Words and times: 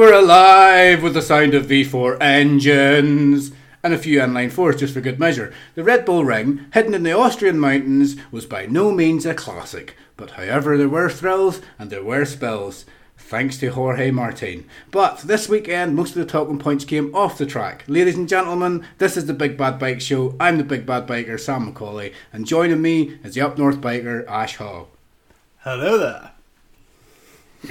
Were 0.00 0.14
alive 0.14 1.02
with 1.02 1.12
the 1.12 1.20
sound 1.20 1.52
of 1.52 1.66
V4 1.66 2.16
engines 2.22 3.52
and 3.82 3.92
a 3.92 3.98
few 3.98 4.18
inline 4.18 4.50
fours 4.50 4.76
just 4.76 4.94
for 4.94 5.02
good 5.02 5.20
measure. 5.20 5.52
The 5.74 5.84
Red 5.84 6.06
Bull 6.06 6.24
Ring, 6.24 6.64
hidden 6.72 6.94
in 6.94 7.02
the 7.02 7.12
Austrian 7.12 7.60
mountains, 7.60 8.16
was 8.30 8.46
by 8.46 8.64
no 8.64 8.92
means 8.92 9.26
a 9.26 9.34
classic, 9.34 9.96
but 10.16 10.30
however 10.30 10.78
there 10.78 10.88
were 10.88 11.10
thrills 11.10 11.60
and 11.78 11.90
there 11.90 12.02
were 12.02 12.24
spills. 12.24 12.86
Thanks 13.18 13.58
to 13.58 13.68
Jorge 13.68 14.10
Martin. 14.10 14.64
But 14.90 15.18
this 15.18 15.50
weekend, 15.50 15.94
most 15.96 16.16
of 16.16 16.16
the 16.16 16.24
talking 16.24 16.58
points 16.58 16.86
came 16.86 17.14
off 17.14 17.36
the 17.36 17.44
track. 17.44 17.84
Ladies 17.86 18.16
and 18.16 18.26
gentlemen, 18.26 18.86
this 18.96 19.18
is 19.18 19.26
the 19.26 19.34
Big 19.34 19.58
Bad 19.58 19.78
Bike 19.78 20.00
Show. 20.00 20.34
I'm 20.40 20.56
the 20.56 20.64
Big 20.64 20.86
Bad 20.86 21.06
Biker, 21.06 21.38
Sam 21.38 21.66
Macaulay, 21.66 22.14
and 22.32 22.46
joining 22.46 22.80
me 22.80 23.18
is 23.22 23.34
the 23.34 23.42
Up 23.42 23.58
North 23.58 23.82
Biker, 23.82 24.26
Ash 24.26 24.56
Hall. 24.56 24.88
Hello 25.58 25.98
there. 25.98 26.30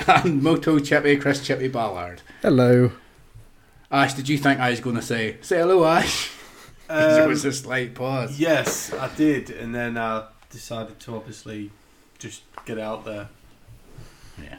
And 0.08 0.42
Moto 0.44 0.80
Chippy, 0.80 1.18
Chris 1.18 1.46
Chippy 1.46 1.68
Ballard. 1.68 2.22
Hello. 2.42 2.92
Ash, 3.92 4.14
did 4.14 4.30
you 4.30 4.38
think 4.38 4.60
I 4.60 4.70
was 4.70 4.80
going 4.80 4.96
to 4.96 5.02
say, 5.02 5.38
say 5.42 5.58
hello, 5.58 5.86
Ash? 5.86 6.32
'Cause 6.88 7.14
there 7.16 7.24
um, 7.24 7.30
was 7.30 7.46
a 7.46 7.52
slight 7.54 7.96
pause. 7.96 8.40
Yes, 8.40 8.94
I 8.94 9.10
did, 9.16 9.50
and 9.50 9.74
then 9.74 9.98
I 9.98 10.26
decided 10.52 11.00
to 11.02 11.16
obviously 11.16 11.72
just 12.20 12.44
get 12.66 12.78
out 12.80 13.06
there. 13.06 13.30
Yeah. 14.42 14.58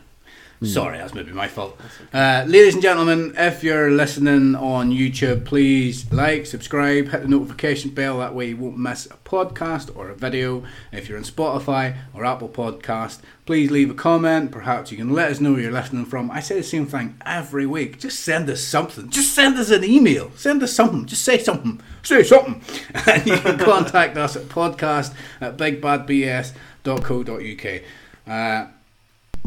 Sorry, 0.62 0.98
that's 0.98 1.14
maybe 1.14 1.32
my 1.32 1.48
fault. 1.48 1.80
Uh, 2.12 2.44
ladies 2.46 2.74
and 2.74 2.82
gentlemen, 2.82 3.32
if 3.34 3.64
you're 3.64 3.90
listening 3.90 4.54
on 4.54 4.90
YouTube, 4.90 5.46
please 5.46 6.12
like, 6.12 6.44
subscribe, 6.44 7.08
hit 7.08 7.22
the 7.22 7.28
notification 7.28 7.92
bell. 7.92 8.18
That 8.18 8.34
way 8.34 8.50
you 8.50 8.58
won't 8.58 8.76
miss 8.76 9.06
a 9.06 9.16
podcast 9.24 9.90
or 9.96 10.10
a 10.10 10.14
video. 10.14 10.62
If 10.92 11.08
you're 11.08 11.16
on 11.16 11.24
Spotify 11.24 11.96
or 12.12 12.26
Apple 12.26 12.50
Podcast, 12.50 13.20
please 13.46 13.70
leave 13.70 13.88
a 13.88 13.94
comment. 13.94 14.52
Perhaps 14.52 14.92
you 14.92 14.98
can 14.98 15.14
let 15.14 15.30
us 15.30 15.40
know 15.40 15.52
where 15.52 15.62
you're 15.62 15.72
listening 15.72 16.04
from. 16.04 16.30
I 16.30 16.40
say 16.40 16.56
the 16.56 16.62
same 16.62 16.84
thing 16.84 17.16
every 17.24 17.64
week. 17.64 17.98
Just 17.98 18.20
send 18.20 18.50
us 18.50 18.62
something. 18.62 19.08
Just 19.08 19.32
send 19.32 19.56
us 19.56 19.70
an 19.70 19.82
email. 19.82 20.30
Send 20.36 20.62
us 20.62 20.74
something. 20.74 21.06
Just 21.06 21.24
say 21.24 21.38
something. 21.38 21.80
Say 22.02 22.22
something. 22.22 22.60
And 23.06 23.26
you 23.26 23.38
can 23.38 23.56
contact 23.58 24.18
us 24.18 24.36
at 24.36 24.42
podcast 24.44 25.14
at 25.40 25.56
bigbadbs.co.uk. 25.56 27.82
Uh, 28.26 28.66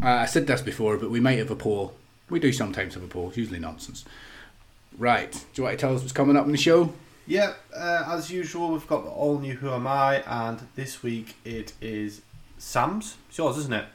uh, 0.02 0.06
I 0.08 0.26
said 0.26 0.46
this 0.46 0.62
before, 0.62 0.96
but 0.96 1.10
we 1.10 1.20
might 1.20 1.38
have 1.38 1.50
a 1.50 1.56
poll. 1.56 1.94
We 2.30 2.40
do 2.40 2.52
sometimes 2.52 2.94
have 2.94 3.02
a 3.02 3.06
poll, 3.08 3.28
it's 3.28 3.36
usually 3.36 3.58
nonsense. 3.60 4.04
Right, 4.96 5.32
do 5.32 5.40
you 5.54 5.64
want 5.64 5.78
to 5.78 5.80
tell 5.80 5.94
us 5.94 6.00
what's 6.02 6.12
coming 6.12 6.36
up 6.36 6.46
in 6.46 6.52
the 6.52 6.58
show? 6.58 6.92
Yeah, 7.26 7.54
uh, 7.74 8.04
as 8.08 8.30
usual, 8.30 8.72
we've 8.72 8.86
got 8.86 9.04
the 9.04 9.10
all 9.10 9.38
new 9.38 9.54
Who 9.54 9.70
Am 9.70 9.86
I, 9.86 10.22
and 10.26 10.60
this 10.76 11.02
week 11.02 11.36
it 11.44 11.72
is 11.80 12.20
Sam's. 12.58 13.16
It's 13.28 13.38
yours, 13.38 13.56
isn't 13.58 13.72
it? 13.72 13.86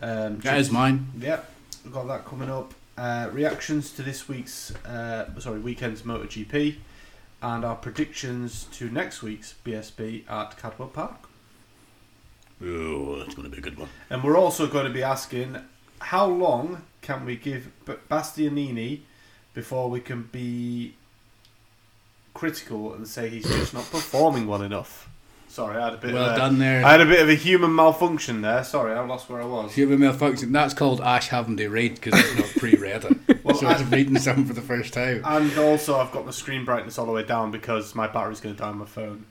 Um, 0.00 0.38
That 0.40 0.58
is 0.58 0.70
mine. 0.70 1.06
Yeah, 1.18 1.40
we've 1.84 1.92
got 1.92 2.08
that 2.08 2.24
coming 2.24 2.50
up. 2.50 2.74
Uh, 2.98 3.28
reactions 3.32 3.92
to 3.92 4.02
this 4.02 4.28
week's, 4.28 4.74
uh, 4.84 5.28
sorry, 5.38 5.60
weekend's 5.60 6.02
MotoGP, 6.02 6.76
and 7.42 7.64
our 7.64 7.76
predictions 7.76 8.64
to 8.72 8.90
next 8.90 9.22
week's 9.22 9.54
BSB 9.64 10.28
at 10.28 10.56
Cadwell 10.58 10.88
Park. 10.88 11.25
Oh, 12.62 13.18
that's 13.18 13.34
going 13.34 13.44
to 13.48 13.50
be 13.50 13.58
a 13.58 13.60
good 13.60 13.78
one. 13.78 13.88
And 14.10 14.22
we're 14.24 14.38
also 14.38 14.66
going 14.66 14.86
to 14.86 14.92
be 14.92 15.02
asking 15.02 15.58
how 16.00 16.26
long 16.26 16.82
can 17.02 17.24
we 17.24 17.36
give 17.36 17.70
Bastianini 18.10 19.00
before 19.54 19.88
we 19.90 20.00
can 20.00 20.22
be 20.32 20.94
critical 22.34 22.94
and 22.94 23.06
say 23.06 23.28
he's 23.28 23.44
just 23.46 23.74
not 23.74 23.90
performing 23.90 24.46
well 24.46 24.62
enough. 24.62 25.08
Sorry, 25.48 25.76
I 25.78 25.84
had 25.84 25.94
a 25.94 25.96
bit. 25.96 26.12
Well 26.12 26.24
of 26.30 26.34
a, 26.34 26.38
done 26.38 26.58
there. 26.58 26.84
I 26.84 26.90
had 26.92 27.00
a 27.00 27.06
bit 27.06 27.20
of 27.20 27.28
a 27.30 27.34
human 27.34 27.74
malfunction 27.74 28.42
there. 28.42 28.62
Sorry, 28.64 28.92
I 28.92 29.00
lost 29.06 29.30
where 29.30 29.40
I 29.40 29.46
was. 29.46 29.74
Human 29.74 30.00
malfunction. 30.00 30.52
That's 30.52 30.74
called 30.74 31.00
Ash 31.00 31.28
having 31.28 31.56
to 31.56 31.68
read 31.68 31.94
because 31.94 32.18
it's 32.18 32.38
not 32.38 32.48
pre-read 32.60 33.04
it. 33.04 33.16
Well, 33.46 33.54
so 33.56 33.68
I- 33.68 33.74
it's 33.74 33.82
reading 33.84 34.18
something 34.18 34.44
for 34.44 34.54
the 34.54 34.60
first 34.60 34.92
time. 34.92 35.22
And 35.24 35.56
also, 35.56 36.00
I've 36.00 36.10
got 36.10 36.26
the 36.26 36.32
screen 36.32 36.64
brightness 36.64 36.98
all 36.98 37.06
the 37.06 37.12
way 37.12 37.22
down 37.22 37.52
because 37.52 37.94
my 37.94 38.08
battery's 38.08 38.40
going 38.40 38.56
to 38.56 38.60
die 38.60 38.68
on 38.70 38.78
my 38.78 38.86
phone. 38.86 39.24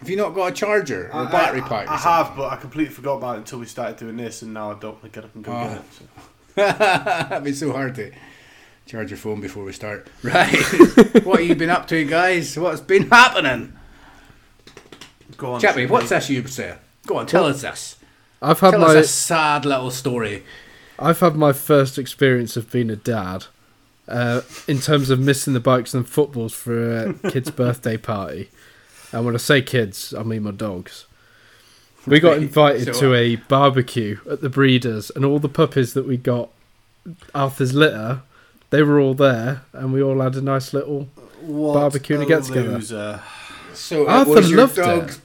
So. 0.00 0.04
Have 0.04 0.10
you 0.10 0.16
not 0.16 0.34
got 0.34 0.46
a 0.52 0.54
charger 0.54 1.10
or 1.12 1.22
a 1.22 1.26
I- 1.28 1.30
battery 1.30 1.60
I, 1.60 1.68
pack? 1.68 1.86
or 1.88 1.92
I, 1.92 1.96
have, 1.98 2.36
but 2.36 2.52
I 2.52 2.56
completely 2.56 2.92
forgot 2.94 3.16
about 3.16 3.36
it 3.36 3.38
until 3.40 3.58
we 3.58 3.66
started 3.66 3.96
doing 3.98 4.16
this, 4.16 4.42
and 4.42 4.54
now 4.54 4.70
I 4.72 4.78
don't 4.78 4.92
want 4.94 5.04
to 5.04 5.08
get 5.10 5.24
up 5.24 5.34
and 5.34 5.44
go 5.44 5.52
Oh. 5.52 5.68
get 5.68 5.76
it. 5.78 5.84
So. 5.92 6.04
That'd 6.56 7.44
be 7.44 7.52
so 7.52 7.72
hard 7.72 7.94
to 7.96 8.10
charge 8.86 9.10
your 9.10 9.18
phone 9.18 9.40
before 9.40 9.64
we 9.64 9.72
start. 9.72 10.08
Right. 10.22 10.50
what 11.24 11.40
have 11.40 11.48
you 11.48 11.54
been 11.54 11.70
up 11.70 11.86
to, 11.88 12.04
guys? 12.04 12.58
What's 12.58 12.80
been 12.80 13.08
happening? 13.10 13.74
Go 15.36 15.54
on, 15.54 15.60
Chippy, 15.60 15.86
what's 15.86 16.08
this 16.10 16.28
you 16.28 16.46
say? 16.46 16.76
Go 17.06 17.16
on, 17.18 17.26
tell 17.26 17.44
us 17.46 17.62
this. 17.62 17.96
I've 18.42 18.60
had 18.60 18.72
Tell 18.72 18.80
my 18.80 18.86
us 18.96 19.04
a 19.06 19.08
sad 19.08 19.64
little 19.64 19.90
story. 19.90 20.44
I've 20.98 21.20
had 21.20 21.36
my 21.36 21.52
first 21.52 21.98
experience 21.98 22.56
of 22.56 22.70
being 22.70 22.90
a 22.90 22.96
dad. 22.96 23.46
Uh, 24.08 24.40
in 24.66 24.80
terms 24.80 25.08
of 25.08 25.20
missing 25.20 25.52
the 25.54 25.60
bikes 25.60 25.94
and 25.94 26.08
footballs 26.08 26.52
for 26.52 26.98
a 27.06 27.12
kid's 27.30 27.50
birthday 27.52 27.96
party. 27.96 28.50
And 29.12 29.24
when 29.24 29.34
I 29.34 29.38
say 29.38 29.60
kids, 29.62 30.14
I 30.14 30.22
mean 30.22 30.44
my 30.44 30.50
dogs. 30.52 31.06
We 32.06 32.20
got 32.20 32.38
invited 32.38 32.94
so- 32.94 33.00
to 33.00 33.14
a 33.14 33.36
barbecue 33.36 34.18
at 34.30 34.40
the 34.40 34.48
breeders, 34.48 35.10
and 35.14 35.24
all 35.24 35.38
the 35.38 35.48
puppies 35.48 35.92
that 35.94 36.06
we 36.06 36.16
got, 36.16 36.48
Arthur's 37.34 37.74
litter, 37.74 38.22
they 38.70 38.82
were 38.82 38.98
all 39.00 39.14
there, 39.14 39.62
and 39.72 39.92
we 39.92 40.02
all 40.02 40.20
had 40.20 40.34
a 40.36 40.40
nice 40.40 40.72
little. 40.72 41.08
What 41.42 41.74
barbecue 41.74 42.16
and 42.16 42.22
a 42.22 42.26
a 42.26 42.28
get-together. 42.28 42.70
loser. 42.72 43.20
So 43.74 44.06
Arthur 44.08 44.30
it 44.30 44.34
was 44.34 44.50
your 44.50 44.58
loved 44.60 44.78
it. 44.78 44.82
dog's, 44.82 45.20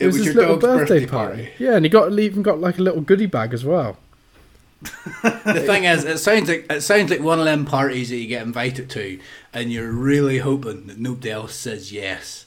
It, 0.00 0.06
was, 0.06 0.16
his 0.16 0.24
your 0.26 0.34
little 0.34 0.56
dog's 0.58 0.88
birthday, 0.88 1.06
party. 1.06 1.48
Yeah, 1.58 1.76
and 1.76 1.84
he 1.84 1.88
got 1.90 2.12
even 2.18 2.42
got 2.42 2.60
like 2.60 2.78
a 2.78 2.82
little 2.82 3.00
goodie 3.02 3.26
bag 3.26 3.52
as 3.54 3.64
well. 3.64 3.96
The 5.22 5.64
thing 5.66 5.84
is, 5.84 6.04
it 6.04 6.18
sounds 6.18 6.48
like 6.48 6.66
it 6.70 6.82
sounds 6.82 7.10
like 7.10 7.20
one 7.20 7.38
of 7.40 7.44
them 7.46 7.64
parties 7.64 8.10
that 8.10 8.16
you 8.16 8.26
get 8.28 8.42
invited 8.42 8.88
to, 8.90 9.18
and 9.52 9.72
you're 9.72 9.90
really 9.90 10.38
hoping 10.38 10.86
that 10.86 10.98
nobody 10.98 11.30
else 11.30 11.54
says 11.54 11.92
yes. 11.92 12.46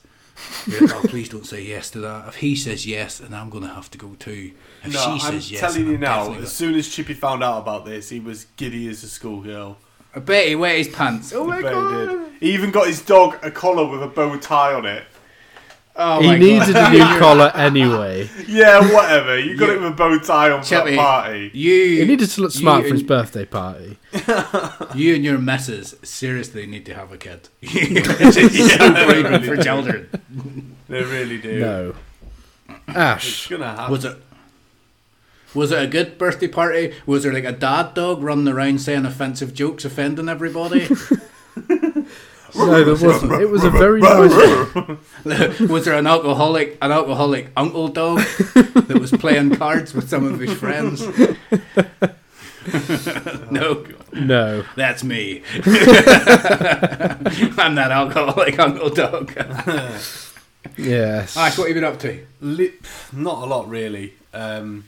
You're 0.68 0.81
like, 0.88 0.96
oh, 1.06 1.07
please 1.07 1.29
don't 1.29 1.46
say 1.46 1.62
yes 1.63 1.90
to 1.91 2.00
that. 2.00 2.28
If 2.29 2.35
he 2.35 2.56
says 2.56 2.85
yes, 2.85 3.18
then 3.19 3.34
I'm 3.34 3.50
going 3.50 3.63
to 3.63 3.69
have 3.74 3.90
to 3.91 3.97
go 3.97 4.16
too. 4.19 4.52
If 4.84 4.94
No, 4.94 5.00
she 5.00 5.09
I'm 5.09 5.19
says 5.19 5.52
yes, 5.52 5.62
telling 5.62 5.88
you 5.88 5.94
I'm 5.96 6.00
now. 6.00 6.18
definitely 6.19 6.44
As 6.44 6.52
soon 6.53 6.75
as 6.75 6.88
Chippy 6.90 7.13
found 7.13 7.44
out 7.44 7.59
about 7.59 7.85
this, 7.85 8.09
he 8.09 8.19
was 8.19 8.46
giddy 8.57 8.88
as 8.88 9.03
a 9.03 9.09
schoolgirl. 9.09 9.78
I 10.13 10.19
bet 10.19 10.47
he 10.47 10.56
wet 10.56 10.78
his 10.78 10.88
pants. 10.90 11.31
Oh 11.34 11.46
my 11.46 11.57
I 11.57 11.62
bet 11.62 11.74
god! 11.74 12.09
he 12.09 12.16
did. 12.16 12.31
He 12.41 12.53
even 12.53 12.72
got 12.72 12.88
his 12.88 13.01
dog 13.01 13.38
a 13.44 13.50
collar 13.50 13.88
with 13.90 14.03
a 14.03 14.07
bow 14.07 14.38
tie 14.38 14.74
on 14.74 14.85
it. 14.85 15.03
Oh 16.03 16.19
he 16.22 16.28
my 16.28 16.38
needed 16.38 16.73
god. 16.73 16.94
a 16.94 16.97
new 16.97 17.19
collar 17.19 17.51
anyway. 17.53 18.28
Yeah, 18.47 18.79
whatever. 18.94 19.38
You 19.39 19.56
got 19.56 19.67
You- 19.69 19.75
it 19.75 19.81
with 19.81 19.91
a 19.91 19.95
bow 19.95 20.17
tie 20.19 20.50
on 20.51 20.62
for 20.63 20.67
Chippy, 20.69 20.91
that 20.91 20.97
party. 20.97 21.51
You 21.53 22.00
He 22.00 22.06
needed 22.06 22.29
to 22.29 22.41
look 22.41 22.51
smart 22.51 22.85
for 22.88 22.94
his 22.94 23.03
birthday 23.03 23.45
party. 23.45 23.97
You 24.95 25.16
and 25.16 25.23
your 25.23 25.38
missus 25.38 25.95
seriously 26.03 26.66
need 26.66 26.85
to 26.88 26.94
have 26.95 27.12
a 27.13 27.17
kid. 27.17 27.47
It's 27.62 28.73
so 28.75 28.94
fragrant 29.06 29.45
for 29.45 29.56
children. 29.57 30.75
They 30.89 31.03
really 31.03 31.38
do. 31.38 31.59
No. 31.59 31.95
It's 32.88 32.97
Ash. 32.97 33.47
gonna 33.47 33.68
happen. 33.68 33.91
Was 33.91 34.03
it? 34.06 34.18
Was 35.53 35.72
it 35.72 35.81
a 35.81 35.88
good 35.88 36.18
birthday 36.18 36.47
party? 36.47 36.94
Was 37.06 37.23
there 37.23 37.33
like 37.33 37.44
a 37.45 37.51
dad 37.51 37.94
dog 37.94 38.22
running 38.23 38.47
around 38.47 38.79
saying 38.81 39.06
offensive 39.06 39.53
jokes, 39.53 39.85
offending 39.85 40.28
everybody? 40.29 40.88
No, 42.56 42.84
there 42.84 43.09
wasn't. 43.09 43.34
It 43.41 43.50
was 43.50 43.63
a 43.63 43.69
very 43.69 44.01
nice. 44.01 44.31
was 45.69 45.85
there 45.85 45.97
an 45.97 46.07
alcoholic, 46.07 46.78
an 46.81 46.91
alcoholic 46.91 47.50
uncle 47.56 47.88
dog 47.88 48.19
that 48.19 48.97
was 49.00 49.12
playing 49.12 49.56
cards 49.56 49.94
with 49.94 50.09
some 50.09 50.25
of 50.25 50.39
his 50.39 50.53
friends? 50.53 51.01
no, 53.51 53.86
No. 54.13 54.63
that's 54.75 55.03
me. 55.03 55.44
I'm 55.65 55.74
that 57.75 57.89
alcoholic 57.92 58.59
uncle 58.59 58.89
dog. 58.89 59.33
Yes. 60.77 61.36
Ash, 61.38 61.57
what 61.57 61.68
have 61.68 61.75
you 61.75 61.81
been 61.81 61.83
up 61.83 62.00
to? 62.00 62.25
Li- 62.42 62.74
not 63.12 63.44
a 63.44 63.45
lot 63.45 63.69
really. 63.69 64.13
Um, 64.33 64.86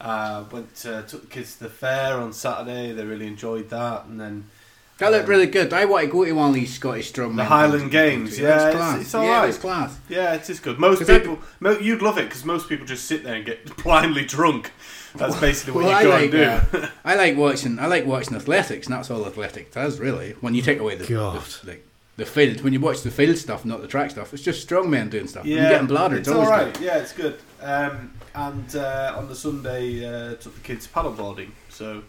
uh, 0.00 0.44
went 0.52 0.74
to, 0.76 1.04
took 1.08 1.22
the 1.22 1.26
kids 1.26 1.56
to 1.56 1.64
the 1.64 1.70
fair 1.70 2.14
on 2.18 2.32
Saturday. 2.32 2.92
They 2.92 3.04
really 3.04 3.26
enjoyed 3.26 3.68
that, 3.70 4.04
and 4.06 4.20
then 4.20 4.46
That 4.98 5.12
looked 5.12 5.28
really 5.28 5.46
good. 5.46 5.72
I 5.72 5.84
want 5.84 6.04
to 6.06 6.10
go 6.10 6.24
to 6.24 6.32
one 6.32 6.48
of 6.48 6.54
these 6.54 6.74
Scottish 6.74 7.12
strongmen. 7.12 7.36
The 7.36 7.44
Highland. 7.44 7.90
Games, 7.92 8.36
It 8.38 8.42
yeah, 8.42 8.54
was 8.54 8.62
it's- 8.64 8.74
class. 8.74 9.00
it's 9.02 9.14
yeah, 9.14 9.20
alright. 9.20 9.48
it's 9.48 9.58
class. 9.58 9.98
yeah, 10.08 10.34
it 10.34 10.50
is 10.50 10.58
good. 10.60 10.78
Most 10.80 11.02
I- 11.08 11.18
people, 11.18 11.38
mo- 11.60 11.78
you'd 11.78 12.02
love 12.02 12.18
it 12.18 12.24
because 12.24 12.44
most 12.44 12.68
people 12.68 12.84
just 12.84 13.04
sit 13.04 13.22
there 13.22 13.34
and 13.36 13.46
get 13.46 13.76
blindly 13.84 14.24
drunk. 14.24 14.72
That's 15.14 15.38
basically 15.40 15.72
what 15.74 15.84
Well, 15.84 16.02
you 16.02 16.08
go 16.08 16.14
like 16.14 16.22
and 16.24 16.72
do. 16.72 16.78
uh, 16.78 16.88
I 17.04 17.14
like 17.14 17.36
watching. 17.36 17.78
I 17.78 17.86
like 17.86 18.06
watching 18.06 18.36
athletics, 18.36 18.86
and 18.88 18.96
that's 18.96 19.10
all 19.10 19.24
athletics 19.26 19.72
does 19.74 19.98
really. 20.00 20.32
When 20.40 20.54
you 20.54 20.62
take 20.62 20.80
away 20.80 20.96
the 20.96 21.06
God. 21.06 21.40
the, 21.42 21.66
like 21.68 21.86
the 22.16 22.26
field, 22.26 22.60
when 22.62 22.72
you 22.72 22.80
watch 22.80 23.02
the 23.02 23.10
field 23.10 23.36
stuff, 23.38 23.64
not 23.64 23.80
the 23.80 23.86
track 23.88 24.10
stuff, 24.10 24.34
it's 24.34 24.42
just 24.42 24.60
strong 24.60 24.90
men 24.90 25.08
doing 25.08 25.26
stuff. 25.28 25.46
yeah, 25.46 25.62
Yeah, 25.62 25.68
getting 25.70 25.86
bladdered. 25.86 26.18
It's 26.18 26.28
It's 26.28 26.36
all 26.36 26.44
always 26.44 26.50
right. 26.50 26.74
good. 26.74 26.82
Yeah, 26.82 26.98
it's 26.98 27.12
good. 27.12 27.38
Um, 27.62 28.12
and 28.34 28.76
uh, 28.76 29.14
on 29.16 29.28
the 29.28 29.34
Sunday, 29.36 30.04
uh, 30.04 30.34
took 30.34 30.54
the 30.56 30.60
kids 30.60 30.86
paddleboarding, 30.86 31.50
so 31.70 32.02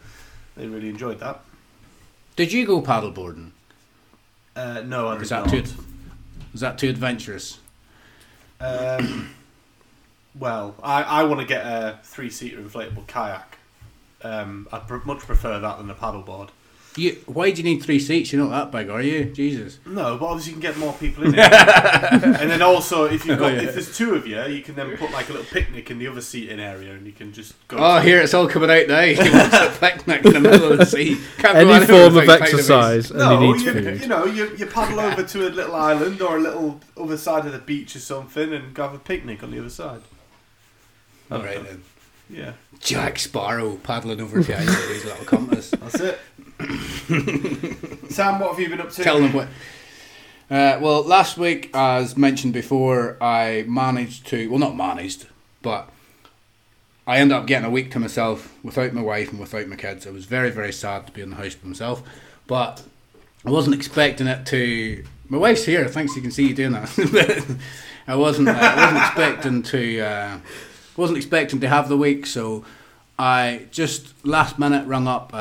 they 0.58 0.66
really 0.68 0.90
enjoyed 0.90 1.20
that. 1.20 1.42
Did 2.40 2.54
you 2.54 2.66
go 2.66 2.82
paddleboarding? 2.82 3.52
Uh, 4.56 4.82
no, 4.86 5.10
I 5.10 5.18
is 5.18 5.28
that 5.28 5.48
not. 5.48 5.66
too? 5.66 5.74
Was 6.54 6.62
that 6.62 6.78
too 6.78 6.88
adventurous? 6.88 7.60
Um, 8.62 9.32
well, 10.36 10.74
I, 10.82 11.04
I 11.04 11.24
want 11.24 11.42
to 11.42 11.46
get 11.46 11.66
a 11.66 12.00
three-seater 12.02 12.62
inflatable 12.62 13.06
kayak. 13.08 13.58
um, 14.22 14.70
I'd 14.72 14.88
pr- 14.88 15.04
much 15.04 15.20
prefer 15.20 15.60
that 15.60 15.80
than 15.80 15.90
a 15.90 15.94
paddleboard. 15.94 16.52
You, 16.96 17.18
why 17.28 17.52
do 17.52 17.62
you 17.62 17.64
need 17.64 17.82
three 17.84 18.00
seats? 18.00 18.34
You're 18.34 18.44
not 18.46 18.72
that 18.72 18.78
big, 18.78 18.90
are 18.90 19.02
you? 19.02 19.26
Jesus. 19.26 19.80
No, 19.86 20.18
but 20.18 20.26
obviously 20.26 20.54
you 20.54 20.60
can 20.60 20.62
get 20.72 20.78
more 20.78 20.92
people 20.94 21.24
in 21.24 21.34
it. 21.38 21.40
and 21.40 22.50
then 22.50 22.62
also, 22.62 23.06
if 23.06 23.26
you 23.26 23.34
Oh, 23.34 23.38
got 23.38 23.54
yeah. 23.54 23.62
if 23.62 23.74
there's 23.76 23.96
two 23.96 24.16
of 24.16 24.26
you, 24.28 24.42
you 24.46 24.62
can 24.64 24.76
then 24.76 24.98
put 24.98 25.12
like 25.12 25.30
a 25.30 25.34
little 25.34 25.46
picnic 25.48 25.92
in 25.92 26.00
the 26.00 26.08
other 26.08 26.20
seating 26.20 26.60
area, 26.60 26.94
and 26.94 27.06
you 27.06 27.14
can 27.14 27.32
just 27.32 27.54
go. 27.68 27.78
Oh, 27.80 27.98
to- 27.98 28.02
here 28.02 28.20
it's 28.20 28.34
all 28.34 28.50
coming 28.50 28.70
out 28.72 28.88
now. 28.88 29.02
He 29.06 29.16
wants 29.18 29.56
a 29.56 29.70
picnic 29.80 30.26
in 30.26 30.34
the 30.34 30.40
middle 30.40 30.72
of 30.74 30.78
the 30.80 30.86
sea. 30.98 31.18
Can't 31.38 31.54
go 31.54 31.60
Any 31.60 31.70
anywhere 31.72 31.88
form 31.88 32.02
of 32.08 32.16
without 32.16 32.40
finding 32.40 32.56
exercise, 32.60 33.12
and 33.12 33.20
No, 33.20 33.40
he 33.40 33.48
needs 33.52 33.64
you, 33.64 33.74
food. 33.74 34.02
you 34.02 34.08
know, 34.08 34.26
you, 34.26 34.56
you 34.58 34.66
paddle 34.66 35.00
over 35.00 35.24
to 35.24 35.48
a 35.48 35.50
little 35.50 35.76
island 35.76 36.22
or 36.22 36.38
a 36.38 36.42
little 36.42 36.82
other 36.98 37.18
side 37.18 37.46
of 37.46 37.52
the 37.54 37.60
beach 37.60 37.96
or 37.96 38.00
something, 38.00 38.52
and 38.52 38.74
go 38.74 38.84
have 38.84 38.94
a 38.96 39.00
picnic 39.00 39.44
on 39.44 39.52
the 39.52 39.60
other 39.60 39.70
side. 39.70 40.02
a- 41.30 41.36
All 41.36 41.44
right 41.44 41.64
then. 41.64 41.84
Yeah, 42.32 42.54
Jack 42.80 43.18
Sparrow 43.18 43.78
paddling 43.78 44.22
over 44.22 44.44
to 44.44 44.56
Iceland 44.56 44.78
with 44.88 44.90
his 45.02 45.06
little 45.06 45.26
compass. 45.26 45.72
that's 45.72 45.96
it. 46.00 46.20
Sam, 48.10 48.40
what 48.40 48.52
have 48.52 48.60
you 48.60 48.70
been 48.70 48.82
up 48.82 48.92
to? 48.92 49.04
Tell 49.04 49.20
them 49.20 49.32
what. 49.34 49.48
Uh, 50.52 50.78
well, 50.82 51.04
last 51.04 51.38
week, 51.38 51.70
as 51.74 52.18
mentioned 52.18 52.54
before, 52.54 53.18
I 53.22 53.64
managed 53.68 54.28
to. 54.28 54.50
Well, 54.50 54.60
not 54.60 54.76
managed, 54.76 55.28
but 55.62 55.90
I 57.08 57.20
ended 57.20 57.38
up 57.38 57.48
getting 57.48 57.66
a 57.66 57.70
week 57.70 57.92
to 57.92 58.00
myself 58.00 58.54
without 58.62 58.94
my 58.94 59.02
wife 59.02 59.32
and 59.32 59.40
without 59.40 59.68
my 59.68 59.78
kids. 59.78 60.06
I 60.06 60.10
was 60.10 60.26
very, 60.26 60.50
very 60.50 60.74
sad 60.74 61.08
to 61.08 61.14
be 61.14 61.22
in 61.22 61.30
the 61.30 61.38
house 61.38 61.56
by 61.56 61.70
myself, 61.70 62.04
but 62.46 62.84
I 63.46 63.52
wasn't 63.52 63.76
expecting 63.76 64.28
it 64.28 64.46
to. 64.48 65.06
My 65.30 65.38
wife's 65.38 65.64
here. 65.64 65.88
Thanks, 65.88 66.16
you 66.16 66.22
can 66.22 66.32
see 66.32 66.48
you 66.48 66.54
doing 66.54 66.74
that. 66.74 67.58
I 68.08 68.16
wasn't. 68.16 68.50
Uh, 68.50 68.52
I 68.52 68.76
wasn't 68.76 69.06
expecting 69.06 69.64
to. 69.64 70.02
Uh, 70.02 70.40
wasn't 70.98 71.18
expecting 71.18 71.62
to 71.62 71.70
have 71.70 71.88
the 71.88 71.98
week, 71.98 72.26
so 72.26 72.66
I 73.18 73.68
just 73.72 74.14
last 74.26 74.60
minute 74.60 74.86
rung 74.88 75.08
up. 75.08 75.32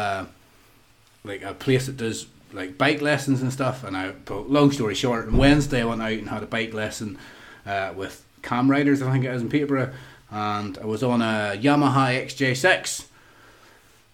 Like 1.29 1.43
a 1.43 1.55
place 1.55 1.87
that 1.87 1.97
does 1.97 2.27
like 2.53 2.79
bike 2.79 3.01
lessons 3.01 3.43
and 3.43 3.53
stuff. 3.53 3.85
And 3.85 3.97
I, 3.97 4.13
but 4.25 4.51
long 4.51 4.73
story 4.73 4.95
short, 4.95 5.29
on 5.29 5.37
Wednesday 5.37 5.83
I 5.83 5.85
went 5.85 6.03
out 6.03 6.13
and 6.13 6.29
had 6.29 6.43
a 6.43 6.47
bike 6.47 6.75
lesson 6.75 7.19
uh, 7.67 7.93
with 7.95 8.25
Cam 8.43 8.71
Riders, 8.71 9.03
I 9.03 9.13
think 9.13 9.25
it 9.25 9.33
was 9.33 9.43
in 9.43 9.49
Peterborough, 9.49 9.93
and 10.31 10.79
I 10.79 10.87
was 10.87 11.03
on 11.03 11.21
a 11.21 11.57
Yamaha 11.57 12.25
XJ6. 12.25 13.07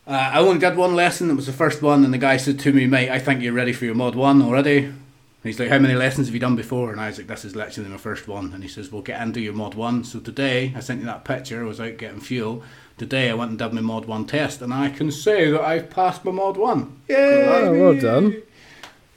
Uh, 0.07 0.11
I 0.11 0.39
only 0.39 0.59
did 0.59 0.77
one 0.77 0.95
lesson. 0.95 1.31
It 1.31 1.35
was 1.35 1.47
the 1.47 1.53
first 1.53 1.81
one, 1.81 2.05
and 2.05 2.13
the 2.13 2.19
guy 2.19 2.37
said 2.37 2.59
to 2.61 2.73
me, 2.73 2.87
"Mate, 2.87 3.11
I 3.11 3.19
think 3.19 3.43
you're 3.43 3.55
ready 3.55 3.73
for 3.73 3.85
your 3.85 3.95
mod 3.95 4.15
one 4.15 4.43
already." 4.43 4.85
And 4.85 5.03
He's 5.43 5.59
like, 5.59 5.71
"How 5.71 5.79
many 5.79 5.95
lessons 5.95 6.27
have 6.27 6.35
you 6.35 6.41
done 6.41 6.57
before?" 6.57 6.93
And 6.93 7.01
I 7.01 7.07
was 7.07 7.19
like, 7.19 7.27
"This 7.27 7.45
is 7.45 7.57
literally 7.57 7.89
my 7.89 7.97
first 7.97 8.29
one." 8.29 8.53
And 8.53 8.63
he 8.63 8.69
says, 8.69 8.93
"Well, 8.93 9.03
get 9.03 9.23
into 9.23 9.41
your 9.41 9.55
mod 9.55 9.75
one." 9.75 10.05
So 10.05 10.21
today, 10.21 10.75
I 10.77 10.81
sent 10.81 11.01
you 11.01 11.07
that 11.07 11.25
picture. 11.25 11.63
I 11.63 11.67
was 11.67 11.81
out 11.81 11.97
getting 11.97 12.21
fuel. 12.21 12.63
Today, 12.97 13.29
I 13.31 13.35
went 13.35 13.51
and 13.51 13.59
did 13.59 13.73
my 13.73 13.81
mod 13.81 14.05
one 14.07 14.25
test, 14.25 14.63
and 14.63 14.73
I 14.73 14.89
can 14.89 15.11
say 15.11 15.51
that 15.51 15.61
I've 15.61 15.91
passed 15.91 16.25
my 16.25 16.31
mod 16.31 16.57
one. 16.57 17.01
Yay! 17.09 17.17
Oh, 17.17 17.73
well 17.81 18.01
done. 18.01 18.41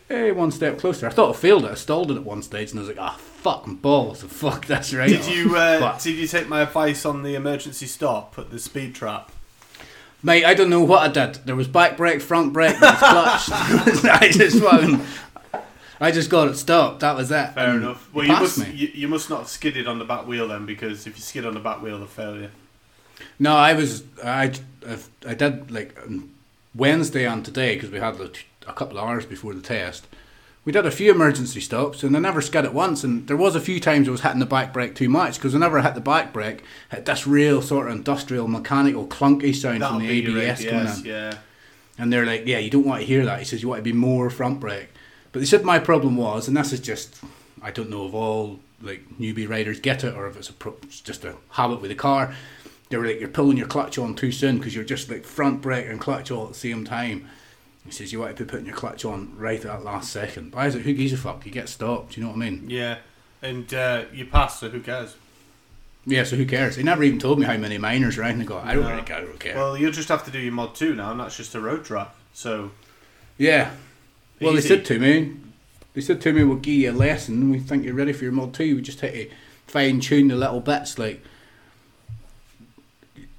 Hey, 0.09 0.31
one 0.31 0.51
step 0.51 0.79
closer. 0.79 1.05
I 1.05 1.09
thought 1.11 1.35
I 1.35 1.37
failed 1.37 1.65
it. 1.65 1.71
I 1.71 1.75
stalled 1.75 2.09
it 2.11 2.15
at 2.15 2.23
one 2.23 2.41
stage, 2.41 2.71
and 2.71 2.79
I 2.79 2.81
was 2.81 2.89
like, 2.89 2.97
"Ah, 2.99 3.17
fucking 3.19 3.75
balls! 3.75 4.23
Fuck, 4.23 4.65
that's 4.65 4.93
right." 4.93 5.09
Did 5.09 5.27
you 5.27 5.55
uh, 5.55 5.79
But- 5.79 6.01
did 6.01 6.15
you 6.15 6.25
take 6.27 6.47
my 6.47 6.61
advice 6.61 7.05
on 7.05 7.21
the 7.23 7.35
emergency 7.35 7.85
stop 7.85 8.35
at 8.39 8.49
the 8.49 8.57
speed 8.57 8.95
trap? 8.95 9.31
Mate, 10.23 10.45
I 10.45 10.55
don't 10.55 10.71
know 10.71 10.81
what 10.83 11.03
I 11.03 11.25
did. 11.25 11.45
There 11.45 11.55
was 11.55 11.67
back 11.67 11.95
brake, 11.97 12.21
front 12.21 12.51
brake, 12.53 12.79
there 12.79 12.89
was 12.89 12.99
clutch. 12.99 13.49
I 13.51 14.29
just 14.31 14.59
fucking, 14.59 15.01
I 16.01 16.11
just 16.11 16.31
got 16.31 16.47
it 16.47 16.55
stopped. 16.57 17.01
That 17.01 17.15
was 17.15 17.29
it. 17.29 17.49
Fair 17.53 17.69
And 17.69 17.83
enough. 17.83 18.11
Well, 18.11 18.25
you 18.25 18.31
must 18.31 18.57
me. 18.57 18.71
you, 18.71 18.87
you 18.95 19.07
must 19.07 19.29
not 19.29 19.39
have 19.41 19.47
skidded 19.49 19.87
on 19.87 19.99
the 19.99 20.05
back 20.05 20.25
wheel 20.25 20.47
then, 20.47 20.65
because 20.65 21.05
if 21.05 21.15
you 21.17 21.21
skid 21.21 21.45
on 21.45 21.53
the 21.53 21.59
back 21.59 21.83
wheel, 21.83 21.99
they'll 21.99 22.07
fail 22.07 22.35
you. 22.35 22.49
No, 23.39 23.55
I 23.55 23.73
was. 23.73 24.03
I 24.23 24.53
I 25.27 25.33
did 25.33 25.71
like 25.71 25.97
um, 26.05 26.31
Wednesday 26.75 27.25
and 27.25 27.43
today 27.43 27.75
because 27.75 27.89
we 27.89 27.99
had 27.99 28.15
a 28.67 28.73
couple 28.73 28.97
of 28.97 29.03
hours 29.03 29.25
before 29.25 29.53
the 29.53 29.61
test. 29.61 30.07
We 30.63 30.73
did 30.73 30.85
a 30.85 30.91
few 30.91 31.11
emergency 31.11 31.61
stops 31.61 32.03
and 32.03 32.15
I 32.15 32.19
never 32.19 32.41
skid 32.41 32.65
it 32.65 32.73
once. 32.73 33.03
And 33.03 33.25
there 33.27 33.37
was 33.37 33.55
a 33.55 33.61
few 33.61 33.79
times 33.79 34.07
I 34.07 34.11
was 34.11 34.21
hitting 34.21 34.39
the 34.39 34.45
back 34.45 34.73
brake 34.73 34.95
too 34.95 35.07
much 35.07 35.35
because 35.35 35.53
whenever 35.53 35.79
I 35.79 35.83
hit 35.83 35.95
the 35.95 36.01
back 36.01 36.33
brake, 36.33 36.57
it 36.91 36.95
had 36.95 37.05
this 37.05 37.25
real 37.25 37.61
sort 37.61 37.87
of 37.87 37.93
industrial, 37.93 38.49
mechanical, 38.49 39.07
clunky 39.07 39.55
sound 39.55 39.81
That'll 39.81 39.99
from 39.99 40.07
the 40.07 40.11
ABS 40.27 40.65
coming 40.65 40.79
ABS, 40.81 40.99
in. 40.99 41.05
yeah. 41.05 41.37
And 41.97 42.11
they're 42.11 42.25
like, 42.25 42.45
yeah, 42.45 42.59
you 42.59 42.69
don't 42.69 42.85
want 42.85 42.99
to 42.99 43.07
hear 43.07 43.23
that. 43.25 43.39
He 43.39 43.45
says, 43.45 43.61
you 43.63 43.69
want 43.69 43.79
to 43.79 43.83
be 43.83 43.93
more 43.93 44.29
front 44.29 44.59
brake. 44.59 44.89
But 45.31 45.39
they 45.39 45.45
said 45.45 45.63
my 45.63 45.79
problem 45.79 46.17
was, 46.17 46.49
and 46.49 46.57
this 46.57 46.73
is 46.73 46.81
just, 46.81 47.17
I 47.61 47.71
don't 47.71 47.89
know 47.89 48.05
if 48.05 48.13
all 48.13 48.59
like 48.81 49.03
newbie 49.19 49.47
riders 49.49 49.79
get 49.79 50.03
it 50.03 50.13
or 50.15 50.27
if 50.27 50.35
it's, 50.35 50.49
a 50.49 50.53
pro- 50.53 50.75
it's 50.83 50.99
just 50.99 51.23
a 51.23 51.35
habit 51.51 51.79
with 51.81 51.89
the 51.91 51.95
car. 51.95 52.35
They 52.89 52.97
were 52.97 53.05
like, 53.05 53.19
you're 53.19 53.29
pulling 53.29 53.57
your 53.57 53.67
clutch 53.67 53.97
on 53.97 54.15
too 54.15 54.31
soon 54.31 54.57
because 54.57 54.73
you're 54.75 54.83
just 54.85 55.09
like 55.09 55.25
front 55.25 55.61
brake 55.61 55.87
and 55.87 55.99
clutch 55.99 56.31
all 56.31 56.43
at 56.45 56.53
the 56.53 56.57
same 56.59 56.85
time. 56.85 57.27
He 57.85 57.91
says, 57.91 58.11
you 58.11 58.19
want 58.19 58.35
to 58.37 58.43
be 58.45 58.49
putting 58.49 58.65
your 58.65 58.75
clutch 58.75 59.03
on 59.05 59.33
right 59.37 59.57
at 59.59 59.63
that 59.63 59.83
last 59.83 60.11
second. 60.11 60.51
But 60.51 60.57
I 60.59 60.65
was 60.67 60.75
like, 60.75 60.83
who 60.85 60.93
gives 60.93 61.13
a 61.13 61.17
fuck? 61.17 61.45
You 61.45 61.51
get 61.51 61.69
stopped, 61.69 62.17
you 62.17 62.23
know 62.23 62.29
what 62.29 62.35
I 62.37 62.49
mean? 62.49 62.69
Yeah, 62.69 62.97
and 63.41 63.73
uh, 63.73 64.05
you 64.13 64.25
passed, 64.25 64.59
so 64.59 64.69
who 64.69 64.79
cares? 64.81 65.15
Yeah, 66.05 66.23
so 66.23 66.37
who 66.37 66.45
cares? 66.45 66.77
He 66.77 66.83
never 66.83 67.03
even 67.03 67.19
told 67.19 67.39
me 67.39 67.45
how 67.45 67.57
many 67.57 67.77
minors 67.77 68.17
are 68.17 68.23
out 68.23 68.31
and 68.35 68.41
I 68.49 68.55
I 68.69 68.73
don't 68.73 68.83
No. 68.83 68.89
really 68.91 69.03
care, 69.03 69.17
I 69.17 69.21
don't 69.21 69.39
care. 69.39 69.55
Well, 69.57 69.77
you'll 69.77 69.91
just 69.91 70.07
have 70.09 70.23
to 70.25 70.31
do 70.31 70.39
your 70.39 70.53
mod 70.53 70.73
two 70.75 70.95
now, 70.95 71.11
and 71.11 71.19
that's 71.19 71.35
just 71.35 71.55
a 71.55 71.59
road 71.59 71.83
track. 71.83 72.13
So 72.33 72.71
Yeah. 73.37 73.71
Well, 74.39 74.53
Easy. 74.57 74.61
they 74.69 74.75
said 74.75 74.85
to 74.85 74.99
me, 74.99 75.35
they 75.93 76.01
said 76.01 76.21
to 76.21 76.31
me, 76.33 76.43
we'll 76.45 76.57
give 76.57 76.75
you 76.75 76.91
a 76.91 76.93
lesson. 76.93 77.51
We 77.51 77.59
think 77.59 77.83
you're 77.83 77.93
ready 77.93 78.13
for 78.13 78.23
your 78.23 78.33
mod 78.33 78.53
two. 78.53 78.75
We 78.77 78.81
just 78.81 79.01
have 79.01 79.11
to 79.13 79.29
fine 79.65 79.99
tune 79.99 80.27
the 80.29 80.35
little 80.35 80.59
bits. 80.61 80.97
Like 80.99 81.23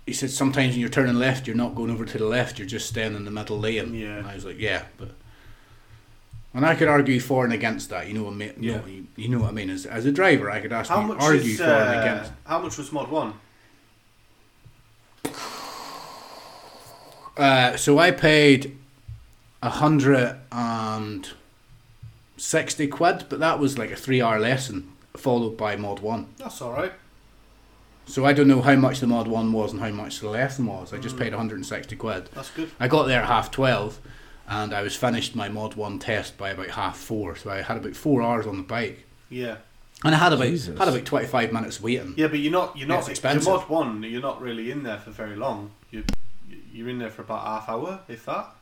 he 0.08 0.14
said, 0.14 0.30
sometimes 0.30 0.72
when 0.72 0.80
you're 0.80 0.88
turning 0.88 1.14
left, 1.14 1.46
you're 1.46 1.56
not 1.56 1.74
going 1.74 1.90
over 1.90 2.04
to 2.04 2.18
the 2.18 2.26
left. 2.26 2.58
You're 2.58 2.66
just 2.66 2.88
staying 2.88 3.14
in 3.14 3.24
the 3.24 3.30
middle 3.30 3.58
lane. 3.58 3.94
Yeah. 3.94 4.16
And 4.16 4.26
I 4.26 4.34
was 4.34 4.44
like, 4.44 4.58
yeah, 4.58 4.84
but. 4.96 5.10
And 6.54 6.64
I 6.66 6.74
could 6.74 6.88
argue 6.88 7.20
for 7.20 7.44
and 7.44 7.52
against 7.52 7.90
that. 7.90 8.08
You 8.08 8.14
know 8.14 8.24
what 8.24 8.32
I 8.32 8.36
mean? 8.36 8.52
You, 8.58 8.70
Yeah. 8.72 8.76
know, 8.78 8.86
you, 8.86 9.06
you 9.16 9.28
know 9.28 9.38
what 9.40 9.50
I 9.50 9.52
mean? 9.52 9.70
As, 9.70 9.86
as 9.86 10.06
a 10.06 10.10
driver, 10.12 10.50
I 10.50 10.60
could 10.60 10.72
ask 10.72 10.88
how 10.90 11.02
much 11.02 11.20
argue 11.20 11.52
is 11.52 11.58
for 11.58 11.64
and 11.64 11.96
uh, 11.98 12.00
against. 12.00 12.32
how 12.46 12.58
much 12.60 12.78
was 12.78 12.90
mod 12.90 13.10
one? 13.10 13.34
Uh, 17.36 17.76
so 17.76 17.98
I 17.98 18.10
paid 18.10 18.76
a 19.62 19.70
hundred 19.70 20.36
and 20.50 21.28
sixty 22.36 22.88
quid, 22.88 23.26
but 23.28 23.38
that 23.40 23.58
was 23.60 23.78
like 23.78 23.90
a 23.90 23.96
three-hour 23.96 24.40
lesson 24.40 24.90
followed 25.16 25.56
by 25.56 25.76
mod 25.76 26.00
one. 26.00 26.28
That's 26.38 26.60
all 26.60 26.72
right. 26.72 26.92
So 28.08 28.24
I 28.24 28.32
don't 28.32 28.48
know 28.48 28.62
how 28.62 28.74
much 28.74 29.00
the 29.00 29.06
mod 29.06 29.28
one 29.28 29.52
was 29.52 29.72
and 29.72 29.80
how 29.82 29.90
much 29.90 30.20
the 30.20 30.30
lesson 30.30 30.66
was. 30.66 30.94
I 30.94 30.98
just 30.98 31.16
mm. 31.16 31.20
paid 31.20 31.32
160 31.32 31.94
quid. 31.96 32.30
That's 32.34 32.50
good. 32.50 32.70
I 32.80 32.88
got 32.88 33.04
there 33.06 33.20
at 33.20 33.28
half 33.28 33.50
twelve, 33.50 34.00
and 34.48 34.72
I 34.72 34.82
was 34.82 34.96
finished 34.96 35.36
my 35.36 35.48
mod 35.48 35.74
one 35.74 35.98
test 35.98 36.38
by 36.38 36.50
about 36.50 36.70
half 36.70 36.96
four. 36.96 37.36
So 37.36 37.50
I 37.50 37.60
had 37.60 37.76
about 37.76 37.94
four 37.94 38.22
hours 38.22 38.46
on 38.46 38.56
the 38.56 38.62
bike, 38.62 39.04
Yeah, 39.28 39.58
and 40.02 40.14
I 40.14 40.18
had 40.18 40.32
about 40.32 40.46
Jesus. 40.46 40.78
had 40.78 40.88
about 40.88 41.04
25 41.04 41.52
minutes 41.52 41.82
waiting. 41.82 42.14
yeah, 42.16 42.28
but 42.28 42.38
you're 42.38 42.52
not 42.52 42.76
you're 42.78 42.88
not 42.88 43.08
it's 43.08 43.22
you're 43.22 43.42
mod 43.42 43.68
one. 43.68 44.02
You're 44.02 44.22
not 44.22 44.40
really 44.40 44.70
in 44.70 44.84
there 44.84 44.98
for 44.98 45.10
very 45.10 45.36
long. 45.36 45.72
You 45.90 46.04
you're 46.72 46.88
in 46.88 46.98
there 46.98 47.10
for 47.10 47.22
about 47.22 47.44
half 47.44 47.68
hour, 47.68 48.00
if 48.08 48.24
that. 48.24 48.54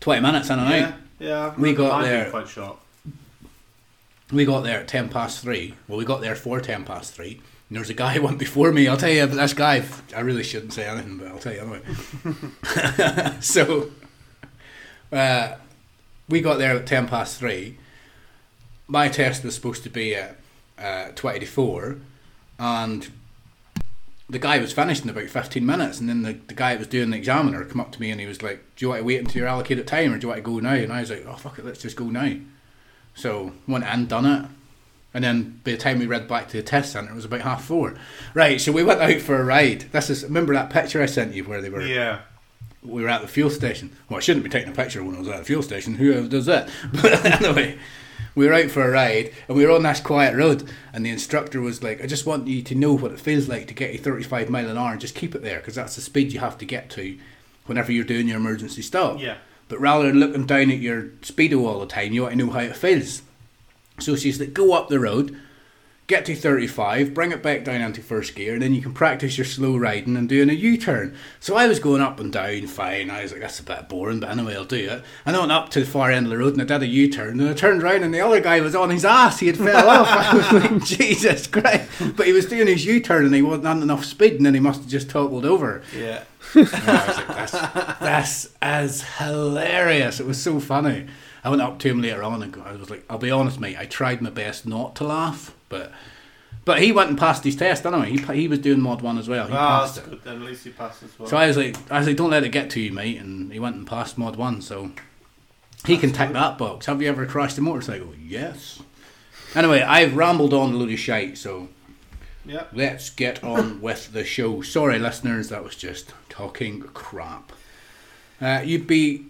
20 0.00 0.20
minutes 0.20 0.50
in 0.50 0.58
and 0.58 0.70
yeah, 0.70 0.86
out. 0.86 0.94
yeah. 1.18 1.54
I 1.56 1.60
We 1.60 1.74
got 1.74 2.02
there- 2.02 2.30
quite 2.30 2.48
short. 2.48 2.78
We 4.30 4.44
got 4.44 4.60
there 4.62 4.80
at 4.80 4.88
10 4.88 5.08
past 5.08 5.40
three. 5.40 5.74
Well, 5.86 5.96
we 5.98 6.04
got 6.04 6.20
there 6.20 6.36
for 6.36 6.60
10 6.60 6.84
past 6.84 7.14
three. 7.14 7.40
And 7.68 7.76
there 7.76 7.80
was 7.80 7.90
a 7.90 7.94
guy 7.94 8.14
who 8.14 8.22
went 8.22 8.38
before 8.38 8.72
me. 8.72 8.88
I'll 8.88 8.96
tell 8.96 9.10
you, 9.10 9.26
but 9.26 9.36
this 9.36 9.52
guy, 9.52 9.84
I 10.16 10.20
really 10.20 10.42
shouldn't 10.42 10.72
say 10.72 10.86
anything, 10.86 11.18
but 11.18 11.28
I'll 11.28 11.38
tell 11.38 11.52
you 11.52 11.60
anyway. 11.60 11.80
so, 13.40 13.90
uh, 15.12 15.56
we 16.28 16.40
got 16.40 16.58
there 16.58 16.76
at 16.76 16.86
10 16.86 17.08
past 17.08 17.38
three. 17.38 17.78
My 18.86 19.08
test 19.08 19.44
was 19.44 19.54
supposed 19.54 19.82
to 19.82 19.90
be 19.90 20.14
at 20.14 20.36
uh, 20.78 21.08
20 21.14 21.40
to 21.40 21.46
4, 21.46 21.98
and 22.58 23.08
the 24.30 24.38
guy 24.38 24.58
was 24.58 24.72
finished 24.72 25.04
in 25.04 25.10
about 25.10 25.28
15 25.28 25.64
minutes. 25.64 26.00
And 26.00 26.08
then 26.08 26.22
the, 26.22 26.32
the 26.32 26.54
guy 26.54 26.72
that 26.72 26.78
was 26.78 26.88
doing 26.88 27.10
the 27.10 27.16
examiner 27.16 27.64
come 27.64 27.80
up 27.80 27.92
to 27.92 28.00
me 28.00 28.10
and 28.10 28.20
he 28.20 28.26
was 28.26 28.42
like, 28.42 28.62
Do 28.76 28.84
you 28.84 28.88
want 28.90 29.00
to 29.00 29.04
wait 29.04 29.20
until 29.20 29.40
your 29.40 29.48
allocated 29.48 29.86
time 29.86 30.12
or 30.12 30.18
do 30.18 30.26
you 30.26 30.28
want 30.28 30.38
to 30.38 30.50
go 30.50 30.58
now? 30.58 30.74
And 30.74 30.92
I 30.92 31.00
was 31.00 31.10
like, 31.10 31.24
Oh, 31.26 31.34
fuck 31.34 31.58
it, 31.58 31.64
let's 31.64 31.80
just 31.80 31.96
go 31.96 32.04
now. 32.04 32.34
So, 33.14 33.52
went 33.66 33.84
and 33.84 34.08
done 34.08 34.26
it. 34.26 34.48
And 35.18 35.24
then 35.24 35.60
by 35.64 35.72
the 35.72 35.76
time 35.76 35.98
we 35.98 36.06
read 36.06 36.28
back 36.28 36.46
to 36.50 36.58
the 36.58 36.62
test 36.62 36.92
centre, 36.92 37.10
it 37.10 37.16
was 37.16 37.24
about 37.24 37.40
half 37.40 37.64
four. 37.64 37.96
Right, 38.34 38.60
so 38.60 38.70
we 38.70 38.84
went 38.84 39.00
out 39.00 39.20
for 39.20 39.34
a 39.36 39.44
ride. 39.44 39.86
This 39.90 40.10
is 40.10 40.22
remember 40.22 40.54
that 40.54 40.70
picture 40.70 41.02
I 41.02 41.06
sent 41.06 41.34
you 41.34 41.42
where 41.42 41.60
they 41.60 41.70
were 41.70 41.82
Yeah, 41.84 42.20
we 42.84 43.02
were 43.02 43.08
at 43.08 43.22
the 43.22 43.26
fuel 43.26 43.50
station. 43.50 43.90
Well, 44.08 44.18
I 44.18 44.20
shouldn't 44.20 44.44
be 44.44 44.48
taking 44.48 44.70
a 44.70 44.76
picture 44.76 45.02
when 45.02 45.16
I 45.16 45.18
was 45.18 45.26
at 45.26 45.38
the 45.38 45.44
fuel 45.44 45.64
station. 45.64 45.96
Who 45.96 46.28
does 46.28 46.46
that? 46.46 46.68
But 47.02 47.24
anyway, 47.24 47.80
we 48.36 48.46
were 48.46 48.54
out 48.54 48.70
for 48.70 48.84
a 48.86 48.92
ride 48.92 49.32
and 49.48 49.56
we 49.56 49.66
were 49.66 49.72
on 49.72 49.82
this 49.82 49.98
quiet 49.98 50.36
road. 50.36 50.70
And 50.92 51.04
the 51.04 51.10
instructor 51.10 51.60
was 51.60 51.82
like, 51.82 52.00
I 52.00 52.06
just 52.06 52.24
want 52.24 52.46
you 52.46 52.62
to 52.62 52.76
know 52.76 52.96
what 52.96 53.10
it 53.10 53.18
feels 53.18 53.48
like 53.48 53.66
to 53.66 53.74
get 53.74 53.92
a 53.92 53.98
35 53.98 54.48
mile 54.50 54.68
an 54.70 54.78
hour 54.78 54.92
and 54.92 55.00
just 55.00 55.16
keep 55.16 55.34
it 55.34 55.42
there 55.42 55.58
because 55.58 55.74
that's 55.74 55.96
the 55.96 56.00
speed 56.00 56.32
you 56.32 56.38
have 56.38 56.58
to 56.58 56.64
get 56.64 56.90
to 56.90 57.18
whenever 57.66 57.90
you're 57.90 58.04
doing 58.04 58.28
your 58.28 58.36
emergency 58.36 58.82
stop. 58.82 59.18
yeah. 59.20 59.38
But 59.68 59.80
rather 59.80 60.06
than 60.06 60.20
looking 60.20 60.46
down 60.46 60.70
at 60.70 60.78
your 60.78 61.02
speedo 61.22 61.66
all 61.66 61.80
the 61.80 61.86
time, 61.86 62.12
you 62.12 62.22
want 62.22 62.38
to 62.38 62.38
know 62.38 62.52
how 62.52 62.60
it 62.60 62.76
feels. 62.76 63.22
So 63.98 64.16
she's 64.16 64.38
like, 64.40 64.54
go 64.54 64.72
up 64.74 64.88
the 64.88 65.00
road, 65.00 65.36
get 66.06 66.24
to 66.24 66.34
35, 66.34 67.12
bring 67.12 67.32
it 67.32 67.42
back 67.42 67.64
down 67.64 67.82
into 67.82 68.00
first 68.00 68.34
gear, 68.34 68.54
and 68.54 68.62
then 68.62 68.72
you 68.74 68.80
can 68.80 68.94
practice 68.94 69.36
your 69.36 69.44
slow 69.44 69.76
riding 69.76 70.16
and 70.16 70.28
doing 70.28 70.48
a 70.48 70.54
U 70.54 70.78
turn. 70.78 71.14
So 71.38 71.54
I 71.56 71.66
was 71.66 71.78
going 71.80 72.00
up 72.00 72.18
and 72.18 72.32
down 72.32 72.66
fine. 72.66 73.10
I 73.10 73.22
was 73.22 73.32
like, 73.32 73.42
that's 73.42 73.60
a 73.60 73.62
bit 73.62 73.88
boring, 73.88 74.20
but 74.20 74.30
anyway, 74.30 74.54
I'll 74.54 74.64
do 74.64 74.76
it. 74.76 75.02
And 75.26 75.36
I 75.36 75.40
went 75.40 75.52
up 75.52 75.68
to 75.70 75.80
the 75.80 75.86
far 75.86 76.10
end 76.10 76.26
of 76.26 76.30
the 76.30 76.38
road 76.38 76.54
and 76.54 76.62
I 76.62 76.64
did 76.64 76.82
a 76.82 76.86
U 76.90 77.10
turn, 77.10 77.40
and 77.40 77.50
I 77.50 77.52
turned 77.52 77.82
around 77.82 78.04
and 78.04 78.14
the 78.14 78.20
other 78.20 78.40
guy 78.40 78.60
was 78.60 78.74
on 78.74 78.88
his 78.90 79.04
ass. 79.04 79.40
He 79.40 79.48
had 79.48 79.58
fell 79.58 79.88
off. 79.90 80.08
I 80.08 80.34
was 80.34 80.52
like, 80.52 80.84
Jesus 80.84 81.46
Christ. 81.46 81.90
But 82.16 82.26
he 82.26 82.32
was 82.32 82.46
doing 82.46 82.68
his 82.68 82.86
U 82.86 83.00
turn 83.00 83.26
and 83.26 83.34
he 83.34 83.42
wasn't 83.42 83.66
on 83.66 83.82
enough 83.82 84.04
speed, 84.04 84.34
and 84.34 84.46
then 84.46 84.54
he 84.54 84.60
must 84.60 84.80
have 84.80 84.88
just 84.88 85.10
toppled 85.10 85.44
over. 85.44 85.82
Yeah. 85.94 86.24
And 86.54 86.66
I 86.72 87.06
was 87.06 87.16
like, 87.18 87.28
that's, 87.28 87.52
that's 88.00 88.48
as 88.62 89.02
hilarious. 89.18 90.20
It 90.20 90.26
was 90.26 90.40
so 90.42 90.60
funny. 90.60 91.06
I 91.44 91.50
went 91.50 91.62
up 91.62 91.78
to 91.80 91.88
him 91.88 92.02
later 92.02 92.22
on 92.22 92.42
and 92.42 92.52
go- 92.52 92.62
I 92.62 92.72
was 92.72 92.90
like, 92.90 93.04
I'll 93.08 93.18
be 93.18 93.30
honest, 93.30 93.60
mate, 93.60 93.76
I 93.78 93.86
tried 93.86 94.20
my 94.20 94.30
best 94.30 94.66
not 94.66 94.96
to 94.96 95.04
laugh, 95.04 95.54
but 95.68 95.92
but 96.64 96.82
he 96.82 96.92
went 96.92 97.08
and 97.08 97.18
passed 97.18 97.44
his 97.44 97.56
test 97.56 97.86
anyway. 97.86 98.10
He, 98.10 98.18
he 98.42 98.48
was 98.48 98.58
doing 98.58 98.80
mod 98.80 99.00
one 99.00 99.16
as 99.18 99.26
well. 99.28 99.46
He 99.46 99.54
Ah, 99.54 99.80
passed 99.80 99.94
that's 99.96 100.06
it. 100.06 100.10
good 100.10 100.24
then. 100.24 100.36
At 100.36 100.42
least 100.42 100.64
he 100.64 100.70
passed 100.70 101.02
as 101.02 101.18
well. 101.18 101.28
So 101.28 101.36
I 101.36 101.46
was 101.46 101.56
like, 101.56 101.76
I 101.90 101.98
was 101.98 102.06
like, 102.06 102.16
don't 102.16 102.30
let 102.30 102.44
it 102.44 102.50
get 102.50 102.68
to 102.70 102.80
you, 102.80 102.92
mate. 102.92 103.18
And 103.20 103.50
he 103.52 103.58
went 103.58 103.76
and 103.76 103.86
passed 103.86 104.18
mod 104.18 104.36
one, 104.36 104.60
so 104.60 104.90
he 105.86 105.96
can 105.96 106.12
tick 106.12 106.32
that 106.32 106.58
box. 106.58 106.86
Have 106.86 107.00
you 107.00 107.08
ever 107.08 107.24
crashed 107.24 107.56
a 107.58 107.62
motorcycle? 107.62 108.12
Yes. 108.22 108.82
Anyway, 109.54 109.80
I've 109.80 110.14
rambled 110.14 110.52
on 110.52 110.74
a 110.74 110.76
load 110.76 110.92
of 110.92 110.98
shite, 110.98 111.38
so 111.38 111.68
yeah. 112.44 112.64
let's 112.74 113.08
get 113.08 113.42
on 113.42 113.80
with 113.80 114.12
the 114.12 114.24
show. 114.24 114.60
Sorry, 114.60 114.98
listeners, 114.98 115.48
that 115.48 115.64
was 115.64 115.74
just 115.74 116.12
talking 116.28 116.80
crap. 116.82 117.52
Uh, 118.42 118.60
you'd 118.62 118.86
be 118.86 119.24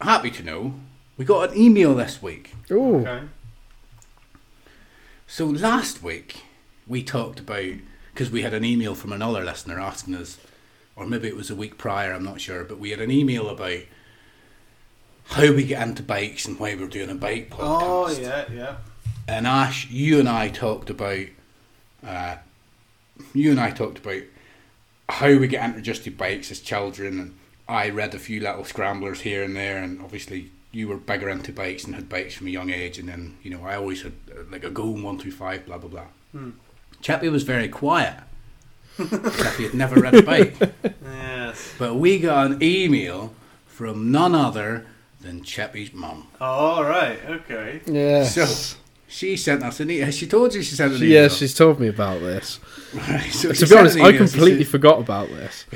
happy 0.00 0.30
to 0.32 0.42
know 0.42 0.74
we 1.20 1.26
got 1.26 1.50
an 1.50 1.58
email 1.58 1.94
this 1.94 2.22
week. 2.22 2.54
Ooh. 2.70 3.00
Okay. 3.00 3.20
So 5.26 5.44
last 5.44 6.02
week 6.02 6.44
we 6.86 7.02
talked 7.02 7.40
about 7.40 7.74
because 8.14 8.30
we 8.30 8.40
had 8.40 8.54
an 8.54 8.64
email 8.64 8.94
from 8.94 9.12
another 9.12 9.44
listener 9.44 9.78
asking 9.78 10.14
us, 10.14 10.38
or 10.96 11.04
maybe 11.04 11.28
it 11.28 11.36
was 11.36 11.50
a 11.50 11.54
week 11.54 11.76
prior, 11.76 12.14
I'm 12.14 12.24
not 12.24 12.40
sure, 12.40 12.64
but 12.64 12.78
we 12.78 12.88
had 12.88 13.02
an 13.02 13.10
email 13.10 13.50
about 13.50 13.80
how 15.26 15.52
we 15.52 15.64
get 15.64 15.86
into 15.86 16.02
bikes 16.02 16.46
and 16.46 16.58
why 16.58 16.74
we're 16.74 16.86
doing 16.86 17.10
a 17.10 17.14
bike 17.14 17.50
podcast. 17.50 17.58
Oh 17.60 18.08
yeah, 18.18 18.44
yeah. 18.50 18.76
And 19.28 19.46
Ash, 19.46 19.90
you 19.90 20.20
and 20.20 20.28
I 20.28 20.48
talked 20.48 20.88
about, 20.88 21.26
uh, 22.02 22.36
you 23.34 23.50
and 23.50 23.60
I 23.60 23.72
talked 23.72 23.98
about 23.98 24.22
how 25.10 25.36
we 25.36 25.48
get 25.48 25.66
introduced 25.66 26.04
to 26.04 26.12
bikes 26.12 26.50
as 26.50 26.60
children, 26.60 27.20
and 27.20 27.38
I 27.68 27.90
read 27.90 28.14
a 28.14 28.18
few 28.18 28.40
little 28.40 28.64
scramblers 28.64 29.20
here 29.20 29.42
and 29.42 29.54
there, 29.54 29.82
and 29.82 30.00
obviously 30.00 30.52
you 30.72 30.88
were 30.88 30.96
bigger 30.96 31.28
into 31.28 31.52
bikes 31.52 31.84
and 31.84 31.94
had 31.94 32.08
bikes 32.08 32.34
from 32.34 32.46
a 32.46 32.50
young 32.50 32.70
age, 32.70 32.98
and 32.98 33.08
then 33.08 33.36
you 33.42 33.50
know 33.50 33.64
I 33.64 33.76
always 33.76 34.02
had 34.02 34.12
uh, 34.30 34.42
like 34.50 34.64
a 34.64 34.70
Go 34.70 34.86
one 34.90 35.18
two 35.18 35.32
five, 35.32 35.66
blah 35.66 35.78
blah 35.78 35.88
blah. 35.90 36.06
Hmm. 36.32 36.50
Chippy 37.00 37.28
was 37.28 37.42
very 37.44 37.68
quiet. 37.68 38.20
Chippy 38.96 39.64
had 39.64 39.74
never 39.74 39.98
read 40.00 40.14
a 40.14 40.22
bike, 40.22 40.54
Yes. 41.04 41.72
but 41.78 41.94
we 41.94 42.18
got 42.18 42.50
an 42.50 42.62
email 42.62 43.32
from 43.66 44.10
none 44.12 44.34
other 44.34 44.84
than 45.22 45.42
Chippy's 45.42 45.92
mum. 45.94 46.26
Oh, 46.40 46.44
all 46.44 46.84
right. 46.84 47.18
Okay. 47.26 47.80
Yes. 47.86 48.34
So 48.34 48.76
she 49.08 49.36
sent 49.36 49.62
us 49.62 49.80
an 49.80 49.90
email. 49.90 50.10
She 50.10 50.26
told 50.26 50.54
you 50.54 50.62
she 50.62 50.74
sent 50.74 50.92
an 50.92 50.98
email. 50.98 51.22
yeah, 51.22 51.28
she's 51.28 51.54
told 51.54 51.80
me 51.80 51.88
about 51.88 52.20
this. 52.20 52.60
Right, 52.94 53.30
so 53.32 53.52
to 53.52 53.66
be 53.66 53.76
honest, 53.76 53.96
an 53.96 54.02
I 54.02 54.12
completely 54.16 54.64
said- 54.64 54.70
forgot 54.70 54.98
about 55.00 55.28
this. 55.28 55.64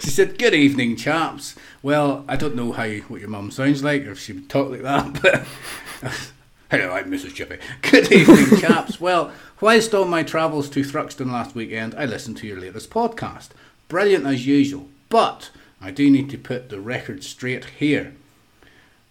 She 0.00 0.10
said, 0.10 0.38
"Good 0.38 0.52
evening, 0.54 0.96
chaps." 0.96 1.54
Well, 1.82 2.24
I 2.28 2.36
don't 2.36 2.54
know 2.54 2.70
how 2.70 2.88
what 2.88 3.20
your 3.20 3.28
mum 3.28 3.50
sounds 3.50 3.82
like, 3.82 4.06
or 4.06 4.12
if 4.12 4.20
she 4.20 4.32
would 4.32 4.48
talk 4.48 4.70
like 4.70 4.82
that, 4.82 5.20
but 6.00 6.32
hello, 6.70 6.92
I'm 6.92 7.10
Mrs. 7.10 7.34
Chippy. 7.34 7.58
Good 7.82 8.12
evening, 8.12 8.60
chaps. 8.60 9.00
Well, 9.00 9.32
whilst 9.60 9.92
on 9.92 10.08
my 10.08 10.22
travels 10.22 10.70
to 10.70 10.84
Thruxton 10.84 11.32
last 11.32 11.56
weekend, 11.56 11.96
I 11.96 12.04
listened 12.04 12.36
to 12.38 12.46
your 12.46 12.60
latest 12.60 12.88
podcast. 12.90 13.48
Brilliant 13.88 14.26
as 14.26 14.46
usual, 14.46 14.88
but 15.08 15.50
I 15.80 15.90
do 15.90 16.08
need 16.08 16.30
to 16.30 16.38
put 16.38 16.68
the 16.68 16.80
record 16.80 17.24
straight 17.24 17.64
here. 17.64 18.14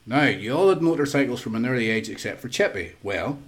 Now, 0.05 0.23
you 0.23 0.55
all 0.55 0.69
had 0.69 0.81
motorcycles 0.81 1.41
from 1.41 1.55
an 1.55 1.65
early 1.65 1.89
age 1.89 2.09
except 2.09 2.39
for 2.39 2.47
Chippy. 2.47 2.93
Well, 3.03 3.39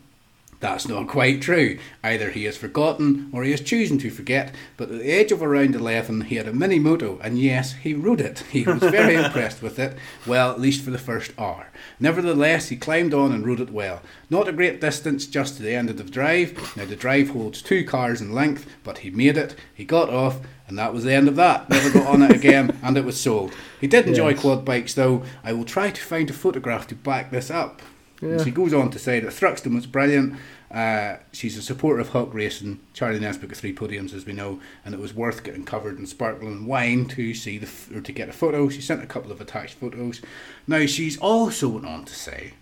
that's 0.63 0.87
not 0.87 1.07
quite 1.09 1.41
true. 1.41 1.77
Either 2.03 2.31
he 2.31 2.45
has 2.45 2.55
forgotten 2.57 3.29
or 3.33 3.43
he 3.43 3.51
is 3.51 3.59
choosing 3.61 3.97
to 3.99 4.09
forget, 4.09 4.55
but 4.77 4.89
at 4.89 4.97
the 4.99 5.11
age 5.11 5.31
of 5.33 5.43
around 5.43 5.75
11 5.75 6.21
he 6.21 6.37
had 6.37 6.47
a 6.47 6.53
mini 6.53 6.79
moto, 6.79 7.19
and 7.21 7.37
yes, 7.37 7.73
he 7.73 7.93
rode 7.93 8.21
it. 8.21 8.39
He 8.49 8.63
was 8.63 8.79
very 8.79 9.15
impressed 9.23 9.61
with 9.61 9.77
it, 9.77 9.97
well, 10.25 10.51
at 10.51 10.61
least 10.61 10.83
for 10.83 10.91
the 10.91 10.97
first 10.97 11.33
hour. 11.37 11.67
Nevertheless, 11.99 12.69
he 12.69 12.77
climbed 12.77 13.13
on 13.13 13.33
and 13.33 13.45
rode 13.45 13.59
it 13.59 13.71
well. 13.71 14.01
Not 14.29 14.47
a 14.47 14.53
great 14.53 14.79
distance, 14.79 15.27
just 15.27 15.57
to 15.57 15.63
the 15.63 15.75
end 15.75 15.89
of 15.89 15.97
the 15.97 16.03
drive. 16.05 16.57
Now, 16.77 16.85
the 16.85 16.95
drive 16.95 17.29
holds 17.31 17.61
two 17.61 17.83
cars 17.83 18.21
in 18.21 18.31
length, 18.33 18.65
but 18.83 18.99
he 18.99 19.09
made 19.09 19.37
it, 19.37 19.55
he 19.73 19.83
got 19.85 20.09
off, 20.09 20.39
and 20.67 20.77
that 20.79 20.93
was 20.93 21.03
the 21.03 21.13
end 21.13 21.27
of 21.27 21.35
that. 21.35 21.69
Never 21.69 21.91
got 21.91 22.07
on 22.07 22.21
it 22.23 22.31
again, 22.31 22.79
and 22.81 22.97
it 22.97 23.03
was 23.03 23.19
sold. 23.19 23.53
He 23.81 23.87
did 23.87 24.07
enjoy 24.07 24.29
Yes. 24.29 24.39
quad 24.41 24.63
bikes, 24.63 24.93
though. 24.93 25.23
I 25.43 25.51
will 25.51 25.65
try 25.65 25.91
to 25.91 26.01
find 26.01 26.29
a 26.29 26.33
photograph 26.33 26.87
to 26.87 26.95
back 26.95 27.31
this 27.31 27.51
up. 27.51 27.81
Yeah. 28.23 28.43
she 28.43 28.51
goes 28.51 28.73
on 28.73 28.89
to 28.91 28.99
say 28.99 29.19
that 29.19 29.31
Thruxton 29.31 29.75
was 29.75 29.85
brilliant. 29.85 30.35
Uh, 30.71 31.17
she's 31.31 31.57
a 31.57 31.61
supporter 31.61 31.99
of 31.99 32.09
Hawk 32.09 32.33
Racing. 32.33 32.79
Charlie 32.93 33.19
Nesbitt 33.19 33.49
got 33.49 33.57
three 33.57 33.75
podiums, 33.75 34.13
as 34.13 34.25
we 34.25 34.33
know, 34.33 34.59
and 34.83 34.95
it 34.95 34.99
was 34.99 35.13
worth 35.13 35.43
getting 35.43 35.65
covered 35.65 35.99
in 35.99 36.07
sparkling 36.07 36.65
wine 36.65 37.05
to 37.09 37.33
see 37.33 37.57
the 37.59 37.67
f- 37.67 37.91
or 37.93 38.01
to 38.01 38.11
get 38.11 38.29
a 38.29 38.33
photo. 38.33 38.69
She 38.69 38.81
sent 38.81 39.03
a 39.03 39.07
couple 39.07 39.31
of 39.31 39.39
attached 39.39 39.75
photos. 39.75 40.21
Now 40.67 40.85
she's 40.87 41.17
also 41.19 41.67
went 41.69 41.85
on 41.85 42.05
to 42.05 42.15
say 42.15 42.53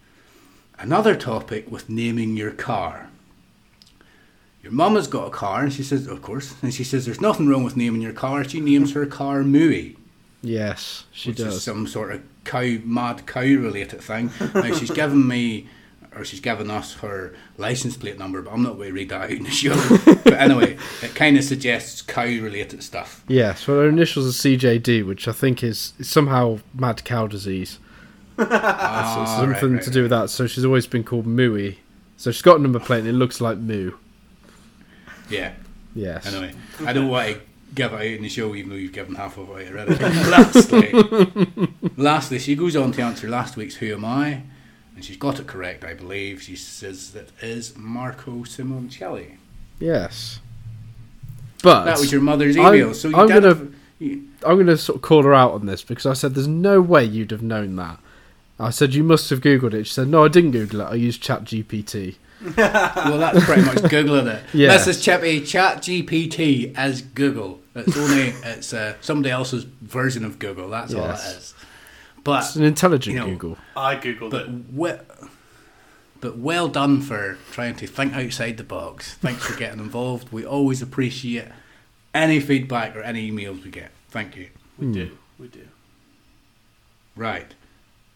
another 0.77 1.15
topic 1.15 1.72
with 1.72 1.89
naming 1.89 2.36
your 2.36 2.51
car. 2.51 3.10
Your 4.62 4.74
mum 4.74 4.96
has 4.96 5.08
got 5.08 5.27
a 5.27 5.32
car, 5.32 5.63
and 5.63 5.74
she 5.74 5.82
says, 5.84 6.06
of 6.06 6.22
course, 6.22 6.56
and 6.62 6.74
she 6.74 6.84
says 6.84 7.06
there's 7.06 7.22
nothing 7.22 7.48
wrong 7.48 7.63
with 7.63 7.77
naming 7.77 8.01
your 8.01 8.13
car. 8.13 8.44
She 8.44 8.60
names 8.60 8.94
her 8.94 9.06
car 9.06 9.41
Mooey 9.41 9.96
Yes, 10.41 11.05
she 11.12 11.31
does. 11.33 11.63
some 11.63 11.86
sort 11.88 12.12
of 12.13 12.21
cow, 12.45 12.77
mad 12.83 13.25
cow 13.27 13.41
related 13.41 14.01
thing. 14.01 14.31
now 14.55 14.74
she's 14.77 14.89
given 14.91 15.27
me, 15.27 15.67
or 16.15 16.25
she's 16.25 16.39
given 16.39 16.71
us 16.71 16.95
her 16.95 17.36
license 17.57 17.95
plate 17.95 18.17
number, 18.17 18.41
but 18.41 18.51
I'm 18.51 18.63
not 18.63 18.74
going 18.75 18.88
to 18.89 18.93
read 18.93 19.10
that 19.10 19.21
out 19.25 19.29
in 19.31 19.43
the 19.43 19.51
show. 19.51 19.75
but 20.24 20.33
anyway, 20.33 20.77
it 21.03 21.13
kind 21.13 21.38
of 21.38 21.43
suggests 21.43 22.01
cow 22.01 22.24
related 22.24 22.81
stuff. 22.81 23.24
Yes, 23.27 23.67
well, 23.67 23.77
her 23.77 23.89
initials 23.89 24.27
are 24.27 24.48
CJD, 24.50 25.05
which 25.05 25.27
I 25.27 25.31
think 25.31 25.63
is 25.63 25.93
somehow 26.01 26.60
mad 26.74 27.03
cow 27.03 27.27
disease. 27.27 27.77
Ah, 28.39 29.21
It's 29.21 29.31
something 29.31 29.69
right, 29.69 29.75
right, 29.77 29.83
to 29.83 29.91
do 29.91 30.01
with 30.03 30.12
that. 30.12 30.29
So 30.31 30.48
she's 30.48 30.65
always 30.65 30.88
been 30.88 31.03
called 31.03 31.25
Mooey. 31.27 31.77
So 32.17 32.31
she's 32.31 32.41
got 32.41 32.60
a 32.60 32.62
number 32.63 32.79
plate 32.79 33.00
and 33.00 33.07
it 33.07 33.13
looks 33.13 33.39
like 33.41 33.57
Moo. 33.60 33.91
Yeah. 35.29 35.53
Yes. 35.93 36.25
Anyway, 36.25 36.53
I 36.86 36.93
don't 36.93 37.07
want 37.10 37.36
to 37.36 37.41
give 37.73 37.93
out 37.93 38.01
in 38.01 38.21
the 38.21 38.29
show, 38.29 38.53
even 38.55 38.69
though 38.69 38.75
you've 38.75 38.91
given 38.93 39.15
half 39.15 39.37
of 39.37 39.49
it 39.57 39.71
already. 39.71 39.95
lastly, 40.29 40.93
lastly, 41.97 42.39
she 42.39 42.55
goes 42.55 42.75
on 42.75 42.91
to 42.93 43.01
answer 43.01 43.29
last 43.29 43.55
week's 43.57 43.75
"Who 43.75 43.93
Am 43.93 44.05
I," 44.05 44.43
and 44.95 45.03
she's 45.05 45.17
got 45.17 45.39
it 45.39 45.47
correct, 45.47 45.83
I 45.83 45.93
believe. 45.93 46.41
She 46.41 46.55
says 46.55 47.11
that 47.11 47.29
is 47.41 47.75
Marco 47.77 48.43
Simoncelli. 48.43 49.37
Yes. 49.79 50.39
But 51.63 51.85
That 51.85 51.99
was 51.99 52.11
your 52.11 52.21
mother's 52.21 52.57
I'm- 52.57 52.73
email. 52.75 52.93
so 52.93 53.09
you 53.09 53.15
I'm 53.15 53.27
gonna- 53.27 53.47
have- 53.49 53.73
you- 53.99 54.23
I'm 54.43 54.55
going 54.55 54.65
to 54.67 54.77
sort 54.77 54.95
of 54.95 55.01
call 55.03 55.21
her 55.23 55.33
out 55.35 55.51
on 55.51 55.67
this 55.67 55.83
because 55.83 56.07
I 56.07 56.13
said 56.13 56.33
there's 56.33 56.47
no 56.47 56.81
way 56.81 57.05
you'd 57.05 57.29
have 57.29 57.43
known 57.43 57.75
that. 57.75 57.99
I 58.59 58.71
said 58.71 58.95
you 58.95 59.03
must 59.03 59.29
have 59.29 59.41
googled 59.41 59.73
it. 59.75 59.85
She 59.85 59.93
said 59.93 60.07
no, 60.07 60.25
I 60.25 60.27
didn't 60.27 60.51
Google 60.51 60.81
it. 60.81 60.85
I 60.85 60.95
used 60.95 61.23
ChatGPT. 61.23 62.15
Well, 62.57 63.19
that's 63.19 63.45
pretty 63.45 63.61
much 63.61 63.75
Googling 63.77 64.25
it. 64.25 64.43
Yeah. 64.53 64.75
This 64.75 64.87
is 64.87 64.99
Chippy 65.03 65.41
ChatGPT 65.41 66.73
as 66.75 67.03
Google. 67.03 67.61
It's 67.75 67.97
only 67.97 68.33
it's 68.43 68.73
uh, 68.73 68.95
somebody 69.01 69.29
else's 69.31 69.63
version 69.63 70.25
of 70.25 70.39
Google. 70.39 70.69
That's 70.69 70.93
all 70.93 71.05
it 71.05 71.07
Yes. 71.07 71.53
But 72.23 72.43
It's 72.43 72.55
an 72.55 72.63
intelligent 72.63 73.13
you 73.15 73.19
know, 73.19 73.27
Google. 73.27 73.57
I 73.75 73.95
googled 73.95 74.29
but 74.31 74.47
it. 74.47 74.73
we, 74.73 74.91
but 76.19 76.37
well 76.37 76.67
done 76.67 77.01
for 77.01 77.37
trying 77.51 77.75
to 77.77 77.87
think 77.87 78.13
outside 78.13 78.57
the 78.57 78.63
box. 78.63 79.15
Thanks 79.15 79.43
for 79.45 79.57
getting 79.57 79.79
involved. 79.79 80.31
We 80.31 80.45
always 80.45 80.81
appreciate 80.81 81.47
any 82.13 82.39
feedback 82.39 82.95
or 82.95 83.01
any 83.01 83.31
emails 83.31 83.63
we 83.63 83.71
get. 83.71 83.91
Thank 84.09 84.35
you. 84.35 84.49
We 84.77 84.85
Hmm. 84.87 84.93
do. 84.93 85.17
We 85.39 85.47
do. 85.47 85.67
Right. 87.15 87.53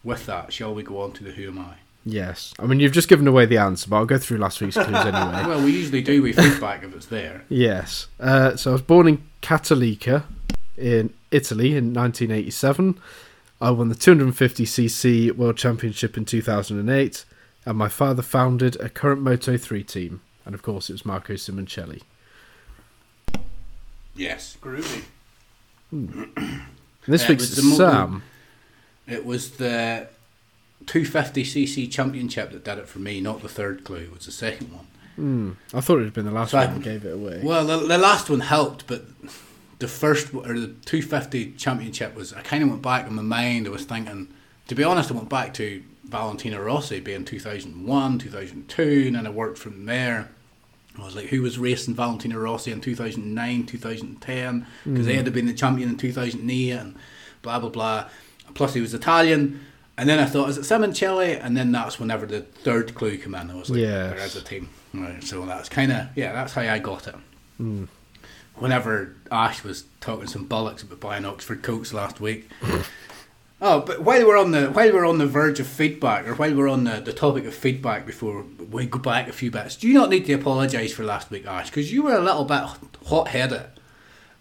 With 0.04 0.26
that, 0.26 0.52
shall 0.52 0.72
we 0.74 0.82
go 0.84 1.00
on 1.00 1.12
to 1.14 1.24
the 1.24 1.32
Who 1.32 1.48
Am 1.48 1.58
I? 1.58 1.74
Yes. 2.08 2.54
I 2.60 2.66
mean, 2.66 2.78
you've 2.78 2.92
just 2.92 3.08
given 3.08 3.26
away 3.26 3.46
the 3.46 3.58
answer, 3.58 3.90
but 3.90 3.96
I'll 3.96 4.06
go 4.06 4.16
through 4.16 4.38
last 4.38 4.60
week's 4.60 4.76
clues 4.76 4.86
anyway. 4.94 5.42
Well, 5.46 5.60
we 5.64 5.72
usually 5.72 6.02
do 6.02 6.22
with 6.22 6.36
feedback 6.36 6.84
if 6.84 6.94
it's 6.94 7.06
there. 7.06 7.42
Yes. 7.48 8.06
Uh, 8.20 8.54
so 8.54 8.70
I 8.70 8.72
was 8.74 8.82
born 8.82 9.08
in 9.08 9.26
Cattolica 9.42 10.22
in 10.76 11.12
Italy 11.32 11.70
in 11.76 11.92
1987. 11.92 13.00
I 13.60 13.70
won 13.70 13.88
the 13.88 13.96
250cc 13.96 15.32
World 15.32 15.56
Championship 15.56 16.16
in 16.16 16.24
2008, 16.24 17.24
and 17.64 17.76
my 17.76 17.88
father 17.88 18.22
founded 18.22 18.76
a 18.80 18.88
current 18.88 19.20
Moto 19.22 19.56
3 19.56 19.82
team. 19.82 20.20
And 20.44 20.54
of 20.54 20.62
course, 20.62 20.88
it 20.88 20.92
was 20.92 21.04
Marco 21.04 21.34
Simoncelli. 21.34 22.02
Yes. 24.14 24.56
Groovy. 24.62 25.02
And 25.90 26.28
this 27.08 27.24
Uh, 27.24 27.26
week's 27.30 27.50
was 27.50 27.56
the 27.56 27.62
Sam. 27.62 28.22
It 29.08 29.24
was 29.24 29.50
the 29.52 30.08
250cc 30.86 31.90
championship 31.90 32.52
that 32.52 32.64
did 32.64 32.78
it 32.78 32.88
for 32.88 32.98
me, 32.98 33.20
not 33.20 33.42
the 33.42 33.48
third 33.48 33.84
clue. 33.84 33.96
It 33.98 34.12
was 34.12 34.26
the 34.26 34.32
second 34.32 34.72
one. 34.72 34.86
Hmm. 35.16 35.52
I 35.74 35.80
thought 35.80 35.98
it 36.00 36.04
had 36.04 36.12
been 36.12 36.26
the 36.26 36.30
last 36.30 36.50
So 36.50 36.58
I- 36.58 36.66
one 36.66 36.74
that 36.76 36.84
gave 36.84 37.04
it 37.04 37.14
away. 37.14 37.40
Well, 37.42 37.64
the, 37.66 37.78
the 37.78 37.98
last 37.98 38.28
one 38.30 38.40
helped, 38.40 38.86
but 38.86 39.04
the 39.78 39.88
first 39.88 40.32
or 40.34 40.58
the 40.58 40.68
250 40.84 41.52
championship 41.52 42.14
was. 42.14 42.32
I 42.32 42.42
kind 42.42 42.62
of 42.62 42.70
went 42.70 42.82
back 42.82 43.06
in 43.06 43.14
my 43.14 43.22
mind. 43.22 43.66
I 43.66 43.70
was 43.70 43.84
thinking, 43.84 44.28
to 44.68 44.74
be 44.74 44.84
honest, 44.84 45.10
I 45.10 45.14
went 45.14 45.28
back 45.28 45.54
to 45.54 45.82
Valentino 46.04 46.60
Rossi 46.62 47.00
being 47.00 47.24
2001, 47.24 48.18
2002, 48.18 49.04
and 49.08 49.16
then 49.16 49.26
I 49.26 49.30
worked 49.30 49.58
from 49.58 49.86
there. 49.86 50.30
I 50.98 51.04
was 51.04 51.14
like, 51.16 51.26
who 51.26 51.42
was 51.42 51.58
racing 51.58 51.94
Valentino 51.94 52.38
Rossi 52.38 52.70
in 52.72 52.80
2009, 52.80 53.66
2010? 53.66 54.66
Because 54.84 55.04
they 55.06 55.16
had 55.16 55.30
been 55.32 55.46
the 55.46 55.52
champion 55.52 55.90
in 55.90 55.96
2008 55.98 56.70
and 56.72 56.96
blah, 57.42 57.58
blah, 57.58 57.68
blah. 57.68 58.08
Plus, 58.54 58.72
he 58.72 58.80
was 58.80 58.94
Italian. 58.94 59.60
And 59.98 60.08
then 60.08 60.18
I 60.18 60.26
thought, 60.26 60.48
is 60.50 60.58
it 60.58 60.62
Simoncelli? 60.62 61.38
And 61.42 61.56
then 61.56 61.72
that's 61.72 61.98
whenever 61.98 62.26
the 62.26 62.42
third 62.42 62.94
clue 62.94 63.16
came 63.16 63.34
in. 63.34 63.50
I 63.50 63.54
was 63.54 63.70
like, 63.70 63.80
Yes. 63.80 64.10
there 64.14 64.24
is 64.26 64.36
a 64.36 64.42
team. 64.42 64.68
Right, 64.92 65.22
so 65.24 65.44
that's 65.46 65.68
kind 65.68 65.90
of, 65.92 66.08
yeah, 66.14 66.32
that's 66.32 66.52
how 66.54 66.62
I 66.62 66.78
got 66.78 67.06
it. 67.08 67.14
Whenever 68.56 69.14
Ash 69.30 69.62
was 69.64 69.84
talking 70.00 70.26
some 70.26 70.48
bollocks 70.48 70.82
about 70.82 71.00
buying 71.00 71.24
Oxford 71.24 71.62
coats 71.62 71.92
last 71.92 72.20
week. 72.20 72.48
Oh, 73.58 73.80
but 73.80 74.02
while 74.02 74.26
we're 74.26 74.36
on 74.36 74.50
the 74.50 74.66
while 74.66 74.92
we're 74.92 75.06
on 75.08 75.16
the 75.16 75.24
verge 75.26 75.60
of 75.60 75.66
feedback, 75.66 76.28
or 76.28 76.34
while 76.34 76.54
we're 76.54 76.68
on 76.68 76.84
the, 76.84 77.00
the 77.00 77.14
topic 77.14 77.46
of 77.46 77.54
feedback, 77.54 78.04
before 78.04 78.44
we 78.70 78.84
go 78.84 78.98
back 78.98 79.28
a 79.28 79.32
few 79.32 79.50
bits, 79.50 79.76
do 79.76 79.88
you 79.88 79.94
not 79.94 80.10
need 80.10 80.26
to 80.26 80.34
apologise 80.34 80.92
for 80.92 81.04
last 81.04 81.30
week, 81.30 81.46
Ash? 81.46 81.70
Because 81.70 81.90
you 81.90 82.02
were 82.02 82.12
a 82.16 82.20
little 82.20 82.44
bit 82.44 82.62
hot 83.06 83.28
headed 83.28 83.64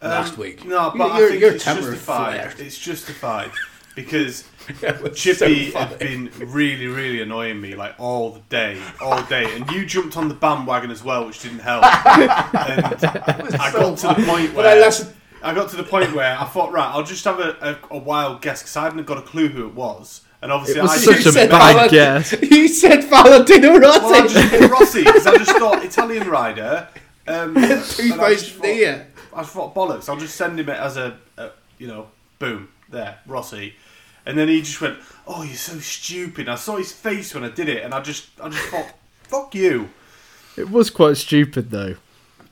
last 0.02 0.34
Um, 0.34 0.40
week. 0.42 0.66
No, 0.66 0.92
You- 0.92 0.98
but 1.00 1.12
I 1.12 1.20
your, 1.20 1.30
think 1.30 1.42
your 1.42 1.52
it's 1.54 1.64
justified. 1.64 2.52
flared. 2.52 2.60
It's 2.60 2.78
justified 2.78 3.52
because 3.96 4.44
It 4.82 5.02
was 5.02 5.22
so 5.22 5.34
Chippy 5.34 5.72
had 5.72 6.00
been 6.00 6.32
really, 6.40 6.88
really 6.88 7.22
annoying 7.22 7.62
me 7.62 7.76
like 7.76 7.96
all 8.00 8.32
the 8.32 8.40
day, 8.50 8.82
all 9.02 9.22
day, 9.24 9.56
and 9.56 9.70
you 9.72 9.86
jumped 9.86 10.18
on 10.18 10.28
the 10.28 10.34
bandwagon 10.34 10.92
as 10.92 11.04
well, 11.04 11.26
which 11.28 11.42
didn't 11.42 11.60
help. 11.60 11.84
and 12.16 13.06
I 13.62 13.72
got 13.74 13.98
to 14.00 14.08
the 14.08 14.26
point 14.26 14.56
But 14.56 14.66
I 14.66 14.76
where 14.80 15.14
I 15.44 15.54
got 15.54 15.70
to 15.70 15.76
the 15.76 15.84
point 15.84 16.14
where 16.16 16.38
I 16.38 16.46
thought, 16.46 16.72
right, 16.72 16.88
I'll 16.90 17.04
just 17.04 17.24
have 17.26 17.40
a, 17.40 17.78
a, 17.92 17.96
a 17.96 17.98
wild 17.98 18.42
guess 18.42 18.62
because 18.62 18.76
I 18.76 18.84
hadn't 18.84 19.04
got 19.06 19.18
a 19.18 19.22
clue 19.22 19.48
who 19.48 19.68
it 19.68 19.76
was, 19.76 20.22
and 20.42 20.52
obviously 20.52 20.80
It 20.80 20.84
was 20.84 20.92
I 20.92 20.98
such 20.98 21.16
just 21.18 21.28
a 21.28 21.32
said 21.34 21.50
bad 21.52 21.74
Valent- 21.74 21.92
guess. 21.92 22.42
You 22.42 22.68
said 22.68 23.04
Valentino 23.04 23.78
Rossi. 23.78 24.00
Well, 24.04 24.24
I 24.24 24.28
just 24.28 24.50
picked 24.50 24.72
Rossi 24.72 25.04
because 25.04 25.28
I 25.28 25.38
just 25.38 25.52
thought 25.58 25.84
Italian 25.86 26.28
rider. 26.28 26.88
Um, 27.28 27.56
and 27.58 27.66
I 27.66 28.34
just 28.34 28.52
thought- 28.54 29.02
I 29.34 29.44
thought 29.44 29.76
bollocks. 29.76 30.08
I'll 30.10 30.18
just 30.18 30.36
send 30.36 30.60
him 30.60 30.70
it 30.70 30.78
as 30.80 30.98
a, 30.98 31.18
a 31.38 31.50
you 31.78 31.88
know, 31.88 32.08
boom 32.40 32.70
there, 32.90 33.20
Rossi. 33.28 33.76
And 34.26 34.38
then 34.38 34.48
he 34.48 34.62
just 34.62 34.82
went, 34.82 34.98
"Oh, 35.28 35.44
you're 35.44 35.56
so 35.56 35.78
stupid." 35.80 36.50
I 36.50 36.56
saw 36.56 36.78
his 36.78 36.92
face 36.92 37.34
when 37.34 37.44
I 37.44 37.50
did 37.50 37.70
it, 37.70 37.84
and 37.84 37.94
I 37.94 38.02
just, 38.02 38.28
I 38.42 38.50
just 38.50 38.68
thought, 38.70 38.92
"Fuck 39.24 39.56
you." 39.56 39.90
It 40.58 40.70
was 40.70 40.90
quite 40.90 41.18
stupid 41.18 41.70
though. 41.72 41.96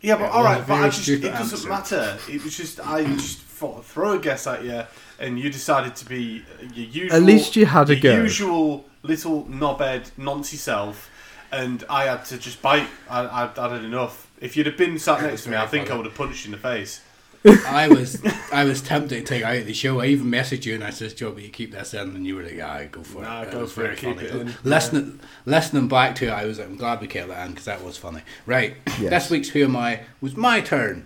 Yeah, 0.01 0.15
but 0.15 0.23
Yeah, 0.25 0.29
all 0.29 0.43
well, 0.43 0.53
right, 0.53 0.61
a 0.61 0.67
but 0.67 0.73
I 0.73 0.89
just, 0.89 1.07
it 1.07 1.21
doesn't 1.21 1.69
answer. 1.69 1.69
matter. 1.69 2.17
It 2.29 2.43
was 2.43 2.57
just, 2.57 2.79
I 2.85 3.05
just 3.15 3.39
thought, 3.39 3.85
throw 3.85 4.13
a 4.13 4.19
guess 4.19 4.45
at 4.45 4.63
you, 4.65 4.83
and 5.19 5.39
you 5.39 5.49
decided 5.49 5.95
to 5.95 6.05
be 6.05 6.43
your 6.73 6.85
usual. 6.85 7.15
At 7.15 7.23
least 7.23 7.55
you 7.55 7.65
had 7.65 7.89
a 7.89 7.95
your 7.95 8.01
go. 8.17 8.21
Usual 8.23 8.85
little 9.03 9.45
knobhead, 9.45 10.11
noncy 10.19 10.55
self, 10.57 11.09
and 11.51 11.83
I 11.89 12.03
had 12.05 12.25
to 12.25 12.37
just 12.37 12.61
bite. 12.61 12.87
I, 13.09 13.21
I, 13.21 13.49
I 13.57 13.73
had 13.73 13.83
enough. 13.85 14.29
If 14.41 14.57
you'd 14.57 14.65
have 14.65 14.77
been 14.77 14.99
sat 14.99 15.21
next 15.21 15.43
to 15.45 15.49
me, 15.49 15.55
I 15.55 15.67
think 15.67 15.89
I 15.89 15.95
would 15.95 16.05
have 16.05 16.15
punched 16.15 16.45
you 16.45 16.49
in 16.49 16.51
the 16.51 16.57
face. 16.61 16.99
I 17.45 17.87
was 17.89 18.21
I 18.53 18.63
was 18.63 18.81
tempted 18.81 19.09
to 19.17 19.21
take 19.23 19.43
out 19.43 19.57
of 19.57 19.65
the 19.65 19.73
show. 19.73 19.99
I 19.99 20.05
even 20.07 20.27
messaged 20.27 20.65
you 20.65 20.75
and 20.75 20.83
I 20.83 20.91
said, 20.91 21.15
"Joe, 21.17 21.31
but 21.31 21.43
you 21.43 21.49
keep 21.49 21.71
this 21.73 21.93
in," 21.93 22.15
and 22.15 22.25
you 22.25 22.35
were 22.35 22.43
like, 22.43 22.59
"Ah, 22.63 22.83
go 22.91 23.03
for 23.03 23.21
Nah, 23.21 23.41
it." 23.41 23.51
go 23.51 23.59
was 23.61 23.73
for 23.73 23.81
it, 23.85 23.99
very 23.99 24.15
keep 24.15 24.29
funny. 24.29 24.41
it 24.41 24.47
in. 24.47 24.53
Listening, 24.63 25.19
listening 25.45 25.87
back 25.87 26.15
to 26.15 26.27
it, 26.27 26.31
I 26.31 26.45
was 26.45 26.59
like, 26.59 26.67
I'm 26.69 26.77
glad 26.77 27.01
we 27.01 27.07
kept 27.07 27.27
that 27.29 27.43
in 27.45 27.51
because 27.51 27.65
that 27.65 27.83
was 27.83 27.97
funny. 27.97 28.21
Right, 28.45 28.75
Yes. 28.99 29.09
this 29.09 29.29
week's 29.29 29.49
Who 29.49 29.63
Am 29.63 29.75
I 29.75 30.01
was 30.21 30.37
my 30.37 30.61
turn. 30.61 31.05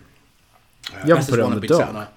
Uh, 0.89 0.93
You 0.93 0.99
haven't 0.99 1.15
this 1.17 1.25
put 1.29 1.33
is 1.33 1.39
it 1.39 1.41
one 1.43 1.51
on 1.51 1.53
I've 1.57 1.61
the 1.61 1.67
been 1.67 1.77
doc. 1.77 1.87
sitting 1.87 2.01
on. 2.01 2.07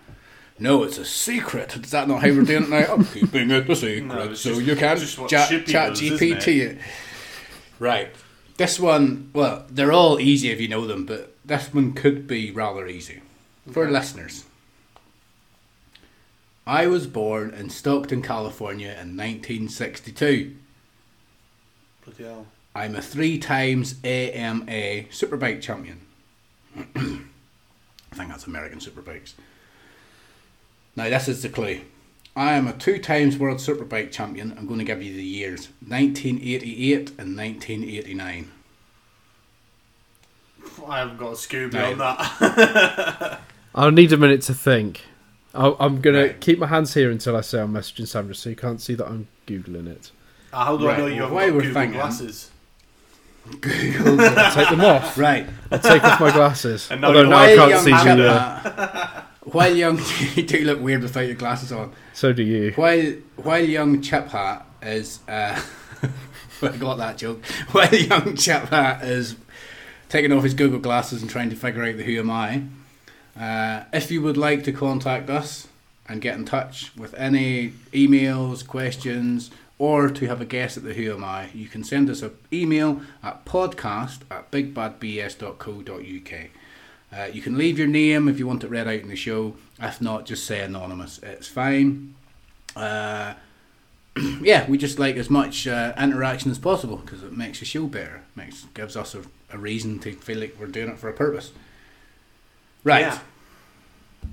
No, 0.58 0.82
it's 0.82 0.98
a 0.98 1.04
secret. 1.06 1.74
Is 1.76 1.90
that 1.92 2.06
not 2.06 2.20
how 2.20 2.28
we're 2.28 2.42
doing 2.42 2.64
it 2.64 2.68
now? 2.68 2.92
I'm 2.92 3.04
keeping 3.06 3.50
it 3.50 3.70
a 3.70 3.74
secret, 3.76 4.04
No, 4.04 4.34
so 4.34 4.50
just- 4.50 4.62
you 4.66 4.76
can't 4.76 5.00
chat, 5.30 5.48
Chippy 5.48 5.72
does, 5.72 6.00
GPT 6.00 6.60
it. 6.60 6.78
Right. 7.78 8.08
This 8.58 8.78
one, 8.78 9.30
well, 9.32 9.64
they're 9.70 9.92
all 9.92 10.20
easy 10.20 10.50
if 10.50 10.60
you 10.60 10.68
know 10.68 10.86
them, 10.86 11.06
but 11.06 11.34
this 11.46 11.72
one 11.72 11.94
could 11.94 12.26
be 12.26 12.50
rather 12.50 12.86
easy 12.86 13.20
for 13.70 13.84
Okay. 13.84 13.92
listeners. 13.92 14.44
I 16.66 16.86
was 16.86 17.06
born 17.06 17.52
in 17.54 17.68
Stockton, 17.70 18.22
California 18.22 18.88
in 18.90 19.16
1962. 19.16 20.54
Bloody 22.04 22.24
hell. 22.24 22.46
I'm 22.74 22.94
a 22.94 23.02
three 23.02 23.38
times 23.38 23.96
AMA 24.04 25.04
Superbike 25.10 25.60
champion. 25.60 26.02
I 26.76 28.14
think 28.14 28.28
that's 28.28 28.46
American 28.46 28.78
Superbikes. 28.78 29.32
Now, 30.94 31.08
this 31.08 31.28
is 31.28 31.42
the 31.42 31.48
clue. 31.48 31.80
I 32.36 32.52
am 32.52 32.68
a 32.68 32.72
two 32.72 32.98
times 32.98 33.36
World 33.38 33.58
Superbike 33.58 34.12
champion. 34.12 34.54
I'm 34.56 34.66
going 34.66 34.78
to 34.78 34.84
give 34.84 35.02
you 35.02 35.12
the 35.14 35.24
years 35.24 35.68
1988 35.86 37.10
and 37.18 37.36
1989. 37.36 38.50
I 40.86 40.98
haven't 40.98 41.16
got 41.18 41.28
a 41.32 41.34
Scooby 41.34 41.72
No. 41.74 41.92
on 41.92 41.98
that. 41.98 43.40
I'll 43.74 43.90
need 43.90 44.12
a 44.12 44.16
minute 44.16 44.42
to 44.42 44.54
think. 44.54 45.02
I'll, 45.54 45.76
I'm 45.80 46.00
gonna 46.00 46.20
Right. 46.22 46.40
keep 46.40 46.58
my 46.58 46.66
hands 46.66 46.94
here 46.94 47.10
until 47.10 47.36
I 47.36 47.40
say 47.40 47.60
I'm 47.60 47.72
messaging 47.72 48.06
Sandra, 48.06 48.34
so 48.34 48.50
you 48.50 48.56
can't 48.56 48.80
see 48.80 48.94
that 48.94 49.06
I'm 49.06 49.26
googling 49.46 49.86
it. 49.88 50.10
Uh, 50.52 50.64
How 50.64 50.76
do 50.76 50.86
I 50.86 50.90
Right, 50.90 50.98
know 50.98 51.06
you 51.06 51.12
well, 51.22 51.28
haven't 51.28 51.34
while 51.34 51.46
got 51.46 51.54
we're 51.54 51.60
Google 51.62 51.74
thinking- 51.74 51.98
glasses? 52.00 52.50
Google. 53.60 54.20
I'll 54.20 54.54
take 54.54 54.68
them 54.68 54.80
off. 54.82 55.18
right. 55.18 55.46
I'll 55.70 55.78
take 55.78 56.04
off 56.04 56.20
my 56.20 56.30
glasses. 56.30 56.88
And 56.90 57.00
now 57.00 57.08
Although 57.08 57.28
now 57.28 57.38
I 57.38 57.54
can't 57.56 57.80
see 57.84 57.90
you. 57.90 58.16
there. 58.16 58.30
hat- 58.38 59.26
While 59.44 59.74
young, 59.74 59.98
you 60.34 60.42
do 60.44 60.64
look 60.64 60.80
weird 60.80 61.02
without 61.02 61.22
your 61.26 61.34
glasses 61.36 61.72
on. 61.72 61.92
So 62.12 62.32
do 62.32 62.42
you. 62.42 62.72
While 62.76 63.14
while 63.36 63.64
young 63.64 64.02
chip 64.02 64.28
hat 64.28 64.66
is, 64.82 65.20
uh, 65.26 65.60
I 66.62 66.68
got 66.76 66.96
that 66.98 67.16
joke. 67.16 67.44
While 67.72 67.92
young 67.94 68.36
chip 68.36 68.64
hat 68.68 69.02
is 69.04 69.36
taking 70.10 70.30
off 70.32 70.44
his 70.44 70.54
Google 70.54 70.78
glasses 70.78 71.22
and 71.22 71.30
trying 71.30 71.50
to 71.50 71.56
figure 71.56 71.82
out 71.82 71.96
the 71.96 72.04
who 72.04 72.18
am 72.20 72.30
I. 72.30 72.62
Uh, 73.40 73.84
if 73.92 74.10
you 74.10 74.20
would 74.20 74.36
like 74.36 74.62
to 74.64 74.72
contact 74.72 75.30
us 75.30 75.68
and 76.06 76.20
get 76.20 76.36
in 76.36 76.44
touch 76.44 76.94
with 76.94 77.14
any 77.14 77.70
emails, 77.92 78.66
questions, 78.66 79.50
or 79.78 80.10
to 80.10 80.26
have 80.26 80.42
a 80.42 80.44
guess 80.44 80.76
at 80.76 80.82
the 80.82 80.92
who 80.92 81.14
am 81.14 81.24
I, 81.24 81.48
you 81.54 81.66
can 81.66 81.82
send 81.82 82.10
us 82.10 82.20
an 82.20 82.36
email 82.52 83.00
at 83.22 83.46
podcast 83.46 84.18
at 84.30 84.50
bigbadbs.co.uk. 84.50 86.50
Uh, 87.12 87.32
you 87.32 87.40
can 87.40 87.56
leave 87.56 87.78
your 87.78 87.88
name 87.88 88.28
if 88.28 88.38
you 88.38 88.46
want 88.46 88.62
it 88.62 88.68
read 88.68 88.86
out 88.86 89.00
in 89.00 89.08
the 89.08 89.16
show. 89.16 89.56
If 89.80 90.02
not, 90.02 90.26
just 90.26 90.44
say 90.44 90.60
anonymous. 90.60 91.18
It's 91.22 91.48
fine. 91.48 92.14
Uh, 92.76 93.34
yeah, 94.42 94.68
we 94.68 94.76
just 94.76 94.98
like 94.98 95.16
as 95.16 95.30
much 95.30 95.66
uh, 95.66 95.94
interaction 95.98 96.50
as 96.50 96.58
possible 96.58 96.98
because 96.98 97.22
it 97.22 97.32
makes 97.32 97.60
the 97.60 97.64
show 97.64 97.86
better. 97.86 98.20
Makes 98.36 98.66
gives 98.74 98.96
us 98.96 99.14
a, 99.14 99.22
a 99.50 99.56
reason 99.56 99.98
to 100.00 100.12
feel 100.12 100.40
like 100.40 100.56
we're 100.60 100.66
doing 100.66 100.90
it 100.90 100.98
for 100.98 101.08
a 101.08 101.14
purpose. 101.14 101.52
Right. 102.84 103.00
Yeah. 103.00 103.18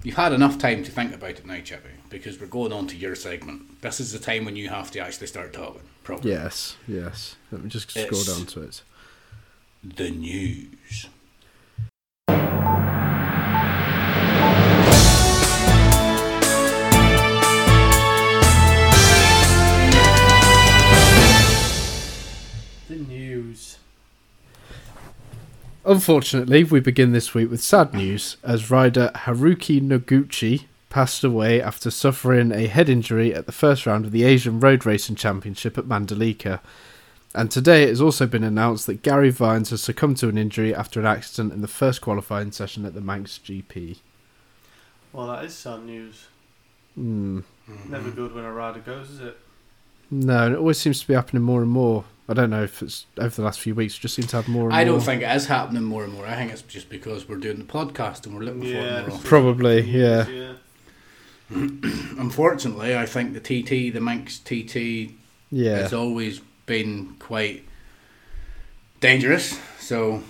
You've 0.04 0.15
had 0.15 0.34
enough 0.34 0.58
time 0.58 0.84
to 0.84 0.91
think 0.91 1.13
about 1.13 1.32
it 1.32 1.45
now, 1.45 1.60
Chippy, 1.60 1.89
because 2.10 2.39
we're 2.39 2.47
going 2.47 2.71
on 2.71 2.88
to 2.88 2.95
your 2.95 3.15
segment. 3.15 3.82
This 3.82 4.00
is 4.00 4.12
the 4.13 4.19
time 4.19 4.45
when 4.45 4.56
you 4.56 4.69
have 4.69 4.91
to 4.91 5.00
actually 5.00 5.28
start 5.28 5.54
talking. 5.54 5.82
Probably. 6.04 6.32
Yes, 6.32 6.78
yes. 6.88 7.36
Let 7.52 7.63
me 7.63 7.69
just 7.69 7.89
scroll 7.89 8.06
It's- 8.06 8.26
down 8.38 8.45
to 8.47 8.62
it. 8.63 8.82
The 9.84 10.10
news. 10.12 11.08
Unfortunately, 25.88 26.65
we 26.65 26.82
begin 26.82 27.13
this 27.13 27.34
week 27.34 27.50
with 27.50 27.62
sad 27.62 27.93
news 27.93 28.36
as 28.43 28.69
rider 28.69 29.10
Haruki 29.15 29.82
Noguchi 29.82 30.65
passed 30.89 31.23
away 31.23 31.62
after 31.62 31.89
suffering 31.89 32.52
a 32.52 32.67
head 32.67 32.89
injury 32.89 33.34
at 33.34 33.45
the 33.45 33.54
first 33.54 33.86
round 33.86 34.04
of 34.04 34.12
the 34.12 34.26
Asian 34.26 34.60
Road 34.60 34.86
Racing 34.86 35.15
Championship 35.15 35.78
at 35.78 35.86
Mandalika. 35.86 36.60
And 37.34 37.50
today 37.50 37.84
it 37.84 37.89
has 37.89 38.02
also 38.02 38.28
been 38.28 38.43
announced 38.43 38.86
that 38.88 39.02
Gary 39.02 39.30
Vines 39.30 39.69
has 39.69 39.82
succumbed 39.82 40.17
to 40.17 40.28
an 40.28 40.38
injury 40.38 40.76
after 40.76 41.00
an 41.00 41.06
accident 41.06 41.54
in 41.54 41.62
the 41.62 41.69
first 41.69 42.02
qualifying 42.02 42.52
session 42.52 42.86
at 42.86 42.93
the 42.93 43.00
Manx 43.00 43.39
GP. 43.41 44.00
Well, 45.13 45.28
that 45.28 45.45
is 45.45 45.56
sad 45.56 45.86
news. 45.86 46.28
Hmm. 46.95 47.39
Never 47.88 48.12
good 48.12 48.36
when 48.36 48.43
a 48.43 48.52
rider 48.52 48.80
goes, 48.80 49.10
is 49.10 49.21
it? 49.21 49.38
No, 50.12 50.47
and 50.47 50.56
it 50.56 50.58
always 50.58 50.80
seems 50.80 51.00
to 51.00 51.08
be 51.08 51.13
happening 51.13 51.43
more 51.43 51.62
and 51.62 51.71
more. 51.71 52.04
I 52.30 52.34
don't 52.34 52.50
know 52.50 52.63
if 52.63 52.82
it's 52.82 53.06
over 53.18 53.30
the 53.36 53.42
last 53.42 53.60
few 53.60 53.74
weeks, 53.74 53.98
just 53.98 54.13
seems 54.16 54.28
to 54.30 54.36
have 54.38 54.48
more 54.50 54.66
and 54.66 54.74
I 54.76 54.84
more. 54.84 54.96
don't 54.96 55.02
think 55.06 55.22
it 55.22 55.34
is 55.36 55.46
happening 55.48 55.84
more 55.84 56.04
and 56.04 56.12
more. 56.13 56.26
I 56.28 56.36
think 56.36 56.52
it's 56.52 56.62
just 56.63 56.90
because 56.90 57.28
we're 57.30 57.38
doing 57.38 57.58
the 57.58 57.63
podcast 57.63 58.26
and 58.26 58.36
we're 58.36 58.42
looking 58.44 58.62
for 58.63 58.68
it 58.68 59.02
more 59.08 59.12
often. 59.16 59.24
Probably, 59.30 59.82
yeah. 59.82 60.28
Yeah. 60.28 60.54
Unfortunately, 61.50 62.98
I 62.98 63.06
think 63.06 63.34
the 63.34 63.40
TT, 63.40 63.94
the 63.94 64.02
Manx 64.02 64.40
TT 64.40 65.12
Yeah. 65.52 65.78
has 65.78 65.94
always 65.94 66.42
been 66.66 67.16
quite 67.20 67.63
dangerous. 69.00 69.58
So, 69.80 70.22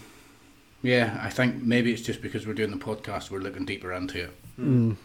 yeah, 0.84 1.20
I 1.24 1.30
think 1.32 1.64
maybe 1.64 1.92
it's 1.92 2.04
just 2.04 2.22
because 2.22 2.46
we're 2.46 2.54
doing 2.54 2.70
the 2.72 2.78
podcast, 2.78 3.32
we're 3.32 3.40
looking 3.40 3.66
deeper 3.66 3.92
into 3.94 4.26
it. 4.26 4.38
Mm. 4.60 4.98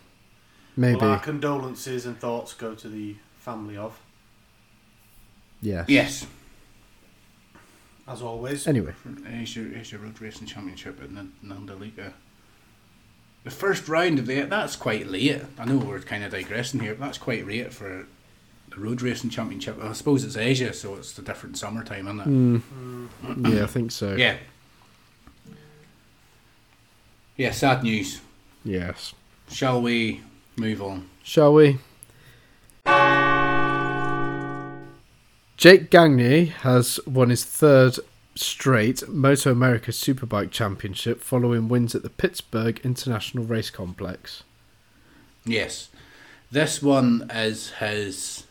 Maybe. 0.76 0.96
Well, 1.00 1.10
our 1.12 1.18
condolences 1.20 2.04
and 2.04 2.18
thoughts 2.18 2.52
go 2.52 2.74
to 2.74 2.88
the 2.88 3.16
family 3.38 3.76
of, 3.78 3.98
yes. 5.62 5.86
Yes. 5.88 6.26
As 8.12 8.20
always. 8.20 8.66
Anyway. 8.66 8.92
Asia, 9.26 9.66
Asia 9.74 9.96
Road 9.96 10.20
Racing 10.20 10.46
Championship 10.46 11.02
in 11.02 11.14
the 11.14 11.26
Mandalika. 11.42 12.12
The 13.44 13.50
first 13.50 13.88
round 13.88 14.18
of 14.18 14.26
the 14.26 14.42
that's 14.42 14.76
quite 14.76 15.06
late. 15.06 15.42
I 15.58 15.64
know 15.64 15.78
we're 15.78 16.00
kind 16.00 16.22
of 16.22 16.30
digressing 16.30 16.80
here, 16.80 16.94
but 16.94 17.06
that's 17.06 17.18
quite 17.18 17.46
late 17.46 17.72
for 17.72 18.06
the 18.68 18.76
road 18.76 19.00
racing 19.02 19.30
championship. 19.30 19.82
I 19.82 19.92
suppose 19.94 20.24
it's 20.24 20.36
Asia, 20.36 20.72
so 20.74 20.96
it's 20.96 21.18
a 21.18 21.22
different 21.22 21.56
summertime, 21.56 22.06
isn't 22.06 22.20
it? 22.20 22.28
Mm. 22.28 23.52
Yeah, 23.54 23.64
I 23.64 23.66
think 23.66 23.90
so. 23.90 24.14
Yeah. 24.14 24.36
Yeah, 27.36 27.50
sad 27.50 27.82
news. 27.82 28.20
Yes. 28.62 29.14
Shall 29.50 29.80
we 29.80 30.20
move 30.56 30.82
on? 30.82 31.08
Shall 31.22 31.54
we? 31.54 31.78
Jake 35.62 35.90
Gagne 35.90 36.46
has 36.46 36.98
won 37.06 37.30
his 37.30 37.44
third 37.44 37.96
straight 38.34 39.08
Moto 39.08 39.52
America 39.52 39.92
Superbike 39.92 40.50
Championship 40.50 41.20
following 41.20 41.68
wins 41.68 41.94
at 41.94 42.02
the 42.02 42.10
Pittsburgh 42.10 42.80
International 42.82 43.44
Race 43.44 43.70
Complex. 43.70 44.42
Yes. 45.44 45.88
This 46.50 46.82
one 46.82 47.30
is 47.32 47.74
his. 47.74 48.42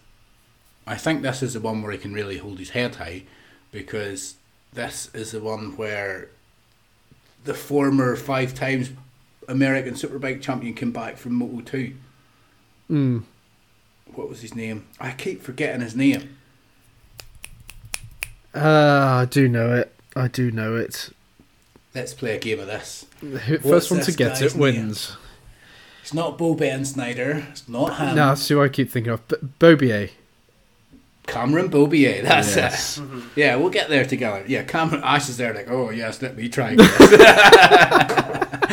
I 0.87 0.95
think 0.95 1.21
this 1.21 1.43
is 1.43 1.53
the 1.53 1.59
one 1.59 1.81
where 1.81 1.91
he 1.91 1.97
can 1.97 2.13
really 2.13 2.37
hold 2.37 2.59
his 2.59 2.69
head 2.69 2.95
high 2.95 3.23
because 3.73 4.35
this 4.71 5.13
is 5.13 5.31
the 5.31 5.41
one 5.41 5.75
where 5.75 6.29
the 7.43 7.53
former 7.53 8.15
five 8.15 8.53
times 8.53 8.89
American 9.49 9.95
Superbike 9.95 10.41
champion 10.41 10.75
came 10.75 10.93
back 10.93 11.17
from 11.17 11.33
Moto 11.33 11.59
2. 11.59 11.93
Mm. 12.89 13.23
What 14.15 14.29
was 14.29 14.39
his 14.39 14.55
name? 14.55 14.87
I 14.97 15.11
keep 15.11 15.41
forgetting 15.41 15.81
his 15.81 15.93
name. 15.93 16.37
Ah, 18.53 19.19
I 19.19 19.25
do 19.25 19.47
know 19.47 19.73
it. 19.73 19.93
I 20.15 20.27
do 20.27 20.51
know 20.51 20.75
it. 20.75 21.09
Let's 21.95 22.13
play 22.13 22.35
a 22.35 22.39
game 22.39 22.59
of 22.59 22.67
this. 22.67 23.05
The 23.21 23.37
What's 23.39 23.63
first 23.63 23.91
one 23.91 24.01
to 24.01 24.11
get 24.11 24.41
it 24.41 24.55
wins. 24.55 25.15
It's 26.01 26.13
not 26.13 26.37
Bo 26.37 26.55
and 26.57 26.87
Snyder. 26.87 27.45
It's 27.51 27.67
not 27.69 27.97
him. 27.97 28.15
no, 28.15 28.27
that's 28.29 28.47
who 28.47 28.61
I 28.61 28.69
keep 28.69 28.89
thinking 28.89 29.13
of. 29.13 29.25
B- 29.27 29.35
Beaubier. 29.59 30.09
Cameron 31.27 31.69
Beaubier. 31.69 32.23
That's 32.23 32.55
Yes. 32.55 32.97
it. 32.97 33.03
Yeah, 33.35 33.55
we'll 33.57 33.69
get 33.69 33.89
there 33.89 34.05
together. 34.05 34.43
Yeah, 34.47 34.63
Cameron 34.63 35.01
Ash 35.03 35.29
is 35.29 35.37
there 35.37 35.53
like, 35.53 35.69
oh 35.69 35.91
yes, 35.91 36.21
let 36.21 36.35
me 36.35 36.49
try. 36.49 36.75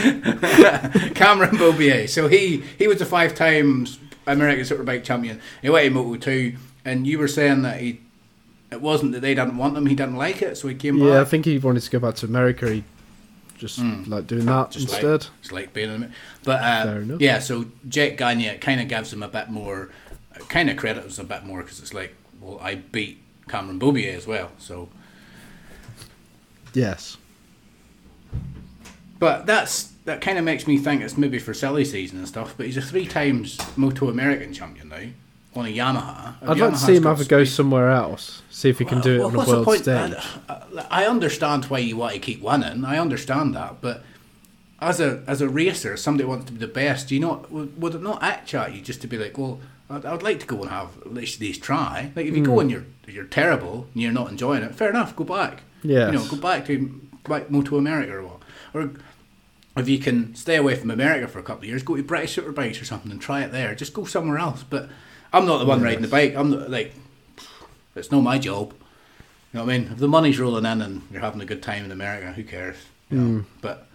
Cameron 1.15 1.57
Beaubier. 1.57 2.09
So 2.09 2.29
he 2.29 2.63
he 2.79 2.89
was 2.89 3.01
a 3.01 3.07
five 3.07 3.35
times 3.35 3.99
American 4.27 4.65
Superbike 4.65 5.05
champion. 5.05 5.41
He 5.63 5.71
went 5.71 5.87
in 5.87 5.93
Moto 5.93 6.17
two, 6.17 6.57
and 6.85 7.07
you 7.07 7.19
were 7.19 7.29
saying 7.29 7.63
that 7.63 7.81
he 7.81 8.01
it 8.71 8.81
wasn't 8.81 9.13
that 9.13 9.21
they 9.21 9.35
didn't 9.35 9.57
want 9.57 9.77
him, 9.77 9.87
he 9.87 9.95
didn't 9.95 10.17
like 10.17 10.43
it, 10.43 10.57
so 10.57 10.69
he 10.69 10.75
came 10.75 10.99
back. 10.99 11.09
Yeah, 11.09 11.21
I 11.21 11.25
think 11.25 11.45
he 11.47 11.59
wanted 11.59 11.81
to 11.83 11.91
go 11.91 11.99
back 11.99 12.17
to 12.17 12.27
America. 12.27 12.71
He 12.71 12.85
just 13.57 13.79
like 13.81 14.27
doing 14.27 14.47
that 14.47 14.71
Just 14.71 14.89
like- 14.93 15.03
instead. 15.03 15.31
It's 15.41 15.51
like 15.53 15.73
being 15.73 15.93
in 15.93 16.03
it. 16.05 16.11
But 16.45 16.63
uh, 16.63 17.17
yeah, 17.19 17.39
so 17.41 17.67
Jake 17.89 18.17
Gagne 18.17 18.59
kind 18.59 18.81
of 18.81 18.89
gives 18.89 19.13
him 19.13 19.23
a 19.23 19.29
bit 19.29 19.49
more, 19.49 19.91
kind 20.49 20.71
of 20.71 20.77
credits 20.77 21.19
a 21.19 21.25
bit 21.25 21.45
more 21.45 21.63
because 21.63 21.81
it's 21.81 21.93
like, 21.95 22.15
well, 22.41 22.59
I 22.63 22.77
beat 22.77 23.21
Cameron 23.49 23.81
Beaubier 23.81 24.15
as 24.17 24.27
well. 24.27 24.53
So, 24.59 24.89
Yes. 26.75 27.17
but 29.19 29.47
that's 29.47 29.93
that 30.05 30.21
kind 30.21 30.39
of 30.39 30.45
makes 30.45 30.67
me 30.67 30.79
think 30.79 31.03
it's 31.03 31.19
maybe 31.19 31.39
for 31.39 31.53
silly 31.53 31.85
season 31.85 32.19
and 32.19 32.29
stuff. 32.29 32.55
But 32.57 32.67
he's 32.67 32.77
a 32.77 32.83
three 32.83 33.07
times 33.07 33.59
Moto 33.77 34.09
American 34.09 34.53
champion 34.53 34.89
now 34.91 35.03
on 35.55 35.67
a 35.67 35.69
Yamaha. 35.69 36.35
If 36.43 36.49
I'd 36.51 36.59
like 36.59 36.73
to 36.73 36.79
see 36.79 36.97
him 36.97 37.05
have 37.05 37.21
a 37.21 37.25
go 37.25 37.45
somewhere 37.45 37.91
else. 37.91 38.43
See 38.51 38.69
if 38.69 38.79
he 38.79 38.85
can 38.85 39.01
do 39.01 39.15
it 39.15 39.19
Well, 39.19 39.29
on 39.29 39.35
a 39.35 39.45
the 39.45 39.51
world 39.53 39.65
point? 39.65 39.83
stage. 39.83 40.15
I, 40.49 40.63
I 40.91 41.07
understand 41.07 41.65
why 41.67 41.79
you 41.79 41.97
want 41.97 42.15
to 42.15 42.21
keep 42.21 42.41
winning. 42.43 42.85
I 42.85 42.99
understand 42.99 43.55
that, 43.55 43.81
but 43.81 44.05
as 44.81 45.01
a 45.01 45.23
as 45.27 45.41
a 45.41 45.49
racer, 45.49 45.97
somebody 45.97 46.25
wants 46.29 46.47
to 46.47 46.53
be 46.53 46.59
the 46.59 46.69
best. 46.69 47.11
You 47.11 47.21
know, 47.21 47.47
would, 47.51 47.81
would 47.81 47.95
it 47.95 48.03
not 48.03 48.23
act 48.23 48.55
at 48.55 48.75
you 48.75 48.81
just 48.83 49.01
to 49.03 49.07
be 49.09 49.19
like, 49.19 49.37
well, 49.39 49.59
I'd, 49.91 50.05
I'd 50.05 50.23
like 50.23 50.41
to 50.41 50.47
go 50.47 50.61
and 50.63 50.71
have 50.71 50.91
at 51.05 51.13
least 51.15 51.41
these 51.41 51.59
try. 51.59 52.13
Like 52.15 52.27
if 52.27 52.35
you 52.37 52.43
Hmm. 52.45 52.51
go 52.55 52.61
and 52.61 52.71
you're 52.71 52.85
you're 53.07 53.25
terrible 53.25 53.89
and 53.95 54.03
you're 54.03 54.13
not 54.13 54.31
enjoying 54.31 54.63
it, 54.63 54.75
fair 54.75 54.91
enough, 54.91 55.17
go 55.17 55.25
back. 55.25 55.63
Yeah. 55.83 56.07
You 56.07 56.13
know, 56.19 56.25
go 56.27 56.37
back 56.37 56.67
to 56.67 56.77
go 57.25 57.35
back 57.35 57.51
Moto 57.51 57.77
America 57.79 58.13
or 58.17 58.23
what, 58.25 58.41
or. 58.75 58.91
If 59.77 59.89
you 59.89 60.01
can 60.01 60.35
stay 60.35 60.57
away 60.57 60.75
from 60.75 60.91
America 60.91 61.29
for 61.29 61.39
a 61.39 61.43
couple 61.45 61.63
of 61.63 61.69
years, 61.69 61.85
go 61.85 61.95
to 61.95 62.03
British 62.03 62.35
Superbikes 62.37 62.83
or 62.83 62.85
something 62.85 63.13
and 63.13 63.21
try 63.21 63.43
it 63.45 63.53
there. 63.53 63.77
Just 63.77 63.93
go 63.95 64.05
somewhere 64.05 64.37
else. 64.37 64.65
But 64.69 64.89
I'm 65.33 65.47
not 65.47 65.59
the 65.59 65.67
one 65.67 65.83
riding 65.83 66.03
the 66.03 66.09
bike. 66.09 66.35
I'm 66.35 66.51
not, 66.51 66.71
like, 66.71 66.95
it's 67.95 68.11
not 68.11 68.23
my 68.23 68.39
job. 68.39 68.73
You 69.53 69.59
know 69.61 69.65
what 69.65 69.73
I 69.75 69.79
mean? 69.79 69.93
If 69.93 69.99
the 69.99 70.09
money's 70.09 70.39
rolling 70.39 70.65
in 70.67 70.83
and 70.83 71.03
you're 71.11 71.21
having 71.21 71.41
a 71.41 71.47
good 71.47 71.63
time 71.63 71.85
in 71.85 71.91
America, 71.93 72.33
who 72.33 72.45
cares? 72.45 72.77
You 73.11 73.19
know? 73.19 73.45
But 73.61 73.87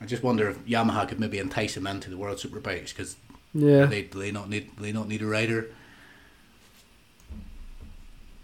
I 0.00 0.06
just 0.06 0.22
wonder 0.22 0.48
if 0.50 0.58
Yamaha 0.66 1.08
could 1.08 1.20
maybe 1.20 1.38
entice 1.38 1.76
him 1.76 1.86
into 1.86 2.10
the 2.10 2.16
World 2.16 2.38
Superbikes 2.38 2.88
because 2.88 3.16
Yeah. 3.54 3.86
they 3.86 4.02
they 4.02 4.32
not 4.32 4.48
need 4.48 4.70
they 4.78 4.90
not 4.92 5.06
need 5.08 5.22
a 5.22 5.26
rider. 5.26 5.68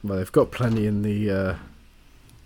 Well, 0.05 0.19
they've 0.19 0.31
got 0.33 0.51
plenty 0.53 0.87
in 0.87 1.03
the 1.03 1.31
uh, 1.31 1.55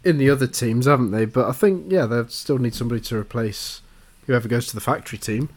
in 0.04 0.16
the 0.18 0.30
other 0.30 0.46
teams, 0.46 0.86
haven't 0.86 1.10
they? 1.10 1.26
But 1.26 1.48
I 1.48 1.52
think 1.52 1.92
yeah, 1.92 2.06
they 2.06 2.24
still 2.28 2.58
need 2.58 2.74
somebody 2.74 3.00
to 3.02 3.16
replace 3.18 3.82
whoever 4.26 4.48
goes 4.48 4.66
to 4.68 4.74
the 4.74 4.80
factory 4.80 5.18
team. 5.18 5.50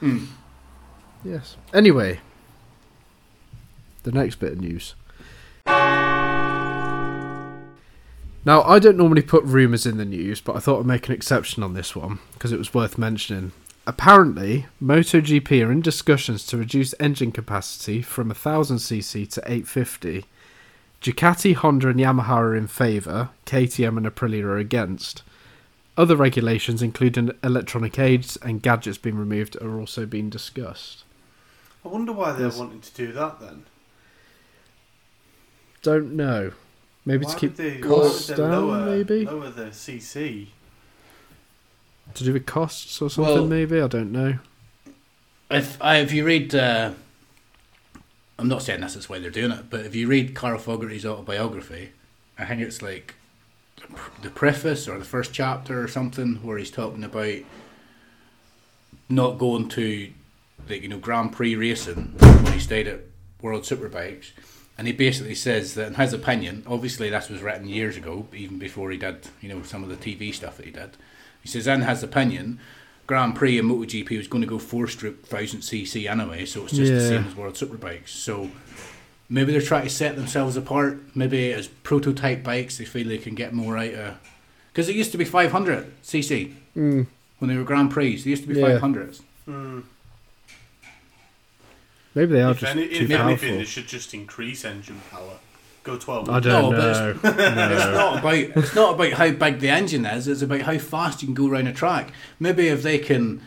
Hmm. 0.00 0.26
Yes. 1.24 1.56
Anyway, 1.74 2.20
the 4.10 4.18
next 4.18 4.36
bit 4.36 4.52
of 4.52 4.60
news. 4.60 4.94
Now, 8.44 8.62
I 8.62 8.78
don't 8.78 8.96
normally 8.96 9.20
put 9.20 9.44
rumours 9.44 9.84
in 9.84 9.98
the 9.98 10.06
news, 10.06 10.40
but 10.40 10.56
I 10.56 10.60
thought 10.60 10.80
I'd 10.80 10.86
make 10.86 11.08
an 11.08 11.14
exception 11.14 11.62
on 11.62 11.74
this 11.74 11.94
one 11.94 12.18
because 12.32 12.52
it 12.52 12.58
was 12.58 12.72
worth 12.72 12.96
mentioning. 12.96 13.52
Apparently, 13.86 14.66
MotoGP 14.82 15.66
are 15.66 15.72
in 15.72 15.82
discussions 15.82 16.46
to 16.46 16.56
reduce 16.56 16.94
engine 16.98 17.32
capacity 17.32 18.00
from 18.00 18.30
1000cc 18.30 19.28
to 19.32 19.40
850. 19.42 20.24
Ducati, 21.02 21.54
Honda, 21.54 21.88
and 21.88 22.00
Yamaha 22.00 22.28
are 22.30 22.56
in 22.56 22.66
favour, 22.66 23.28
KTM 23.44 23.98
and 23.98 24.06
Aprilia 24.06 24.44
are 24.44 24.56
against. 24.56 25.22
Other 25.98 26.16
regulations, 26.16 26.80
including 26.80 27.32
electronic 27.44 27.98
aids 27.98 28.38
and 28.38 28.62
gadgets 28.62 28.98
being 28.98 29.16
removed, 29.16 29.56
are 29.60 29.78
also 29.78 30.06
being 30.06 30.30
discussed. 30.30 31.04
I 31.84 31.88
wonder 31.88 32.12
why 32.12 32.32
they're 32.32 32.46
Yes. 32.46 32.58
wanting 32.58 32.80
to 32.80 32.94
do 32.94 33.12
that 33.12 33.40
then. 33.40 33.64
Don't 35.88 36.16
know. 36.16 36.52
Maybe 37.06 37.24
why 37.24 37.32
to 37.32 37.38
keep 37.38 37.56
they, 37.56 37.78
costs 37.78 38.26
down, 38.26 38.50
lower, 38.68 38.84
maybe? 38.84 39.24
lower 39.24 39.48
the 39.48 39.70
CC. 39.70 40.48
to 42.12 42.24
do 42.24 42.34
with 42.34 42.44
costs 42.44 43.00
or 43.00 43.08
something. 43.08 43.34
Well- 43.34 43.46
maybe 43.46 43.80
I 43.80 43.88
don't 43.88 44.12
know. 44.12 44.38
If 45.50 45.78
if 45.82 46.12
you 46.12 46.26
read, 46.26 46.54
uh, 46.54 46.90
I'm 48.38 48.48
not 48.48 48.62
saying 48.62 48.82
this 48.82 48.96
is 48.96 49.08
why 49.08 49.18
they're 49.18 49.30
doing 49.30 49.50
it, 49.50 49.70
but 49.70 49.86
if 49.86 49.94
you 49.94 50.08
read 50.08 50.34
Carl 50.34 50.58
Fogarty's 50.58 51.06
autobiography, 51.06 51.92
I 52.38 52.44
think 52.44 52.60
it's 52.60 52.82
like 52.82 53.14
the 54.20 54.28
preface 54.28 54.86
or 54.86 54.98
the 54.98 55.06
first 55.06 55.32
chapter 55.32 55.82
or 55.82 55.88
something 55.88 56.34
where 56.42 56.58
he's 56.58 56.70
talking 56.70 57.02
about 57.02 57.36
not 59.08 59.38
going 59.38 59.70
to 59.70 60.12
like 60.68 60.82
you 60.82 60.88
know 60.88 60.98
Grand 60.98 61.32
Prix 61.32 61.54
racing 61.54 62.14
when 62.18 62.52
he 62.52 62.60
stayed 62.60 62.86
at 62.86 63.00
World 63.40 63.62
Superbikes, 63.62 64.32
and 64.78 64.86
he 64.86 64.92
basically 64.92 65.34
says 65.34 65.74
that 65.74 65.88
in 65.88 65.94
his 65.94 66.12
opinion, 66.12 66.62
obviously 66.66 67.10
this 67.10 67.28
was 67.28 67.42
written 67.42 67.68
years 67.68 67.96
ago, 67.96 68.26
even 68.32 68.58
before 68.58 68.90
he 68.90 68.96
did 68.96 69.28
you 69.42 69.48
know 69.48 69.62
some 69.62 69.82
of 69.82 69.88
the 69.90 69.96
TV 69.96 70.32
stuff 70.32 70.56
that 70.56 70.66
he 70.66 70.72
did. 70.72 70.96
He 71.42 71.48
says 71.48 71.66
in 71.66 71.82
his 71.82 72.02
opinion, 72.02 72.58
Grand 73.06 73.34
Prix 73.36 73.58
and 73.58 73.70
MotoGP 73.70 74.16
was 74.16 74.28
going 74.28 74.42
to 74.42 74.48
go 74.48 74.58
four 74.58 74.86
stroke 74.86 75.26
thousand 75.26 75.60
cc 75.60 76.08
anyway, 76.10 76.44
so 76.46 76.62
it's 76.64 76.72
just 76.72 76.92
the 76.92 77.00
same 77.00 77.26
as 77.26 77.34
World 77.34 77.54
Superbikes. 77.54 78.08
So 78.08 78.50
maybe 79.28 79.52
they're 79.52 79.60
trying 79.62 79.84
to 79.84 79.90
set 79.90 80.16
themselves 80.16 80.56
apart. 80.56 80.98
Maybe 81.14 81.52
as 81.52 81.68
prototype 81.68 82.42
bikes, 82.44 82.78
they 82.78 82.84
feel 82.84 83.08
they 83.08 83.18
can 83.18 83.34
get 83.34 83.52
more 83.52 83.76
out 83.78 83.94
of. 83.94 84.14
Because 84.72 84.88
it 84.88 84.94
used 84.96 85.10
to 85.12 85.18
be 85.18 85.24
500 85.24 85.90
cc 86.02 86.54
Mm. 86.76 87.06
when 87.38 87.48
they 87.48 87.56
were 87.56 87.64
Grand 87.64 87.90
Prix. 87.90 88.16
They 88.22 88.30
used 88.30 88.42
to 88.42 88.48
be 88.48 88.60
Yeah. 88.60 88.78
500s. 88.78 89.22
Hmm. 89.46 89.80
Maybe 92.14 92.32
they 92.32 92.42
are 92.42 92.50
If, 92.52 92.58
just 92.60 92.74
any, 92.76 92.88
too 92.88 92.94
if 93.04 93.10
anything, 93.10 93.16
powerful. 93.18 93.48
they 93.58 93.64
should 93.64 93.86
just 93.88 94.14
increase 94.14 94.64
engine 94.64 95.00
power. 95.10 95.38
Go 95.84 95.96
12. 95.96 96.28
I 96.28 96.40
don't 96.40 96.70
No, 96.72 96.76
but 97.22 97.24
know. 97.24 97.30
It's 97.74 97.84
no. 97.84 97.92
not 97.94 98.18
about 98.18 98.34
it's 98.34 98.74
not 98.74 98.94
about 98.94 99.12
how 99.12 99.30
big 99.30 99.60
the 99.60 99.68
engine 99.70 100.04
is. 100.04 100.26
It's 100.28 100.42
about 100.42 100.62
how 100.62 100.76
fast 100.78 101.22
you 101.22 101.26
can 101.28 101.34
go 101.34 101.48
around 101.48 101.66
a 101.68 101.72
track. 101.72 102.12
Maybe 102.40 102.68
if 102.68 102.82
they 102.82 102.98
can. 102.98 103.40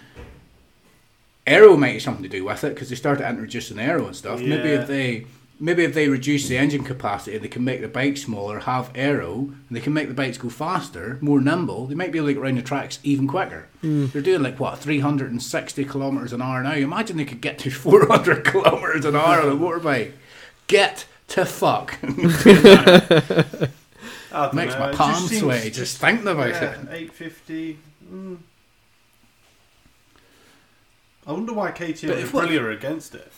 Aero 1.46 1.76
might 1.76 1.94
have 1.94 2.02
something 2.04 2.24
to 2.24 2.30
do 2.30 2.46
with 2.46 2.64
it 2.64 2.74
because 2.76 2.90
they 2.90 2.96
started 2.96 3.28
introducing 3.28 3.80
aero 3.80 4.06
and 4.08 4.16
stuff. 4.16 4.40
Maybe 4.40 4.70
Yeah. 4.70 4.82
if 4.82 4.88
they 4.88 5.26
maybe 5.62 5.84
if 5.84 5.94
they 5.94 6.10
reduce 6.10 6.48
the 6.50 6.58
engine 6.58 6.84
capacity, 6.84 7.38
they 7.38 7.48
can 7.48 7.64
make 7.64 7.80
the 7.82 7.88
bike 7.88 8.18
smaller, 8.18 8.60
have 8.62 8.92
aero, 8.96 9.36
and 9.36 9.68
they 9.70 9.80
can 9.80 9.94
make 9.94 10.08
the 10.10 10.14
bikes 10.14 10.38
go 10.38 10.50
faster, 10.50 11.18
more 11.22 11.40
nimble. 11.40 11.86
They 11.86 11.96
might 11.96 12.12
be 12.12 12.18
able 12.18 12.28
to 12.30 12.34
get 12.34 12.42
around 12.42 12.56
the 12.58 12.64
tracks 12.64 13.00
even 13.04 13.28
quicker. 13.28 13.68
They're 13.84 14.22
doing 14.22 14.42
like 14.44 14.60
what 14.60 14.80
360 14.80 15.86
kilometers 15.86 16.34
an 16.34 16.42
hour 16.42 16.62
now. 16.64 16.74
Imagine 16.74 17.18
they 17.18 17.26
could 17.26 17.42
get 17.42 17.60
to 17.60 17.70
400 17.72 18.44
kilometers 18.44 19.06
an 19.06 19.16
hour 19.16 19.42
on 19.42 19.50
a 19.50 19.56
motorbike. 19.56 20.14
Get 20.68 21.06
to 21.30 21.46
fuck. 21.46 21.98
I 24.34 24.46
don't 24.46 24.54
Makes 24.54 24.74
know, 24.74 24.80
my 24.80 24.88
it 24.90 24.92
just 24.92 24.98
palms 24.98 25.30
seems- 25.30 25.42
sweaty 25.42 25.70
just 25.72 25.98
thinking 25.98 26.28
about 26.28 26.50
yeah, 26.50 26.72
it. 26.72 26.78
850. 26.90 27.78
Mm. 28.12 28.38
I 31.28 31.32
wonder 31.34 31.54
why 31.54 31.72
KTM 31.72 32.08
But 32.08 32.18
and 32.18 32.28
Aprilia 32.30 32.62
are 32.62 32.72
against 32.72 33.14
it. 33.14 33.32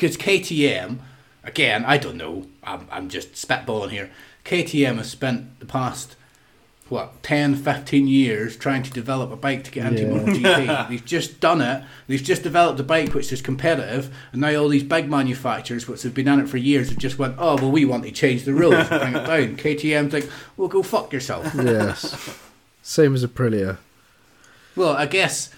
Because 0.00 0.16
KTM, 0.16 0.98
again, 1.44 1.84
I 1.84 1.98
don't 1.98 2.16
know. 2.16 2.46
I'm, 2.64 2.86
I'm 2.90 3.08
just 3.10 3.32
spitballing 3.34 3.90
here. 3.90 4.10
KTM 4.44 4.96
has 4.96 5.10
spent 5.10 5.60
the 5.60 5.66
past 5.66 6.16
what 6.88 7.22
10, 7.22 7.54
15 7.54 8.08
years 8.08 8.56
trying 8.56 8.82
to 8.82 8.90
develop 8.90 9.30
a 9.30 9.36
bike 9.36 9.62
to 9.64 9.70
get 9.70 9.92
Yeah. 9.92 10.04
MotoGP. 10.06 10.88
They've 10.88 11.04
just 11.04 11.38
done 11.38 11.60
it. 11.60 11.84
They've 12.08 12.20
just 12.22 12.42
developed 12.42 12.80
a 12.80 12.82
bike 12.82 13.12
which 13.14 13.30
is 13.32 13.40
competitive, 13.42 14.12
and 14.32 14.40
now 14.40 14.56
all 14.56 14.68
these 14.68 14.82
big 14.82 15.08
manufacturers, 15.08 15.86
which 15.86 16.02
have 16.02 16.14
been 16.14 16.26
in 16.26 16.40
it 16.40 16.48
for 16.48 16.56
years, 16.56 16.88
have 16.88 16.98
just 16.98 17.16
went, 17.18 17.36
"Oh 17.38 17.56
well, 17.56 17.70
we 17.70 17.84
want 17.84 18.02
to 18.04 18.10
change 18.10 18.42
the 18.44 18.54
rules, 18.54 18.74
and 18.74 18.88
bring 18.88 19.14
it 19.14 19.26
down." 19.26 19.56
KTM's 19.56 20.12
like, 20.12 20.28
"Well, 20.56 20.66
go 20.66 20.82
fuck 20.82 21.12
yourself." 21.12 21.48
yes. 21.54 22.36
Same 22.82 23.14
as 23.14 23.24
Aprilia. 23.24 23.76
Well, 24.74 24.96
I 24.96 25.06
guess 25.06 25.50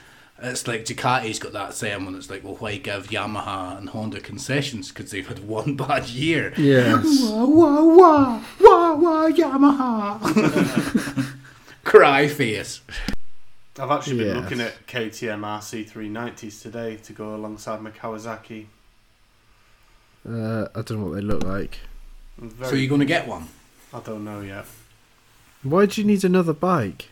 it's 0.42 0.66
like 0.66 0.84
Ducati's 0.84 1.38
got 1.38 1.52
that 1.52 1.74
saying 1.74 2.04
when 2.04 2.14
it's 2.14 2.30
like, 2.30 2.44
well, 2.44 2.56
why 2.56 2.76
give 2.76 3.08
Yamaha 3.08 3.78
and 3.78 3.88
Honda 3.90 4.20
concessions 4.20 4.88
because 4.90 5.10
they've 5.10 5.26
had 5.26 5.46
one 5.46 5.76
bad 5.76 6.08
year? 6.08 6.52
Yes. 6.56 7.04
Wah, 7.30 7.44
wah, 7.44 7.84
wah, 7.84 8.42
wah, 8.60 8.94
wah, 8.94 9.28
Yamaha. 9.30 11.34
Cry 11.84 12.28
face. 12.28 12.80
I've 13.78 13.90
actually 13.90 14.18
been 14.18 14.26
Yes. 14.28 14.36
looking 14.36 14.60
at 14.60 14.86
KTM 14.86 15.40
RC390s 15.40 16.62
today 16.62 16.96
to 16.96 17.12
go 17.12 17.34
alongside 17.34 17.80
my 17.80 17.90
Kawasaki. 17.90 18.66
Uh, 20.28 20.68
I 20.74 20.82
don't 20.82 21.00
know 21.00 21.06
what 21.06 21.14
they 21.14 21.20
look 21.22 21.42
like. 21.42 21.78
So 22.62 22.74
you're 22.74 22.88
going 22.88 23.00
to 23.00 23.06
get 23.06 23.26
one? 23.26 23.48
I 23.92 24.00
don't 24.00 24.24
know 24.24 24.40
yet. 24.40 24.66
Why 25.62 25.86
do 25.86 26.00
you 26.00 26.06
need 26.06 26.24
another 26.24 26.52
bike? 26.52 27.08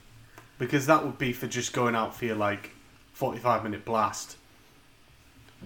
Because 0.59 0.87
that 0.87 1.05
would 1.05 1.19
be 1.19 1.33
for 1.33 1.47
just 1.47 1.73
going 1.73 1.95
out 1.95 2.14
for 2.14 2.27
your 2.27 2.37
like 2.37 2.71
45 3.20 3.64
minute 3.64 3.85
blast. 3.85 4.38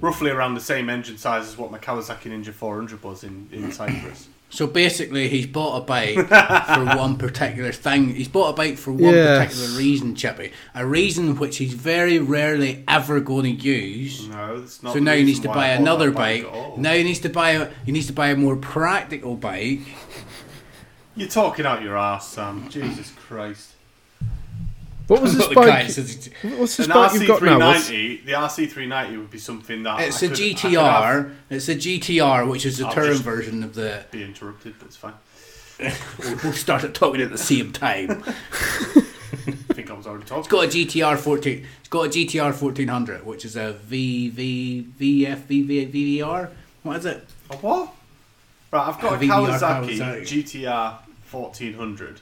Roughly 0.00 0.32
around 0.32 0.54
the 0.54 0.60
same 0.60 0.90
engine 0.90 1.18
size 1.18 1.46
as 1.46 1.56
what 1.56 1.70
my 1.70 1.78
Kawasaki 1.78 2.28
Ninja 2.28 2.52
400 2.52 3.00
was 3.04 3.22
in, 3.22 3.48
in 3.52 3.70
Cyprus. 3.78 4.26
So 4.50 4.66
basically, 4.66 5.28
he's 5.28 5.46
bought 5.46 5.76
a 5.76 5.84
bike 5.84 6.14
for 6.28 6.96
one 6.96 7.16
particular 7.16 7.70
thing. 7.70 8.08
He's 8.14 8.26
bought 8.26 8.50
a 8.50 8.52
bike 8.54 8.76
for 8.76 8.90
one 8.90 9.14
Yes. 9.14 9.52
particular 9.54 9.78
reason, 9.78 10.16
Chippy. 10.16 10.50
A 10.74 10.84
reason 10.84 11.36
which 11.36 11.58
he's 11.58 11.74
very 11.74 12.18
rarely 12.18 12.82
ever 12.88 13.20
going 13.20 13.44
to 13.44 13.50
use. 13.64 14.26
No, 14.28 14.58
that's 14.60 14.82
not 14.82 14.90
so 14.92 14.98
the 14.98 15.04
now 15.04 15.14
he 15.14 15.22
needs 15.22 15.40
to 15.40 15.48
buy 15.48 15.68
another 15.68 16.10
that 16.10 16.16
bike. 16.16 16.76
Now 16.76 16.92
he 16.92 17.04
needs 17.04 17.20
to 17.20 17.28
buy 17.28 17.50
a 17.50 17.70
he 17.86 17.92
needs 17.92 18.08
to 18.08 18.12
buy 18.12 18.28
a 18.30 18.36
more 18.36 18.56
practical 18.56 19.36
bike. 19.36 19.80
You're 21.14 21.28
talking 21.28 21.66
out 21.66 21.82
your 21.82 21.96
ass, 21.96 22.30
Sam. 22.30 22.68
Jesus 22.68 23.12
Christ. 23.12 23.73
What 25.06 25.20
was 25.22 25.36
this 25.36 25.46
The 25.48 25.54
bike? 25.54 25.90
says- 25.90 26.30
What's 26.42 26.76
this 26.78 26.86
An 26.86 26.92
bike 26.92 27.12
you've 27.14 27.26
got 27.28 27.42
now? 27.42 27.58
What's- 27.58 27.90
RC390, 27.90 28.24
the 28.24 28.32
RC390 28.32 29.18
would 29.18 29.30
be 29.30 29.38
something 29.38 29.82
that 29.82 30.00
It's 30.00 30.22
I 30.22 30.26
a 30.26 30.28
could- 30.30 30.38
I 30.38 30.42
could 30.42 30.56
GTR. 30.56 31.34
It's 31.50 31.68
a 31.68 31.74
GTR, 31.74 32.48
which 32.50 32.64
is 32.66 32.78
the 32.78 32.86
I'll 32.86 32.92
touring 32.92 33.10
just- 33.12 33.22
version 33.22 33.62
of 33.64 33.74
the. 33.74 34.04
Be 34.10 34.22
interrupted, 34.22 34.74
but 34.78 34.86
it's 34.86 34.96
fine. 34.96 35.14
We'll 35.78 36.36
we'll 36.44 36.52
start 36.52 36.92
talking 36.94 37.20
at 37.20 37.30
the 37.30 37.38
same 37.38 37.72
time. 37.72 38.22
I 38.26 39.74
think 39.74 39.90
I 39.90 39.94
was 39.94 40.06
already 40.06 40.24
talking. 40.24 40.38
It's 40.40 40.48
got 40.48 40.64
a 40.64 40.68
GTR 40.68 41.18
14. 41.18 41.66
It's 41.80 41.88
got 41.88 42.06
a 42.06 42.08
GTR 42.08 42.44
1400, 42.62 43.26
which 43.26 43.44
is 43.44 43.56
a 43.56 43.72
V 43.72 44.30
V 44.30 44.86
VF 44.98 45.36
VV 45.48 45.92
VVR. 45.92 46.50
What 46.84 46.96
is 46.98 47.06
it? 47.06 47.26
A 47.50 47.56
what? 47.56 47.92
Right, 48.70 48.88
I've 48.88 49.00
got 49.00 49.14
a 49.14 49.16
A 49.16 49.18
Kawasaki, 49.28 49.98
Kawasaki. 49.98 50.62
GTR 50.62 50.98
1400, 51.30 52.20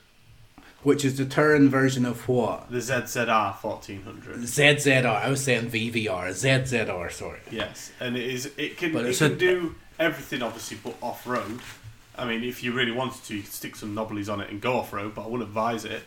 Which 0.82 1.04
is 1.04 1.16
the 1.16 1.24
Turin 1.24 1.68
version 1.68 2.04
of 2.04 2.26
what? 2.28 2.70
the 2.70 2.78
ZZR 2.78 3.54
1400. 3.62 4.36
ZZR. 4.38 5.06
I 5.06 5.30
was 5.30 5.44
saying 5.44 5.70
VVR. 5.70 6.30
ZZR. 6.30 7.12
Sorry. 7.12 7.38
Yes, 7.50 7.92
and 8.00 8.16
it 8.16 8.24
is. 8.28 8.50
It 8.56 8.76
can. 8.76 8.92
But 8.92 9.06
it 9.06 9.16
can 9.16 9.32
a- 9.32 9.36
do 9.36 9.74
everything, 10.00 10.42
obviously, 10.42 10.78
but 10.82 10.96
off 11.00 11.26
road. 11.26 11.60
I 12.18 12.26
mean, 12.26 12.42
if 12.42 12.62
you 12.64 12.72
really 12.72 12.90
wanted 12.92 13.22
to, 13.24 13.36
you 13.36 13.42
could 13.42 13.52
stick 13.52 13.76
some 13.76 13.94
knobblies 13.94 14.28
on 14.28 14.40
it 14.40 14.50
and 14.50 14.60
go 14.60 14.76
off 14.78 14.92
road. 14.92 15.14
But 15.14 15.22
I 15.22 15.26
wouldn't 15.28 15.48
advise 15.48 15.84
it. 15.84 16.02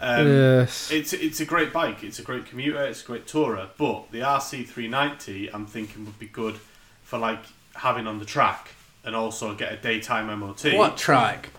Um, 0.00 0.26
yes. 0.26 0.90
It's 0.90 1.12
it's 1.12 1.40
a 1.40 1.44
great 1.44 1.72
bike. 1.72 2.02
It's 2.02 2.18
a 2.18 2.22
great 2.22 2.46
commuter. 2.46 2.82
It's 2.84 3.02
a 3.02 3.06
great 3.06 3.26
tourer. 3.26 3.68
But 3.76 4.10
the 4.10 4.20
RC390, 4.20 5.50
I'm 5.52 5.66
thinking 5.66 6.04
would 6.06 6.18
be 6.18 6.26
good 6.26 6.56
for 7.02 7.18
like 7.18 7.40
having 7.74 8.06
on 8.06 8.18
the 8.18 8.24
track 8.24 8.70
and 9.04 9.14
also 9.14 9.54
get 9.54 9.72
a 9.72 9.76
daytime 9.76 10.26
MOT. 10.38 10.74
What 10.74 10.96
track? 10.96 11.50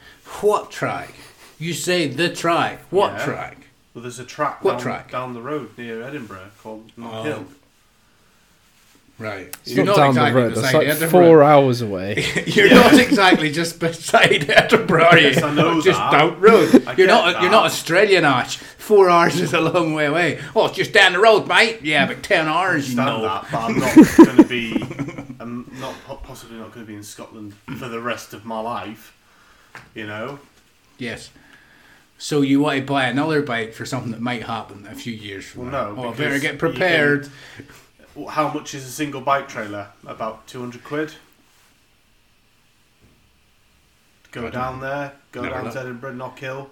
What 0.42 0.72
track? 0.72 1.14
You 1.58 1.74
say 1.74 2.08
the 2.08 2.30
track. 2.30 2.82
What 2.90 3.14
Yeah. 3.14 3.26
track? 3.26 3.58
Well, 3.94 4.02
there's 4.02 4.20
a 4.20 4.26
track. 4.26 4.64
What 4.64 4.74
down, 4.74 4.82
track? 4.82 5.12
down 5.12 5.34
the 5.34 5.42
road 5.42 5.70
near 5.78 6.02
Edinburgh 6.04 6.50
called 6.62 6.92
Knock 6.98 7.14
Oh. 7.14 7.24
Hill. 7.24 7.46
Right. 9.18 9.48
it's 9.64 9.72
You're 9.72 9.86
not 9.86 9.92
not 9.96 9.98
down 9.98 10.10
exactly 10.10 10.32
the 10.34 10.40
road. 10.40 10.50
That's 10.56 10.62
beside 10.68 10.78
like 10.78 10.88
Edinburgh. 10.88 11.10
four 11.10 11.44
hours 11.44 11.82
away. 11.82 12.26
You're 12.48 12.68
Yeah. 12.68 12.74
not 12.76 12.94
exactly 13.00 13.50
just 13.50 13.80
beside 13.80 14.50
Edinburgh, 14.50 15.06
are 15.06 15.18
you? 15.18 15.28
Yes, 15.30 15.42
I 15.42 15.54
know 15.54 15.82
just 15.82 15.98
that. 15.98 16.12
down 16.12 16.30
the 16.32 16.36
road. 16.36 16.84
I 16.86 16.96
You're 16.98 17.08
not. 17.08 17.32
that. 17.34 17.42
You're 17.42 17.52
not 17.52 17.66
Australian, 17.66 18.26
Arch. 18.26 18.58
Four 18.58 19.10
hours 19.10 19.40
is 19.40 19.54
a 19.54 19.62
long 19.62 19.94
way 19.94 20.06
away. 20.08 20.40
Oh, 20.54 20.66
it's 20.66 20.76
just 20.76 20.92
down 20.92 21.14
the 21.14 21.20
road, 21.20 21.48
mate. 21.48 21.80
Yeah, 21.82 22.06
mm. 22.06 22.10
but 22.10 22.24
ten 22.24 22.48
hours, 22.48 22.94
you 22.94 23.00
understand 23.00 23.24
know. 23.24 23.28
that, 23.30 23.48
but 23.50 23.62
I'm 23.62 23.80
not 23.80 23.96
going 24.26 24.38
to 24.38 24.44
be. 24.44 24.86
I'm 25.40 25.72
not 25.80 26.24
possibly 26.24 26.58
not 26.58 26.74
going 26.74 26.86
to 26.86 26.92
be 26.92 26.96
in 26.98 27.04
Scotland 27.04 27.54
for 27.80 27.88
the 27.88 28.02
rest 28.02 28.34
of 28.34 28.44
my 28.44 28.60
life. 28.60 29.16
You 29.96 30.08
know, 30.08 30.40
Yes. 30.98 31.30
So 32.18 32.42
you 32.42 32.62
want 32.62 32.80
to 32.80 32.86
buy 32.86 33.06
another 33.06 33.42
bike 33.42 33.74
for 33.74 33.86
something 33.86 34.12
that 34.12 34.22
might 34.22 34.44
happen 34.44 34.88
a 34.90 34.96
few 34.96 35.14
years 35.14 35.46
from 35.46 35.64
Well, 35.64 35.72
now? 35.72 35.94
no, 35.94 36.08
Oh, 36.08 36.12
because 36.12 36.18
better 36.18 36.40
get 36.40 36.58
prepared. 36.58 37.30
Well, 38.16 38.30
how 38.30 38.52
much 38.54 38.74
is 38.74 38.86
a 38.86 38.90
single 38.92 39.22
bike 39.22 39.48
trailer? 39.50 39.90
About 40.08 40.48
two 40.48 40.60
hundred 40.62 40.84
quid. 40.84 41.14
Go 44.32 44.42
don't 44.44 44.52
down 44.54 44.80
there, 44.82 45.14
go 45.32 45.42
Never 45.44 45.56
down 45.64 45.72
to 45.74 45.80
Edinburgh, 45.80 46.14
Knock 46.16 46.40
Hill, 46.40 46.70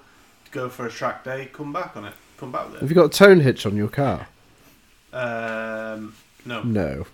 go 0.52 0.68
for 0.70 0.86
a 0.86 0.90
track 0.92 1.24
day, 1.24 1.50
come 1.54 1.72
back 1.72 1.96
on 1.96 2.04
it, 2.06 2.14
come 2.38 2.52
back 2.52 2.70
Have 2.76 2.90
you 2.90 2.96
got 2.96 3.06
a 3.06 3.10
tone 3.10 3.40
hitch 3.40 3.66
on 3.66 3.76
your 3.78 3.88
car? 3.88 4.28
Um, 5.14 6.14
no, 6.46 6.62
No. 6.64 7.06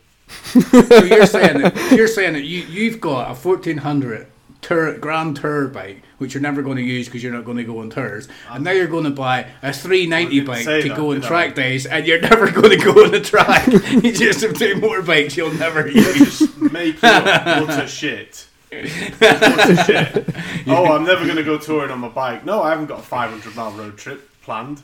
so 0.44 1.04
you're 1.04 1.26
saying 1.26 1.62
that 1.62 1.92
you're 1.96 2.08
saying 2.08 2.34
that 2.34 2.44
you 2.46 2.62
you've 2.62 3.02
got 3.02 3.30
a 3.32 3.36
fourteen 3.36 3.78
hundred 3.78 4.28
tour 4.62 4.96
Grand 4.98 5.36
Tour 5.36 5.68
bike, 5.68 6.04
which 6.20 6.34
you're 6.36 6.42
never 6.44 6.62
going 6.62 6.78
to 6.78 6.84
use 6.84 7.08
because 7.08 7.24
you're 7.24 7.34
not 7.34 7.44
going 7.46 7.58
to 7.58 7.64
go 7.64 7.80
on 7.80 7.90
tours, 7.90 8.28
ah. 8.48 8.56
and 8.56 8.64
now 8.64 8.72
you're 8.72 8.88
going 8.88 9.06
to 9.06 9.10
buy 9.10 9.48
a 9.64 9.74
three 9.74 10.06
ninety 10.06 10.40
bike 10.42 10.64
to 10.66 10.88
that, 10.88 10.96
go 10.96 11.12
on 11.12 11.24
I? 11.24 11.28
track 11.28 11.56
days, 11.56 11.86
and 11.88 12.06
you're 12.06 12.22
never 12.30 12.52
going 12.52 12.78
to 12.78 12.86
go 12.86 12.92
on 13.04 13.12
the 13.12 13.20
track. 13.20 13.66
you 14.04 14.12
just 14.14 14.42
have 14.42 14.54
two 14.54 14.76
more 14.76 15.02
bikes 15.02 15.36
you'll 15.36 15.54
never 15.54 15.88
use. 15.90 16.56
making 16.72 17.00
up 17.10 17.26
utter 17.26 17.88
shit. 17.88 18.46
Shit. 18.72 19.16
Oh, 20.68 20.86
I'm 20.94 21.04
never 21.04 21.24
going 21.26 21.38
to 21.38 21.44
go 21.44 21.58
touring 21.58 21.90
on 21.90 22.00
my 22.00 22.10
bike. 22.10 22.46
No, 22.46 22.62
I 22.62 22.70
haven't 22.70 22.86
got 22.86 23.00
a 23.00 23.04
500 23.04 23.56
mile 23.56 23.72
road 23.72 23.98
trip 23.98 24.30
planned 24.44 24.84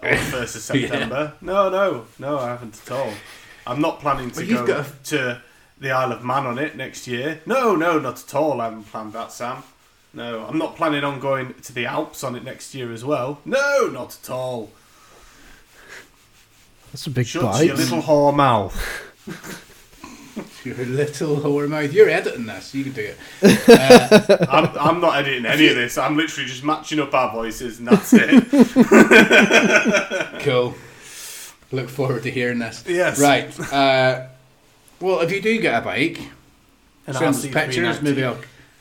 on 0.00 0.10
the 0.10 0.16
1st 0.16 0.70
of 0.70 0.76
Yeah. 0.76 0.88
September. 0.88 1.32
No, 1.40 1.68
no, 1.68 2.06
no, 2.20 2.38
I 2.38 2.50
haven't 2.50 2.80
at 2.86 2.92
all. 2.92 3.12
I'm 3.66 3.80
not 3.80 3.98
planning 3.98 4.30
to 4.32 4.54
Well, 4.54 4.66
go 4.66 4.82
got 4.82 5.04
to 5.06 5.42
the 5.80 5.90
Isle 5.90 6.12
of 6.12 6.22
Man 6.22 6.46
on 6.46 6.58
it 6.58 6.76
next 6.76 7.08
year. 7.08 7.40
No, 7.46 7.74
no, 7.74 7.98
not 7.98 8.22
at 8.22 8.34
all. 8.34 8.60
I 8.60 8.64
haven't 8.66 8.84
planned 8.84 9.12
that, 9.14 9.32
Sam. 9.32 9.64
No, 10.14 10.46
I'm 10.46 10.58
not 10.58 10.76
planning 10.76 11.02
on 11.02 11.18
going 11.18 11.54
to 11.54 11.72
the 11.72 11.86
Alps 11.86 12.22
on 12.22 12.36
it 12.36 12.44
next 12.44 12.74
year 12.74 12.92
as 12.92 13.04
well. 13.04 13.40
No, 13.44 13.88
not 13.88 14.16
at 14.22 14.30
all. 14.30 14.70
That's 16.92 17.06
a 17.08 17.10
big 17.10 17.26
Shut 17.26 17.42
bike. 17.42 17.66
your 17.66 17.76
little 17.76 18.02
whore 18.02 18.34
mouth. 18.34 18.74
Your 20.64 20.76
little 20.76 21.36
whore 21.36 21.68
mouth. 21.68 21.92
You're 21.92 22.08
editing 22.08 22.46
this. 22.46 22.74
You 22.74 22.84
can 22.84 22.92
do 22.92 23.12
it. 23.42 24.48
I'm, 24.50 24.66
I'm 24.78 25.00
not 25.00 25.16
editing 25.18 25.44
any 25.46 25.68
of 25.68 25.76
this. 25.76 25.98
I'm 25.98 26.16
literally 26.16 26.48
just 26.48 26.64
matching 26.64 26.98
up 27.00 27.12
our 27.14 27.30
voices 27.32 27.78
and 27.78 27.88
that's 27.88 28.12
it. 28.14 28.42
Cool. 30.42 30.74
Look 31.70 31.88
forward 31.88 32.22
to 32.24 32.30
hearing 32.30 32.58
this. 32.58 32.84
Yes. 32.86 33.20
Right. 33.20 33.72
Uh, 33.72 34.26
well, 35.00 35.20
if 35.20 35.30
you 35.32 35.40
do 35.40 35.60
get 35.60 35.82
a 35.82 35.84
bike, 35.84 36.20
An 37.06 37.14
send 37.14 37.26
us 37.26 37.46
pictures. 37.46 38.02
Maybe 38.02 38.24
I'll. 38.24 38.38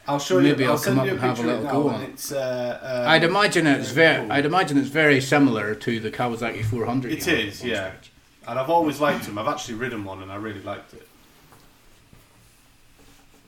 I'll 0.08 0.20
show 0.20 0.40
maybe 0.42 0.64
you. 0.64 0.70
I'll 0.70 0.76
I'll 0.76 0.84
come 0.84 1.00
up 1.00 1.08
and 1.08 1.20
have 1.20 1.40
a 1.40 1.42
picture 1.42 1.52
of 1.54 1.64
little 1.64 1.66
it 1.66 1.72
go 1.72 1.90
on. 1.90 2.02
It's, 2.02 2.32
uh, 2.32 2.80
um, 2.82 3.08
I'd 3.10 3.24
imagine 3.24 3.68
it's 3.68 3.92
very. 3.92 4.24
cool. 4.24 4.32
I'd 4.32 4.46
imagine 4.46 4.78
it's 4.78 4.90
very 4.90 5.22
similar 5.22 5.76
to 5.76 6.00
the 6.00 6.12
Kawasaki 6.12 6.66
400. 6.66 7.12
It 7.12 7.26
you 7.26 7.36
had 7.36 7.46
is, 7.46 7.60
at 7.60 7.64
one 7.64 7.72
yeah. 7.72 7.92
stage. 7.92 8.12
and 8.48 8.60
I've 8.60 8.70
always 8.70 9.00
liked 9.00 9.26
them. 9.26 9.38
I've 9.38 9.48
actually 9.48 9.76
ridden 9.76 10.04
one 10.04 10.22
and 10.22 10.32
I 10.32 10.36
really 10.36 10.62
liked 10.62 10.94
it. 10.94 11.08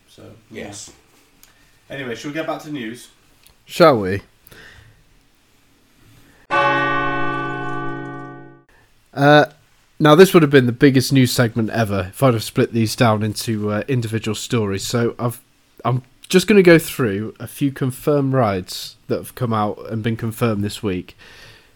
So 0.08 0.32
Yes. 0.50 0.92
Anyway, 1.90 2.16
shall 2.16 2.32
we 2.32 2.36
get 2.36 2.48
back 2.48 2.62
to 2.62 2.72
news? 2.72 3.10
Shall 3.66 4.00
we? 4.00 4.22
Uh, 9.14 9.46
now, 10.00 10.16
this 10.16 10.34
would 10.34 10.42
have 10.42 10.52
been 10.52 10.66
the 10.66 10.72
biggest 10.72 11.14
news 11.14 11.32
segment 11.32 11.70
ever 11.70 12.08
if 12.10 12.22
I'd 12.24 12.34
have 12.34 12.44
split 12.44 12.74
these 12.74 12.96
down 12.96 13.24
into 13.24 13.72
uh, 13.72 13.84
individual 13.88 14.36
stories. 14.36 14.86
So 14.86 15.16
I've, 15.20 15.42
I'm 15.84 16.04
just 16.26 16.48
going 16.48 16.58
to 16.58 16.64
go 16.64 16.80
through 16.80 17.36
a 17.40 17.48
few 17.48 17.72
confirmed 17.72 18.34
rides 18.34 18.96
that 19.08 19.18
have 19.18 19.36
come 19.36 19.54
out 19.54 19.80
and 19.90 20.04
been 20.04 20.18
confirmed 20.18 20.64
this 20.64 20.82
week. 20.82 21.18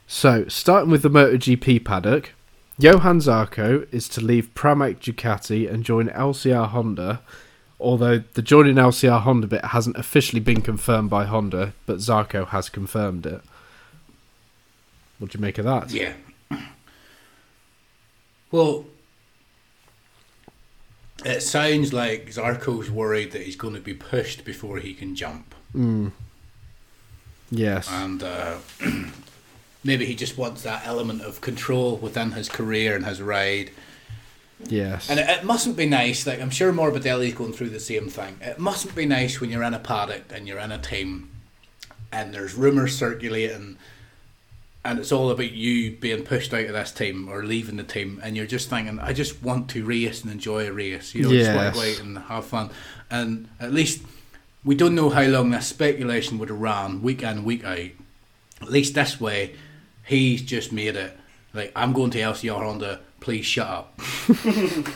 So, 0.08 0.48
starting 0.48 0.90
with 0.90 1.04
the 1.04 1.10
MotoGP 1.10 1.86
paddock, 1.86 2.34
Johan 2.78 3.20
Zarco 3.20 3.88
is 3.94 4.10
to 4.10 4.22
leave 4.22 4.54
Pramac 4.56 5.00
Ducati 5.00 5.72
and 5.72 5.84
join 5.84 6.08
LCR 6.08 6.70
Honda 6.70 7.22
although 7.80 8.20
the 8.34 8.42
joining 8.42 8.76
LCR 8.76 9.22
Honda 9.22 9.48
bit 9.48 9.66
hasn't 9.66 9.98
officially 9.98 10.42
been 10.42 10.62
confirmed 10.62 11.10
by 11.10 11.26
Honda, 11.26 11.74
but 11.86 11.98
Zarco 11.98 12.48
has 12.48 12.70
confirmed 12.70 13.26
it. 13.26 13.42
What 15.18 15.32
do 15.32 15.38
you 15.38 15.42
make 15.42 15.58
of 15.58 15.66
that? 15.66 15.92
Yeah. 15.92 16.14
Well, 18.52 18.86
it 21.26 21.42
sounds 21.42 21.94
like 21.94 22.30
Zarco's 22.32 22.90
worried 22.90 23.32
that 23.32 23.42
he's 23.42 23.56
going 23.56 23.74
to 23.74 23.80
be 23.82 23.94
pushed 23.94 24.46
before 24.46 24.78
he 24.80 24.94
can 24.94 25.16
jump. 25.16 25.54
Mm. 25.76 26.12
Yes. 27.52 27.90
And 27.92 28.24
uh, 28.24 28.58
maybe 29.84 30.06
he 30.06 30.16
just 30.16 30.38
wants 30.38 30.64
that 30.64 30.86
element 30.86 31.22
of 31.22 31.42
control 31.42 31.98
within 31.98 32.32
his 32.32 32.50
career 32.50 32.96
and 32.96 33.06
his 33.06 33.22
ride. 33.22 33.72
yes. 34.66 35.10
And 35.10 35.20
it, 35.20 35.30
it 35.30 35.44
mustn't 35.44 35.76
be 35.78 35.86
nice, 35.86 36.26
like 36.28 36.42
I'm 36.42 36.50
sure 36.50 36.72
Morbidelli's 36.72 37.34
going 37.34 37.54
through 37.54 37.70
the 37.70 37.80
same 37.80 38.10
thing. 38.10 38.38
It 38.42 38.60
mustn't 38.60 38.96
be 38.96 39.06
nice 39.06 39.42
when 39.42 39.50
you're 39.50 39.64
in 39.64 39.74
a 39.74 39.80
paddock 39.80 40.32
and 40.34 40.48
you're 40.48 40.60
in 40.60 40.72
a 40.72 40.78
team 40.80 41.32
and 42.12 42.34
there's 42.34 42.56
rumours 42.56 42.98
circulating 42.98 43.78
and 44.89 44.99
it's 44.99 45.12
all 45.12 45.30
about 45.30 45.52
you 45.52 45.91
being 45.91 46.23
pushed 46.23 46.54
out 46.54 46.65
of 46.65 46.73
this 46.73 46.91
team 46.91 47.30
or 47.30 47.43
leaving 47.43 47.78
the 47.78 47.84
team 47.84 48.19
and 48.23 48.36
you're 48.36 48.47
just 48.47 48.69
thinking, 48.69 48.99
I 48.99 49.13
just 49.13 49.43
want 49.43 49.69
to 49.71 49.86
race 49.86 50.23
and 50.23 50.32
enjoy 50.32 50.67
a 50.67 50.73
race. 50.73 51.13
You 51.13 51.23
know, 51.23 51.30
just 51.32 51.54
want 51.56 51.73
to 51.75 51.80
go 51.80 51.86
Yes. 51.86 51.99
out 51.99 52.06
and 52.06 52.17
have 52.17 52.45
fun. 52.45 52.69
And 53.12 53.49
at 53.60 53.71
least 53.71 54.02
we 54.65 54.73
don't 54.75 54.95
know 54.95 55.10
how 55.10 55.23
long 55.23 55.52
this 55.52 55.67
speculation 55.67 56.39
would 56.39 56.49
have 56.49 56.60
ran 56.60 57.02
week 57.04 57.21
in, 57.23 57.43
week 57.43 57.63
out. 57.63 57.78
At 58.62 58.71
least 58.71 58.95
this 58.95 59.21
way, 59.21 59.56
he's 60.04 60.41
just 60.41 60.71
made 60.71 60.95
it 60.95 61.15
like 61.54 61.71
I'm 61.75 61.93
going 61.93 62.10
to 62.12 62.19
LCR 62.19 62.63
Honda, 62.63 62.99
please 63.19 63.45
shut 63.45 63.67
up. 63.67 63.99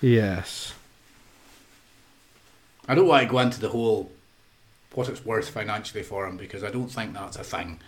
yes. 0.00 0.74
I 2.88 2.94
don't 2.94 3.06
want 3.06 3.22
to 3.26 3.30
go 3.30 3.38
into 3.38 3.60
the 3.60 3.68
whole 3.70 4.10
what 4.92 5.08
it's 5.08 5.24
worth 5.24 5.48
financially 5.48 6.02
for 6.02 6.26
him 6.26 6.36
because 6.36 6.62
I 6.62 6.70
don't 6.70 6.88
think 6.88 7.14
that's 7.14 7.36
a 7.36 7.44
thing. 7.44 7.80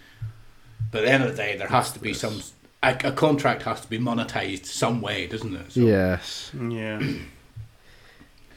But 0.91 1.03
at 1.03 1.07
the 1.07 1.13
end 1.13 1.23
of 1.25 1.31
the 1.31 1.37
day, 1.37 1.57
there 1.57 1.69
has 1.69 1.93
to 1.93 1.99
be 1.99 2.15
some 2.15 2.41
a, 2.83 2.97
a 3.05 3.13
contract 3.13 3.63
has 3.63 3.81
to 3.81 3.89
be 3.89 3.99
monetized 3.99 4.67
some 4.67 5.01
way, 5.01 5.27
doesn't 5.27 5.55
it? 5.55 5.73
So, 5.73 5.81
Yes. 5.81 6.53
Yeah. 6.55 7.03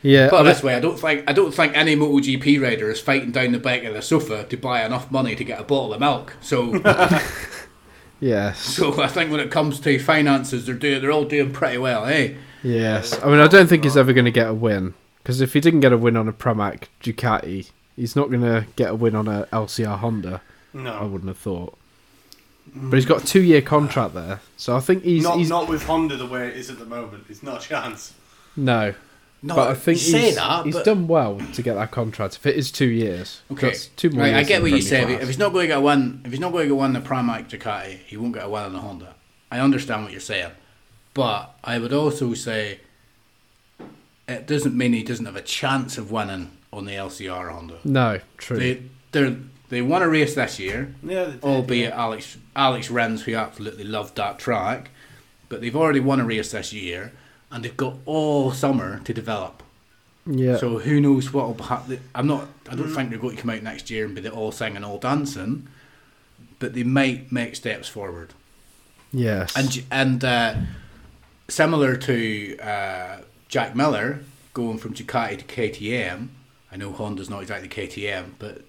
Yeah. 0.02 0.30
But 0.30 0.44
this 0.44 0.64
way, 0.64 0.76
I 0.76 0.80
don't 0.80 0.98
think 0.98 1.24
I 1.28 1.34
don't 1.34 1.54
think 1.54 1.76
any 1.76 1.96
MotoGP 1.96 2.62
rider 2.62 2.90
is 2.90 3.02
fighting 3.02 3.32
down 3.32 3.52
the 3.52 3.60
back 3.60 3.84
of 3.84 3.94
the 3.94 4.02
sofa 4.02 4.46
to 4.46 4.58
buy 4.58 4.86
enough 4.86 5.12
money 5.12 5.36
to 5.36 5.44
get 5.44 5.60
a 5.60 5.64
bottle 5.64 5.94
of 5.94 6.00
milk. 6.00 6.38
So, 6.40 6.76
yes. 8.22 8.60
so 8.60 9.02
I 9.02 9.08
think 9.08 9.30
when 9.30 9.42
it 9.42 9.52
comes 9.52 9.80
to 9.82 10.00
finances, 10.00 10.66
they're 10.66 10.76
doing 10.76 11.02
they're 11.02 11.12
all 11.12 11.26
doing 11.26 11.52
pretty 11.52 11.80
well, 11.80 12.06
eh? 12.06 12.36
Yes. 12.64 13.22
I 13.22 13.26
mean, 13.26 13.40
I 13.40 13.48
don't 13.48 13.68
think 13.68 13.84
he's 13.84 13.98
ever 13.98 14.14
going 14.14 14.26
to 14.26 14.32
get 14.32 14.48
a 14.48 14.54
win 14.54 14.94
because 15.18 15.42
if 15.42 15.54
he 15.54 15.60
didn't 15.60 15.82
get 15.82 15.94
a 15.94 15.98
win 15.98 16.16
on 16.16 16.28
a 16.28 16.34
Pramac 16.34 16.84
Ducati, 17.02 17.72
he's 17.96 18.16
not 18.16 18.30
going 18.30 18.42
to 18.42 18.68
get 18.76 18.92
a 18.92 18.96
win 18.96 19.16
on 19.16 19.28
a 19.28 19.48
LCR 19.52 20.00
Honda. 20.00 20.42
No, 20.74 20.94
I 20.94 21.04
wouldn't 21.04 21.28
have 21.28 21.38
thought. 21.38 21.79
But 22.76 22.96
he's 22.98 23.06
got 23.06 23.24
a 23.24 23.26
two-year 23.26 23.62
contract 23.62 24.14
there, 24.14 24.40
so 24.58 24.76
I 24.76 24.80
think 24.80 25.04
he's, 25.04 25.24
not 25.24 25.38
he's 25.38 25.50
not 25.50 25.68
with 25.70 25.84
Honda 25.86 26.18
the 26.18 26.26
way 26.26 26.48
it 26.50 26.58
is 26.58 26.70
at 26.70 26.80
the 26.80 26.86
moment. 26.86 27.26
It's 27.30 27.44
not 27.44 27.64
a 27.64 27.68
chance. 27.68 28.14
no. 28.56 28.94
No, 29.42 29.56
but 29.56 29.70
I 29.70 29.74
think 29.74 29.98
you 30.00 30.04
say 30.12 30.22
he's, 30.26 30.36
that, 30.36 30.66
he's 30.66 30.76
but- 30.76 30.84
done 30.84 31.08
well 31.08 31.40
to 31.54 31.62
get 31.62 31.76
that 31.76 31.92
contract. 31.92 32.36
If 32.36 32.46
it 32.46 32.58
is 32.58 32.74
two 32.74 32.90
years, 32.90 33.42
Okay, 33.50 33.68
that's 33.68 33.86
two 33.88 34.10
more. 34.10 34.24
right. 34.24 34.34
I 34.34 34.38
years 34.40 34.48
get 34.50 34.56
in 34.58 34.62
what 34.64 34.72
the 34.72 34.76
you 34.76 34.82
say. 34.82 34.98
Premier 35.00 35.14
If 35.14 35.20
class. 35.22 35.28
he's 35.30 35.38
not 35.40 35.54
going 35.54 35.64
to 35.64 35.68
get 35.68 35.82
one, 35.82 36.22
if 36.26 36.32
he's 36.32 36.42
not 36.42 36.52
going 36.52 36.64
to 36.66 36.68
get 36.68 36.76
one 36.78 36.92
the 36.92 37.00
Pramac 37.00 37.50
Ducati, 37.50 38.00
he 38.06 38.18
won't 38.18 38.34
get 38.34 38.44
a 38.44 38.50
one 38.50 38.66
in 38.66 38.74
the 38.74 38.80
Honda. 38.82 39.16
I 39.50 39.62
understand 39.62 40.04
what 40.04 40.12
you're 40.12 40.20
saying, 40.20 40.52
but 41.14 41.56
I 41.64 41.80
would 41.80 41.94
also 41.94 42.34
say 42.34 42.82
it 44.28 44.46
doesn't 44.46 44.76
mean 44.78 44.92
he 44.92 45.04
doesn't 45.04 45.26
have 45.26 45.38
a 45.38 45.42
chance 45.42 45.98
of 45.98 46.12
winning 46.12 46.52
on 46.74 46.84
the 46.84 46.92
LCR 46.92 47.50
Honda. 47.52 47.78
No, 47.86 48.20
true. 48.38 48.58
They 48.60 48.84
they 49.14 49.38
they 49.70 49.82
won 49.82 50.02
a 50.02 50.10
race 50.10 50.36
this 50.36 50.60
year, 50.60 50.94
Yeah. 51.04 51.26
They 51.26 51.32
did, 51.34 51.44
albeit 51.44 51.94
Alex 51.94 52.38
Alex 52.56 52.90
Rins, 52.90 53.24
who 53.24 53.36
absolutely 53.36 53.84
loved 53.86 54.16
that 54.18 54.40
track, 54.40 54.90
but 55.48 55.62
they've 55.62 55.76
already 55.76 56.00
won 56.00 56.20
a 56.20 56.26
race 56.26 56.52
this 56.52 56.74
year, 56.74 57.12
and 57.52 57.64
they've 57.64 57.78
got 57.78 57.96
all 58.06 58.52
summer 58.52 59.00
to 59.06 59.14
develop. 59.14 59.64
yeah. 60.26 60.58
So 60.58 60.80
who 60.80 61.00
knows 61.02 61.32
what 61.34 61.48
will 61.58 61.64
happen? 61.66 62.00
I'm 62.14 62.28
not. 62.28 62.48
I 62.70 62.76
don't 62.76 62.90
think 62.94 63.10
they're 63.10 63.20
going 63.20 63.36
to 63.36 63.42
come 63.42 63.50
out 63.52 63.64
next 63.64 63.90
year 63.90 64.06
and 64.06 64.14
be 64.16 64.28
all 64.30 64.52
singing, 64.52 64.84
all 64.84 64.98
dancing, 65.00 65.68
but 66.60 66.74
they 66.74 66.84
might 66.84 67.32
make 67.32 67.56
steps 67.56 67.88
forward. 67.88 68.34
yes. 69.12 69.56
And 69.56 69.84
and 69.92 70.24
uh, 70.24 70.56
similar 71.48 71.96
to 71.96 72.58
uh, 72.60 73.18
Jack 73.48 73.76
Miller 73.76 74.20
going 74.54 74.78
from 74.78 74.94
Ducati 74.94 75.38
to 75.38 75.46
KTM. 75.46 76.28
I 76.72 76.76
know 76.78 76.92
Honda's 76.92 77.30
not 77.30 77.42
exactly 77.42 77.68
KTM, 77.70 78.32
but 78.38 78.62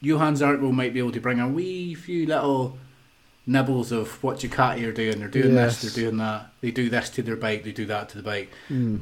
Johan 0.00 0.34
Zarco 0.34 0.72
might 0.72 0.92
be 0.92 0.98
able 0.98 1.12
to 1.12 1.20
bring 1.20 1.40
a 1.40 1.48
wee 1.48 1.94
few 1.94 2.26
little 2.26 2.78
nibbles 3.46 3.92
of 3.92 4.22
what 4.22 4.38
Ducati 4.38 4.84
are 4.86 4.92
doing. 4.92 5.18
They're 5.20 5.28
doing 5.28 5.54
Yes. 5.54 5.80
this, 5.80 5.94
they're 5.94 6.04
doing 6.04 6.18
that. 6.18 6.50
They 6.60 6.70
do 6.70 6.88
this 6.90 7.10
to 7.10 7.22
their 7.22 7.36
bike, 7.36 7.64
they 7.64 7.72
do 7.72 7.86
that 7.86 8.08
to 8.10 8.16
the 8.18 8.22
bike 8.22 8.50
Mm, 8.70 9.00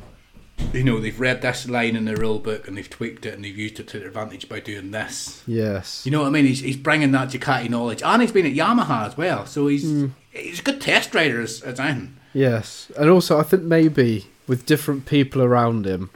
you 0.72 0.84
know, 0.84 1.00
they've 1.00 1.18
read 1.18 1.42
this 1.42 1.68
line 1.68 1.96
in 1.96 2.04
the 2.04 2.14
rule 2.16 2.38
book 2.38 2.68
and 2.68 2.76
they've 2.76 2.88
tweaked 2.88 3.26
it 3.26 3.34
and 3.34 3.44
they've 3.44 3.56
used 3.58 3.80
it 3.80 3.88
to 3.88 3.98
their 3.98 4.08
advantage 4.08 4.48
by 4.48 4.60
doing 4.60 4.90
this. 4.92 5.42
yes. 5.46 6.04
You 6.06 6.12
know 6.12 6.20
what 6.20 6.28
I 6.28 6.30
mean? 6.30 6.46
He's, 6.46 6.60
he's 6.60 6.76
bringing 6.76 7.10
that 7.12 7.28
Ducati 7.30 7.68
knowledge, 7.68 8.02
and 8.02 8.22
he's 8.22 8.30
been 8.32 8.46
at 8.46 8.52
Yamaha 8.52 9.06
as 9.08 9.16
well, 9.16 9.46
so 9.46 9.66
he's 9.66 9.84
Mm. 9.84 10.10
he's 10.30 10.60
a 10.60 10.62
good 10.62 10.80
test 10.80 11.14
rider 11.14 11.40
as, 11.40 11.60
as 11.62 11.80
anything. 11.80 12.16
Yes, 12.32 12.90
and 12.96 13.10
also 13.10 13.38
I 13.38 13.42
think 13.44 13.62
maybe 13.64 14.26
with 14.46 14.66
different 14.66 15.06
people 15.06 15.42
around 15.42 15.86
him 15.86 16.10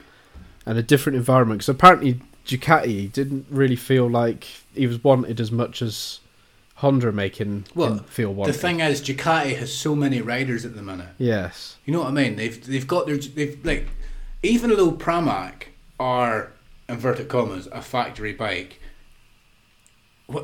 and 0.65 0.77
a 0.77 0.83
different 0.83 1.17
environment, 1.17 1.59
because 1.59 1.69
apparently 1.69 2.21
Ducati 2.49 3.11
didn't 3.11 3.45
really 3.49 3.75
feel 3.75 4.09
like 4.09 4.45
he 4.73 4.87
was 4.87 5.03
wanted 5.03 5.39
as 5.39 5.51
much 5.51 5.81
as 5.81 6.19
Honda 6.75 7.11
making 7.11 7.65
Well, 7.75 7.97
feel 7.99 8.33
The 8.33 8.53
thing 8.53 8.79
is, 8.79 9.01
Ducati 9.01 9.55
has 9.57 9.73
so 9.73 9.95
many 9.95 10.21
riders 10.21 10.65
at 10.65 10.75
the 10.75 10.81
minute. 10.81 11.09
yes, 11.17 11.77
You 11.85 11.93
know 11.93 11.99
what 11.99 12.07
I 12.07 12.11
mean? 12.11 12.35
They've 12.37 12.65
they've 12.65 12.87
got 12.87 13.05
their 13.05 13.17
they've 13.17 13.59
like 13.63 13.87
even 14.41 14.69
though 14.71 14.91
Pramac 14.93 15.63
are 15.99 16.51
inverted 16.87 17.27
commas 17.27 17.67
a 17.71 17.81
factory 17.81 18.33
bike. 18.33 18.79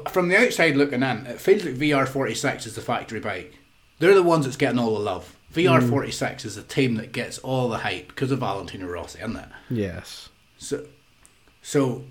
From 0.09 0.29
the 0.29 0.37
outside 0.37 0.75
looking 0.75 1.03
in, 1.03 1.25
it 1.27 1.39
feels 1.39 1.63
like 1.63 1.75
VR46 1.75 2.65
is 2.65 2.75
the 2.75 2.81
factory 2.81 3.19
bike. 3.19 3.53
They're 3.99 4.15
the 4.15 4.23
ones 4.23 4.45
that's 4.45 4.57
getting 4.57 4.79
all 4.79 4.93
the 4.95 4.99
love. 4.99 5.37
VR46 5.53 6.43
is 6.43 6.55
the 6.55 6.63
team 6.63 6.95
that 6.95 7.11
gets 7.13 7.37
all 7.39 7.69
the 7.69 7.77
hype 7.79 8.07
because 8.09 8.31
of 8.31 8.39
Valentino 8.39 8.87
Rossi, 8.87 9.19
isn't 9.19 9.35
it? 9.37 9.47
yes, 9.69 10.29
So, 10.57 10.85
so 11.65 12.03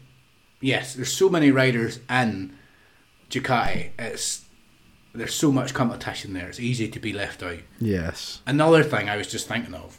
yes, 0.60 0.94
there's 0.94 1.12
so 1.12 1.28
many 1.28 1.52
riders 1.52 2.00
in 2.10 2.56
Ducati. 3.30 3.90
It's 3.98 4.44
there's 5.14 5.34
so 5.34 5.52
much 5.52 5.72
competition 5.72 6.32
there. 6.32 6.48
It's 6.48 6.58
easy 6.58 6.88
to 6.88 6.98
be 6.98 7.12
left 7.12 7.40
out. 7.42 7.60
yes, 7.78 8.40
Another 8.46 8.82
thing 8.82 9.08
I 9.08 9.16
was 9.16 9.28
just 9.30 9.46
thinking 9.46 9.74
of. 9.74 9.98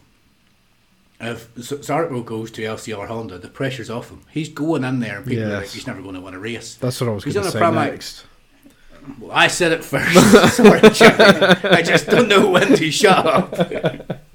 If 1.21 1.55
Zarco 1.55 2.25
goes 2.25 2.51
to 2.51 2.61
LCR 2.61 3.07
Honda, 3.07 3.37
the 3.37 3.47
pressure's 3.47 3.89
off 3.89 4.09
him. 4.09 4.23
He's 4.29 4.49
going 4.49 4.83
in 4.83 4.99
there, 4.99 5.17
and 5.19 5.25
people 5.25 5.45
are 5.45 5.59
like, 5.59 5.69
he's 5.69 5.87
never 5.87 6.01
going 6.01 6.15
to 6.15 6.19
win 6.19 6.33
a 6.33 6.39
race. 6.39 6.75
that's 6.75 6.99
what 6.99 7.09
I 7.09 7.13
was 7.13 7.23
going 7.23 7.45
to 7.45 7.51
say 7.51 7.71
next. 7.71 8.25
Well, 9.19 9.31
I 9.31 9.47
said 9.47 9.71
it 9.71 9.85
first. 9.85 10.55
Sorry. 10.57 10.81
I 10.83 11.81
just 11.81 12.07
don't 12.07 12.27
know 12.27 12.49
when 12.49 12.75
to 12.75 12.91
shut 12.91 13.25
up. 13.25 14.21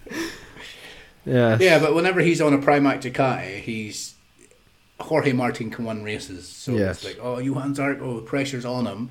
Yes, 1.27 1.61
yeah, 1.61 1.79
but 1.79 1.95
whenever 1.95 2.21
he's 2.21 2.41
on 2.41 2.55
a 2.55 2.59
Pramac 2.59 3.03
Ducati, 3.03 3.61
he's 3.61 4.10
Jorge 5.01 5.33
Martin 5.33 5.71
can 5.71 5.85
win 5.85 6.03
races. 6.05 6.47
So 6.49 6.73
Yes. 6.73 6.97
it's 6.97 7.05
like, 7.05 7.19
oh, 7.25 7.39
Johan 7.39 7.75
Zarco, 7.75 8.01
oh, 8.03 8.17
the 8.17 8.23
pressure's 8.27 8.65
on 8.65 8.87
him. 8.87 9.11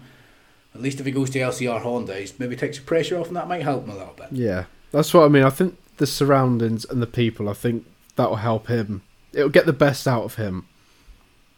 At 0.76 0.82
least 0.82 1.00
if 1.00 1.06
he 1.06 1.12
goes 1.12 1.30
to 1.32 1.40
LCR 1.40 1.82
Honda, 1.82 2.16
he's 2.16 2.38
maybe 2.40 2.56
takes 2.56 2.78
the 2.78 2.84
pressure 2.86 3.18
off, 3.20 3.28
and 3.28 3.36
that 3.36 3.48
might 3.48 3.64
help 3.64 3.84
him 3.86 3.90
a 3.92 3.98
little 3.98 4.14
bit. 4.16 4.28
yeah, 4.32 4.66
that's 4.92 5.14
what 5.14 5.26
I 5.26 5.28
mean. 5.28 5.44
I 5.44 5.50
think 5.50 5.78
the 5.98 6.06
surroundings 6.08 6.86
and 6.86 7.02
the 7.02 7.08
people, 7.08 7.50
I 7.50 7.54
think 7.54 7.86
that 8.16 8.30
will 8.30 8.38
help 8.38 8.68
him. 8.68 9.02
It'll 9.34 9.50
get 9.50 9.66
the 9.66 9.74
best 9.74 10.08
out 10.08 10.24
of 10.24 10.36
him. 10.36 10.66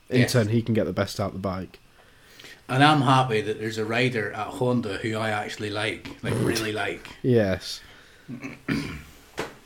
In 0.09 0.21
Yes. 0.21 0.34
turn, 0.34 0.49
he 0.49 0.61
can 0.61 0.73
get 0.73 0.86
the 0.86 0.93
best 0.93 1.19
out 1.19 1.27
of 1.27 1.34
the 1.34 1.39
bike. 1.39 1.79
And 2.67 2.84
I'm 2.84 3.01
happy 3.01 3.41
that 3.41 3.59
there's 3.59 3.77
a 3.77 3.86
rider 3.86 4.32
at 4.32 4.47
Honda 4.47 4.97
who 4.97 5.17
I 5.17 5.29
actually 5.29 5.69
like, 5.69 6.09
like 6.23 6.34
really 6.38 6.71
like. 6.71 7.07
Yes. 7.21 7.82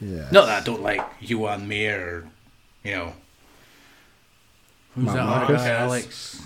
yeah. 0.02 0.28
Not 0.32 0.46
that 0.48 0.62
I 0.62 0.66
don't 0.66 0.82
like 0.82 1.02
Johan 1.20 1.68
Mir 1.68 2.00
or, 2.08 2.28
you 2.84 2.92
know, 2.96 3.14
Who's 4.96 5.06
Mark 5.06 5.18
that? 5.18 5.26
Marcus. 5.26 5.62
guy, 5.62 5.70
Alex. 5.70 6.42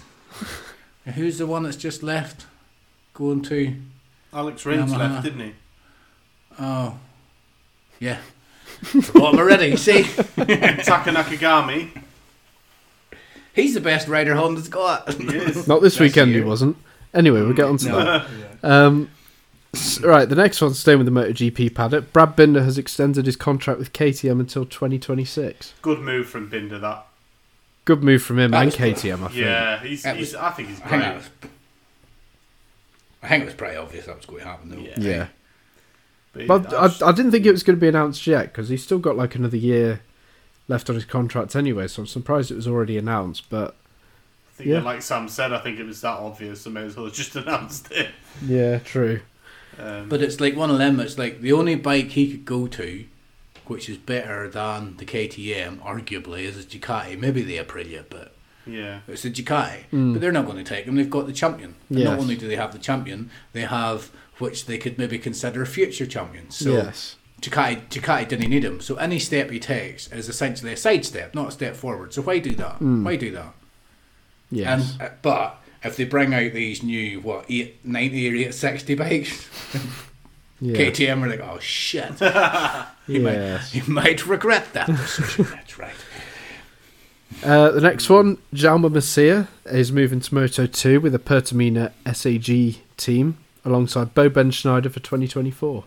Who's 1.15 1.37
the 1.37 1.47
one 1.47 1.63
that's 1.63 1.75
just 1.77 2.03
left? 2.03 2.45
Going 3.13 3.41
to. 3.43 3.75
Alex 4.33 4.65
Rins 4.65 4.91
Yamaha. 4.91 4.97
left, 4.97 5.23
didn't 5.23 5.39
he? 5.39 5.53
Oh. 6.59 6.97
Yeah. 7.99 8.17
Forgot 8.83 9.33
him 9.33 9.39
already. 9.39 9.75
See? 9.75 10.03
Taka 10.03 11.11
Nakagami. 11.11 11.89
He's 13.53 13.73
the 13.73 13.81
best 13.81 14.07
rider 14.07 14.35
Honda's 14.35 14.67
got. 14.69 15.13
He 15.13 15.23
is. 15.35 15.67
Not 15.67 15.81
this 15.81 15.97
Bless 15.97 16.09
weekend, 16.09 16.31
he 16.31 16.37
you. 16.37 16.45
wasn't. 16.45 16.77
Anyway, 17.13 17.41
we'll 17.41 17.53
get 17.53 17.65
on 17.65 17.77
to 17.77 17.89
No. 17.89 17.99
that. 17.99 18.27
Um, 18.63 19.09
s- 19.73 19.99
right, 20.01 20.29
the 20.29 20.35
next 20.35 20.61
one, 20.61 20.73
staying 20.73 20.99
with 20.99 21.07
the 21.07 21.11
MotoGP 21.11 21.73
paddock. 21.75 22.13
Brad 22.13 22.35
Binder 22.35 22.63
has 22.63 22.77
extended 22.77 23.25
his 23.25 23.35
contract 23.35 23.79
with 23.79 23.91
KTM 23.93 24.39
until 24.39 24.65
2026. 24.65 25.73
Good 25.81 25.99
move 25.99 26.27
from 26.29 26.47
Binder, 26.49 26.77
that. 26.79 27.05
Good 27.89 28.03
move 28.03 28.21
from 28.21 28.37
him 28.37 28.51
That 28.51 28.57
and 28.57 28.65
was 28.67 28.75
good. 28.75 28.95
KTM, 28.97 29.23
I 29.23 29.27
think. 29.29 29.35
Yeah, 29.35 29.79
he's, 29.81 30.05
he's, 30.05 30.15
was- 30.19 30.35
I 30.35 30.51
think 30.51 30.69
he's 30.69 30.79
I 30.81 30.87
think, 30.89 31.03
was, 31.15 31.29
I 33.23 33.27
think 33.29 33.41
it 33.41 33.45
was 33.45 33.53
pretty 33.55 33.77
obvious 33.77 34.05
that 34.05 34.15
was 34.15 34.27
going 34.27 34.41
to 34.41 34.45
happen, 34.47 34.69
though. 34.69 34.77
Yeah. 34.77 34.93
Yeah. 34.99 35.27
But, 36.33 36.47
But 36.47 36.71
yeah, 36.71 36.77
I, 37.07 37.09
I 37.09 37.11
didn't 37.13 37.31
think 37.31 37.47
it 37.47 37.51
was 37.51 37.63
going 37.63 37.77
to 37.77 37.81
be 37.81 37.87
announced 37.87 38.27
yet 38.27 38.43
because 38.43 38.69
he's 38.69 38.83
still 38.83 38.99
got 38.99 39.17
like 39.17 39.33
another 39.33 39.57
year 39.57 40.01
left 40.67 40.87
on 40.87 40.95
his 40.97 41.05
contract 41.05 41.55
anyway. 41.55 41.87
So 41.87 42.03
I'm 42.03 42.07
surprised 42.07 42.51
it 42.51 42.55
was 42.55 42.67
already 42.67 42.95
announced. 42.95 43.49
But 43.49 43.75
I 44.49 44.51
think, 44.53 44.69
yeah. 44.69 44.81
like 44.81 45.01
Sam 45.01 45.27
said, 45.27 45.51
I 45.51 45.57
think 45.57 45.79
it 45.79 45.85
was 45.87 46.01
that 46.01 46.19
obvious. 46.19 46.67
I 46.67 46.69
may 46.69 46.83
as 46.83 46.95
well 46.95 47.05
have 47.07 47.15
just 47.15 47.35
announced 47.37 47.91
it. 47.91 48.09
yeah, 48.45 48.77
true. 48.77 49.21
Um, 49.79 50.07
But 50.09 50.21
it's 50.21 50.39
like 50.39 50.55
one 50.55 50.69
of 50.69 50.77
them. 50.77 50.99
It's 50.99 51.17
like 51.17 51.41
the 51.41 51.53
only 51.53 51.73
bike 51.73 52.09
he 52.09 52.29
could 52.29 52.45
go 52.45 52.67
to, 52.67 53.05
which 53.69 53.89
is 53.89 53.97
better 53.97 54.49
than 54.49 54.97
the 54.97 55.05
KTM, 55.05 55.77
arguably, 55.79 56.41
is 56.41 56.57
a 56.57 56.67
Ducati. 56.67 57.17
Maybe 57.17 57.41
the 57.41 57.57
Aprilia, 57.57 58.03
but 58.09 58.33
yeah, 58.65 59.01
it's 59.07 59.25
a 59.25 59.31
Ducati. 59.31 59.83
Mm. 59.93 60.13
But 60.13 60.21
they're 60.21 60.31
not 60.31 60.45
going 60.45 60.57
to 60.57 60.63
take 60.63 60.85
him. 60.85 60.95
They've 60.95 61.09
got 61.09 61.27
the 61.27 61.33
champion. 61.33 61.75
And 61.89 62.03
Not 62.03 62.19
only 62.19 62.35
do 62.35 62.47
they 62.47 62.55
have 62.55 62.73
the 62.73 62.79
champion, 62.79 63.29
they 63.53 63.61
have 63.61 64.11
which 64.39 64.65
they 64.65 64.77
could 64.77 64.97
maybe 64.97 65.19
consider 65.19 65.61
a 65.61 65.67
future 65.67 66.05
champion. 66.05 66.49
So 66.49 66.71
yes. 66.71 67.15
Ducati, 67.41 67.87
Ducati 67.89 68.27
didn't 68.27 68.49
need 68.49 68.65
him. 68.65 68.81
So 68.81 68.95
any 68.95 69.19
step 69.19 69.49
he 69.49 69.59
takes 69.59 70.11
is 70.11 70.27
essentially 70.29 70.73
a 70.73 70.77
side 70.77 71.05
step, 71.05 71.33
not 71.33 71.49
a 71.49 71.51
step 71.51 71.75
forward. 71.75 72.13
So 72.13 72.21
why 72.21 72.39
do 72.39 72.51
that? 72.55 72.79
Mm. 72.79 73.03
Why 73.03 73.15
do 73.15 73.31
that? 73.31 73.53
Yes. 74.51 74.93
And 74.93 75.01
uh, 75.01 75.13
but 75.21 75.61
if 75.83 75.95
they 75.95 76.05
bring 76.05 76.33
out 76.33 76.53
these 76.53 76.83
new 76.83 77.21
what 77.21 77.45
eight 77.49 77.85
ninety 77.85 78.29
or 78.29 78.35
eight 78.35 78.53
sixty 78.53 78.95
bikes, 78.95 79.47
yeah. 80.59 80.75
KTM 80.75 81.23
are 81.23 81.29
like, 81.29 81.41
oh 81.41 81.59
shit, 81.59 82.19
you 83.13 83.21
might 83.21 83.73
you 83.73 83.83
might 83.87 84.25
regret 84.27 84.71
that 84.73 84.87
decision. 84.87 85.45
That's 85.51 85.77
right. 85.79 85.93
Uh, 87.43 87.71
the 87.71 87.81
next 87.81 88.09
one, 88.09 88.37
Jaume 88.53 88.89
Masia 88.91 89.47
is 89.65 89.91
moving 89.91 90.19
to 90.19 90.33
Moto 90.35 90.65
2 90.65 90.99
with 90.99 91.13
a 91.15 91.19
Pertamina 91.19 91.91
SAG 92.11 92.77
team 92.97 93.37
alongside 93.63 94.13
Bo 94.13 94.29
Bendsneyder 94.29 94.91
for 94.91 94.99
2024. 94.99 95.83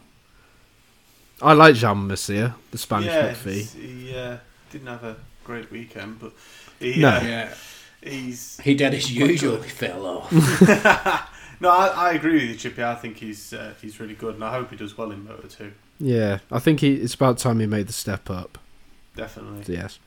I 1.43 1.53
like 1.55 1.75
Jaume 1.75 2.07
Masia, 2.07 2.55
the 2.71 2.79
Spanish 2.79 3.09
yeah, 3.09 3.33
McPhee. 3.33 3.53
he's- 3.55 3.73
he 3.75 4.17
uh, 4.17 4.37
didn't 4.71 4.87
have 4.87 5.03
a 5.05 5.17
great 5.45 5.71
weekend, 5.71 6.21
but 6.21 6.33
he, 6.79 7.01
No. 7.01 7.09
uh, 7.09 7.21
Yeah, 7.23 7.55
he's 8.03 8.61
he 8.61 8.75
did 8.75 8.93
his 8.93 9.13
usual. 9.13 9.61
He 9.61 9.69
fell 9.69 10.07
off. 10.07 10.33
no. 11.61 11.69
I, 11.69 11.89
I 11.89 12.13
agree 12.13 12.35
with 12.35 12.43
you, 12.45 12.55
Chippy. 12.57 12.83
I 12.85 12.95
think 12.95 13.17
he's 13.19 13.53
uh, 13.53 13.75
he's 13.83 13.99
really 13.99 14.15
good, 14.15 14.35
and 14.37 14.45
I 14.45 14.53
hope 14.53 14.71
he 14.71 14.77
does 14.77 14.97
well 14.97 15.11
in 15.11 15.25
Moto 15.25 15.49
too. 15.49 15.73
Yeah, 16.03 16.41
I 16.51 16.59
think 16.59 16.81
he, 16.81 16.95
it's 16.95 17.15
about 17.15 17.39
time 17.39 17.61
he 17.61 17.67
made 17.67 17.87
the 17.87 17.93
step 17.93 18.29
up. 18.29 18.59
Definitely. 19.17 19.65
So, 19.65 19.73
yes. 19.73 19.99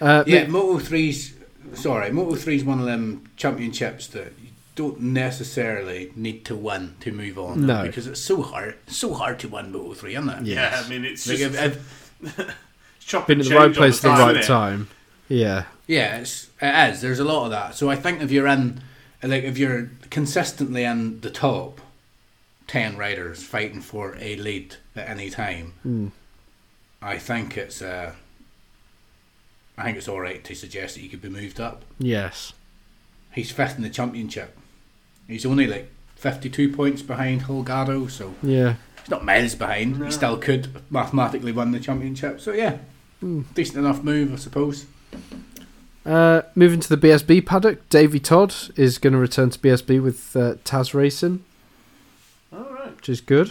Uh, 0.00 0.24
Yeah, 0.26 0.46
move- 0.46 0.50
Moto 0.50 0.78
three's 0.78 1.34
sorry, 1.74 2.10
Moto 2.10 2.34
three's 2.36 2.64
one 2.64 2.80
of 2.80 2.86
them 2.86 3.28
championships 3.36 4.06
that 4.08 4.32
you 4.42 4.48
don't 4.76 5.00
necessarily 5.00 6.10
need 6.16 6.44
to 6.46 6.56
win 6.56 6.94
to 7.00 7.12
move 7.12 7.38
on. 7.38 7.66
No. 7.66 7.82
because 7.82 8.06
it's 8.06 8.20
so 8.20 8.40
hard, 8.42 8.76
so 8.86 9.12
hard 9.12 9.38
to 9.40 9.48
win 9.48 9.72
Moto 9.72 9.92
three, 9.92 10.14
isn't 10.14 10.28
it? 10.30 10.42
Yeah. 10.46 10.54
Yeah, 10.70 10.82
I 10.84 10.88
mean 10.88 11.04
it's 11.04 11.28
Like 11.28 11.38
just 11.38 11.54
if, 11.54 11.76
if, 12.38 12.56
chop 13.00 13.26
been 13.26 13.40
and 13.40 13.46
in 13.46 13.52
the 13.52 13.58
right 13.58 13.74
place 13.74 14.02
at 14.04 14.10
the 14.10 14.16
time, 14.16 14.34
right 14.36 14.44
time. 14.44 14.88
Yeah. 15.28 15.64
Yeah, 15.86 16.18
it's, 16.18 16.48
it 16.62 16.92
is. 16.92 17.00
There's 17.02 17.18
a 17.18 17.24
lot 17.24 17.44
of 17.44 17.50
that. 17.50 17.74
So 17.74 17.90
I 17.90 17.96
think 17.96 18.22
if 18.22 18.30
you're 18.30 18.46
in, 18.46 18.80
like, 19.22 19.44
if 19.44 19.58
you're 19.58 19.90
consistently 20.08 20.84
in 20.84 21.20
the 21.20 21.30
top 21.30 21.80
ten 22.70 22.96
riders 22.96 23.42
fighting 23.42 23.80
for 23.80 24.16
a 24.20 24.36
lead 24.36 24.76
at 24.94 25.08
any 25.08 25.28
time, 25.28 25.72
Mm. 25.84 26.12
I 27.02 27.18
think 27.18 27.56
it's, 27.56 27.82
uh, 27.82 28.12
I 29.76 29.82
think 29.84 29.96
it's 29.96 30.06
all 30.06 30.20
right 30.20 30.44
to 30.44 30.54
suggest 30.54 30.94
that 30.94 31.00
he 31.00 31.08
could 31.08 31.20
be 31.20 31.28
moved 31.28 31.58
up. 31.58 31.82
Yes. 31.98 32.52
He's 33.32 33.50
fifth 33.50 33.76
in 33.76 33.82
the 33.82 33.90
championship. 33.90 34.56
He's 35.26 35.44
only 35.44 35.66
like 35.66 35.90
fifty-two 36.14 36.68
points 36.72 37.02
behind 37.02 37.42
Holgado, 37.44 38.08
so 38.08 38.34
Yeah. 38.42 38.74
he's 39.00 39.10
not 39.10 39.24
miles 39.24 39.56
behind. 39.56 39.98
No. 39.98 40.04
He 40.06 40.12
still 40.12 40.36
could 40.38 40.68
mathematically 40.92 41.50
win 41.50 41.72
the 41.72 41.80
championship. 41.80 42.40
So 42.40 42.52
yeah, 42.52 42.78
Mm. 43.20 43.44
decent 43.54 43.78
enough 43.78 44.02
move, 44.04 44.32
I 44.32 44.36
suppose. 44.36 44.86
Uh, 46.06 46.42
moving 46.54 46.78
to 46.80 46.88
the 46.88 46.96
BSB 46.96 47.40
paddock, 47.44 47.88
Davy 47.88 48.20
Todd 48.20 48.54
is 48.76 48.98
going 48.98 49.12
to 49.12 49.18
return 49.18 49.50
to 49.50 49.58
BSB 49.58 49.98
with 50.00 50.36
uh, 50.36 50.54
TAS 50.64 50.94
Racing, 50.94 51.32
All 51.32 51.38
right. 51.38 51.49
Which 53.00 53.08
is 53.08 53.22
good. 53.22 53.50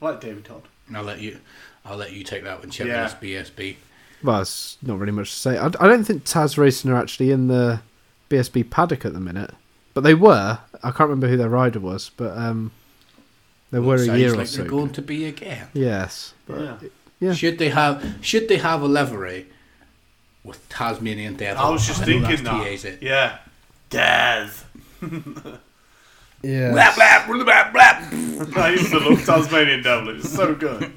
I 0.00 0.06
like 0.06 0.22
David 0.22 0.46
Todd. 0.46 0.62
I'll 0.94 1.02
let 1.02 1.20
you. 1.20 1.38
I'll 1.84 1.98
let 1.98 2.14
you 2.14 2.24
take 2.24 2.44
that 2.44 2.60
one, 2.60 2.70
Chip. 2.70 2.86
Yeah. 2.86 3.14
BSB. 3.20 3.76
Well, 4.22 4.40
it's 4.40 4.78
not 4.80 4.98
really 4.98 5.12
much 5.12 5.34
to 5.34 5.36
say. 5.38 5.58
I, 5.58 5.66
I 5.66 5.86
don't 5.86 6.02
think 6.04 6.24
TAS 6.24 6.56
Racing 6.56 6.90
are 6.90 6.96
actually 6.96 7.30
in 7.30 7.48
the 7.48 7.80
BSB 8.30 8.70
paddock 8.70 9.04
at 9.04 9.12
the 9.12 9.20
minute, 9.20 9.50
but 9.92 10.00
they 10.00 10.14
were. 10.14 10.60
I 10.82 10.90
can't 10.92 11.10
remember 11.10 11.28
who 11.28 11.36
their 11.36 11.50
rider 11.50 11.78
was, 11.78 12.10
but 12.16 12.38
um, 12.38 12.72
they 13.70 13.80
were 13.80 13.96
a 13.96 14.16
year 14.16 14.30
like 14.30 14.40
or 14.40 14.46
so. 14.46 14.62
they're 14.62 14.70
going 14.70 14.94
to 14.94 15.02
be 15.02 15.26
again. 15.26 15.68
Yes, 15.74 16.32
but 16.46 16.58
Yeah. 16.58 16.78
Yeah. 17.20 17.32
Should 17.34 17.58
they 17.58 17.68
have? 17.68 18.16
Should 18.22 18.48
they 18.48 18.56
have 18.56 18.80
a 18.80 18.86
livery 18.86 19.46
with 20.42 20.66
Tasmanian 20.70 21.36
Devil? 21.36 21.62
I 21.62 21.68
was 21.68 21.86
just 21.86 22.02
thinking 22.02 22.44
that. 22.44 22.64
TA's 22.64 22.86
it. 22.86 23.02
Yeah. 23.02 23.40
Daz. 23.90 24.64
yeah, 26.46 26.70
Blap, 26.70 26.92
blap, 26.92 27.26
blap, 27.26 27.72
blah, 27.72 28.44
blah. 28.44 28.62
I 28.62 28.70
used 28.70 28.90
to 28.90 28.98
love 28.98 29.24
Tasmanian 29.24 29.82
Devil. 29.82 30.16
It's 30.16 30.30
so 30.32 30.54
good. 30.54 30.92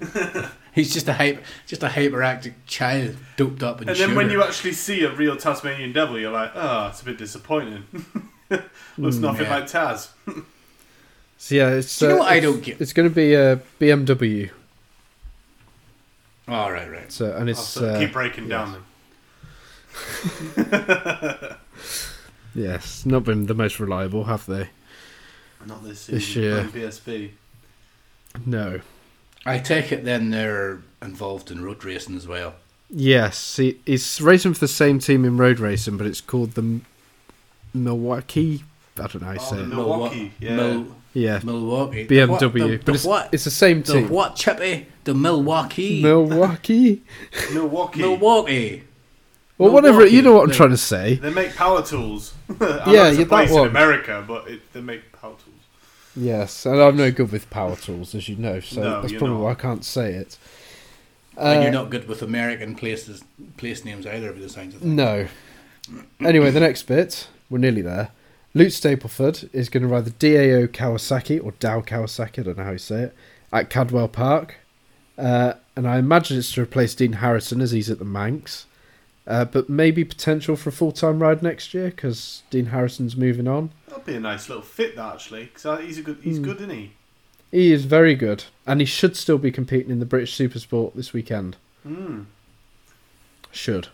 He's 0.74 0.92
just 0.92 1.08
a 1.08 1.12
hyper, 1.12 1.42
just 1.66 1.82
a 1.82 1.88
hyperactive 1.88 2.54
child, 2.66 3.16
doped 3.36 3.62
up 3.62 3.80
and. 3.80 3.90
And 3.90 3.98
then 3.98 4.14
when 4.14 4.30
you 4.30 4.42
actually 4.42 4.72
see 4.72 5.04
a 5.04 5.12
real 5.12 5.36
Tasmanian 5.36 5.92
Devil, 5.92 6.18
you're 6.18 6.30
like, 6.30 6.52
oh, 6.54 6.88
it's 6.88 7.02
a 7.02 7.04
bit 7.04 7.18
disappointing. 7.18 7.84
Looks 8.98 9.16
nothing 9.16 9.46
yeah. 9.46 9.54
like 9.54 9.64
Taz. 9.64 10.10
so 11.36 11.54
yeah, 11.54 11.68
it's 11.70 11.98
Do 11.98 12.06
you 12.06 12.10
know 12.10 12.16
uh, 12.16 12.20
what 12.20 12.32
I 12.32 12.40
don't 12.40 12.62
get? 12.62 12.80
It's 12.80 12.92
going 12.92 13.08
to 13.08 13.14
be 13.14 13.34
a 13.34 13.56
BMW. 13.80 14.50
Oh 16.48 16.70
right, 16.70 16.90
right. 16.90 17.10
So 17.12 17.34
and 17.36 17.50
it's 17.50 17.62
sort 17.62 17.90
of 17.90 17.96
uh, 17.96 17.98
keep 17.98 18.12
breaking 18.12 18.48
down 18.48 18.72
then. 18.72 18.82
yes, 22.54 23.04
not 23.04 23.24
been 23.24 23.46
the 23.46 23.54
most 23.54 23.78
reliable, 23.78 24.24
have 24.24 24.46
they? 24.46 24.70
Not 25.66 25.84
this 25.84 26.06
This 26.06 26.34
year. 26.36 26.64
playing 26.68 26.88
BSB. 26.90 27.30
No. 28.46 28.80
I 29.44 29.58
take 29.58 29.90
it 29.92 30.04
then 30.04 30.30
they're 30.30 30.80
involved 31.00 31.50
in 31.50 31.62
road 31.64 31.84
racing 31.84 32.16
as 32.16 32.26
well. 32.26 32.54
Yes, 32.90 33.56
he, 33.56 33.78
he's 33.86 34.20
racing 34.20 34.54
for 34.54 34.60
the 34.60 34.68
same 34.68 34.98
team 34.98 35.24
in 35.24 35.36
road 35.36 35.58
racing, 35.58 35.96
but 35.96 36.06
it's 36.06 36.20
called 36.20 36.52
the 36.52 36.62
M- 36.62 36.84
Milwaukee. 37.74 38.64
I 38.98 39.06
don't 39.06 39.20
know 39.22 39.26
how 39.28 39.32
you 39.32 39.38
Oh, 39.40 39.50
say 39.50 39.56
the 39.56 39.62
it. 39.62 39.66
Mil- 39.68 39.76
Milwaukee, 39.78 40.32
yeah. 40.40 40.56
Mil- 40.56 40.86
Yeah, 41.14 41.40
Milwaukee. 41.42 42.04
The 42.04 42.26
what- 42.26 42.40
BMW, 42.40 42.52
the- 42.70 42.76
but 42.78 42.86
the 42.86 42.92
it's 42.94 43.04
what? 43.04 43.28
it's 43.32 43.44
the 43.44 43.50
same 43.50 43.82
The 43.82 43.92
team. 43.94 44.08
what, 44.08 44.36
Chippy? 44.36 44.86
The 45.04 45.14
Milwaukee. 45.14 46.02
Milwaukee. 46.02 47.02
Milwaukee. 47.52 48.00
Milwaukee. 48.00 48.82
Well, 49.58 49.70
whatever. 49.72 50.06
You 50.06 50.22
know 50.22 50.32
what 50.32 50.42
I'm 50.44 50.48
like- 50.48 50.56
trying 50.56 50.70
to 50.70 50.76
say. 50.76 51.14
They 51.16 51.30
make 51.30 51.54
power 51.54 51.82
tools. 51.82 52.34
I 52.48 52.52
know 52.64 52.82
Yeah, 52.92 53.08
it's 53.08 53.18
yeah, 53.18 53.24
a 53.24 53.26
place 53.26 53.48
that 53.50 53.54
one. 53.54 53.64
in 53.64 53.70
America, 53.70 54.24
but 54.26 54.48
it, 54.48 54.72
they 54.72 54.80
make 54.80 55.12
power 55.12 55.32
tools. 55.44 55.51
Yes, 56.14 56.66
and 56.66 56.80
I'm 56.80 56.96
no 56.96 57.10
good 57.10 57.32
with 57.32 57.48
power 57.50 57.76
tools, 57.76 58.14
as 58.14 58.28
you 58.28 58.36
know, 58.36 58.60
so 58.60 58.82
No, 58.82 59.00
that's 59.02 59.12
probably 59.14 59.28
not. 59.36 59.40
why 59.42 59.50
I 59.52 59.54
can't 59.54 59.84
say 59.84 60.12
it. 60.12 60.36
and 61.38 61.58
Uh, 61.58 61.62
you're 61.62 61.70
not 61.72 61.90
good 61.90 62.06
with 62.06 62.20
American 62.22 62.74
places, 62.74 63.24
place 63.56 63.84
names 63.84 64.06
either, 64.06 64.32
by 64.32 64.40
the 64.40 64.48
sounds 64.48 64.74
of 64.74 64.80
things. 64.82 64.94
No. 64.94 65.26
Anyway, 66.20 66.50
the 66.52 66.60
next 66.60 66.84
bit, 66.84 67.26
we're 67.50 67.58
nearly 67.58 67.82
there. 67.82 68.10
Luke 68.54 68.68
Stapleford 68.68 69.48
is 69.52 69.68
going 69.68 69.82
to 69.82 69.88
ride 69.88 70.04
the 70.04 70.10
DAO 70.12 70.68
Kawasaki, 70.68 71.42
or 71.44 71.52
Dow 71.52 71.80
Kawasaki, 71.80 72.38
I 72.38 72.42
don't 72.42 72.58
know 72.58 72.64
how 72.64 72.70
you 72.72 72.78
say 72.78 73.02
it, 73.04 73.16
at 73.52 73.68
Cadwell 73.70 74.06
Park. 74.08 74.56
Uh, 75.18 75.54
and 75.74 75.88
I 75.88 75.98
imagine 75.98 76.38
it's 76.38 76.52
to 76.52 76.62
replace 76.62 76.94
Dean 76.94 77.14
Harrison 77.14 77.60
as 77.60 77.72
he's 77.72 77.90
at 77.90 77.98
the 77.98 78.04
Manx. 78.04 78.66
Uh, 79.26 79.44
but 79.44 79.68
maybe 79.68 80.04
potential 80.04 80.56
for 80.56 80.70
a 80.70 80.72
full 80.72 80.90
time 80.92 81.22
ride 81.22 81.42
next 81.42 81.72
year 81.74 81.86
because 81.90 82.42
Dean 82.50 82.66
Harrison's 82.66 83.16
moving 83.16 83.46
on. 83.46 83.70
That'd 83.88 84.04
be 84.04 84.14
a 84.16 84.20
nice 84.20 84.48
little 84.48 84.64
fit, 84.64 84.96
that 84.96 85.14
actually, 85.14 85.44
because 85.44 85.80
he's 85.84 85.98
a 85.98 86.02
good. 86.02 86.18
He's 86.22 86.38
Hmm. 86.38 86.44
good, 86.44 86.56
isn't 86.56 86.70
he? 86.70 86.92
He 87.52 87.70
is 87.72 87.84
very 87.84 88.14
good, 88.14 88.44
and 88.66 88.80
he 88.80 88.86
should 88.86 89.16
still 89.16 89.38
be 89.38 89.50
competing 89.52 89.90
in 89.92 90.00
the 90.00 90.06
British 90.06 90.36
Supersport 90.36 90.94
this 90.94 91.12
weekend. 91.12 91.56
Mm. 91.86 92.24
Should. 93.52 93.88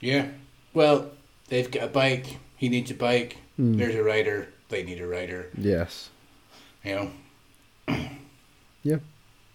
Yeah. 0.00 0.28
Well, 0.74 1.12
they've 1.48 1.70
got 1.70 1.84
a 1.84 1.86
bike. 1.86 2.38
He 2.56 2.68
needs 2.68 2.90
a 2.90 2.94
bike. 2.94 3.36
Mm. 3.58 3.78
There's 3.78 3.94
a 3.94 4.02
rider. 4.02 4.48
They 4.68 4.82
need 4.82 5.00
a 5.00 5.06
rider. 5.06 5.48
Yes. 5.56 6.10
You 6.84 7.10
know. 7.88 7.98
Yeah. 8.82 8.98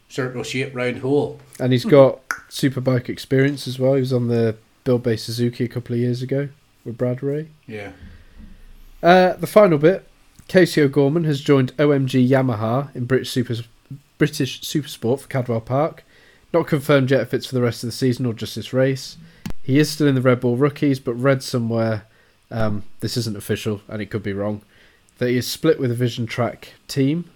Circle 0.08 0.42
shape, 0.42 0.74
round 0.76 1.00
hole. 1.00 1.40
And 1.60 1.72
he's 1.72 1.86
got 1.86 2.28
superbike 2.50 3.10
experience 3.10 3.68
as 3.68 3.78
well. 3.78 3.94
He 3.94 4.00
was 4.00 4.12
on 4.12 4.28
the 4.28 4.56
Buildbase 4.90 5.20
Suzuki 5.20 5.66
a 5.66 5.68
couple 5.68 5.94
of 5.94 6.00
years 6.00 6.22
ago 6.22 6.50
with 6.84 6.98
Brad 6.98 7.22
Ray. 7.22 7.50
Yeah. 7.68 7.92
Uh, 9.04 9.34
the 9.34 9.48
final 9.48 9.78
bit 9.78 10.08
Casey 10.48 10.82
O'Gorman 10.82 11.26
has 11.26 11.42
joined 11.42 11.78
OMG 11.78 12.28
Yamaha 12.28 12.94
in 12.96 13.06
British 13.06 13.30
Super 13.30 13.58
British 14.18 14.62
Supersport 14.62 15.22
for 15.22 15.28
Cadwell 15.28 15.62
Park. 15.62 16.04
Not 16.52 16.68
confirmed 16.68 17.12
yet 17.12 17.22
if 17.22 17.34
it's 17.34 17.46
for 17.46 17.54
the 17.56 17.62
rest 17.62 17.84
of 17.84 17.90
the 17.90 17.96
season 17.96 18.26
or 18.26 18.34
just 18.34 18.56
this 18.56 18.74
race. 18.74 19.18
He 19.62 19.78
is 19.78 19.92
still 19.92 20.08
in 20.08 20.16
the 20.16 20.22
Red 20.22 20.40
Bull 20.40 20.58
rookies, 20.58 21.00
but 21.00 21.14
read 21.14 21.44
somewhere 21.44 22.08
um, 22.50 22.84
this 23.02 23.16
isn't 23.16 23.38
official 23.38 23.82
and 23.88 24.02
it 24.02 24.08
could 24.08 24.24
be 24.24 24.34
wrong 24.34 24.64
that 25.20 25.30
he 25.30 25.38
is 25.38 25.48
split 25.48 25.80
with 25.80 25.92
a 25.92 25.96
Vision 25.96 26.26
Track 26.26 26.74
team 26.88 27.30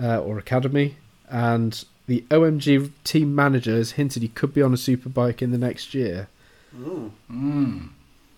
uh, 0.00 0.20
or 0.20 0.38
academy, 0.38 0.96
and 1.28 1.84
the 2.06 2.24
OMG 2.30 2.92
team 3.04 3.34
manager 3.34 3.74
has 3.74 3.92
hinted 3.92 4.22
he 4.22 4.28
could 4.28 4.54
be 4.54 4.62
on 4.62 4.72
a 4.72 4.76
superbike 4.76 5.42
in 5.42 5.50
the 5.50 5.58
next 5.58 5.94
year. 5.94 6.28
Mm. 6.76 7.88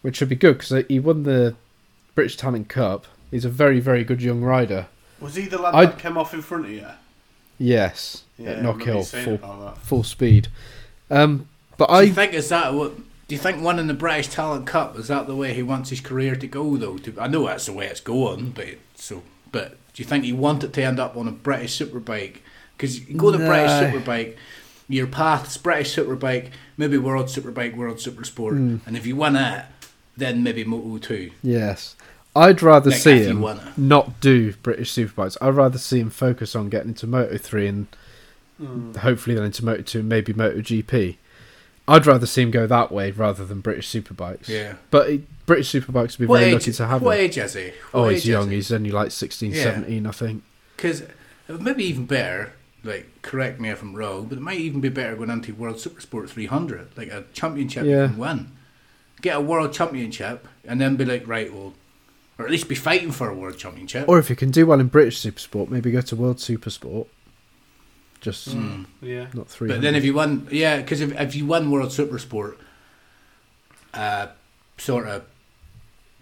which 0.03 0.16
should 0.16 0.28
be 0.28 0.37
good 0.37 0.59
because 0.59 0.85
he 0.89 0.99
won 0.99 1.22
the 1.24 1.55
British 2.14 2.37
Talent 2.37 2.68
Cup. 2.68 3.07
He's 3.30 3.45
a 3.45 3.49
very, 3.51 3.80
very 3.80 4.05
good 4.05 4.22
young 4.22 4.43
rider. 4.43 4.87
Was 5.20 5.37
he 5.37 5.43
the 5.47 5.59
lad 5.59 5.74
I- 5.74 5.87
that 5.87 5.99
came 5.99 6.16
off 6.16 6.35
in 6.35 6.43
front 6.43 6.64
of 6.66 6.70
you? 6.70 6.87
Yes, 7.59 8.24
Yeah, 8.39 8.51
at 8.51 8.59
I 8.59 8.62
Knock 8.62 8.78
remember 8.80 9.05
Hill, 9.16 9.39
full, 9.39 9.74
full 9.83 10.03
speed. 10.03 10.49
Um, 11.11 11.49
but 11.76 11.89
Do 11.89 11.95
you 11.95 12.01
I, 12.01 12.11
think 12.11 12.33
is 12.33 12.49
that 12.49 12.74
what? 12.74 12.97
Do 13.28 13.35
you 13.37 13.39
think 13.39 13.62
winning 13.62 13.87
the 13.87 13.95
British 13.95 14.28
Talent 14.28 14.66
Cup 14.66 14.99
is 14.99 15.09
that 15.09 15.26
the 15.26 15.37
way 15.37 15.55
he 15.55 15.62
wants 15.62 15.91
his 15.91 16.01
career 16.01 16.35
to 16.35 16.47
go? 16.47 16.76
Though 16.76 16.99
to, 16.99 17.14
I 17.20 17.28
know 17.28 17.47
that's 17.47 17.66
the 17.66 17.72
way 17.72 17.87
it's 17.87 18.01
going, 18.01 18.51
but 18.51 18.66
so 18.97 19.22
but 19.53 19.70
do 19.95 20.03
you 20.03 20.05
think 20.05 20.24
he 20.24 20.33
wanted 20.33 20.72
to 20.74 20.83
end 20.83 20.99
up 20.99 21.16
on 21.16 21.28
a 21.28 21.33
British 21.33 21.78
Superbike? 21.78 22.39
Because 22.76 23.09
you 23.09 23.16
go 23.16 23.30
to 23.30 23.39
No. 23.39 23.47
British 23.47 23.70
Superbike, 23.70 24.37
your 24.93 25.07
path's 25.07 25.57
British 25.57 25.97
Superbike, 25.97 26.51
maybe 26.76 26.99
World 26.99 27.26
Superbike, 27.26 27.76
World 27.76 27.97
Supersport, 27.99 28.53
Mm. 28.53 28.80
and 28.86 28.97
if 28.97 29.07
you 29.07 29.16
win 29.16 29.32
that, 29.34 29.72
then 30.16 30.43
maybe 30.43 30.64
Moto 30.64 30.99
Two. 30.99 31.30
yes, 31.43 31.97
I'd 32.36 32.62
rather 32.62 32.90
Like, 32.90 33.01
see 33.01 33.24
him 33.24 33.40
won 33.40 33.59
it. 33.59 33.78
not 33.78 34.20
do 34.20 34.53
British 34.62 34.93
Superbikes. 34.93 35.36
I'd 35.40 35.55
rather 35.55 35.78
see 35.78 35.99
him 36.01 36.11
focus 36.11 36.55
on 36.55 36.68
getting 36.68 36.88
into 36.90 37.07
Moto 37.07 37.36
Three 37.38 37.66
and 37.66 37.86
Mm. 38.62 38.97
hopefully 38.99 39.34
then 39.34 39.45
into 39.47 39.64
Moto 39.64 39.82
Two 39.82 40.01
and 40.01 40.09
maybe 40.09 40.32
Moto 40.32 40.61
GP. 40.61 41.16
I'd 41.88 42.07
rather 42.07 42.26
see 42.26 42.43
him 42.43 42.51
go 42.53 42.66
that 42.66 42.93
way 42.93 43.11
rather 43.11 43.45
than 43.45 43.61
British 43.61 43.88
Superbikes. 43.90 44.49
Yeah. 44.49 44.74
But 44.90 45.11
he, 45.11 45.24
British 45.47 45.72
Superbikes 45.72 46.12
would 46.18 46.20
be 46.20 46.26
What 46.26 46.38
very 46.40 46.51
age? 46.51 46.55
lucky 46.61 46.72
to 46.72 46.86
have 46.86 47.03
what 47.03 47.18
him. 47.18 47.24
age 47.24 47.38
is 47.38 47.55
he? 47.55 47.72
Oh, 47.93 48.09
he's 48.09 48.24
young. 48.26 48.51
he? 48.51 48.57
He's 48.57 48.70
only 48.70 48.90
like 48.93 49.11
16, 49.11 49.51
Yeah. 49.53 49.62
17, 49.64 50.07
I 50.07 50.11
think. 50.12 50.43
Because 50.76 51.03
maybe 51.49 51.82
even 51.84 52.07
better, 52.07 52.53
like, 52.85 53.09
correct 53.22 53.61
me 53.61 53.68
if 53.70 53.80
I'm 53.83 53.95
wrong, 53.95 54.26
but 54.26 54.39
it 54.39 54.41
might 54.41 54.59
even 54.59 54.80
be 54.80 54.89
better 54.89 55.14
going 55.16 55.30
into 55.30 55.55
World 55.55 55.76
Supersport 55.76 56.28
300, 56.28 56.89
like 56.97 57.09
a 57.09 57.24
championship 57.33 57.85
Yeah. 57.85 58.03
you 58.03 58.09
can 58.09 58.18
win. 58.18 58.51
Get 59.20 59.37
a 59.37 59.41
world 59.41 59.72
championship 59.72 60.49
and 60.64 60.80
then 60.80 60.97
be 60.97 61.05
like, 61.05 61.26
right, 61.28 61.53
well, 61.53 61.74
or 62.39 62.45
at 62.47 62.51
least 62.51 62.68
be 62.68 62.74
fighting 62.74 63.12
for 63.12 63.28
a 63.28 63.35
world 63.35 63.57
championship. 63.59 64.09
Or 64.09 64.18
if 64.18 64.28
you 64.30 64.35
can 64.37 64.51
do 64.51 64.66
well 64.66 64.80
in 64.80 64.89
British 64.89 65.20
Supersport, 65.20 65.68
maybe 65.68 65.91
go 65.93 66.01
to 66.01 66.16
World 66.16 66.39
Supersport. 66.39 67.07
Just 68.20 68.49
Mm. 68.57 68.87
Yeah. 69.01 69.26
not 69.35 69.49
three. 69.49 69.68
But 69.68 69.80
then 69.80 69.95
if 69.95 70.05
you 70.05 70.14
win, 70.14 70.47
yeah, 70.51 70.78
because 70.78 71.01
if, 71.01 71.12
if 71.20 71.35
you 71.37 71.47
win 71.47 71.70
World 71.70 71.91
Supersport, 71.91 72.57
uh, 73.95 74.28
sort 74.78 75.07
of 75.07 75.24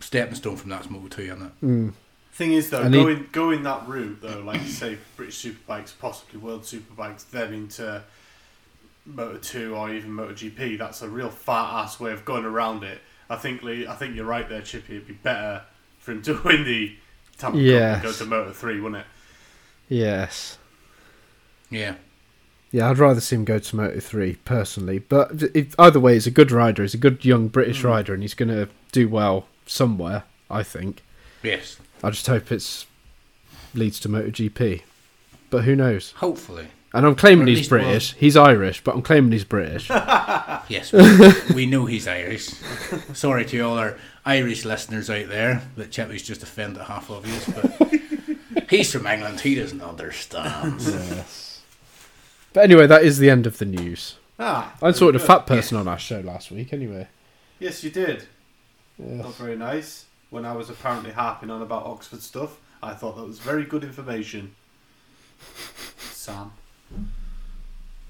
stepping 0.00 0.34
stone 0.34 0.56
from 0.56 0.70
that's 0.70 0.90
Moto 0.90 1.08
2, 1.08 1.22
isn't 1.22 1.42
it? 1.42 1.52
Mm. 1.64 1.92
Thing 2.40 2.54
is, 2.54 2.70
though, 2.70 2.80
And 2.80 2.94
he- 2.94 3.02
going 3.02 3.28
going 3.32 3.62
that 3.64 3.86
route, 3.86 4.22
though, 4.22 4.40
like 4.40 4.62
you 4.62 4.68
say, 4.70 4.96
British 5.14 5.44
Superbikes, 5.44 5.92
possibly 6.00 6.40
World 6.40 6.62
Superbikes, 6.62 7.28
then 7.30 7.52
into 7.52 8.02
Moto 9.04 9.36
Two 9.36 9.74
or 9.74 9.92
even 9.92 10.10
Moto 10.12 10.32
GP, 10.32 10.78
that's 10.78 11.02
a 11.02 11.08
real 11.10 11.28
fat 11.28 11.82
ass 11.82 12.00
way 12.00 12.12
of 12.12 12.24
going 12.24 12.46
around 12.46 12.82
it. 12.82 13.02
I 13.28 13.36
think 13.36 13.62
Lee, 13.62 13.86
I 13.86 13.94
think 13.94 14.16
you're 14.16 14.24
right 14.24 14.48
there, 14.48 14.62
Chippy. 14.62 14.96
It'd 14.96 15.06
be 15.06 15.12
better 15.12 15.64
for 15.98 16.12
him 16.12 16.22
to 16.28 16.40
win 16.42 16.64
the 16.64 16.96
Tampa 17.36 17.58
Cup 17.58 17.66
and 17.66 18.02
go 18.02 18.12
to 18.12 18.24
Moto 18.24 18.52
Three, 18.52 18.80
wouldn't 18.80 19.02
it? 19.02 19.06
Yes. 19.90 20.56
Yeah. 21.68 21.96
Yeah, 22.72 22.88
I'd 22.88 22.98
rather 22.98 23.20
see 23.20 23.36
him 23.36 23.44
go 23.44 23.58
to 23.58 23.76
Moto 23.76 24.00
3 24.00 24.36
personally. 24.46 24.98
But 25.00 25.32
if, 25.54 25.74
either 25.78 25.98
way, 26.00 26.14
he's 26.14 26.26
a 26.28 26.30
good 26.30 26.50
rider. 26.52 26.82
He's 26.82 26.94
a 26.94 26.98
good 26.98 27.22
young 27.24 27.48
British 27.48 27.82
Mm. 27.82 27.84
rider, 27.84 28.14
and 28.14 28.22
he's 28.22 28.32
going 28.34 28.48
to 28.48 28.68
do 28.92 29.08
well 29.10 29.46
somewhere, 29.66 30.22
I 30.48 30.62
think. 30.62 31.02
Yes. 31.42 31.76
I 32.02 32.10
just 32.10 32.26
hope 32.26 32.50
it's 32.50 32.86
leads 33.74 34.00
to 34.00 34.08
MotoGP. 34.08 34.82
But 35.50 35.64
who 35.64 35.76
knows? 35.76 36.12
Hopefully. 36.12 36.68
And 36.92 37.06
I'm 37.06 37.14
claiming 37.14 37.46
he's 37.46 37.58
least 37.58 37.70
one. 37.70 37.80
British. 37.82 38.14
He's 38.14 38.36
Irish, 38.36 38.82
but 38.82 38.94
I'm 38.94 39.02
claiming 39.02 39.32
he's 39.32 39.44
British. 39.44 39.90
Yes, 40.68 40.92
we, 40.92 41.54
we 41.54 41.66
know 41.66 41.86
he's 41.86 42.06
Irish. 42.06 42.46
Sorry 43.12 43.44
to 43.46 43.58
all 43.60 43.76
our 43.76 43.98
Irish 44.24 44.64
listeners 44.64 45.10
out 45.10 45.26
there 45.28 45.62
that 45.74 45.90
Chippy's 45.90 46.22
just 46.22 46.44
offended 46.44 46.82
half 46.82 47.10
of 47.10 47.26
you, 47.26 47.54
but 48.60 48.70
he's 48.70 48.92
from 48.92 49.04
England. 49.08 49.40
He 49.40 49.56
doesn't 49.56 49.82
understand. 49.82 50.80
yes. 50.80 51.62
But 52.52 52.64
anyway, 52.64 52.86
that 52.86 53.02
is 53.02 53.18
the 53.18 53.30
end 53.30 53.48
of 53.48 53.58
the 53.58 53.64
news. 53.64 54.14
Ah, 54.38 54.72
I 54.80 54.92
saw 54.92 55.06
very 55.10 55.16
a 55.16 55.18
fat 55.18 55.44
person 55.44 55.76
on 55.76 55.88
our 55.88 55.98
show 55.98 56.20
last 56.20 56.52
week. 56.52 56.72
Anyway. 56.72 57.08
Yes, 57.58 57.82
you 57.82 57.90
did. 57.90 58.28
Yeah. 58.96 59.22
Not 59.22 59.34
very 59.34 59.56
nice. 59.56 60.04
When 60.30 60.44
I 60.44 60.52
was 60.52 60.70
apparently 60.70 61.10
harping 61.10 61.50
on 61.50 61.60
about 61.60 61.84
Oxford 61.84 62.22
stuff, 62.22 62.58
I 62.82 62.94
thought 62.94 63.16
that 63.16 63.26
was 63.26 63.40
very 63.40 63.64
good 63.64 63.84
information. 63.84 64.54
Sam. 65.98 66.52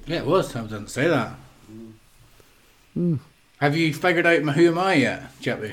Yeah, 0.07 0.19
it 0.19 0.27
was. 0.27 0.55
I 0.55 0.63
didn't 0.63 0.89
say 0.89 1.07
that. 1.09 1.33
Mm. 2.97 3.19
Have 3.59 3.77
you 3.77 3.93
figured 3.95 4.27
out 4.27 4.43
who 4.43 4.69
am 4.69 4.79
I 4.79 4.95
yet, 4.95 5.41
Chippy? 5.41 5.73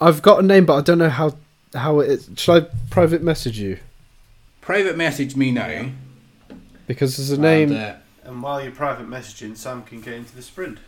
I've 0.00 0.22
got 0.22 0.40
a 0.40 0.42
name, 0.42 0.66
but 0.66 0.76
I 0.76 0.80
don't 0.80 0.98
know 0.98 1.08
how 1.08 1.36
how 1.74 2.00
it 2.00 2.10
is. 2.10 2.30
Should 2.36 2.64
I 2.64 2.66
private 2.90 3.22
message 3.22 3.58
you? 3.58 3.78
Private 4.60 4.96
message 4.96 5.36
me 5.36 5.50
now. 5.50 5.90
Because 6.86 7.16
there's 7.16 7.30
a 7.30 7.40
name. 7.40 7.72
And, 7.72 7.78
uh, 7.78 7.96
And 8.24 8.42
while 8.42 8.62
you're 8.62 8.72
private 8.72 9.08
messaging, 9.08 9.56
Sam 9.56 9.82
can 9.82 10.00
get 10.00 10.14
into 10.14 10.34
the 10.36 10.42
sprint. 10.42 10.78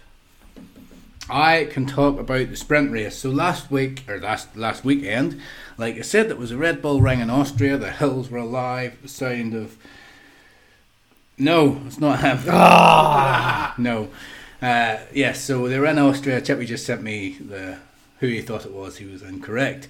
I 1.29 1.69
can 1.71 1.87
talk 1.87 2.19
about 2.19 2.51
the 2.51 2.57
sprint 2.57 2.91
race. 2.91 3.17
So 3.17 3.31
last 3.31 3.71
week 3.71 4.05
or 4.09 4.21
last 4.21 4.57
last 4.57 4.85
weekend, 4.85 5.41
like 5.79 5.97
I 5.97 6.03
said, 6.03 6.29
there 6.29 6.37
was 6.37 6.51
a 6.51 6.57
Red 6.57 6.83
Bull 6.83 7.01
Ring 7.01 7.21
in 7.21 7.31
Austria. 7.31 7.79
The 7.79 7.93
hills 7.93 8.31
were 8.31 8.39
alive. 8.39 8.99
The 9.03 9.09
sound 9.09 9.55
of 9.55 9.77
no, 11.39 11.81
it's 11.87 11.99
not 11.99 12.21
him. 12.21 12.39
Ah, 12.49 13.75
no. 13.79 14.09
Uh, 14.61 14.99
yes, 15.13 15.41
so 15.43 15.69
they 15.69 15.79
were 15.79 15.87
in 15.87 15.99
Austria. 15.99 16.41
Chippy 16.41 16.67
just 16.67 16.87
sent 16.87 17.03
me 17.03 17.37
the 17.39 17.79
who 18.21 18.29
he 18.29 18.41
thought 18.41 18.67
it 18.67 18.73
was. 18.73 18.99
He 18.99 19.07
was 19.07 19.23
incorrect. 19.23 19.89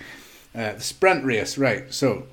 Uh, 0.54 0.72
the 0.72 0.80
sprint 0.80 1.24
race, 1.24 1.58
right? 1.58 1.92
So 1.92 2.26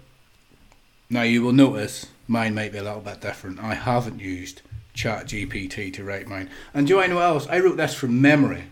now 1.09 1.23
you 1.23 1.41
will 1.41 1.53
notice 1.53 2.07
mine 2.27 2.55
might 2.55 2.71
be 2.71 2.77
a 2.77 2.83
little 2.83 3.01
bit 3.01 3.19
different. 3.19 3.59
I 3.59 3.73
haven't 3.73 4.19
used 4.19 4.61
ChatGPT 4.95 5.93
to 5.93 6.03
write 6.03 6.27
mine. 6.27 6.49
And 6.73 6.87
do 6.87 6.95
you 6.97 7.07
know 7.07 7.15
what 7.15 7.23
else? 7.23 7.47
I 7.47 7.59
wrote 7.59 7.77
this 7.77 7.93
from 7.93 8.21
memory. 8.21 8.65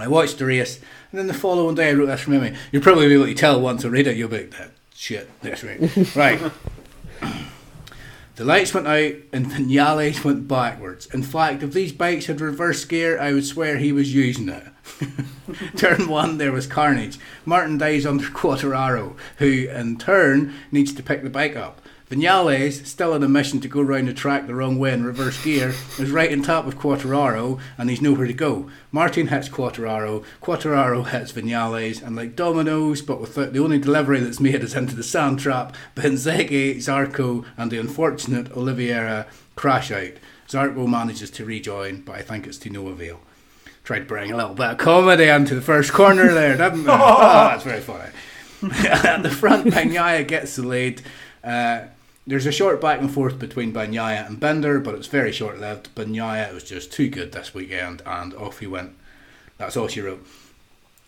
I 0.00 0.08
watched 0.08 0.38
the 0.38 0.46
race, 0.46 0.80
and 1.10 1.18
then 1.18 1.26
the 1.26 1.34
following 1.34 1.74
day 1.74 1.90
I 1.90 1.92
wrote 1.92 2.06
this 2.06 2.22
from 2.22 2.34
memory. 2.34 2.56
You'll 2.72 2.82
probably 2.82 3.08
be 3.08 3.14
able 3.14 3.26
to 3.26 3.34
tell 3.34 3.60
once 3.60 3.84
I 3.84 3.88
read 3.88 4.06
it. 4.06 4.16
You'll 4.16 4.28
be 4.28 4.38
like, 4.38 4.50
that 4.52 4.70
shit, 4.94 5.30
that's 5.42 5.62
right. 5.62 5.80
right. 6.16 6.52
The 8.40 8.46
lights 8.46 8.72
went 8.72 8.86
out 8.86 9.12
and 9.34 9.44
Vinales 9.44 10.24
went 10.24 10.48
backwards. 10.48 11.06
In 11.12 11.22
fact, 11.22 11.62
if 11.62 11.74
these 11.74 11.92
bikes 11.92 12.24
had 12.24 12.40
reverse 12.40 12.82
gear, 12.86 13.20
I 13.20 13.34
would 13.34 13.44
swear 13.44 13.76
he 13.76 13.92
was 13.92 14.14
using 14.14 14.48
it. 14.48 14.64
turn 15.76 16.08
one, 16.08 16.38
there 16.38 16.50
was 16.50 16.66
carnage. 16.66 17.18
Martin 17.44 17.76
dies 17.76 18.06
under 18.06 18.24
Quartararo, 18.30 19.14
who 19.36 19.68
in 19.68 19.98
turn 19.98 20.54
needs 20.72 20.94
to 20.94 21.02
pick 21.02 21.22
the 21.22 21.28
bike 21.28 21.54
up. 21.54 21.79
Vinales, 22.10 22.84
still 22.86 23.12
on 23.12 23.22
a 23.22 23.28
mission 23.28 23.60
to 23.60 23.68
go 23.68 23.80
round 23.80 24.08
the 24.08 24.12
track 24.12 24.48
the 24.48 24.54
wrong 24.54 24.80
way 24.80 24.92
in 24.92 25.04
reverse 25.04 25.40
gear, 25.44 25.68
is 25.96 26.10
right 26.10 26.32
on 26.32 26.42
top 26.42 26.66
of 26.66 26.76
Quartararo 26.76 27.60
and 27.78 27.88
he's 27.88 28.02
nowhere 28.02 28.26
to 28.26 28.32
go. 28.32 28.68
Martin 28.90 29.28
hits 29.28 29.48
Quartararo, 29.48 30.24
Quartararo 30.42 31.06
hits 31.06 31.30
Vinales, 31.30 32.02
and 32.02 32.16
like 32.16 32.34
dominoes, 32.34 33.00
but 33.00 33.20
without 33.20 33.52
the 33.52 33.62
only 33.62 33.78
delivery 33.78 34.18
that's 34.18 34.40
made 34.40 34.64
is 34.64 34.74
into 34.74 34.96
the 34.96 35.04
sand 35.04 35.38
trap, 35.38 35.76
Bezzecchi, 35.94 36.78
Zarco, 36.78 37.44
and 37.56 37.70
the 37.70 37.78
unfortunate 37.78 38.50
Oliveira 38.56 39.28
crash 39.54 39.92
out. 39.92 40.14
Zarco 40.48 40.88
manages 40.88 41.30
to 41.30 41.44
rejoin, 41.44 42.00
but 42.00 42.16
I 42.16 42.22
think 42.22 42.48
it's 42.48 42.58
to 42.58 42.70
no 42.70 42.88
avail. 42.88 43.20
Tried 43.84 44.00
to 44.00 44.04
bring 44.06 44.32
a 44.32 44.36
little 44.36 44.54
bit 44.54 44.70
of 44.70 44.78
comedy 44.78 45.28
into 45.28 45.54
the 45.54 45.62
first 45.62 45.92
corner 45.92 46.34
there, 46.34 46.56
didn't 46.56 46.88
I? 46.88 46.92
oh, 47.00 47.48
that's 47.50 47.62
very 47.62 47.80
funny. 47.80 48.10
At 48.88 49.22
the 49.22 49.30
front, 49.30 49.66
Bagnaia 49.66 50.26
gets 50.26 50.56
the 50.56 50.66
lead. 50.66 51.02
Uh, 51.44 51.82
there's 52.26 52.46
a 52.46 52.52
short 52.52 52.80
back 52.80 53.00
and 53.00 53.10
forth 53.10 53.38
between 53.38 53.72
Bagnaia 53.72 54.26
and 54.26 54.38
Binder, 54.38 54.80
but 54.80 54.94
it's 54.94 55.06
very 55.06 55.32
short 55.32 55.58
lived. 55.58 55.94
Bagnaia 55.94 56.52
was 56.52 56.64
just 56.64 56.92
too 56.92 57.08
good 57.08 57.32
this 57.32 57.54
weekend, 57.54 58.02
and 58.06 58.34
off 58.34 58.58
he 58.58 58.66
went. 58.66 58.94
That's 59.58 59.76
all 59.76 59.88
she 59.88 60.00
wrote. 60.00 60.26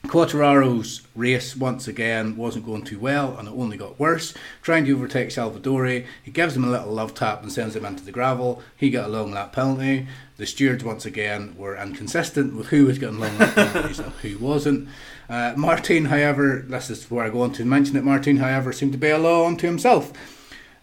Quartararo's 0.07 1.03
race 1.15 1.55
once 1.55 1.87
again 1.87 2.37
wasn't 2.37 2.67
going 2.67 2.83
too 2.83 2.99
well 2.99 3.37
and 3.39 3.47
it 3.47 3.53
only 3.53 3.77
got 3.77 4.01
worse. 4.01 4.35
Trying 4.61 4.85
to 4.85 4.93
overtake 4.93 5.29
Savadori, 5.29 6.07
he 6.23 6.31
gives 6.31 6.57
him 6.57 6.65
a 6.65 6.71
little 6.71 6.93
love 6.93 7.15
tap 7.15 7.43
and 7.43 7.53
sends 7.53 7.77
him 7.77 7.85
into 7.85 8.05
the 8.05 8.11
gravel. 8.11 8.63
He 8.77 8.91
got 8.91 9.09
a 9.09 9.13
long 9.13 9.31
lap 9.31 9.53
penalty. 9.53 10.09
The 10.39 10.47
stewards 10.47 10.83
once 10.83 11.07
again 11.07 11.55
were 11.57 11.77
inconsistent 11.77 12.57
with 12.57 12.67
who 12.69 12.87
was 12.87 12.99
getting 12.99 13.21
long 13.21 13.39
lap 13.39 13.55
penalties 13.73 14.01
and 14.01 14.13
who 14.15 14.39
wasn't. 14.39 14.89
Uh, 15.31 15.55
Martin, 15.57 16.07
however, 16.07 16.65
this 16.67 16.91
is 16.91 17.09
where 17.11 17.25
I 17.25 17.31
go 17.31 17.43
on 17.43 17.53
to 17.53 17.65
mention 17.65 17.97
it. 17.97 18.05
Martin, 18.05 18.39
however, 18.39 18.73
seemed 18.73 18.93
to 18.93 18.99
be 18.99 19.11
a 19.11 19.19
law 19.19 19.47
unto 19.47 19.69
himself. 19.69 20.13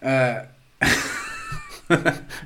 Uh, 0.02 0.44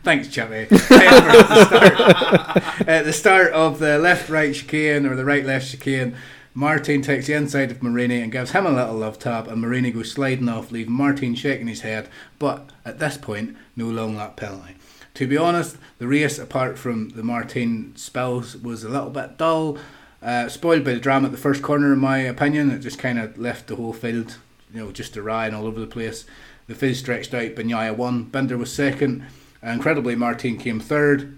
Thanks, 0.03 0.29
Chippy. 0.29 0.67
However, 0.69 1.29
at, 1.29 1.47
the 1.49 1.65
start, 1.65 2.87
at 2.87 3.05
the 3.05 3.13
start 3.13 3.51
of 3.51 3.79
the 3.79 3.99
left 3.99 4.29
right 4.29 4.55
chicane 4.55 5.05
or 5.05 5.15
the 5.15 5.25
right 5.25 5.45
left 5.45 5.69
chicane, 5.69 6.15
Martin 6.53 7.01
takes 7.01 7.27
the 7.27 7.33
inside 7.33 7.71
of 7.71 7.83
Marini 7.83 8.21
and 8.21 8.31
gives 8.31 8.51
him 8.51 8.65
a 8.65 8.71
little 8.71 8.95
love 8.95 9.19
tap, 9.19 9.47
and 9.47 9.59
Marini 9.59 9.91
goes 9.91 10.11
sliding 10.11 10.47
off, 10.47 10.71
leaving 10.71 10.93
Martin 10.93 11.35
shaking 11.35 11.67
his 11.67 11.81
head. 11.81 12.07
But 12.39 12.69
at 12.85 12.99
this 12.99 13.17
point, 13.17 13.57
no 13.75 13.87
long 13.87 14.15
lap 14.15 14.37
penalty. 14.37 14.75
To 15.15 15.27
be 15.27 15.35
honest, 15.35 15.77
the 15.97 16.07
race, 16.07 16.39
apart 16.39 16.77
from 16.77 17.09
the 17.09 17.23
Martin 17.23 17.93
spells, 17.95 18.55
was 18.55 18.83
a 18.83 18.89
little 18.89 19.09
bit 19.09 19.37
dull. 19.37 19.77
Uh, 20.21 20.47
spoiled 20.47 20.85
by 20.85 20.93
the 20.93 20.99
drama 20.99 21.25
at 21.25 21.31
the 21.31 21.37
first 21.37 21.61
corner, 21.61 21.91
in 21.91 21.99
my 21.99 22.19
opinion. 22.19 22.71
It 22.71 22.79
just 22.79 22.97
kind 22.97 23.19
of 23.19 23.37
left 23.37 23.67
the 23.67 23.75
whole 23.75 23.91
field, 23.91 24.37
you 24.73 24.79
know, 24.79 24.91
just 24.91 25.17
awry 25.17 25.47
and 25.47 25.55
all 25.55 25.67
over 25.67 25.81
the 25.81 25.87
place. 25.87 26.25
The 26.67 26.75
Fizz 26.75 26.99
stretched 26.99 27.33
out. 27.33 27.55
Bagnaia 27.55 27.95
won. 27.95 28.23
Binder 28.23 28.57
was 28.57 28.73
second. 28.73 29.25
Incredibly, 29.61 30.15
Martin 30.15 30.57
came 30.57 30.79
third. 30.79 31.37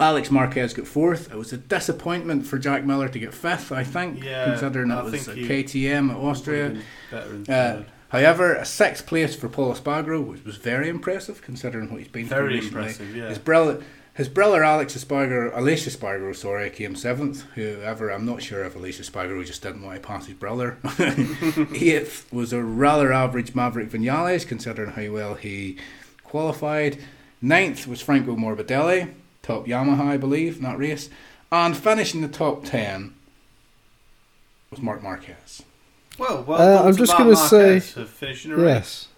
Alex 0.00 0.30
Marquez 0.30 0.74
got 0.74 0.86
fourth. 0.86 1.30
It 1.32 1.36
was 1.36 1.52
a 1.52 1.56
disappointment 1.56 2.46
for 2.46 2.56
Jack 2.58 2.84
Miller 2.84 3.08
to 3.08 3.18
get 3.18 3.34
fifth, 3.34 3.72
I 3.72 3.82
think, 3.82 4.22
Yeah, 4.22 4.44
considering 4.44 4.92
I 4.92 5.00
it 5.00 5.04
was 5.04 5.26
a 5.28 5.34
KTM 5.34 6.10
at 6.10 6.16
Austria. 6.16 6.68
Would've 6.68 6.84
been 7.10 7.18
better 7.18 7.34
in 7.34 7.50
Uh, 7.50 7.82
however, 8.10 8.54
a 8.54 8.64
sixth 8.64 9.06
place 9.06 9.34
for 9.34 9.48
Pol 9.48 9.74
Espargaro, 9.74 10.24
which 10.24 10.44
was 10.44 10.56
very 10.56 10.88
impressive 10.88 11.42
considering 11.42 11.90
what 11.90 11.98
he's 11.98 12.06
been 12.08 12.28
through 12.28 12.36
Very 12.36 12.54
recently. 12.54 12.78
impressive, 12.78 13.16
yeah. 13.16 13.28
His 13.28 13.38
brother, 13.38 13.82
his 14.18 14.28
brother 14.28 14.64
Alex 14.64 14.94
Espargaro, 14.96 15.52
Aleix 15.54 15.86
Espargaro, 15.88 16.34
sorry, 16.34 16.68
came 16.70 16.94
seventh. 16.96 17.42
Whoever, 17.54 18.10
I'm 18.10 18.26
not 18.26 18.42
sure 18.42 18.64
if 18.64 18.74
Aleix 18.74 19.00
Espargaro 19.00 19.46
just 19.46 19.62
didn't 19.62 19.82
want 19.82 20.02
to 20.02 20.06
pass 20.06 20.26
his 20.26 20.34
brother. 20.34 20.76
Eighth 21.74 22.26
was 22.32 22.52
a 22.52 22.60
rather 22.60 23.12
average 23.12 23.54
Maverick 23.54 23.90
Vinales, 23.90 24.46
considering 24.46 24.90
how 24.90 25.10
well 25.12 25.34
he 25.34 25.78
qualified. 26.24 26.98
Ninth 27.40 27.86
was 27.86 28.00
Franco 28.02 28.34
Morbidelli, 28.34 29.14
top 29.42 29.66
Yamaha, 29.66 30.00
I 30.08 30.16
believe, 30.16 30.56
in 30.56 30.62
that 30.64 30.78
race. 30.78 31.08
And 31.52 31.76
finishing 31.76 32.20
the 32.20 32.28
top 32.28 32.64
ten 32.64 33.14
was 34.70 34.82
Marc 34.82 35.00
Marquez. 35.02 35.62
Well, 36.18 36.42
well 36.42 36.60
Uh, 36.60 36.88
I'm 36.88 36.96
just 36.96 37.16
gonna 37.16 37.36
say- 37.36 37.78
finishing 37.80 38.50
a 38.50 38.56
race. 38.56 38.66
Yes. 38.66 39.08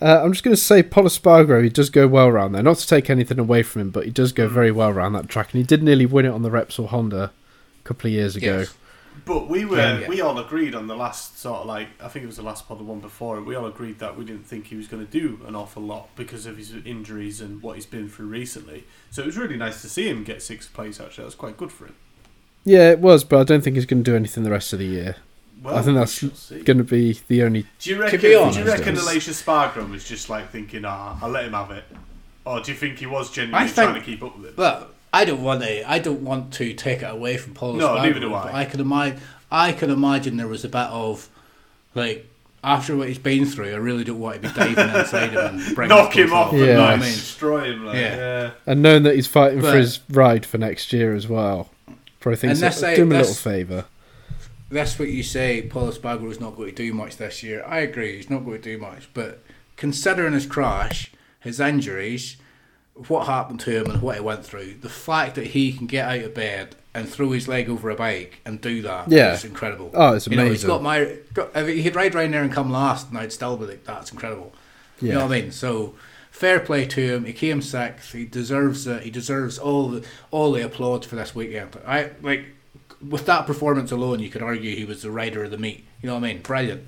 Uh, 0.00 0.22
I'm 0.22 0.32
just 0.32 0.44
going 0.44 0.54
to 0.54 0.60
say 0.60 0.82
Pol 0.82 1.04
Espargaro, 1.04 1.62
he 1.62 1.68
does 1.68 1.90
go 1.90 2.06
well 2.06 2.28
around 2.28 2.52
there. 2.52 2.62
Not 2.62 2.76
to 2.78 2.86
take 2.86 3.10
anything 3.10 3.38
away 3.38 3.62
from 3.62 3.82
him, 3.82 3.90
but 3.90 4.04
he 4.04 4.10
does 4.10 4.32
go 4.32 4.48
very 4.48 4.70
well 4.70 4.90
around 4.90 5.14
that 5.14 5.28
track. 5.28 5.52
And 5.52 5.58
he 5.58 5.66
did 5.66 5.82
nearly 5.82 6.06
win 6.06 6.24
it 6.24 6.30
on 6.30 6.42
the 6.42 6.50
Repsol 6.50 6.88
Honda 6.88 7.32
a 7.80 7.84
couple 7.84 8.08
of 8.08 8.12
years 8.12 8.36
ago. 8.36 8.58
Yes. 8.60 8.74
But 9.24 9.48
we 9.48 9.64
were 9.64 9.78
Yeah, 9.78 9.98
yeah. 9.98 10.08
we 10.08 10.20
all 10.20 10.38
agreed 10.38 10.74
on 10.74 10.86
the 10.86 10.94
last 10.94 11.38
sort 11.40 11.60
of 11.60 11.66
like 11.66 11.88
I 12.00 12.08
think 12.08 12.22
it 12.22 12.26
was 12.26 12.36
the 12.36 12.42
last 12.42 12.68
pod, 12.68 12.78
the 12.78 12.84
one 12.84 13.00
before. 13.00 13.40
We 13.42 13.56
all 13.56 13.66
agreed 13.66 13.98
that 13.98 14.16
we 14.16 14.24
didn't 14.24 14.46
think 14.46 14.66
he 14.66 14.76
was 14.76 14.86
going 14.86 15.04
to 15.04 15.10
do 15.10 15.40
an 15.46 15.56
awful 15.56 15.82
lot 15.82 16.08
because 16.14 16.46
of 16.46 16.56
his 16.56 16.72
injuries 16.86 17.40
and 17.40 17.60
what 17.60 17.74
he's 17.74 17.84
been 17.84 18.08
through 18.08 18.26
recently. 18.26 18.84
So 19.10 19.22
it 19.22 19.26
was 19.26 19.36
really 19.36 19.56
nice 19.56 19.82
to 19.82 19.88
see 19.88 20.08
him 20.08 20.22
get 20.22 20.40
sixth 20.40 20.72
place. 20.72 21.00
Actually, 21.00 21.22
that 21.22 21.26
was 21.26 21.34
quite 21.34 21.56
good 21.56 21.72
for 21.72 21.86
him. 21.86 21.96
Yeah, 22.64 22.90
it 22.90 23.00
was, 23.00 23.24
but 23.24 23.40
I 23.40 23.44
don't 23.44 23.62
think 23.62 23.76
he's 23.76 23.86
going 23.86 24.04
to 24.04 24.10
do 24.10 24.16
anything 24.16 24.44
the 24.44 24.50
rest 24.50 24.72
of 24.72 24.78
the 24.78 24.86
year. 24.86 25.16
Well, 25.62 25.76
I 25.76 25.82
think 25.82 25.96
that's 25.96 26.12
shall. 26.12 26.30
Going 26.64 26.78
to 26.78 26.84
be 26.84 27.18
the 27.28 27.42
only. 27.42 27.66
Do 27.80 27.90
you 27.90 28.00
reckon? 28.00 28.18
be 28.18 28.22
do 28.22 28.28
you 28.30 28.38
honest, 28.40 28.58
reckon 28.60 28.88
it 28.88 28.92
was- 28.94 29.06
Aleix 29.08 29.28
Espargaro 29.28 29.90
was 29.90 30.04
just 30.08 30.28
like 30.30 30.50
thinking, 30.50 30.84
"Ah, 30.84 31.18
I'll 31.20 31.30
let 31.30 31.44
him 31.46 31.52
have 31.52 31.70
it," 31.72 31.84
or 32.44 32.60
do 32.60 32.70
you 32.72 32.78
think 32.78 32.98
he 32.98 33.06
was 33.06 33.30
genuinely 33.30 33.64
I 33.64 33.68
think- 33.68 33.90
trying 33.90 33.94
to 34.00 34.06
keep 34.06 34.22
up 34.22 34.36
with 34.36 34.46
him? 34.48 34.54
But 34.56 34.94
I 35.12 35.24
don't 35.24 35.42
want 35.42 35.62
to. 35.62 35.90
I 35.90 35.98
don't 35.98 36.20
want 36.22 36.52
to 36.54 36.72
take 36.74 37.02
it 37.02 37.10
away 37.10 37.36
from 37.38 37.54
Pol. 37.54 37.72
No, 37.74 37.88
Espargaro, 37.88 38.02
neither 38.02 38.20
do 38.20 38.34
I. 38.34 38.42
But 38.44 38.54
I 38.54 38.64
can 38.66 38.80
imagine. 38.80 39.20
I 39.50 39.72
can 39.72 39.90
imagine 39.90 40.36
there 40.36 40.46
was 40.46 40.64
a 40.64 40.68
bit 40.68 40.76
of 40.90 41.28
like 41.94 42.26
after 42.62 42.96
what 42.96 43.08
he's 43.08 43.18
been 43.18 43.46
through. 43.46 43.72
I 43.72 43.76
really 43.76 44.04
don't 44.04 44.18
want 44.20 44.42
to 44.42 44.48
be 44.48 44.54
diving 44.54 44.94
inside 45.00 45.30
him 45.30 45.38
and 45.38 45.74
bringing 45.74 45.96
Knock 45.96 46.16
him 46.16 46.32
off 46.32 46.50
profile. 46.50 46.58
Yeah. 46.58 46.66
and 46.66 46.68
You 46.68 46.74
know 46.74 46.80
what 46.82 46.88
like 46.90 46.98
I 46.98 47.02
mean? 47.02 47.12
destroy 47.14 47.72
him. 47.72 47.86
Like, 47.86 47.96
Yeah. 47.96 48.16
yeah. 48.16 48.50
And 48.66 48.82
knowing 48.82 49.02
that 49.04 49.14
he's 49.16 49.26
fighting 49.26 49.60
But- 49.60 49.70
for 49.72 49.76
his 49.78 50.00
ride 50.10 50.44
for 50.46 50.58
next 50.58 50.92
year 50.92 51.14
as 51.14 51.26
well. 51.28 51.70
Probably 52.20 52.36
thinks 52.36 52.58
And 52.58 52.62
that's 52.64 52.80
that, 52.80 52.86
like- 52.88 52.96
do 52.96 53.02
him 53.02 53.08
a 53.12 53.18
little 53.18 53.26
that's- 53.26 53.40
favour. 53.40 53.84
That's 54.70 54.98
what 54.98 55.08
you 55.08 55.22
say. 55.22 55.62
Pol 55.62 55.90
Espargaro 55.90 56.30
is 56.30 56.40
not 56.40 56.56
going 56.56 56.70
to 56.70 56.74
do 56.74 56.92
much 56.92 57.16
this 57.16 57.42
year. 57.42 57.64
I 57.66 57.78
agree. 57.78 58.16
He's 58.16 58.30
not 58.30 58.44
going 58.44 58.60
to 58.60 58.76
do 58.76 58.78
much. 58.78 59.08
But 59.14 59.42
considering 59.76 60.34
his 60.34 60.46
crash, 60.46 61.12
his 61.40 61.58
injuries, 61.58 62.36
what 63.06 63.26
happened 63.26 63.60
to 63.60 63.70
him, 63.70 63.90
and 63.90 64.02
what 64.02 64.16
he 64.16 64.20
went 64.20 64.44
through, 64.44 64.74
the 64.80 64.88
fact 64.88 65.36
that 65.36 65.48
he 65.48 65.72
can 65.72 65.86
get 65.86 66.08
out 66.08 66.24
of 66.24 66.34
bed 66.34 66.76
and 66.94 67.08
throw 67.08 67.30
his 67.30 67.48
leg 67.48 67.70
over 67.70 67.90
a 67.90 67.94
bike 67.94 68.40
and 68.44 68.60
do 68.60 68.82
that 68.82 69.10
yeah. 69.10 69.38
incredible. 69.44 69.90
Oh, 69.94 70.14
it's 70.14 70.26
You 70.26 70.36
know, 70.36 70.44
he's 70.44 70.64
amazing. 70.64 70.68
got 70.68 70.82
my. 70.82 71.18
Got, 71.32 71.50
if 71.54 71.84
he'd 71.84 71.96
ride 71.96 72.14
around 72.14 72.34
there 72.34 72.42
and 72.42 72.52
come 72.52 72.70
last, 72.70 73.08
and 73.08 73.18
I'd 73.18 73.32
still 73.32 73.56
be 73.56 73.66
like, 73.66 73.84
that's 73.84 74.10
incredible. 74.12 74.52
You 75.00 75.12
know 75.12 75.26
what 75.26 75.32
I 75.32 75.42
mean? 75.42 75.52
So 75.52 75.94
fair 76.32 76.60
play 76.60 76.86
to 76.86 77.00
him. 77.00 77.24
He 77.24 77.32
came 77.32 77.62
sixth. 77.62 78.12
He 78.12 78.24
deserves 78.24 78.86
it. 78.86 79.04
He 79.04 79.10
deserves 79.10 79.58
all 79.58 79.88
the 79.88 80.04
all 80.30 80.52
the 80.52 80.64
applause 80.64 81.06
for 81.06 81.16
this 81.16 81.34
weekend. 81.34 81.76
I 81.86 82.10
like 82.20 82.46
with 83.06 83.26
that 83.26 83.46
performance 83.46 83.92
alone, 83.92 84.20
you 84.20 84.28
could 84.30 84.42
argue 84.42 84.74
he 84.74 84.84
was 84.84 85.02
the 85.02 85.10
rider 85.10 85.44
of 85.44 85.50
the 85.50 85.58
meet. 85.58 85.84
You 86.02 86.08
know 86.08 86.14
what 86.14 86.24
I 86.24 86.32
mean? 86.34 86.42
Brilliant, 86.42 86.86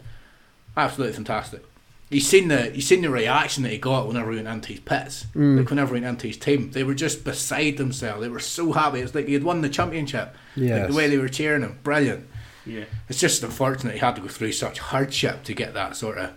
absolutely 0.76 1.14
fantastic. 1.14 1.64
You 2.08 2.18
seen 2.20 2.48
the 2.48 2.74
you 2.74 2.80
seen 2.80 3.02
the 3.02 3.11
reaction 3.11 3.62
that 3.62 3.70
he 3.70 3.78
got 3.78 4.08
whenever 4.08 4.30
he 4.32 4.36
went 4.38 4.48
into 4.48 4.70
his 4.72 4.80
pits. 4.80 5.26
Mm. 5.34 5.58
Like 5.58 5.70
whenever 5.70 5.94
he 5.94 6.00
went 6.00 6.06
into 6.14 6.26
his 6.26 6.36
team, 6.36 6.72
they 6.72 6.82
were 6.82 6.94
just 6.94 7.22
beside 7.22 7.76
themselves. 7.76 8.20
They 8.20 8.28
were 8.28 8.40
so 8.40 8.72
happy. 8.72 8.98
It's 9.00 9.14
like 9.14 9.26
he 9.28 9.34
had 9.34 9.44
won 9.44 9.61
the 9.61 9.68
championship. 9.68 10.34
Like 10.56 10.88
the 10.88 10.94
way 10.94 11.08
they 11.08 11.18
were 11.18 11.28
cheering 11.28 11.62
him, 11.62 11.78
brilliant. 11.84 12.26
Yeah. 12.66 12.84
It's 13.08 13.20
just 13.20 13.42
unfortunate 13.44 13.94
he 13.94 14.00
had 14.00 14.16
to 14.16 14.22
go 14.22 14.28
through 14.28 14.52
such 14.52 14.80
hardship 14.80 15.44
to 15.44 15.54
get 15.54 15.72
that 15.74 15.96
sort 15.96 16.18
of 16.18 16.32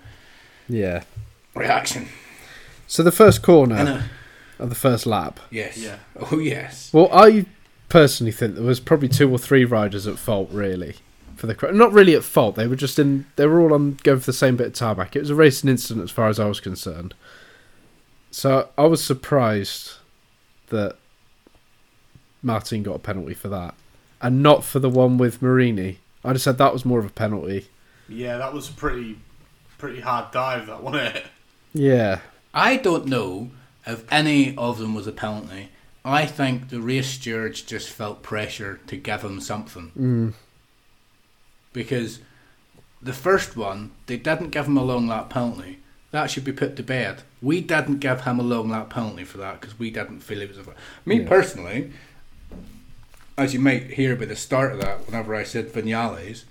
Yeah. 0.70 1.04
reaction. 1.56 2.08
So 2.86 3.02
the 3.02 3.12
first 3.12 3.42
corner 3.42 3.76
And, 3.76 4.04
of 4.60 4.70
the 4.70 4.76
first 4.76 5.08
lap. 5.08 5.40
yes. 5.50 5.78
Yeah. 5.78 5.96
Oh 6.32 6.38
yes. 6.38 6.92
Well, 6.94 7.10
I 7.12 7.48
personally 7.94 8.32
think 8.32 8.56
there 8.56 8.64
was 8.64 8.80
probably 8.80 9.08
two 9.08 9.30
or 9.30 9.38
three 9.38 9.64
riders 9.64 10.08
at 10.08 10.18
fault, 10.18 10.50
really, 10.52 10.96
for 11.36 11.46
the 11.46 11.54
cra- 11.54 11.72
not 11.72 11.94
really 11.94 12.16
at 12.16 12.24
fault. 12.24 12.56
They 12.56 12.66
were 12.66 12.76
just 12.76 12.98
in. 12.98 13.28
They 13.36 13.46
were 13.46 13.62
all 13.62 13.72
on 13.72 14.00
going 14.02 14.20
for 14.20 14.26
the 14.26 14.34
same 14.34 14.58
bit 14.58 14.66
of 14.66 14.74
tarmac. 14.74 15.16
It 15.16 15.20
was 15.20 15.30
a 15.30 15.36
racing 15.36 15.70
incident 15.70 16.04
as 16.04 16.10
far 16.10 16.28
as 16.28 16.40
I 16.40 16.48
was 16.48 16.60
concerned. 16.60 17.14
So 18.32 18.70
I 18.80 18.86
was 18.86 19.04
surprised 19.04 19.94
that 20.70 20.96
Martin 22.42 22.82
got 22.82 22.96
a 22.96 23.00
penalty 23.00 23.36
for 23.36 23.48
that, 23.50 23.76
and 24.24 24.42
not 24.42 24.64
for 24.64 24.80
the 24.80 24.90
one 24.90 25.20
with 25.20 25.40
Marini. 25.40 26.00
I 26.26 26.34
just 26.34 26.46
said 26.46 26.58
that 26.58 26.74
was 26.74 26.86
more 26.86 26.98
of 26.98 27.06
a 27.06 27.10
penalty. 27.10 27.68
Yeah, 28.10 28.38
that 28.38 28.54
was 28.54 28.70
a 28.70 28.74
pretty, 28.74 29.20
pretty 29.78 30.00
hard 30.00 30.32
dive. 30.32 30.66
That 30.66 30.82
wasn't 30.82 31.16
it? 31.16 31.26
Yeah, 31.76 32.22
I 32.56 32.78
don't 32.78 33.06
know 33.06 33.52
if 33.86 34.12
any 34.12 34.58
of 34.58 34.80
them 34.80 34.96
was 34.96 35.06
a 35.06 35.12
penalty. 35.12 35.70
I 36.06 36.26
think 36.26 36.70
the 36.70 36.82
race 36.82 37.08
stewards 37.08 37.62
just 37.62 37.90
felt 37.90 38.24
pressure 38.24 38.80
to 38.88 38.98
give 38.98 39.22
him 39.24 39.40
something. 39.40 39.92
mm, 39.98 40.34
Because 41.72 42.20
the 43.02 43.14
first 43.14 43.56
one, 43.56 43.92
they 44.08 44.18
didn't 44.18 44.50
give 44.50 44.66
him 44.68 44.78
a 44.78 44.84
long 44.84 45.08
lap 45.08 45.30
penalty. 45.30 45.80
That 46.12 46.30
should 46.30 46.44
be 46.46 46.52
put 46.52 46.76
to 46.76 46.84
bed. 46.84 47.24
We 47.42 47.62
didn't 47.62 48.00
give 48.00 48.22
him 48.22 48.40
a 48.40 48.44
long 48.44 48.70
lap 48.70 48.90
penalty 48.92 49.24
for 49.24 49.38
that 49.40 49.60
because 49.62 49.80
we 49.80 49.90
didn't 49.92 50.20
feel 50.20 50.42
it 50.42 50.50
was 50.50 50.58
a. 50.60 50.66
Me 51.06 51.22
Yeah. 51.22 51.28
personally, 51.28 51.92
as 53.38 53.54
you 53.54 53.60
might 53.60 53.92
hear 53.94 54.16
by 54.16 54.26
the 54.26 54.36
start 54.36 54.74
of 54.74 54.82
that, 54.82 55.08
whenever 55.08 55.34
I 55.34 55.44
said 55.44 55.72
Vinales, 55.74 56.44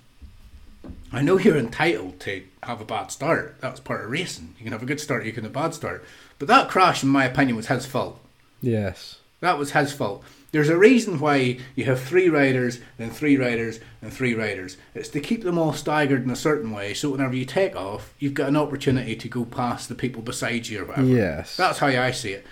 I 1.13 1.21
know 1.21 1.37
you're 1.39 1.55
entitled 1.57 2.19
to 2.21 2.43
have 2.63 2.81
a 2.81 2.85
bad 2.85 3.11
start. 3.11 3.55
That's 3.61 3.79
part 3.79 4.03
of 4.03 4.11
racing. 4.11 4.55
You 4.57 4.63
can 4.63 4.73
have 4.73 4.83
a 4.83 4.87
good 4.87 4.99
start, 4.99 5.25
you 5.25 5.31
can 5.31 5.43
have 5.43 5.51
a 5.51 5.59
bad 5.61 5.73
start. 5.73 6.03
But 6.39 6.47
that 6.49 6.69
crash, 6.69 7.03
in 7.03 7.09
my 7.09 7.23
opinion, 7.23 7.55
was 7.55 7.67
his 7.67 7.85
fault. 7.85 8.19
yes, 8.61 9.19
That 9.43 9.59
was 9.59 9.71
his 9.71 9.91
fault. 9.91 10.23
There's 10.53 10.69
a 10.69 10.77
reason 10.77 11.19
why 11.19 11.59
you 11.75 11.83
have 11.83 12.01
three 12.01 12.29
riders, 12.29 12.79
then 12.97 13.09
three 13.09 13.35
riders, 13.35 13.81
and 14.01 14.13
three 14.13 14.33
riders. 14.33 14.77
It's 14.95 15.09
to 15.09 15.19
keep 15.19 15.43
them 15.43 15.57
all 15.57 15.73
staggered 15.73 16.23
in 16.23 16.29
a 16.29 16.35
certain 16.35 16.71
way, 16.71 16.93
so 16.93 17.09
whenever 17.09 17.35
you 17.35 17.43
take 17.43 17.75
off, 17.75 18.13
you've 18.19 18.35
got 18.35 18.47
an 18.47 18.55
opportunity 18.55 19.17
to 19.17 19.27
go 19.27 19.43
past 19.43 19.89
the 19.89 19.95
people 19.95 20.21
beside 20.21 20.67
you 20.67 20.83
or 20.83 20.85
whatever. 20.85 21.07
yes. 21.07 21.57
That's 21.57 21.79
how 21.79 21.87
I 21.87 22.11
see 22.11 22.31
it. 22.31 22.45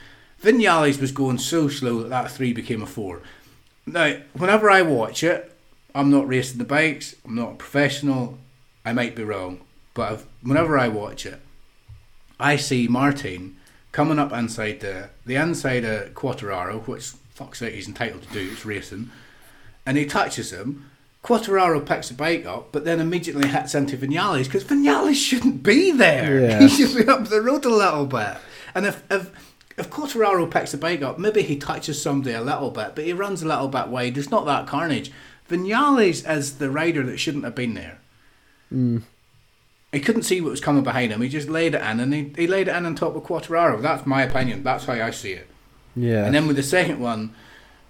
Vinales 0.44 1.00
was 1.00 1.14
going 1.14 1.38
so 1.38 1.70
slow 1.70 2.02
that 2.02 2.10
that 2.10 2.30
three 2.30 2.52
became 2.52 2.82
a 2.82 2.86
four. 2.86 3.22
Now, 3.86 4.18
whenever 4.34 4.70
I 4.70 4.82
watch 4.82 5.24
it, 5.24 5.50
I'm 5.96 6.12
not 6.12 6.28
racing 6.28 6.58
the 6.58 6.66
bikes. 6.66 7.16
I'm 7.24 7.36
not 7.36 7.54
a 7.54 7.56
professional. 7.56 8.38
I 8.84 8.92
might 8.92 9.16
be 9.16 9.24
wrong, 9.24 9.62
but 9.94 10.26
whenever 10.44 10.78
I 10.78 10.90
watch 10.90 11.26
it, 11.26 11.40
I 12.38 12.58
see 12.58 12.90
Martin 12.90 13.56
coming 13.92 14.20
up 14.20 14.32
inside 14.32 14.80
the 14.80 15.10
the 15.26 15.36
inside 15.36 15.84
of 15.84 16.14
Quartararo, 16.14 16.86
which 16.88 17.08
fuck's 17.34 17.60
sake 17.60 17.74
he's 17.76 17.88
entitled 17.88 18.24
to 18.24 18.34
do. 18.34 18.50
It's 18.52 18.66
racing, 18.66 19.12
and 19.86 19.98
he 19.98 20.06
touches 20.06 20.52
him. 20.52 20.90
Quartararo 21.24 21.86
picks 21.86 22.10
the 22.10 22.16
bike 22.16 22.46
up, 22.46 22.72
but 22.72 22.84
then 22.84 23.00
immediately 23.00 23.48
hits 23.48 23.76
into 23.76 23.96
Vinales 23.96 24.46
because 24.46 24.64
Vinales 24.64 25.14
shouldn't 25.16 25.62
be 25.62 25.92
there. 25.92 26.40
Yeah. 26.42 26.60
He 26.62 26.68
should 26.68 26.96
be 26.98 27.08
up 27.08 27.28
the 27.28 27.42
road 27.42 27.66
a 27.66 27.70
little 27.70 28.08
bit. 28.08 28.38
And 28.74 28.86
if 28.88 29.04
if 29.12 29.30
if 29.78 29.90
Quartararo 29.90 30.50
picks 30.50 30.72
the 30.72 30.78
bike 30.78 31.02
up, 31.02 31.20
maybe 31.20 31.44
he 31.44 31.58
touches 31.58 32.02
somebody 32.02 32.34
a 32.34 32.42
little 32.42 32.72
bit, 32.72 32.96
but 32.96 33.06
he 33.06 33.14
runs 33.14 33.44
a 33.44 33.48
little 33.48 33.68
bit 33.68 33.88
wide. 33.88 34.16
There's 34.16 34.32
not 34.32 34.46
that 34.46 34.68
carnage. 34.68 35.12
Vinales 35.50 36.28
is 36.30 36.58
the 36.58 36.72
rider 36.72 37.04
that 37.04 37.20
shouldn't 37.20 37.44
have 37.44 37.56
been 37.56 37.74
there. 37.76 38.00
Hmm. 38.70 39.00
He 39.92 40.00
couldn't 40.00 40.24
see 40.24 40.40
what 40.40 40.52
was 40.52 40.62
coming 40.62 40.84
behind 40.84 41.12
him. 41.12 41.22
He 41.22 41.28
just 41.28 41.50
laid 41.50 41.76
it 41.76 41.82
in, 41.82 42.00
and 42.00 42.14
he, 42.14 42.32
he 42.36 42.48
laid 42.48 42.68
it 42.70 42.76
in 42.76 42.86
on 42.86 42.96
top 42.96 43.16
of 43.16 43.24
Quartararo. 43.24 43.82
That's 43.82 44.06
my 44.06 44.24
opinion. 44.24 44.64
That's 44.64 44.86
how 44.86 44.94
I 44.94 45.12
see 45.12 45.34
it. 45.34 45.48
Yeah. 45.96 46.26
And 46.26 46.34
then 46.34 46.48
with 46.48 46.56
the 46.56 46.64
second 46.64 47.00
one, 47.00 47.36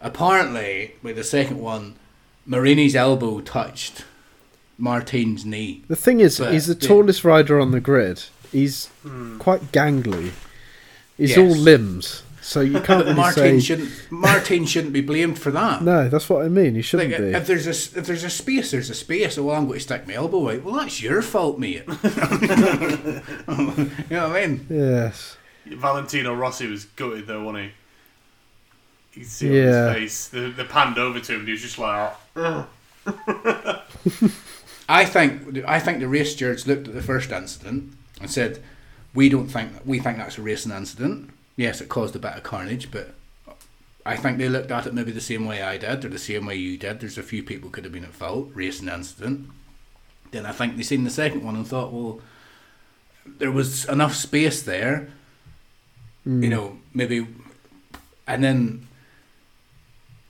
apparently 0.01 0.95
with 1.03 1.15
the 1.15 1.23
second 1.23 1.59
one, 1.59 1.95
Marini's 2.45 2.95
elbow 2.95 3.39
touched 3.41 4.05
Martin's 4.77 5.45
knee. 5.45 5.83
the 5.87 5.95
thing 5.95 6.19
is, 6.19 6.39
but 6.39 6.53
he's 6.53 6.65
the 6.65 6.73
the- 6.73 6.87
tallest 6.87 7.23
rider 7.23 7.59
on 7.59 7.71
the 7.71 7.79
grid. 7.79 8.23
He's 8.51 8.87
hmm. 9.03 9.37
quite 9.37 9.71
gangly. 9.71 10.31
He's 11.17 11.31
Yes. 11.31 11.37
all 11.37 11.55
limbs, 11.55 12.23
so 12.51 12.59
you 12.61 12.73
can't 12.81 12.87
But 12.87 13.05
really 13.05 13.13
Martin 13.15 13.59
say. 13.59 13.65
shouldn't. 13.65 13.91
Martin 14.11 14.65
shouldn't 14.65 14.93
be 14.93 15.01
blamed 15.01 15.39
for 15.39 15.51
that. 15.51 15.81
No, 15.81 16.09
that's 16.09 16.29
what 16.29 16.45
I 16.45 16.49
mean. 16.49 16.75
He 16.75 16.81
shouldn't 16.81 17.11
Like, 17.11 17.21
be. 17.21 17.31
if 17.33 17.47
there's 17.47 17.65
a 17.67 17.99
if 17.99 18.05
there's 18.07 18.23
a 18.23 18.29
space, 18.29 18.71
there's 18.71 18.89
a 18.89 18.93
space. 18.93 19.37
Oh, 19.37 19.43
well, 19.43 19.55
I'm 19.55 19.65
going 19.67 19.79
to 19.79 19.83
stick 19.83 20.05
my 20.07 20.13
elbow 20.15 20.49
out. 20.51 20.63
Well, 20.63 20.75
that's 20.75 21.01
your 21.01 21.21
fault, 21.21 21.57
mate. 21.59 21.83
you 21.87 21.93
know 24.09 24.27
what 24.29 24.35
I 24.35 24.47
mean? 24.47 24.65
yes. 24.69 25.37
Valentino 25.65 26.33
Rossi 26.33 26.67
was 26.67 26.85
gutted 26.85 27.27
though, 27.27 27.43
wasn't 27.43 27.65
he? 29.13 29.19
You 29.21 29.25
see 29.25 29.47
on 29.49 29.53
Yeah. 29.55 29.93
his 29.93 29.95
face. 29.95 30.27
The, 30.29 30.49
the 30.51 30.65
panned 30.65 30.97
over 30.97 31.19
to 31.19 31.33
him, 31.33 31.39
and 31.39 31.47
he 31.47 31.53
was 31.53 31.61
just 31.61 31.77
like, 31.79 32.13
oh. 32.35 32.67
"Ugh." 33.07 33.81
I 34.89 35.05
think 35.05 35.63
I 35.67 35.79
think 35.79 35.99
the 35.99 36.07
race 36.07 36.33
stewards 36.33 36.67
looked 36.67 36.87
at 36.87 36.93
the 36.93 37.01
first 37.01 37.31
incident 37.31 37.93
and 38.19 38.29
said, 38.29 38.61
"We 39.13 39.29
don't 39.29 39.47
think 39.47 39.71
we 39.85 39.99
think 39.99 40.17
that's 40.17 40.37
a 40.37 40.41
racing 40.41 40.71
incident. 40.71 41.30
Yes, 41.55 41.81
it 41.81 41.89
caused 41.89 42.15
a 42.15 42.19
bit 42.19 42.33
of 42.33 42.43
carnage, 42.43 42.91
but 42.91 43.13
I 44.05 44.15
think 44.15 44.37
they 44.37 44.49
looked 44.49 44.71
at 44.71 44.87
it 44.87 44.93
maybe 44.93 45.11
the 45.11 45.21
same 45.21 45.45
way 45.45 45.61
I 45.61 45.77
did, 45.77 46.05
or 46.05 46.09
the 46.09 46.17
same 46.17 46.45
way 46.45 46.55
you 46.55 46.77
did. 46.77 46.99
There's 46.99 47.17
a 47.17 47.23
few 47.23 47.43
people 47.43 47.69
could 47.69 47.83
have 47.83 47.93
been 47.93 48.03
at 48.03 48.13
fault. 48.13 48.49
Racing 48.53 48.87
incident. 48.87 49.49
Then 50.31 50.45
I 50.45 50.51
think 50.51 50.77
they 50.77 50.83
seen 50.83 51.03
the 51.03 51.09
second 51.09 51.43
one 51.43 51.55
and 51.55 51.67
thought, 51.67 51.91
well, 51.91 52.21
there 53.25 53.51
was 53.51 53.85
enough 53.85 54.15
space 54.15 54.63
there. 54.63 55.09
You 56.25 56.31
hmm. 56.31 56.49
know, 56.49 56.77
maybe, 56.93 57.27
and 58.27 58.43
then." 58.43 58.87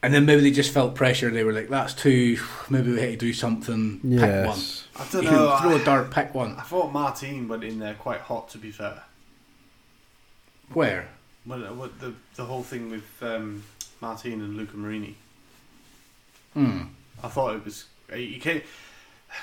And 0.03 0.15
then 0.15 0.25
maybe 0.25 0.41
they 0.41 0.49
just 0.49 0.73
felt 0.73 0.95
pressure. 0.95 1.29
They 1.29 1.43
were 1.43 1.53
like, 1.53 1.69
"That's 1.69 1.93
too. 1.93 2.39
Maybe 2.71 2.91
we 2.91 2.99
had 2.99 3.11
to 3.11 3.17
do 3.17 3.33
something. 3.33 3.99
Pick 3.99 4.19
one. 4.19 4.19
Yes. 4.19 4.87
I 4.95 5.07
don't 5.11 5.23
You 5.23 5.29
know. 5.29 5.55
can 5.59 5.61
throw 5.61 5.77
I, 5.77 5.79
a 5.79 5.85
dart. 5.85 6.09
Pick 6.09 6.33
one. 6.33 6.55
I 6.57 6.63
thought 6.63 6.91
Martin 6.91 7.47
went 7.47 7.63
in 7.63 7.77
there 7.77 7.93
quite 7.93 8.21
hot. 8.21 8.49
To 8.49 8.57
be 8.57 8.71
fair, 8.71 9.03
Where? 10.73 11.07
when, 11.45 11.61
when 11.77 11.89
the 11.99 12.13
the 12.35 12.45
whole 12.45 12.63
thing 12.63 12.91
with 12.91 13.03
um, 13.21 13.63
Martin 13.99 14.33
and 14.41 14.57
Luca 14.57 14.77
Marini, 14.77 15.15
Hmm. 16.53 16.81
I 17.23 17.27
thought 17.29 17.55
it 17.55 17.63
was 17.65 17.85
you 18.15 18.39
can't 18.39 18.63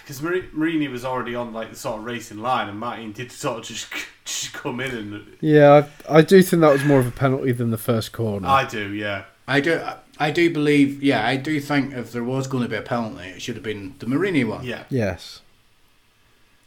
because 0.02 0.20
Marini 0.20 0.88
was 0.88 1.04
already 1.04 1.34
on 1.34 1.52
like 1.54 1.70
the 1.70 1.76
sort 1.76 1.98
of 2.00 2.04
racing 2.04 2.38
line, 2.38 2.68
and 2.68 2.78
Martin 2.78 3.12
did 3.12 3.32
sort 3.32 3.58
of 3.60 3.64
just 3.64 3.88
just 4.24 4.52
come 4.52 4.80
in 4.80 4.90
and 4.94 5.36
Yeah, 5.40 5.86
I, 6.08 6.18
I 6.18 6.22
do 6.22 6.42
think 6.42 6.60
that 6.60 6.72
was 6.72 6.84
more 6.84 7.00
of 7.00 7.06
a 7.06 7.10
penalty 7.10 7.52
than 7.52 7.70
the 7.70 7.78
first 7.78 8.12
corner. 8.12 8.46
I 8.46 8.66
do, 8.66 8.92
yeah. 8.92 9.24
I 9.46 9.60
do. 9.60 9.80
I 10.18 10.30
do 10.30 10.52
believe. 10.52 11.02
Yeah, 11.02 11.26
I 11.26 11.36
do 11.36 11.58
think 11.60 11.94
if 11.94 12.12
there 12.12 12.24
was 12.24 12.46
going 12.46 12.64
to 12.64 12.68
be 12.68 12.76
a 12.76 12.82
penalty, 12.82 13.28
it 13.28 13.40
should 13.40 13.54
have 13.54 13.64
been 13.64 13.94
the 13.98 14.06
Marini 14.06 14.44
one. 14.44 14.64
Yeah. 14.64 14.84
yes. 14.90 15.40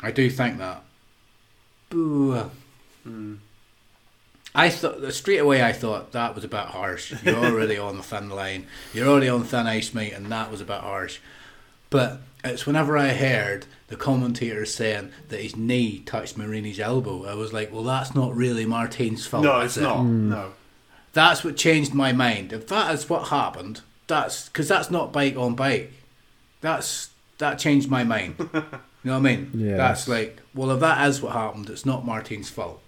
I 0.02 0.10
do 0.10 0.30
think 0.32 0.58
that. 0.58 0.82
Boo. 1.90 2.50
Mm. 3.08 3.38
I 4.54 4.70
thought 4.70 5.14
straight 5.14 5.38
away. 5.38 5.64
I 5.64 5.72
thought 5.72 6.12
that 6.12 6.36
was 6.36 6.44
a 6.44 6.50
bit 6.50 6.60
harsh. 6.60 7.14
You're 7.24 7.36
already 7.38 7.78
on 7.78 7.98
the 7.98 8.04
thin 8.04 8.30
line. 8.30 8.68
You're 8.94 9.08
already 9.08 9.30
on 9.30 9.44
thin 9.44 9.68
ice, 9.68 9.94
mate, 9.94 10.14
and 10.14 10.26
that 10.32 10.52
was 10.52 10.60
a 10.62 10.66
bit 10.66 10.82
harsh. 10.82 11.20
But 11.90 12.22
it's 12.44 12.66
whenever 12.66 12.98
I 12.98 13.10
heard 13.10 13.66
the 13.88 13.96
commentator 13.96 14.66
saying 14.66 15.12
that 15.30 15.42
his 15.42 15.56
knee 15.56 16.00
touched 16.00 16.38
Marini's 16.38 16.80
elbow, 16.80 17.26
I 17.26 17.34
was 17.36 17.54
like, 17.54 17.72
well, 17.72 17.84
that's 17.84 18.14
not 18.16 18.36
really 18.36 18.66
Martin's 18.66 19.26
fault. 19.26 19.44
No, 19.44 19.60
is 19.62 19.78
it's 19.78 19.78
it? 19.78 19.82
not. 19.84 19.98
Hmm. 19.98 20.30
No. 20.30 20.54
That's 21.14 21.44
what 21.44 21.58
changed 21.58 21.94
my 21.94 22.14
mind. 22.14 22.54
If 22.54 22.68
that 22.68 22.94
is 22.94 23.10
what 23.10 23.28
happened, 23.28 23.82
that's 24.08 24.48
because 24.48 24.68
that's 24.68 24.90
not 24.90 25.14
bike 25.14 25.36
on 25.36 25.56
bike. 25.56 25.92
That's 26.62 27.10
that 27.38 27.60
changed 27.60 27.90
my 27.90 28.04
mind. 28.04 28.36
you 28.40 28.48
know 28.54 29.14
what 29.14 29.18
I 29.18 29.20
mean? 29.20 29.52
Yeah. 29.54 29.78
That's 29.78 30.08
like, 30.08 30.42
well, 30.54 30.72
if 30.72 30.80
that 30.80 31.08
is 31.10 31.22
what 31.22 31.34
happened, 31.34 31.70
it's 31.70 31.86
not 31.86 32.06
Martin's 32.06 32.50
fault. 32.50 32.82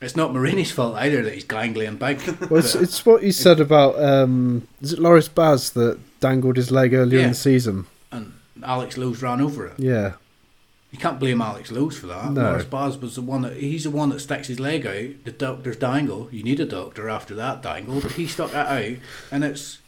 It's 0.00 0.14
not 0.14 0.32
Marini's 0.32 0.70
fault 0.70 0.94
either 0.96 1.22
that 1.22 1.34
he's 1.34 1.44
gangly 1.44 1.86
and 1.88 1.98
big. 1.98 2.20
Well, 2.50 2.60
it's, 2.60 2.74
it's 2.76 3.04
what 3.04 3.22
you 3.24 3.32
said 3.32 3.58
about 3.60 4.00
um, 4.00 4.68
is 4.80 4.92
it 4.92 4.98
Loris 5.00 5.28
Baz 5.28 5.70
that 5.70 5.98
dangled 6.20 6.56
his 6.56 6.70
leg 6.70 6.94
earlier 6.94 7.20
in 7.20 7.30
the 7.30 7.34
season? 7.34 7.86
and 8.12 8.32
Alex 8.62 8.96
Lowes 8.96 9.22
ran 9.22 9.40
over 9.40 9.66
it. 9.66 9.74
Yeah, 9.78 10.12
You 10.92 10.98
can't 10.98 11.18
blame 11.20 11.40
Alex 11.42 11.70
Lowes 11.72 11.98
for 11.98 12.06
that. 12.06 12.32
No. 12.32 12.42
Loris 12.42 12.64
Baz 12.64 12.96
was 12.98 13.16
the 13.16 13.22
one 13.22 13.42
that 13.42 13.56
he's 13.56 13.84
the 13.84 13.90
one 13.90 14.08
that 14.10 14.20
sticks 14.20 14.46
his 14.48 14.60
leg 14.60 14.86
out. 14.86 15.24
The 15.24 15.32
doctor's 15.32 15.76
dangle. 15.76 16.28
You 16.30 16.42
need 16.44 16.60
a 16.60 16.64
doctor 16.64 17.08
after 17.08 17.34
that 17.34 17.60
dangle, 17.62 18.00
but 18.00 18.12
he 18.12 18.26
stuck 18.28 18.52
that 18.52 18.68
out, 18.68 18.96
and 19.32 19.42
it's 19.44 19.78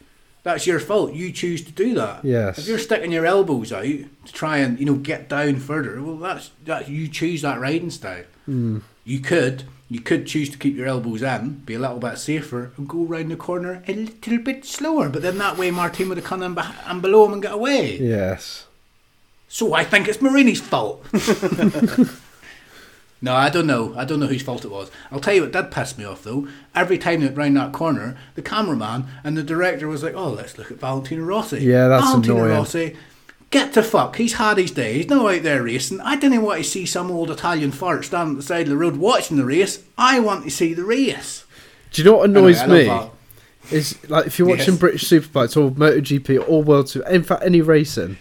that's 0.42 0.66
your 0.66 0.80
fault. 0.80 1.12
You 1.12 1.30
choose 1.32 1.62
to 1.64 1.72
do 1.72 1.94
that. 1.94 2.24
Yes. 2.24 2.58
If 2.58 2.66
you're 2.66 2.78
sticking 2.78 3.12
your 3.12 3.26
elbows 3.26 3.72
out 3.72 3.84
to 3.84 4.08
try 4.32 4.58
and 4.58 4.78
you 4.80 4.86
know 4.86 4.94
get 4.96 5.28
down 5.28 5.56
further, 5.60 6.02
well, 6.02 6.16
that's 6.16 6.50
that 6.64 6.88
you 6.88 7.06
choose 7.08 7.42
that 7.42 7.60
riding 7.60 7.90
style. 7.90 8.24
Mm. 8.48 8.82
You 9.04 9.20
could 9.20 9.64
you 9.90 10.00
could 10.00 10.24
choose 10.26 10.48
to 10.50 10.56
keep 10.58 10.76
your 10.76 10.86
elbows 10.86 11.20
in, 11.22 11.62
be 11.66 11.74
a 11.74 11.78
little 11.78 11.98
bit 11.98 12.16
safer, 12.16 12.70
and 12.76 12.88
go 12.88 12.98
round 13.04 13.30
the 13.30 13.36
corner 13.36 13.82
a 13.88 13.92
little 13.92 14.38
bit 14.38 14.64
slower. 14.64 15.08
But 15.08 15.22
then 15.22 15.36
that 15.38 15.58
way, 15.58 15.70
Martin 15.72 16.08
would 16.08 16.18
have 16.18 16.24
come 16.24 16.42
in 16.44 16.54
beh- 16.54 16.74
and 16.86 17.02
below 17.02 17.26
him 17.26 17.32
and 17.34 17.42
got 17.42 17.54
away. 17.54 17.98
yes. 17.98 18.66
So 19.52 19.74
I 19.74 19.82
think 19.82 20.06
it's 20.06 20.22
Marini's 20.22 20.60
fault. 20.60 21.04
no, 23.20 23.34
I 23.34 23.50
don't 23.50 23.66
know. 23.66 23.92
I 23.96 24.04
don't 24.04 24.20
know 24.20 24.28
whose 24.28 24.42
fault 24.42 24.64
it 24.64 24.70
was. 24.70 24.92
I'll 25.10 25.18
tell 25.18 25.34
you 25.34 25.42
what 25.42 25.50
did 25.50 25.72
piss 25.72 25.98
me 25.98 26.04
off 26.04 26.22
though. 26.22 26.46
Every 26.72 26.98
time 26.98 27.18
they 27.18 27.26
went 27.26 27.36
round 27.36 27.56
that 27.56 27.72
corner, 27.72 28.16
the 28.36 28.42
cameraman 28.42 29.06
and 29.24 29.36
the 29.36 29.42
director 29.42 29.88
was 29.88 30.04
like, 30.04 30.14
"Oh, 30.14 30.30
let's 30.30 30.56
look 30.56 30.70
at 30.70 30.78
Valentino 30.78 31.24
Rossi." 31.24 31.64
Yeah, 31.64 31.88
that's 31.88 32.04
Valentino 32.04 32.36
annoying. 32.36 32.52
Rossi. 32.52 32.96
Get 33.50 33.72
to 33.74 33.82
fuck. 33.82 34.14
He's 34.16 34.34
had 34.34 34.58
his 34.58 34.70
day. 34.70 34.94
He's 34.94 35.08
not 35.08 35.34
out 35.34 35.42
there 35.42 35.62
racing. 35.64 36.00
I 36.02 36.14
didn't 36.16 36.42
want 36.42 36.58
to 36.62 36.64
see 36.70 36.86
some 36.86 37.10
old 37.10 37.30
Italian 37.32 37.72
fart 37.72 38.04
standing 38.04 38.34
at 38.34 38.40
the 38.40 38.42
side 38.46 38.62
of 38.62 38.68
the 38.68 38.76
road 38.76 38.96
watching 38.96 39.36
the 39.36 39.44
race. 39.44 39.82
I 39.98 40.20
want 40.20 40.44
to 40.44 40.50
see 40.50 40.72
the 40.72 40.84
race. 40.84 41.44
Do 41.90 42.00
you 42.02 42.08
know 42.08 42.18
what 42.18 42.30
annoys 42.30 42.60
Anyway, 42.60 42.86
me? 42.86 43.10
Is 43.76 43.98
like 44.08 44.26
if 44.26 44.38
you're 44.38 44.46
watching 44.48 44.74
Yes. 44.74 44.78
British 44.78 45.04
Superbikes 45.04 45.56
or 45.56 45.70
MotoGP 45.72 46.48
or 46.48 46.62
World 46.62 46.86
Tour, 46.86 47.02
in 47.08 47.24
fact 47.24 47.42
any 47.44 47.60
racing. 47.60 48.16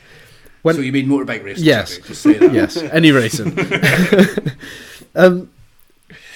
When 0.64 0.76
so 0.76 0.82
you 0.82 0.92
mean 0.92 1.08
motorbike 1.08 1.44
racing? 1.44 1.64
Yes. 1.64 2.00
okay, 2.00 2.08
Just 2.08 2.22
say 2.24 2.34
that. 2.34 2.52
yes, 2.52 2.76
any 2.78 3.12
racing. 3.12 3.50
um, 5.16 5.50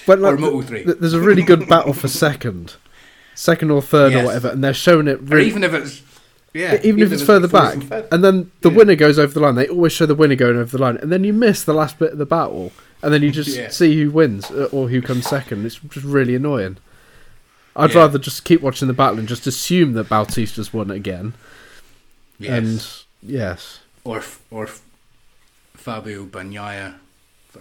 when 0.06 0.20
Or 0.20 0.32
like, 0.32 0.40
Moto 0.40 0.62
3. 0.62 0.84
th- 0.86 0.98
there's 1.00 1.14
a 1.14 1.20
really 1.20 1.42
good 1.44 1.68
battle 1.68 1.94
for 1.94 2.08
second, 2.08 2.76
second 3.36 3.72
or 3.72 3.82
third 3.82 4.14
or 4.14 4.24
whatever, 4.26 4.50
and 4.50 4.64
they're 4.64 4.74
showing 4.74 5.08
it 5.08 5.20
Or 5.32 5.40
even 5.40 5.64
if 5.64 5.74
it's 5.74 6.02
yeah, 6.54 6.80
even 6.84 7.02
if 7.02 7.12
it's 7.12 7.24
further 7.24 7.48
back, 7.48 7.76
and 8.12 8.24
then 8.24 8.52
the 8.62 8.70
Yeah. 8.70 8.78
winner 8.78 8.96
goes 8.96 9.18
over 9.20 9.34
the 9.34 9.40
line. 9.40 9.56
They 9.56 9.68
always 9.68 9.92
show 9.94 10.06
the 10.06 10.16
winner 10.16 10.36
going 10.36 10.58
over 10.58 10.78
the 10.78 10.82
line, 10.84 10.98
and 10.98 11.12
then 11.12 11.24
you 11.24 11.34
miss 11.34 11.64
the 11.64 11.74
last 11.74 11.98
bit 12.00 12.12
of 12.12 12.18
the 12.18 12.26
battle, 12.26 12.72
and 13.02 13.14
then 13.14 13.22
you 13.24 13.32
just 13.42 13.56
Yeah. 13.56 13.70
see 13.70 14.00
who 14.02 14.10
wins 14.12 14.50
uh, 14.52 14.70
or 14.72 14.90
who 14.90 15.02
comes 15.02 15.28
second. 15.28 15.66
It's 15.66 15.76
just 15.90 16.06
really 16.06 16.36
annoying. 16.36 16.78
I'd 17.76 17.92
Yeah. 17.94 18.00
rather 18.02 18.20
just 18.20 18.44
keep 18.46 18.62
watching 18.62 18.88
the 18.88 18.94
battle 18.94 19.18
and 19.20 19.28
just 19.28 19.48
assume 19.48 19.94
that 19.94 20.08
Bautista's 20.10 20.72
won 20.74 20.92
again. 20.92 21.34
Yes. 22.40 22.52
And 23.24 23.32
yes, 23.32 23.80
or 24.04 24.22
or 24.52 24.68
Fabio 25.74 26.26
Bagnaia. 26.26 26.96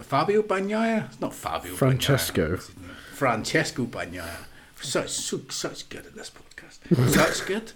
Fabio 0.01 0.41
Bagnaia? 0.41 1.05
It's 1.11 1.21
not 1.21 1.33
Fabio. 1.35 1.73
Francesco. 1.75 2.41
Bagnaia. 2.47 2.51
What's 2.51 2.67
his 2.67 2.77
name? 2.77 2.89
Francesco 3.13 3.85
Bagnaia. 3.85 4.37
Such 4.81 5.09
so, 5.11 5.39
such 5.49 5.87
good 5.89 6.05
at 6.05 6.15
this 6.15 6.29
podcast. 6.31 7.09
such 7.13 7.45
good. 7.47 7.71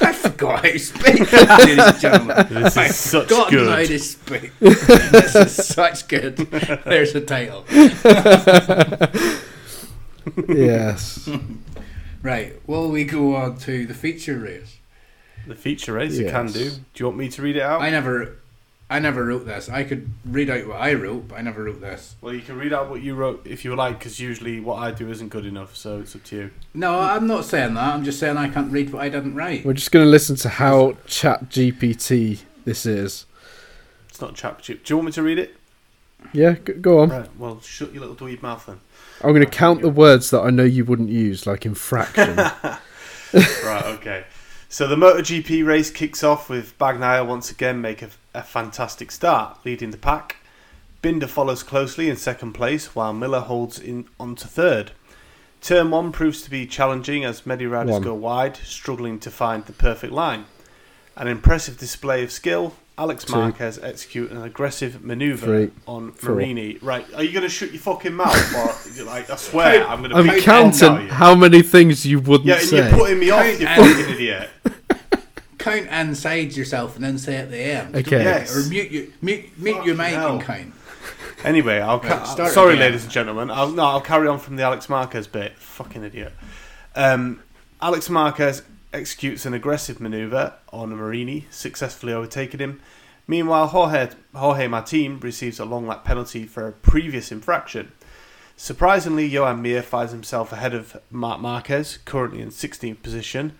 I 0.00 0.12
forgot 0.12 0.64
how 0.64 0.70
to 0.72 0.78
speak, 0.78 1.32
ladies 1.32 1.78
and 1.78 2.00
gentlemen. 2.00 2.46
This 2.48 2.72
is 2.72 2.76
I've 2.78 2.92
such 2.92 3.28
forgotten 3.28 3.58
good. 3.58 3.68
how 3.68 3.84
to 3.84 3.98
speak. 3.98 4.52
this 4.60 5.34
is 5.34 5.66
such 5.66 6.08
good. 6.08 6.36
There's 6.36 7.14
a 7.14 7.20
title. 7.20 7.64
yes. 10.48 11.28
Right. 12.22 12.54
Well, 12.68 12.88
we 12.88 13.02
go 13.02 13.34
on 13.34 13.56
to 13.58 13.84
the 13.84 13.94
feature 13.94 14.38
race? 14.38 14.76
The 15.48 15.56
feature 15.56 15.94
race, 15.94 16.16
you 16.16 16.30
can 16.30 16.46
do. 16.46 16.70
Do 16.70 16.76
you 16.94 17.06
want 17.06 17.18
me 17.18 17.28
to 17.30 17.42
read 17.42 17.56
it 17.56 17.62
out? 17.62 17.82
I 17.82 17.90
never, 17.90 18.36
I 18.92 18.98
never 18.98 19.24
wrote 19.24 19.46
this. 19.46 19.70
I 19.70 19.84
could 19.84 20.10
read 20.22 20.50
out 20.50 20.66
what 20.66 20.76
I 20.76 20.92
wrote, 20.92 21.28
but 21.28 21.38
I 21.38 21.40
never 21.40 21.64
wrote 21.64 21.80
this. 21.80 22.14
Well, 22.20 22.34
you 22.34 22.42
can 22.42 22.58
read 22.58 22.74
out 22.74 22.90
what 22.90 23.00
you 23.00 23.14
wrote 23.14 23.46
if 23.46 23.64
you 23.64 23.74
like, 23.74 23.98
because 23.98 24.20
usually 24.20 24.60
what 24.60 24.74
I 24.74 24.90
do 24.90 25.10
isn't 25.10 25.30
good 25.30 25.46
enough, 25.46 25.74
so 25.74 26.00
it's 26.00 26.14
up 26.14 26.24
to 26.24 26.36
you. 26.36 26.50
No, 26.74 27.00
I'm 27.00 27.26
not 27.26 27.46
saying 27.46 27.72
that. 27.72 27.94
I'm 27.94 28.04
just 28.04 28.18
saying 28.18 28.36
I 28.36 28.50
can't 28.50 28.70
read 28.70 28.92
what 28.92 29.00
I 29.00 29.08
didn't 29.08 29.34
write. 29.34 29.64
We're 29.64 29.72
just 29.72 29.92
going 29.92 30.04
to 30.04 30.10
listen 30.10 30.36
to 30.36 30.50
how 30.50 30.92
ChatGPT 31.06 32.42
this 32.66 32.84
is. 32.84 33.24
It's 34.10 34.20
not 34.20 34.34
ChatGPT. 34.34 34.84
Do 34.84 34.92
you 34.92 34.96
want 34.96 35.06
me 35.06 35.12
to 35.12 35.22
read 35.22 35.38
it? 35.38 35.56
Yeah, 36.34 36.52
go 36.52 37.00
on. 37.00 37.08
Right. 37.08 37.36
Well, 37.38 37.62
shut 37.62 37.94
your 37.94 38.06
little 38.06 38.16
dweeb 38.16 38.42
mouth 38.42 38.66
then. 38.66 38.78
I'm 39.22 39.30
going 39.30 39.42
to 39.42 39.50
count 39.50 39.80
the 39.80 39.88
words 39.88 40.28
that 40.30 40.42
I 40.42 40.50
know 40.50 40.64
you 40.64 40.84
wouldn't 40.84 41.08
use, 41.08 41.46
like 41.46 41.64
infraction. 41.64 42.36
right, 43.32 43.84
okay. 43.86 44.24
So 44.72 44.88
the 44.88 44.96
MotoGP 44.96 45.66
race 45.66 45.90
kicks 45.90 46.24
off 46.24 46.48
with 46.48 46.78
Bagnaia 46.78 47.26
once 47.26 47.50
again 47.50 47.82
make 47.82 48.00
a, 48.00 48.08
a 48.32 48.42
fantastic 48.42 49.10
start, 49.10 49.58
leading 49.66 49.90
the 49.90 49.98
pack. 49.98 50.36
Binder 51.02 51.26
follows 51.26 51.62
closely 51.62 52.08
in 52.08 52.16
second 52.16 52.54
place, 52.54 52.94
while 52.94 53.12
Miller 53.12 53.40
holds 53.40 53.78
in 53.78 54.06
on 54.18 54.34
to 54.36 54.48
third. 54.48 54.92
Turn 55.60 55.90
one 55.90 56.10
proves 56.10 56.40
to 56.40 56.50
be 56.50 56.66
challenging 56.66 57.22
as 57.22 57.44
many 57.44 57.66
riders 57.66 57.92
One. 57.92 58.00
go 58.02 58.14
wide, 58.14 58.56
struggling 58.64 59.18
to 59.18 59.30
find 59.30 59.66
the 59.66 59.74
perfect 59.74 60.14
line. 60.14 60.46
An 61.16 61.28
impressive 61.28 61.76
display 61.76 62.24
of 62.24 62.32
skill. 62.32 62.74
Alex 63.02 63.24
Two. 63.24 63.32
Marquez 63.34 63.78
execute 63.82 64.30
an 64.30 64.42
aggressive 64.42 65.02
manoeuvre 65.04 65.46
Three. 65.46 65.70
on 65.86 66.12
Four. 66.12 66.36
Marini. 66.36 66.78
Right, 66.82 67.04
are 67.14 67.22
you 67.24 67.32
going 67.32 67.42
to 67.42 67.48
shut 67.48 67.72
your 67.72 67.80
fucking 67.80 68.14
mouth? 68.14 68.32
Or, 69.00 69.04
like, 69.04 69.28
I 69.28 69.36
swear, 69.36 69.86
I'm 69.86 69.98
going 70.00 70.10
to 70.10 70.16
I'm 70.16 70.24
beat 70.28 70.36
the 70.36 70.40
hell 70.42 70.66
out 70.66 70.74
of 70.74 70.80
counting 70.80 71.06
you. 71.08 71.12
how 71.12 71.34
many 71.34 71.62
things 71.62 72.06
you 72.06 72.20
wouldn't 72.20 72.44
Yeah, 72.46 72.54
and 72.60 72.62
say. 72.68 72.76
you're 72.88 72.98
putting 72.98 73.18
me 73.18 73.30
off, 73.30 73.60
you 73.60 73.66
Count 73.66 73.96
fucking 73.96 74.14
idiot. 74.14 74.50
Count 75.58 75.86
and 75.90 76.08
inside 76.10 76.56
yourself 76.56 76.96
and 76.96 77.04
then 77.04 77.18
say 77.18 77.36
at 77.36 77.50
the 77.50 77.58
end. 77.58 77.94
Okay. 77.96 78.22
Yes. 78.22 78.56
Or 78.56 78.68
mute 78.68 78.90
your 78.90 79.06
mute, 79.20 79.44
mute 79.58 79.84
your 79.84 79.94
Fucking 79.94 79.96
mic 79.96 80.14
hell. 80.14 80.32
and 80.36 80.42
count. 80.42 80.74
Anyway, 81.44 81.78
I'll 81.80 81.98
Right, 82.00 82.08
ca- 82.08 82.24
start 82.24 82.50
sorry, 82.52 82.74
again. 82.74 82.80
ladies 82.86 83.02
and 83.04 83.12
gentlemen. 83.12 83.50
I'll, 83.50 83.70
no, 83.70 83.84
I'll 83.84 84.00
carry 84.00 84.28
on 84.28 84.38
from 84.38 84.56
the 84.56 84.62
Alex 84.62 84.88
Marquez 84.88 85.26
bit. 85.26 85.56
Fucking 85.58 86.04
idiot. 86.04 86.32
Um, 86.94 87.42
Alex 87.80 88.08
Marquez 88.10 88.62
executes 88.92 89.46
an 89.46 89.54
aggressive 89.54 90.00
maneuver 90.00 90.52
on 90.72 90.90
Marini, 90.96 91.46
successfully 91.50 92.12
overtaking 92.12 92.60
him. 92.60 92.80
Meanwhile, 93.26 93.68
Jorge, 93.68 94.10
Jorge 94.34 94.66
Martin 94.66 95.20
receives 95.20 95.60
a 95.60 95.64
long 95.64 95.86
lap 95.86 96.04
penalty 96.04 96.46
for 96.46 96.66
a 96.66 96.72
previous 96.72 97.30
infraction. 97.30 97.92
Surprisingly, 98.56 99.26
Johan 99.26 99.62
Mir 99.62 99.82
finds 99.82 100.12
himself 100.12 100.52
ahead 100.52 100.74
of 100.74 101.00
Marc 101.10 101.40
Marquez, 101.40 101.98
currently 102.04 102.40
in 102.40 102.50
16th 102.50 103.02
position. 103.02 103.52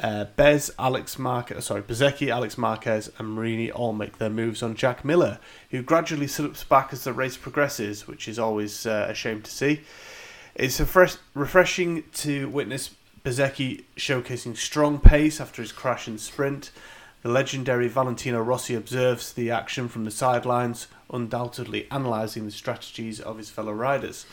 Uh, 0.00 0.24
Bez, 0.36 0.70
Alex 0.78 1.18
Marquez, 1.18 1.66
sorry, 1.66 1.82
Bezzecchi, 1.82 2.28
Alex 2.28 2.58
Marquez, 2.58 3.10
and 3.18 3.28
Marini 3.34 3.70
all 3.70 3.92
make 3.92 4.18
their 4.18 4.30
moves 4.30 4.62
on 4.62 4.74
Jack 4.74 5.04
Miller, 5.04 5.38
who 5.70 5.82
gradually 5.82 6.26
slips 6.26 6.64
back 6.64 6.92
as 6.92 7.04
the 7.04 7.12
race 7.12 7.36
progresses, 7.36 8.08
which 8.08 8.26
is 8.26 8.38
always 8.38 8.84
uh, 8.84 9.06
a 9.08 9.14
shame 9.14 9.42
to 9.42 9.50
see. 9.50 9.82
It's 10.54 10.80
a 10.80 10.86
fresh, 10.86 11.16
refreshing 11.34 12.04
to 12.14 12.48
witness 12.48 12.90
Bezzecchi 13.24 13.84
showcasing 13.96 14.56
strong 14.56 14.98
pace 14.98 15.40
after 15.40 15.62
his 15.62 15.72
crash 15.72 16.08
and 16.08 16.20
sprint. 16.20 16.72
The 17.22 17.28
legendary 17.28 17.86
Valentino 17.86 18.40
Rossi 18.42 18.74
observes 18.74 19.32
the 19.32 19.50
action 19.50 19.88
from 19.88 20.04
the 20.04 20.10
sidelines, 20.10 20.88
undoubtedly 21.08 21.86
analysing 21.88 22.46
the 22.46 22.50
strategies 22.50 23.20
of 23.20 23.38
his 23.38 23.48
fellow 23.48 23.72
riders. 23.72 24.26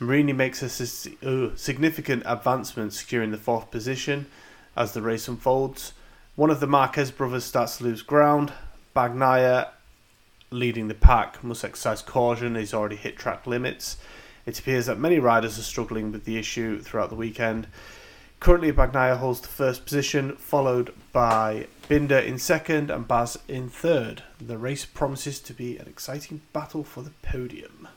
Marini 0.00 0.32
makes 0.32 0.62
a 0.62 1.10
uh, 1.26 1.50
significant 1.56 2.22
advancement, 2.24 2.94
securing 2.94 3.32
the 3.32 3.36
fourth 3.36 3.70
position 3.70 4.26
as 4.74 4.92
the 4.92 5.02
race 5.02 5.28
unfolds. 5.28 5.92
One 6.36 6.50
of 6.50 6.60
the 6.60 6.66
Marquez 6.66 7.10
brothers 7.10 7.44
starts 7.44 7.78
to 7.78 7.84
lose 7.84 8.00
ground. 8.00 8.52
Bagnaia, 8.94 9.68
leading 10.50 10.88
the 10.88 10.94
pack, 10.94 11.44
must 11.44 11.64
exercise 11.64 12.00
caution. 12.00 12.56
He's 12.56 12.74
already 12.74 12.96
hit 12.96 13.18
track 13.18 13.46
limits. 13.46 13.98
It 14.46 14.58
appears 14.58 14.86
that 14.86 14.98
many 14.98 15.18
riders 15.18 15.58
are 15.58 15.62
struggling 15.62 16.12
with 16.12 16.24
the 16.24 16.38
issue 16.38 16.80
throughout 16.80 17.10
the 17.10 17.16
weekend. 17.16 17.66
Currently, 18.40 18.70
Bagnaia 18.72 19.16
holds 19.16 19.40
the 19.40 19.48
first 19.48 19.84
position, 19.84 20.36
followed 20.36 20.92
by 21.12 21.66
Binder 21.88 22.18
in 22.18 22.38
second 22.38 22.90
and 22.90 23.08
Baz 23.08 23.38
in 23.48 23.68
third. 23.68 24.22
The 24.40 24.58
race 24.58 24.84
promises 24.84 25.40
to 25.40 25.52
be 25.54 25.78
an 25.78 25.86
exciting 25.88 26.42
battle 26.52 26.84
for 26.84 27.02
the 27.02 27.10
podium. 27.22 27.88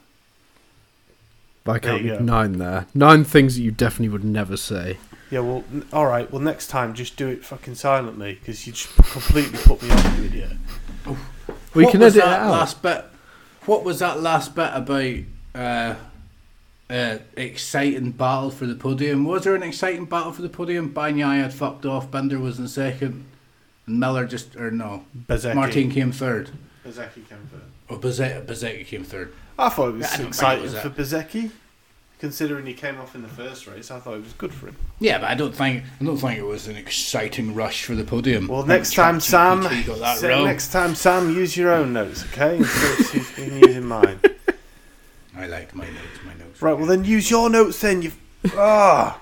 I 1.66 1.78
There 1.78 1.96
you 1.98 2.08
counted 2.10 2.18
go. 2.20 2.24
nine 2.24 2.52
there. 2.58 2.86
Nine 2.94 3.22
things 3.24 3.56
that 3.56 3.62
you 3.62 3.70
definitely 3.70 4.08
would 4.08 4.24
never 4.24 4.56
say. 4.56 4.98
Yeah, 5.30 5.40
well, 5.40 5.62
all 5.92 6.06
right. 6.06 6.28
Well, 6.32 6.40
next 6.40 6.68
time, 6.68 6.94
just 6.94 7.16
do 7.16 7.28
it 7.28 7.44
fucking 7.44 7.76
silently 7.76 8.34
because 8.34 8.66
you 8.66 8.72
just 8.72 8.92
completely 8.96 9.58
put 9.58 9.80
me 9.82 9.90
off, 9.90 10.18
you 10.18 10.24
idiot. 10.24 10.52
We 11.74 11.84
what 11.84 11.92
can 11.92 12.00
was 12.00 12.16
edit 12.16 12.24
it 12.24 12.30
that 12.30 12.40
out. 12.40 12.50
last 12.50 12.82
bit? 12.82 13.04
What 13.66 13.84
was 13.84 14.00
that 14.00 14.20
last 14.20 14.54
bit 14.56 14.70
about? 14.74 15.14
Uh, 15.54 15.94
uh, 16.90 17.18
exciting 17.36 18.10
battle 18.10 18.50
for 18.50 18.66
the 18.66 18.74
podium. 18.74 19.24
Was 19.24 19.44
there 19.44 19.54
an 19.54 19.62
exciting 19.62 20.04
battle 20.06 20.32
for 20.32 20.42
the 20.42 20.48
podium? 20.48 20.92
Bagnaia 20.92 21.42
had 21.42 21.54
fucked 21.54 21.86
off. 21.86 22.10
Binder 22.10 22.38
was 22.38 22.58
in 22.58 22.68
second, 22.68 23.24
and 23.86 24.00
Miller 24.00 24.26
just 24.26 24.56
or 24.56 24.70
no. 24.70 25.04
Bezzecchi. 25.28 25.54
Martin 25.54 25.90
came 25.90 26.12
third. 26.12 26.50
Bezzecchi 26.84 27.28
came 27.28 27.48
third. 27.50 27.62
Or 27.88 27.98
Bezzecchi, 27.98 28.44
Bezzecchi 28.46 28.86
came 28.86 29.04
third. 29.04 29.32
I 29.58 29.68
thought 29.68 29.88
it 29.90 29.94
was 29.96 30.06
I 30.06 30.08
don't 30.08 30.16
think 30.16 30.24
it 30.24 30.28
exciting 30.28 30.62
was 30.62 30.78
for 30.78 30.88
that. 30.88 30.96
Bezzecchi, 30.96 31.50
considering 32.18 32.66
he 32.66 32.74
came 32.74 32.98
off 32.98 33.14
in 33.14 33.22
the 33.22 33.28
first 33.28 33.66
race. 33.66 33.90
I 33.90 34.00
thought 34.00 34.14
it 34.14 34.22
was 34.24 34.32
good 34.32 34.52
for 34.52 34.68
him. 34.68 34.76
Yeah, 34.98 35.18
but 35.18 35.30
I 35.30 35.34
don't 35.34 35.54
think 35.54 35.84
I 36.00 36.04
don't 36.04 36.16
think 36.16 36.38
it 36.38 36.44
was 36.46 36.66
an 36.66 36.76
exciting 36.76 37.54
rush 37.54 37.84
for 37.84 37.94
the 37.94 38.04
podium. 38.04 38.48
Well, 38.48 38.64
next 38.66 38.94
time, 38.94 39.20
Sam, 39.20 39.62
ChatGPT 39.62 39.86
got 39.86 40.20
that 40.20 40.44
next 40.44 40.72
time, 40.72 40.94
Sam, 40.94 41.30
use 41.34 41.56
your 41.56 41.72
own 41.72 41.92
notes, 41.92 42.24
okay? 42.32 42.56
Instead 42.56 43.00
of 43.00 43.14
use- 43.14 43.38
using 43.68 43.84
mine. 43.86 44.18
I 45.36 45.46
like 45.46 45.74
my 45.74 45.84
notes. 45.86 46.18
My 46.26 46.34
notes. 46.34 46.49
Right. 46.60 46.76
Well, 46.76 46.86
then 46.86 47.04
use 47.04 47.30
your 47.30 47.48
notes. 47.50 47.80
Then 47.80 48.02
you. 48.02 48.12
Ah. 48.54 49.20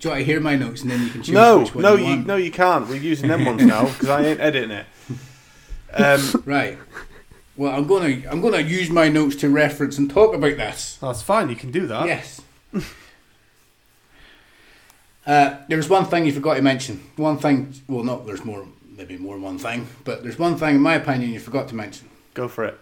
Do 0.00 0.10
I 0.10 0.22
hear 0.24 0.40
my 0.40 0.56
notes 0.56 0.82
and 0.82 0.90
then 0.90 1.00
you 1.02 1.10
can 1.10 1.22
choose 1.22 1.32
no, 1.34 1.60
which 1.60 1.74
one 1.76 1.82
no, 1.82 1.94
you, 1.94 2.04
you, 2.04 2.10
want? 2.10 2.26
no, 2.26 2.34
you 2.36 2.50
can't. 2.50 2.88
We're 2.88 2.96
using 2.96 3.28
them 3.28 3.44
ones 3.44 3.62
now 3.66 3.84
because 3.84 4.08
I 4.08 4.24
ain't 4.24 4.40
editing 4.40 4.72
it. 4.72 4.86
Um, 5.94 6.42
Right. 6.44 6.78
Well, 7.56 7.72
I'm 7.72 7.86
gonna 7.86 8.22
I'm 8.28 8.40
gonna 8.40 8.60
use 8.60 8.90
my 8.90 9.08
notes 9.08 9.36
to 9.36 9.48
reference 9.48 9.98
and 9.98 10.10
talk 10.10 10.34
about 10.34 10.56
this. 10.56 10.96
that's 11.00 11.22
fine. 11.22 11.50
You 11.50 11.54
can 11.54 11.70
do 11.70 11.86
that. 11.86 12.06
Yes. 12.06 12.40
uh, 15.26 15.56
there 15.68 15.76
was 15.76 15.88
one 15.88 16.06
thing 16.06 16.26
you 16.26 16.32
forgot 16.32 16.54
to 16.54 16.62
mention. 16.62 17.02
One 17.16 17.38
thing. 17.38 17.74
Well, 17.88 18.04
not 18.04 18.26
there's 18.26 18.44
more. 18.44 18.66
Maybe 18.96 19.16
more 19.18 19.34
than 19.36 19.42
one 19.42 19.58
thing, 19.58 19.86
but 20.04 20.22
there's 20.22 20.38
one 20.38 20.56
thing, 20.56 20.76
in 20.76 20.80
my 20.80 20.94
opinion, 20.94 21.30
you 21.30 21.40
forgot 21.40 21.68
to 21.68 21.74
mention. 21.74 22.08
Go 22.34 22.46
for 22.46 22.64
it. 22.64 22.78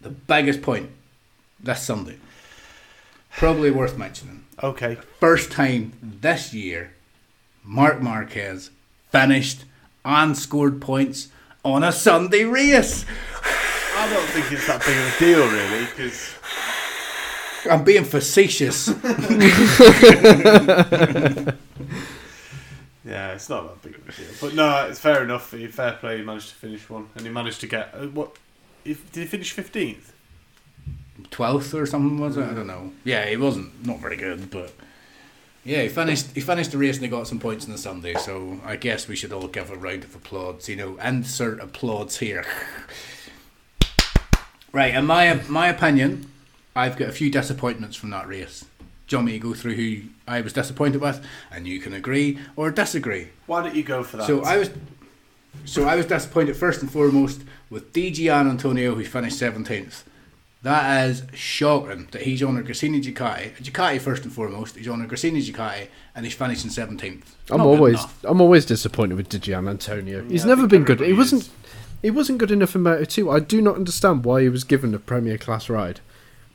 The 0.00 0.08
biggest 0.10 0.62
point 0.62 0.90
this 1.60 1.82
Sunday 1.82 2.16
probably 3.36 3.70
worth 3.70 3.98
mentioning. 3.98 4.44
Okay. 4.62 4.96
First 5.18 5.50
time 5.50 5.92
this 6.02 6.54
year, 6.54 6.92
Marc 7.64 8.00
Marquez 8.00 8.70
finished 9.10 9.64
and 10.04 10.36
scored 10.36 10.80
points 10.80 11.28
on 11.64 11.84
a 11.84 11.92
Sunday 11.92 12.44
race. 12.44 13.04
I 13.96 14.08
don't 14.12 14.26
think 14.28 14.50
it's 14.50 14.66
that 14.66 14.84
big 14.84 14.96
of 14.96 15.14
a 15.14 15.18
deal, 15.18 15.46
really, 15.48 15.84
because. 15.86 16.34
I'm 17.70 17.84
being 17.84 18.04
facetious. 18.04 18.88
yeah, 23.04 23.34
it's 23.34 23.48
not 23.48 23.68
that 23.68 23.82
big 23.82 23.94
of 23.94 24.08
a 24.08 24.12
deal. 24.12 24.30
But 24.40 24.54
no, 24.54 24.86
it's 24.88 24.98
fair 24.98 25.22
enough. 25.22 25.48
Fair 25.48 25.92
play, 25.92 26.18
he 26.18 26.24
managed 26.24 26.48
to 26.48 26.54
finish 26.56 26.90
one. 26.90 27.08
And 27.14 27.24
he 27.24 27.30
managed 27.30 27.60
to 27.60 27.68
get. 27.68 27.94
Uh, 27.94 28.06
what? 28.06 28.36
Did 28.84 28.96
he 29.12 29.26
finish 29.26 29.54
15th? 29.54 30.10
twelfth 31.32 31.74
or 31.74 31.86
something 31.86 32.20
was 32.20 32.36
it? 32.36 32.44
I 32.44 32.54
don't 32.54 32.68
know. 32.68 32.92
Yeah, 33.02 33.26
he 33.26 33.36
wasn't 33.36 33.84
not 33.84 33.98
very 33.98 34.16
good, 34.16 34.50
but 34.50 34.72
yeah, 35.64 35.82
he 35.82 35.88
finished 35.88 36.32
he 36.34 36.40
finished 36.40 36.70
the 36.70 36.78
race 36.78 36.96
and 36.96 37.04
he 37.04 37.10
got 37.10 37.26
some 37.26 37.40
points 37.40 37.64
on 37.64 37.72
the 37.72 37.78
Sunday. 37.78 38.14
So 38.14 38.60
I 38.64 38.76
guess 38.76 39.08
we 39.08 39.16
should 39.16 39.32
all 39.32 39.48
give 39.48 39.70
a 39.70 39.76
round 39.76 40.04
of 40.04 40.14
applause, 40.14 40.68
you 40.68 40.76
know, 40.76 40.96
insert 40.98 41.60
applause 41.60 42.18
here. 42.18 42.44
right, 44.72 44.94
in 44.94 45.06
my 45.06 45.40
my 45.48 45.68
opinion, 45.68 46.30
I've 46.76 46.96
got 46.96 47.08
a 47.08 47.12
few 47.12 47.30
disappointments 47.30 47.96
from 47.96 48.10
that 48.10 48.28
race. 48.28 48.66
John, 49.06 49.24
me 49.24 49.38
go 49.38 49.52
through 49.52 49.74
who 49.74 50.08
I 50.26 50.40
was 50.40 50.52
disappointed 50.52 51.00
with, 51.00 51.24
and 51.50 51.66
you 51.66 51.80
can 51.80 51.92
agree 51.92 52.38
or 52.56 52.70
disagree? 52.70 53.28
Why 53.46 53.62
don't 53.62 53.74
you 53.74 53.82
go 53.82 54.02
for 54.04 54.18
that? 54.18 54.26
So 54.26 54.42
I 54.42 54.58
was. 54.58 54.70
So 55.66 55.84
I 55.84 55.96
was 55.96 56.06
disappointed 56.06 56.56
first 56.56 56.80
and 56.80 56.90
foremost 56.90 57.42
with 57.68 57.92
Di 57.92 58.10
Giannantonio, 58.10 58.94
who 58.94 59.04
finished 59.04 59.38
seventeenth. 59.38 60.04
That 60.62 61.08
is 61.10 61.24
shocking 61.34 62.06
that 62.12 62.22
he's 62.22 62.40
on 62.42 62.56
a 62.56 62.62
Gresini 62.62 63.02
Ducati. 63.02 63.58
A 63.58 63.62
Ducati 63.62 64.00
first 64.00 64.22
and 64.22 64.32
foremost. 64.32 64.76
He's 64.76 64.86
on 64.86 65.02
a 65.02 65.06
Gresini 65.06 65.42
Ducati 65.44 65.88
and 66.14 66.24
he's 66.24 66.34
finishing 66.34 66.70
seventeenth. 66.70 67.34
I'm 67.50 67.62
always 67.62 67.98
I'm 68.22 68.40
always 68.40 68.64
disappointed 68.64 69.16
with 69.16 69.28
Di 69.28 69.38
Giannantonio. 69.38 70.30
He's 70.30 70.44
I 70.44 70.48
never 70.48 70.66
been 70.68 70.84
good. 70.84 71.00
He 71.00 71.06
everybody 71.06 71.18
wasn't 71.18 71.50
he 72.00 72.10
wasn't 72.10 72.38
good 72.38 72.50
enough 72.52 72.74
in 72.76 72.82
Moto 72.82 73.04
2. 73.04 73.30
I 73.30 73.40
do 73.40 73.60
not 73.60 73.74
understand 73.76 74.24
why 74.24 74.42
he 74.42 74.48
was 74.48 74.62
given 74.64 74.94
a 74.94 74.98
Premier 75.00 75.36
Class 75.38 75.68
ride. 75.68 75.98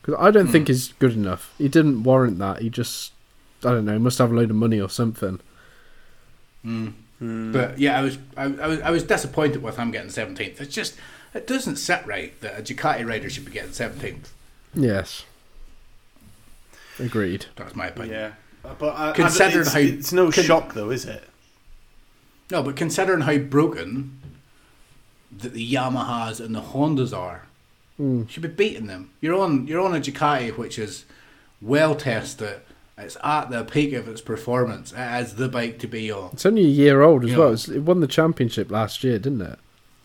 Because 0.02 0.16
I 0.20 0.32
don't 0.32 0.46
Hmm. 0.48 0.52
think 0.54 0.68
he's 0.70 0.94
good 1.00 1.14
enough. 1.14 1.54
He 1.58 1.68
didn't 1.68 2.04
warrant 2.04 2.40
that. 2.40 2.62
He 2.62 2.70
just 2.70 3.12
I 3.66 3.72
don't 3.72 3.84
know. 3.86 3.94
He 3.94 4.00
must 4.00 4.20
have 4.20 4.32
a 4.32 4.36
load 4.36 4.50
of 4.52 4.56
money 4.56 4.80
or 4.80 4.90
something. 4.90 5.42
Mm. 6.66 6.94
But 7.52 7.80
yeah, 7.80 8.00
I 8.00 8.04
was 8.04 8.18
I, 8.38 8.44
I 8.44 8.68
was 8.68 8.82
I 8.82 8.90
was 8.92 9.04
disappointed 9.04 9.64
with 9.64 9.76
him 9.78 9.92
getting 9.92 10.10
seventeenth. 10.12 10.62
It's 10.62 10.74
just 10.74 10.96
it 11.34 11.48
doesn't 11.48 11.76
sit 11.78 12.06
right 12.06 12.40
that 12.42 12.58
a 12.60 12.62
Ducati 12.62 13.08
rider 13.08 13.30
should 13.30 13.46
be 13.46 13.52
getting 13.52 13.74
seventeenth. 13.74 14.34
Yes. 14.74 15.24
Agreed. 17.00 17.46
That's 17.56 17.76
my 17.76 17.88
opinion. 17.88 18.14
Yeah, 18.20 18.32
Uh, 18.70 18.74
but 18.78 18.96
I, 18.98 19.12
Considering 19.12 19.62
it's, 19.62 19.74
how- 19.74 19.80
it's 19.80 20.14
no 20.14 20.32
con- 20.32 20.44
shock 20.44 20.74
though, 20.74 20.90
is 20.90 21.06
it? 21.06 21.24
No, 22.52 22.64
but 22.64 22.76
considering 22.76 23.22
how 23.22 23.38
broken 23.38 24.20
that 25.38 25.54
the 25.54 25.74
Yamahas 25.74 26.40
and 26.44 26.56
the 26.56 26.62
Hondas 26.62 27.16
are, 27.16 27.44
Mm. 28.00 28.22
you 28.22 28.28
should 28.30 28.44
be 28.44 28.48
beating 28.50 28.86
them. 28.88 29.10
You're 29.22 29.40
on 29.40 29.66
you're 29.68 29.82
on 29.82 29.96
a 29.96 30.00
Ducati 30.00 30.56
which 30.56 30.78
is 30.80 31.06
well 31.62 31.96
tested. 31.96 32.62
It's 32.98 33.18
at 33.24 33.50
the 33.52 33.64
peak 33.64 33.94
of 33.94 34.08
its 34.08 34.22
performance. 34.22 34.92
It 34.96 35.22
is 35.22 35.36
the 35.36 35.48
bike 35.50 35.78
to 35.80 35.88
be 35.88 36.12
on. 36.12 36.32
It's 36.34 36.46
only 36.48 36.62
a 36.66 36.68
year 36.70 37.02
old 37.04 37.24
as 37.26 37.32
Yeah. 37.32 37.38
well. 37.38 37.54
It's, 37.54 37.68
it 37.68 37.80
won 37.80 38.00
the 38.00 38.08
championship 38.08 38.72
last 38.72 39.04
year, 39.04 39.18
didn't 39.20 39.42
it? 39.42 39.60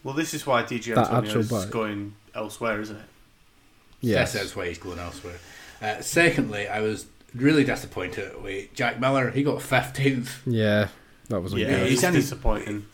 Well, 0.05 0.15
this 0.15 0.35
is 0.35 0.47
why 0.47 0.63
Di 0.65 0.79
Giannantonio 0.81 1.37
is 1.37 1.51
bike. 1.51 1.71
going 1.71 2.15
elsewhere, 2.35 2.81
isn't 2.81 2.97
it? 2.97 3.05
Yes. 4.01 4.33
This 4.33 4.43
is 4.43 4.57
why 4.57 4.69
he's 4.69 4.79
going 4.79 4.99
elsewhere. 4.99 5.39
Uh, 5.81 6.01
secondly, 6.01 6.67
I 6.69 6.81
was 6.81 7.07
really 7.35 7.65
disappointed 7.65 8.43
with 8.43 8.73
Jack 8.75 8.99
Miller. 9.01 9.31
He 9.31 9.43
got 9.43 9.59
15th. 9.61 10.41
Yeah, 10.47 10.89
that 11.29 11.41
wasn't 11.41 11.63
Yeah, 11.63 11.69
Yeah, 11.71 11.79
good. 11.81 11.89
he's 11.91 12.03
in- 12.03 12.15
disappointing. 12.15 12.87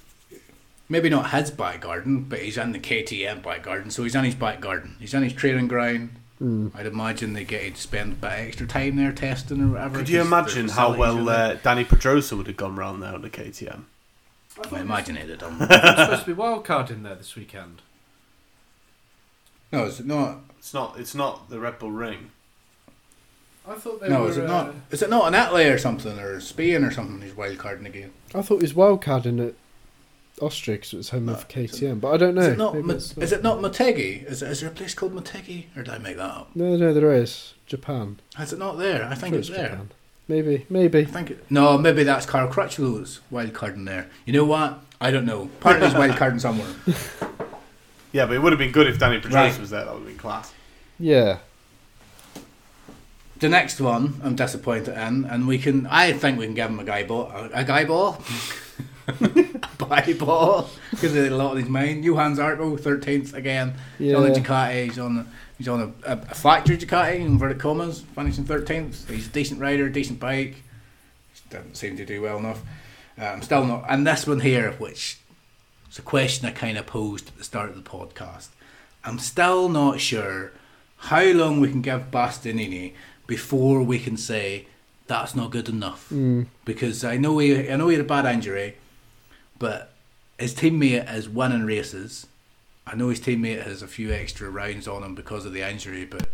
Maybe 0.91 1.11
not 1.11 1.31
his 1.33 1.51
back 1.51 1.83
garden, 1.83 2.25
but 2.25 2.39
he's 2.41 2.57
in 2.57 2.73
the 2.73 2.79
KTM 2.79 3.43
back 3.43 3.63
garden, 3.63 3.91
so 3.91 4.05
he's 4.05 4.15
in 4.15 4.25
his 4.25 4.35
back 4.35 4.61
garden. 4.61 4.97
He's 4.99 5.13
in 5.13 5.23
his 5.23 5.35
training 5.35 5.69
ground. 5.69 6.11
Mm. 6.43 6.71
I'd 6.75 6.87
imagine 6.87 7.33
they 7.35 7.45
get 7.45 7.75
to 7.75 7.81
spend 7.81 8.13
a 8.13 8.17
bit 8.17 8.27
of 8.33 8.39
extra 8.39 8.67
time 8.67 8.97
there 8.97 9.13
testing 9.13 9.61
or 9.61 9.69
whatever. 9.73 9.99
Could 9.99 10.09
you 10.09 10.21
imagine 10.23 10.69
how 10.69 10.97
well 10.97 11.29
uh, 11.29 11.57
Dani 11.57 11.87
Pedrosa 11.87 12.37
would 12.37 12.47
have 12.47 12.57
gone 12.57 12.77
round 12.77 13.03
there 13.03 13.13
on 13.13 13.21
the 13.23 13.29
KTM? 13.29 13.83
I 14.73 14.81
imagine 14.81 15.17
it'd 15.17 15.41
have. 15.41 15.61
It's 15.61 16.01
supposed 16.01 16.21
to 16.23 16.27
be 16.27 16.33
wild 16.33 16.65
card 16.65 16.91
in 16.91 17.03
there 17.03 17.15
this 17.15 17.35
weekend. 17.37 17.83
no, 19.73 19.85
is 19.85 20.01
it 20.01 20.07
not? 20.07 20.39
It's 20.59 20.75
not. 20.75 20.99
It's 20.99 21.15
not 21.15 21.49
the 21.51 21.59
Red 21.61 21.79
Bull 21.79 21.91
Ring. 21.91 22.31
I 23.67 23.75
thought 23.75 24.01
they 24.01 24.09
No, 24.09 24.23
were. 24.23 24.31
is 24.31 24.39
it 24.39 24.45
uh, 24.45 24.49
not? 24.65 24.75
Is 24.91 25.03
it 25.03 25.11
not 25.11 25.29
an 25.29 25.35
Italy 25.35 25.67
or 25.67 25.79
something 25.79 26.19
or 26.19 26.41
Spain 26.41 26.85
or 26.85 26.91
something? 26.91 27.21
He's 27.21 27.37
wild 27.37 27.59
carding 27.59 27.87
again. 27.87 28.13
I 28.35 28.43
thought 28.43 28.57
it 28.57 28.63
was 28.63 28.73
wildcarding 28.73 29.47
at 29.49 29.55
Austria 30.41 30.77
because 30.79 30.95
it 30.95 30.97
was 30.97 31.11
home 31.11 31.29
of 31.29 31.49
KTM, 31.49 32.01
but 32.01 32.13
I 32.13 32.17
don't 32.17 32.35
know. 32.35 32.41
Is 32.43 32.49
it 32.49 32.59
not? 32.59 32.75
Maybe 32.75 32.87
Ma- 32.87 32.95
it's 32.95 33.17
is 33.19 33.33
it 33.33 33.43
not 33.43 33.59
Motegi? 33.59 34.25
Is, 34.25 34.43
is 34.43 34.61
there 34.61 34.71
a 34.71 34.73
place 34.73 34.95
called 34.95 35.15
Motegi, 35.15 35.67
or 35.77 35.83
did 35.83 35.93
I 35.93 35.99
make 35.99 36.17
that 36.17 36.31
up? 36.31 36.51
No, 36.55 36.77
no, 36.77 36.95
there 36.95 37.13
is 37.13 37.55
Japan. 37.67 38.21
Is 38.41 38.53
it 38.55 38.59
not 38.59 38.79
there? 38.79 39.05
I 39.05 39.15
think 39.15 39.35
Sure 39.35 39.39
it's 39.41 39.49
there. 39.51 39.69
Japan. 39.69 39.91
Maybe, 40.29 40.67
maybe. 40.69 41.01
I 41.01 41.05
think 41.05 41.31
it, 41.31 41.51
no, 41.51 41.79
maybe 41.79 42.05
that's 42.05 42.27
Cal 42.27 42.49
Crutchlow's 42.49 43.21
wild 43.31 43.55
card 43.55 43.75
in 43.77 43.87
there. 43.87 44.09
You 44.27 44.35
know 44.35 44.45
what? 44.45 44.81
I 45.01 45.11
don't 45.11 45.25
know. 45.25 45.47
Part 45.61 45.77
of 45.77 45.83
his 45.83 45.95
wild 45.95 46.17
card 46.17 46.35
in 46.35 46.41
somewhere. 46.41 46.69
Yeah, 48.11 48.25
but 48.25 48.37
it 48.37 48.39
would 48.43 48.53
have 48.53 48.59
been 48.59 48.73
good 48.73 48.87
if 48.87 48.99
Dani 48.99 49.21
Pedrosa 49.21 49.35
Right. 49.37 49.61
was 49.61 49.69
there. 49.69 49.85
That 49.85 49.93
would 49.93 49.99
have 50.01 50.09
been 50.09 50.17
class. 50.17 50.51
Yeah. 50.99 51.41
The 53.39 53.51
next 53.51 53.81
one, 53.83 54.19
I'm 54.25 54.35
disappointed 54.35 54.95
in, 54.97 55.27
and 55.27 55.47
we 55.47 55.59
can. 55.59 55.87
I 55.87 56.13
think 56.15 56.39
we 56.39 56.47
can 56.47 56.55
give 56.55 56.71
him 56.71 56.81
a 56.81 56.85
guy 56.85 57.05
ball, 57.05 57.31
a, 57.31 57.51
a 57.53 57.65
guy 57.65 57.85
ball, 57.85 58.21
a 59.07 59.13
bye 59.79 60.15
ball, 60.19 60.71
because 60.91 61.15
a 61.15 61.29
lot 61.29 61.51
on 61.53 61.57
his 61.59 61.69
mind. 61.69 62.03
Johann 62.03 62.35
Zarco, 62.35 62.81
thirteenth 62.81 63.35
again. 63.35 63.75
He's 63.99 64.15
on 64.15 64.25
a 64.25 64.29
Yeah. 64.29 64.35
Ducati. 64.43 64.85
He's 64.87 64.99
on 64.99 65.19
a, 65.19 65.27
he's 65.59 65.69
on 65.69 65.81
a, 66.05 66.13
a, 66.13 66.19
a 66.19 66.35
factory 66.35 66.79
Ducati, 66.79 67.21
inverted 67.21 67.59
commas, 67.59 68.01
finishing 68.15 68.45
thirteenth. 68.45 69.09
He's 69.11 69.27
a 69.27 69.31
decent 69.31 69.61
rider, 69.61 69.89
decent 69.89 70.19
bike. 70.19 70.63
Just 71.35 71.51
doesn't 71.51 71.77
seem 71.77 71.97
to 71.97 72.07
do 72.07 72.23
well 72.23 72.39
enough. 72.39 72.63
I'm 73.19 73.43
still 73.43 73.65
not. 73.65 73.85
And 73.89 74.07
this 74.07 74.27
one 74.27 74.41
here, 74.41 74.73
which 74.73 75.19
is 75.91 75.99
a 75.99 76.03
question 76.03 76.47
I 76.47 76.53
kind 76.53 76.79
of 76.79 76.87
posed 76.87 77.29
at 77.29 77.37
the 77.37 77.45
start 77.45 77.71
of 77.71 77.75
the 77.75 77.91
podcast. 77.91 78.49
I'm 79.05 79.19
still 79.19 79.69
not 79.69 80.01
sure 80.01 80.53
how 80.99 81.25
long 81.25 81.61
we 81.61 81.71
can 81.71 81.83
give 81.83 82.11
Bastianini 82.11 82.93
before 83.27 83.83
we 83.83 83.99
can 83.99 84.17
say 84.17 84.67
that's 85.07 85.35
not 85.35 85.51
good 85.51 85.69
enough. 85.69 86.09
Mm. 86.11 86.47
Because 86.65 87.05
I 87.05 87.17
know 87.17 87.39
he, 87.39 87.71
I 87.71 87.77
know 87.77 87.89
he 87.89 87.97
had 87.97 88.05
a 88.05 88.09
bad 88.09 88.27
injury, 88.27 88.77
but 89.59 89.93
his 90.39 90.55
teammate 90.55 91.13
is 91.13 91.29
winning 91.29 91.65
races. 91.65 92.27
I 92.91 92.95
know 92.95 93.11
his 93.11 93.21
teammate 93.21 93.65
has 93.65 93.83
a 93.83 93.87
few 93.87 94.11
extra 94.13 94.49
rounds 94.49 94.89
on 94.89 95.03
him 95.03 95.15
because 95.15 95.45
of 95.45 95.53
the 95.53 95.69
injury, 95.69 96.07
but 96.07 96.27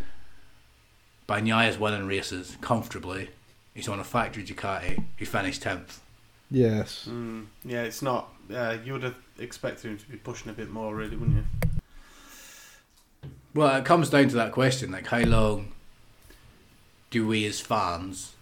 Bagnaia 1.29 1.69
is 1.69 1.79
winning 1.79 2.07
races 2.07 2.57
comfortably. 2.61 3.31
He's 3.75 3.89
on 3.89 3.99
a 3.99 4.05
factory 4.05 4.45
Ducati. 4.45 5.03
He 5.17 5.25
finished 5.25 5.63
tenth. 5.63 6.01
Yes. 6.51 7.09
Mm, 7.11 7.47
yeah, 7.65 7.83
it's 7.83 8.03
not. 8.03 8.33
Uh, 8.55 8.77
you 8.85 8.93
would 8.93 9.03
have 9.03 9.17
expected 9.39 9.91
him 9.91 9.99
to 9.99 10.09
be 10.09 10.17
pushing 10.17 10.49
a 10.49 10.55
bit 10.55 10.71
more, 10.71 10.95
really, 10.95 11.17
wouldn't 11.17 11.39
you? 11.39 11.71
Well, 13.53 13.77
it 13.77 13.85
comes 13.85 14.11
down 14.11 14.29
to 14.29 14.37
that 14.37 14.53
question: 14.53 14.93
like, 14.93 15.09
how 15.09 15.23
long 15.23 15.73
do 17.11 17.27
we 17.27 17.47
as 17.47 17.61
fans 17.61 18.33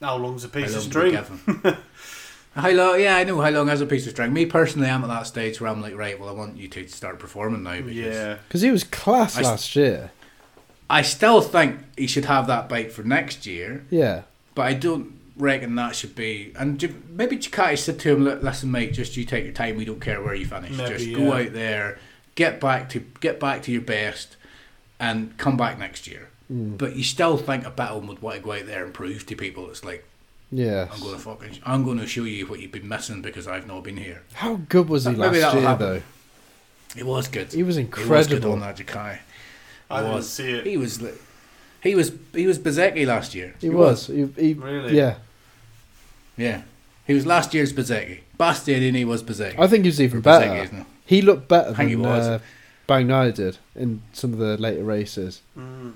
How 0.00 0.16
long's 0.16 0.44
a 0.44 0.48
How 0.48 0.54
piece 0.54 0.74
of 0.74 0.94
long 0.94 1.12
do 1.12 1.24
string? 1.24 1.76
give 2.54 2.64
him? 2.64 2.70
how 2.76 2.76
long? 2.90 3.00
Yeah, 3.00 3.16
I 3.16 3.24
know 3.24 3.40
how 3.40 3.50
long 3.50 3.68
is 3.68 3.80
a 3.80 3.86
piece 3.86 4.06
of 4.06 4.12
string. 4.12 4.32
Me 4.32 4.46
personally, 4.46 4.88
I'm 4.88 5.02
at 5.04 5.08
that 5.08 5.26
stage 5.26 5.60
where 5.60 5.70
I'm 5.70 5.80
like, 5.82 5.96
right, 5.96 6.18
well, 6.18 6.28
I 6.28 6.32
want 6.32 6.56
you 6.56 6.68
two 6.68 6.84
to 6.84 6.88
start 6.92 7.18
performing 7.18 7.62
now 7.62 7.76
because 7.80 7.94
Yeah, 7.96 8.36
Because 8.48 8.62
he 8.62 8.70
was 8.70 8.84
class 8.84 9.36
I 9.36 9.40
s- 9.40 9.46
last 9.46 9.76
year. 9.76 10.10
I 10.90 11.02
still 11.02 11.40
think 11.40 11.78
he 11.96 12.06
should 12.06 12.26
have 12.26 12.46
that 12.48 12.68
bike 12.68 12.90
for 12.90 13.02
next 13.02 13.46
year, 13.46 13.84
Yeah. 13.90 14.22
but 14.54 14.62
I 14.66 14.74
don't 14.74 15.12
reckon 15.38 15.74
that 15.76 15.96
should 15.96 16.14
be. 16.14 16.52
And 16.58 16.78
Ju- 16.78 16.94
maybe 17.08 17.38
Ducati 17.38 17.78
said 17.78 17.98
to 18.00 18.10
him, 18.12 18.24
"Li- 18.24 18.34
"Listen, 18.42 18.70
mate, 18.70 18.92
just 18.92 19.16
you 19.16 19.24
take 19.24 19.44
your 19.44 19.54
time. 19.54 19.76
We 19.76 19.86
don't 19.86 20.00
care 20.00 20.20
where 20.22 20.34
you 20.34 20.44
finish. 20.44 20.72
Maybe, 20.76 20.90
just 20.92 21.06
yeah. 21.06 21.16
go 21.16 21.32
out 21.32 21.52
there, 21.54 21.98
get 22.34 22.60
back 22.60 22.90
to 22.90 23.00
get 23.20 23.40
back 23.40 23.62
to 23.62 23.72
your 23.72 23.80
best, 23.80 24.36
and 25.00 25.34
come 25.38 25.56
back 25.56 25.78
next 25.78 26.06
year." 26.06 26.28
Mm. 26.52 26.76
But 26.76 26.96
you 26.96 27.02
still 27.04 27.38
think 27.38 27.64
a 27.64 27.70
Battle 27.70 28.02
would 28.02 28.20
want 28.20 28.36
to 28.36 28.42
go 28.42 28.52
out 28.52 28.66
there 28.66 28.84
and 28.84 28.92
prove 28.92 29.24
to 29.26 29.34
people 29.34 29.70
it's 29.70 29.82
like 29.84 30.04
Yes. 30.54 30.90
I'm 30.92 31.00
going 31.00 31.14
to 31.14 31.18
fucking 31.20 31.58
I'm 31.64 31.82
going 31.84 31.98
to 31.98 32.06
show 32.06 32.24
you 32.24 32.46
what 32.46 32.60
you've 32.60 32.72
been 32.72 32.86
missing 32.88 33.22
because 33.22 33.48
I've 33.48 33.66
not 33.66 33.82
been 33.84 33.96
here. 33.96 34.22
How 34.34 34.56
good 34.68 34.88
was 34.88 35.04
he 35.06 35.12
Maybe 35.12 35.40
last 35.40 35.54
year, 35.54 35.62
happen. 35.62 35.86
though? 35.86 36.02
It 36.94 37.06
was 37.06 37.26
good. 37.28 37.52
He 37.52 37.62
was 37.62 37.76
He 37.76 37.82
was 37.84 37.88
good 37.90 38.36
incredible. 38.36 38.52
on 38.52 38.60
that 38.60 38.76
Ducati. 38.76 39.18
I 39.90 40.00
didn't 40.00 40.14
was. 40.14 40.28
see 40.28 40.50
it. 40.52 40.66
He 40.66 40.76
was. 40.76 41.02
He 41.82 41.94
was. 41.94 42.12
He 42.34 42.46
was 42.46 42.58
Bezzecchi 42.58 43.06
last 43.06 43.34
year. 43.34 43.54
He 43.60 43.70
was. 43.70 44.06
He, 44.08 44.26
he, 44.36 44.52
Really? 44.54 44.96
Yeah. 44.96 45.16
Yeah. 46.36 46.62
He 47.06 47.14
was 47.14 47.24
last 47.26 47.52
year's 47.54 47.72
Bezzecchi. 47.72 48.20
Bastianini 48.38 49.04
was 49.06 49.22
Bezzecchi. 49.22 49.58
I 49.58 49.66
think 49.68 49.84
he 49.84 49.88
was 49.88 50.00
even 50.00 50.18
Or 50.18 50.22
Bezzecchi, 50.22 50.40
better. 50.48 50.62
isn't 50.64 50.78
it? 50.80 50.86
He 51.06 51.22
looked 51.22 51.48
better 51.48 51.70
I 51.70 51.74
think 51.74 51.88
he 51.88 51.94
than 51.94 52.04
was. 52.04 52.26
uh, 52.26 52.38
Bagnaia 52.88 53.34
did 53.34 53.58
in 53.74 54.02
some 54.12 54.32
of 54.34 54.38
the 54.38 54.56
later 54.58 54.84
races. 54.84 55.40
Mm. 55.58 55.94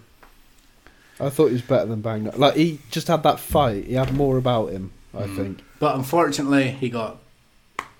I 1.18 1.30
thought 1.30 1.46
he 1.46 1.52
was 1.54 1.62
better 1.62 1.86
than 1.86 2.02
Bagnaia. 2.02 2.36
Like 2.36 2.56
he 2.56 2.78
just 2.90 3.08
had 3.08 3.22
that 3.22 3.40
fight. 3.40 3.84
He 3.86 3.94
had 3.94 4.12
more 4.14 4.36
about 4.38 4.70
him. 4.72 4.92
I 5.16 5.22
Mm. 5.22 5.36
think. 5.36 5.58
But 5.78 5.96
unfortunately, 5.96 6.70
he 6.72 6.88
got 6.90 7.18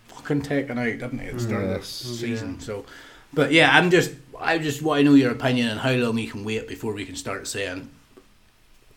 fucking 0.09 0.43
taken 0.43 0.79
out, 0.79 0.85
didn't 0.85 1.19
he, 1.21 1.29
at 1.29 1.35
the 1.35 1.41
start 1.41 1.65
of 1.65 1.71
Yes. 1.71 2.01
the 2.03 2.15
season? 2.15 2.61
So, 2.61 2.85
but 3.33 3.53
yeah, 3.53 3.75
I'm 3.77 3.91
just, 3.91 4.11
I 4.39 4.59
just 4.59 4.83
want 4.83 5.01
to 5.01 5.05
know 5.05 5.15
your 5.15 5.31
opinion 5.33 5.71
on 5.71 5.79
how 5.79 5.93
long 5.93 6.19
you 6.19 6.29
can 6.31 6.45
wait 6.45 6.69
before 6.69 6.93
we 6.93 7.07
can 7.07 7.17
start 7.17 7.47
saying. 7.49 7.89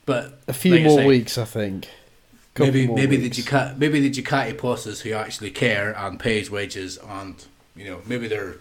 But 0.06 0.40
A 0.48 0.54
few 0.54 0.72
like 0.74 0.82
I 0.82 0.88
more 0.88 1.00
say, 1.00 1.08
weeks, 1.08 1.38
I 1.38 1.46
think. 1.46 1.88
Couple 2.56 2.74
maybe 2.74 2.88
more 2.88 2.96
maybe 2.98 3.18
weeks. 3.18 3.38
the 3.38 3.44
Ducati, 3.44 3.78
maybe 3.78 4.10
the 4.10 4.22
Ducati 4.22 4.60
bosses 4.60 5.02
who 5.02 5.14
actually 5.14 5.52
care 5.52 5.96
and 5.98 6.20
pays 6.20 6.50
wages 6.52 6.98
and 7.08 7.36
you 7.76 7.86
know 7.86 8.02
maybe 8.06 8.28
they're 8.28 8.56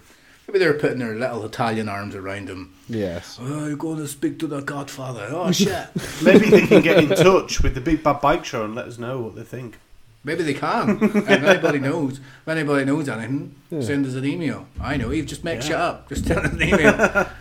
maybe 0.48 0.58
they're 0.58 0.74
putting 0.74 0.98
their 0.98 1.14
little 1.14 1.44
Italian 1.44 1.88
arms 1.88 2.14
around 2.14 2.48
him. 2.48 2.72
Yes. 2.88 3.38
Oh, 3.40 3.66
you're 3.66 3.76
going 3.76 3.98
to 3.98 4.08
speak 4.08 4.38
to 4.40 4.46
the 4.46 4.60
Godfather. 4.60 5.28
Oh 5.30 5.52
shit. 5.52 5.86
Maybe 6.22 6.48
they 6.50 6.66
can 6.66 6.80
get 6.82 6.98
in 7.04 7.10
touch 7.10 7.62
with 7.62 7.74
the 7.74 7.80
Big 7.82 8.02
Bad 8.02 8.20
Bike 8.22 8.44
Show 8.44 8.64
and 8.64 8.74
let 8.74 8.86
us 8.86 8.98
know 8.98 9.20
what 9.20 9.36
they 9.36 9.44
think. 9.44 9.76
Maybe 10.24 10.42
they 10.42 10.54
can. 10.54 10.98
if 11.02 11.28
anybody 11.28 11.78
knows, 11.78 12.18
if 12.18 12.48
anybody 12.48 12.84
knows 12.86 13.08
anything, 13.08 13.54
Yeah. 13.70 13.82
send 13.82 14.06
us 14.06 14.14
an 14.14 14.24
email. 14.24 14.66
I 14.80 14.96
know. 14.96 15.10
You 15.10 15.22
just 15.24 15.44
make 15.44 15.60
Yeah. 15.60 15.66
shit 15.66 15.76
up. 15.76 16.08
Just 16.08 16.24
send 16.26 16.40
us 16.40 16.52
an 16.52 16.62
email. 16.62 17.26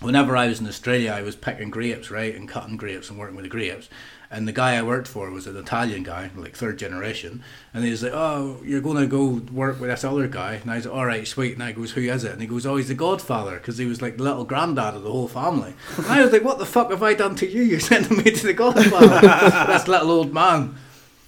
Whenever 0.00 0.36
I 0.36 0.48
was 0.48 0.60
in 0.60 0.66
Australia, 0.66 1.12
I 1.12 1.22
was 1.22 1.36
picking 1.36 1.70
grapes, 1.70 2.10
right, 2.10 2.34
and 2.34 2.48
cutting 2.48 2.76
grapes 2.76 3.08
and 3.08 3.18
working 3.18 3.36
with 3.36 3.44
the 3.44 3.48
grapes. 3.48 3.88
And 4.32 4.48
the 4.48 4.52
guy 4.52 4.76
I 4.76 4.82
worked 4.82 5.06
for 5.06 5.30
was 5.30 5.46
an 5.46 5.58
Italian 5.58 6.04
guy, 6.04 6.30
like 6.34 6.56
third 6.56 6.78
generation. 6.78 7.44
And 7.74 7.84
he 7.84 7.90
was 7.90 8.02
like, 8.02 8.14
"Oh, 8.14 8.60
you're 8.64 8.80
going 8.80 8.96
to 8.96 9.06
go 9.06 9.42
work 9.52 9.78
with 9.78 9.90
this 9.90 10.04
other 10.04 10.26
guy." 10.26 10.54
And 10.54 10.70
I 10.70 10.76
was 10.76 10.86
like, 10.86 10.94
"All 10.94 11.04
right, 11.04 11.28
sweet." 11.28 11.52
And 11.52 11.62
I 11.62 11.72
goes, 11.72 11.92
"Who 11.92 12.00
is 12.00 12.24
it?" 12.24 12.32
And 12.32 12.40
he 12.40 12.46
goes, 12.46 12.64
"Oh, 12.64 12.76
he's 12.76 12.88
the 12.88 12.94
Godfather," 12.94 13.58
because 13.58 13.76
he 13.76 13.84
was 13.84 14.00
like 14.00 14.16
the 14.16 14.22
little 14.22 14.44
granddad 14.44 14.94
of 14.94 15.02
the 15.02 15.12
whole 15.12 15.28
family. 15.28 15.74
And 15.98 16.06
I 16.06 16.22
was 16.24 16.32
like, 16.32 16.44
"What 16.44 16.58
the 16.58 16.66
fuck 16.66 16.90
have 16.90 17.02
I 17.02 17.12
done 17.12 17.36
to 17.36 17.46
you? 17.46 17.62
You're 17.62 17.80
sending 17.80 18.16
me 18.16 18.30
to 18.30 18.46
the 18.46 18.54
Godfather?" 18.54 19.66
this 19.72 19.86
little 19.86 20.10
old 20.10 20.32
man. 20.32 20.76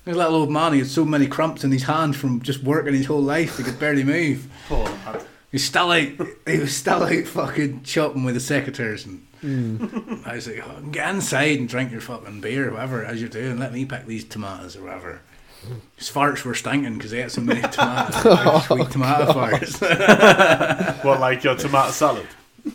This 0.06 0.16
little 0.16 0.36
old 0.36 0.50
man, 0.50 0.72
he 0.72 0.78
had 0.80 0.88
so 0.88 1.04
many 1.04 1.26
cramps 1.26 1.62
in 1.62 1.72
his 1.72 1.84
hand 1.84 2.16
from 2.16 2.40
just 2.42 2.62
working 2.62 2.94
his 2.94 3.06
whole 3.06 3.22
life, 3.22 3.58
he 3.58 3.62
could 3.64 3.78
barely 3.78 4.04
move. 4.04 4.46
Poor 4.68 4.84
lad. 4.84 5.24
He's 5.54 5.64
still 5.64 5.92
out, 5.92 6.08
he 6.48 6.58
was 6.58 6.76
still 6.76 7.04
out 7.04 7.26
fucking 7.28 7.84
shopping 7.84 8.24
with 8.24 8.34
the 8.34 8.40
secretaries. 8.40 9.06
And 9.06 9.24
Mm. 9.44 10.26
I 10.26 10.36
was 10.36 10.46
like, 10.48 10.66
oh, 10.66 10.80
get 10.90 11.14
inside 11.14 11.58
and 11.58 11.68
drink 11.68 11.92
your 11.92 12.00
fucking 12.00 12.40
beer, 12.40 12.70
whatever, 12.72 13.04
as 13.04 13.20
you're 13.20 13.28
doing. 13.28 13.58
Let 13.58 13.74
me 13.74 13.84
pick 13.84 14.06
these 14.06 14.24
tomatoes 14.24 14.74
or 14.74 14.84
whatever. 14.84 15.20
His 15.96 16.10
farts 16.10 16.44
were 16.44 16.54
stinking 16.54 16.94
because 16.94 17.10
he 17.10 17.18
ate 17.18 17.30
so 17.30 17.42
many 17.42 17.60
tomatoes. 17.70 18.24
like 18.24 18.64
sweet 18.64 18.90
tomato 18.90 19.32
farts. 19.34 21.04
What, 21.04 21.20
like 21.20 21.44
your 21.44 21.56
tomato 21.56 21.90
salad? 21.90 22.26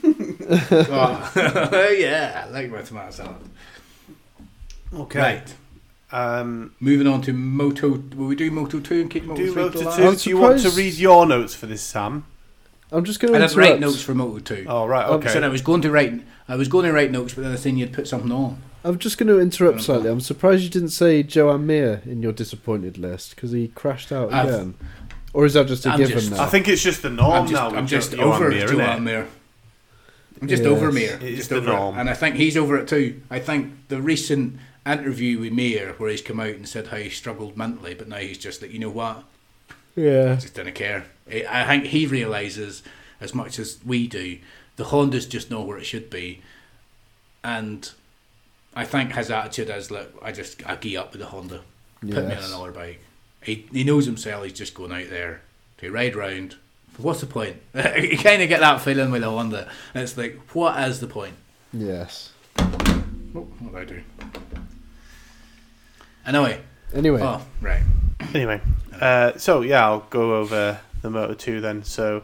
oh, 0.04 1.96
yeah, 1.98 2.46
I 2.46 2.50
like 2.52 2.70
my 2.70 2.82
tomato 2.84 3.12
salad. 3.12 3.36
Okay. 4.94 5.20
Right. 5.20 5.56
Um, 6.12 6.76
Moving 6.80 7.08
on 7.08 7.22
to 7.24 7.34
Moto. 7.34 7.90
Will 8.16 8.28
we 8.28 8.36
do 8.36 8.50
Moto 8.52 8.80
2 8.80 9.02
and 9.02 9.10
keep 9.10 9.24
Moto 9.26 9.44
3 9.44 9.56
Moto 9.56 9.80
2. 9.96 10.04
I'm 10.04 10.16
Do 10.16 10.30
you 10.30 10.38
want 10.38 10.62
to 10.62 10.70
read 10.70 10.94
your 10.96 11.26
notes 11.26 11.56
for 11.56 11.66
this, 11.66 11.82
Sam? 11.82 12.26
I'm 12.92 13.04
just 13.06 13.20
going 13.20 13.36
I 13.36 13.40
to 13.40 13.48
didn't 13.48 13.60
write 13.60 13.80
notes 13.80 14.02
for 14.02 14.16
Moto 14.16 14.40
2. 14.40 14.66
Oh, 14.68 14.86
right, 14.88 15.06
I 15.06 15.10
said 15.28 15.38
okay. 15.38 15.46
I 15.46 15.50
was 15.50 15.62
going 15.62 15.82
to 15.82 15.92
write. 15.92 16.22
I 16.48 16.56
was 16.56 16.68
going 16.68 16.86
to 16.86 16.92
write 16.94 17.12
notes, 17.12 17.34
but 17.36 17.44
then 17.44 17.52
I 17.52 17.56
seen 17.56 17.78
you'd 17.78 17.94
put 17.94 18.08
something 18.08 18.32
on. 18.32 18.62
I'm 18.84 18.98
just 18.98 19.18
going 19.18 19.28
to 19.28 19.40
interrupt 19.40 19.82
slightly. 19.82 20.10
I'm 20.10 20.22
surprised 20.22 20.64
you 20.64 20.70
didn't 20.70 20.90
say 20.90 21.22
Joan 21.22 21.68
Mir 21.68 22.02
in 22.06 22.24
your 22.24 22.32
disappointed 22.32 22.98
list 22.98 23.36
because 23.36 23.52
he 23.52 23.68
crashed 23.70 24.12
out 24.12 24.32
I've- 24.34 24.50
again. 24.50 24.74
Or 25.32 25.46
is 25.46 25.54
that 25.54 25.68
just 25.68 25.86
a 25.86 25.90
I'm 25.90 25.98
given 26.00 26.14
just- 26.18 26.32
now? 26.32 26.42
I 26.44 26.48
think 26.48 26.68
it's 26.68 26.82
just 26.82 27.04
the 27.04 27.10
norm 27.12 27.32
I'm 27.44 27.48
just, 27.48 27.54
now. 27.54 27.78
I'm 27.78 27.86
just 27.88 28.12
Jo- 28.14 28.34
over 28.34 28.50
Mir, 28.50 28.58
isn't 28.66 28.78
Joan 28.78 28.98
it? 28.98 29.00
Mir. 29.02 29.28
I'm 30.42 30.48
just 30.48 30.64
Yes. 30.64 30.72
over 30.72 30.92
Mir. 30.92 31.16
It 31.18 31.22
is 31.24 31.38
Just 31.38 31.50
the 31.52 31.58
over 31.58 31.70
it. 31.70 31.76
norm. 31.76 31.98
And 32.00 32.10
I 32.10 32.14
think 32.16 32.38
he's 32.38 32.58
over 32.58 32.78
it 32.78 32.88
too. 32.88 33.22
I 33.30 33.38
think 33.40 33.74
the 33.90 34.02
recent 34.02 34.58
interview 34.88 35.38
with 35.40 35.52
Mir, 35.54 35.94
where 36.00 36.10
he's 36.10 36.22
come 36.24 36.40
out 36.40 36.48
and 36.56 36.68
said 36.68 36.88
how 36.88 36.98
he 36.98 37.10
struggled 37.12 37.58
mentally, 37.58 37.94
but 37.94 38.08
now 38.08 38.16
he's 38.18 38.38
just 38.40 38.62
like, 38.64 38.72
you 38.74 38.80
know 38.80 38.90
what? 38.90 39.24
yeah. 39.96 40.36
just 40.36 40.56
didn't 40.56 40.74
care. 40.76 41.06
I 41.32 41.64
I 41.64 41.66
think 41.68 41.86
he 41.86 42.06
realizes 42.06 42.84
as 43.22 43.34
much 43.36 43.60
as 43.60 43.78
we 43.86 44.08
do, 44.08 44.38
the 44.78 44.86
Hondas 44.86 45.28
just 45.30 45.50
know 45.52 45.62
where 45.62 45.78
it 45.78 45.86
should 45.86 46.10
be, 46.10 46.42
and 47.44 47.90
I 48.76 48.86
think 48.86 49.14
his 49.14 49.30
attitude 49.30 49.70
is 49.70 49.92
look, 49.92 50.14
I 50.22 50.32
just 50.32 50.66
I 50.68 50.76
gee 50.76 50.96
up 50.98 51.12
with 51.12 51.22
the 51.22 51.28
Honda, 51.28 51.62
put 52.02 52.10
me 52.10 52.18
on 52.18 52.30
Yes. 52.30 52.48
another 52.48 52.72
bike. 52.72 53.02
He 53.44 53.68
he 53.72 53.84
knows 53.84 54.06
himself. 54.06 54.44
He's 54.44 54.54
just 54.54 54.74
going 54.74 54.92
out 54.92 55.10
there 55.10 55.42
to 55.80 55.92
ride 55.92 56.16
round. 56.16 56.56
What's 56.98 57.22
the 57.22 57.28
point? 57.28 57.58
you 57.74 58.18
kind 58.18 58.42
of 58.42 58.50
get 58.50 58.60
that 58.60 58.82
feeling 58.82 59.10
with 59.12 59.22
the 59.22 59.30
Honda. 59.30 59.70
It's 59.96 60.18
like, 60.18 60.38
what 60.54 60.78
is 60.90 61.00
the 61.00 61.08
point? 61.08 61.36
Yes. 61.72 62.32
Oh, 62.60 63.48
what 63.60 63.74
did 63.74 63.76
I 63.76 63.86
do? 63.86 64.02
Anyway, 66.26 66.62
Anyway, 66.94 67.22
oh 67.22 67.42
right. 67.62 67.82
Anyway, 68.34 68.60
uh, 69.00 69.38
so 69.38 69.62
yeah, 69.62 69.86
I'll 69.86 70.06
go 70.10 70.36
over 70.40 70.80
the 71.02 71.10
Moto 71.10 71.34
2 71.34 71.62
then. 71.62 71.84
So, 71.84 72.24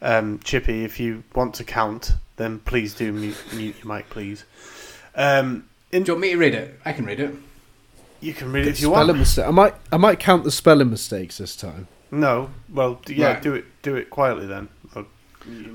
um, 0.00 0.40
Chippy, 0.44 0.84
if 0.84 0.98
you 1.00 1.24
want 1.34 1.54
to 1.56 1.64
count, 1.64 2.12
then 2.36 2.58
please 2.60 2.94
do 2.94 3.12
mute, 3.12 3.36
mute 3.54 3.76
your 3.82 3.94
mic, 3.94 4.08
please. 4.10 4.44
Um, 5.14 5.68
in, 5.90 6.02
Do 6.04 6.12
you 6.12 6.14
want 6.14 6.22
me 6.22 6.30
to 6.30 6.36
read 6.38 6.54
it? 6.54 6.80
I 6.84 6.92
can 6.92 7.04
read 7.04 7.20
it. 7.20 7.34
you 8.20 8.32
can 8.32 8.52
read 8.52 8.66
it 8.66 8.70
if 8.70 8.80
you 8.80 8.88
spelling 8.88 9.08
want. 9.08 9.18
mistake. 9.18 9.46
I 9.46 9.50
might 9.50 9.74
I 9.92 9.96
might 9.96 10.18
count 10.20 10.44
the 10.44 10.50
spelling 10.50 10.90
mistakes 10.90 11.38
this 11.38 11.54
time. 11.56 11.88
No, 12.10 12.50
well, 12.72 13.00
yeah, 13.08 13.34
Right. 13.34 13.42
do 13.42 13.54
it, 13.54 13.64
do 13.82 13.96
it 13.96 14.10
quietly 14.10 14.46
then. 14.46 14.68
Or- 14.94 15.06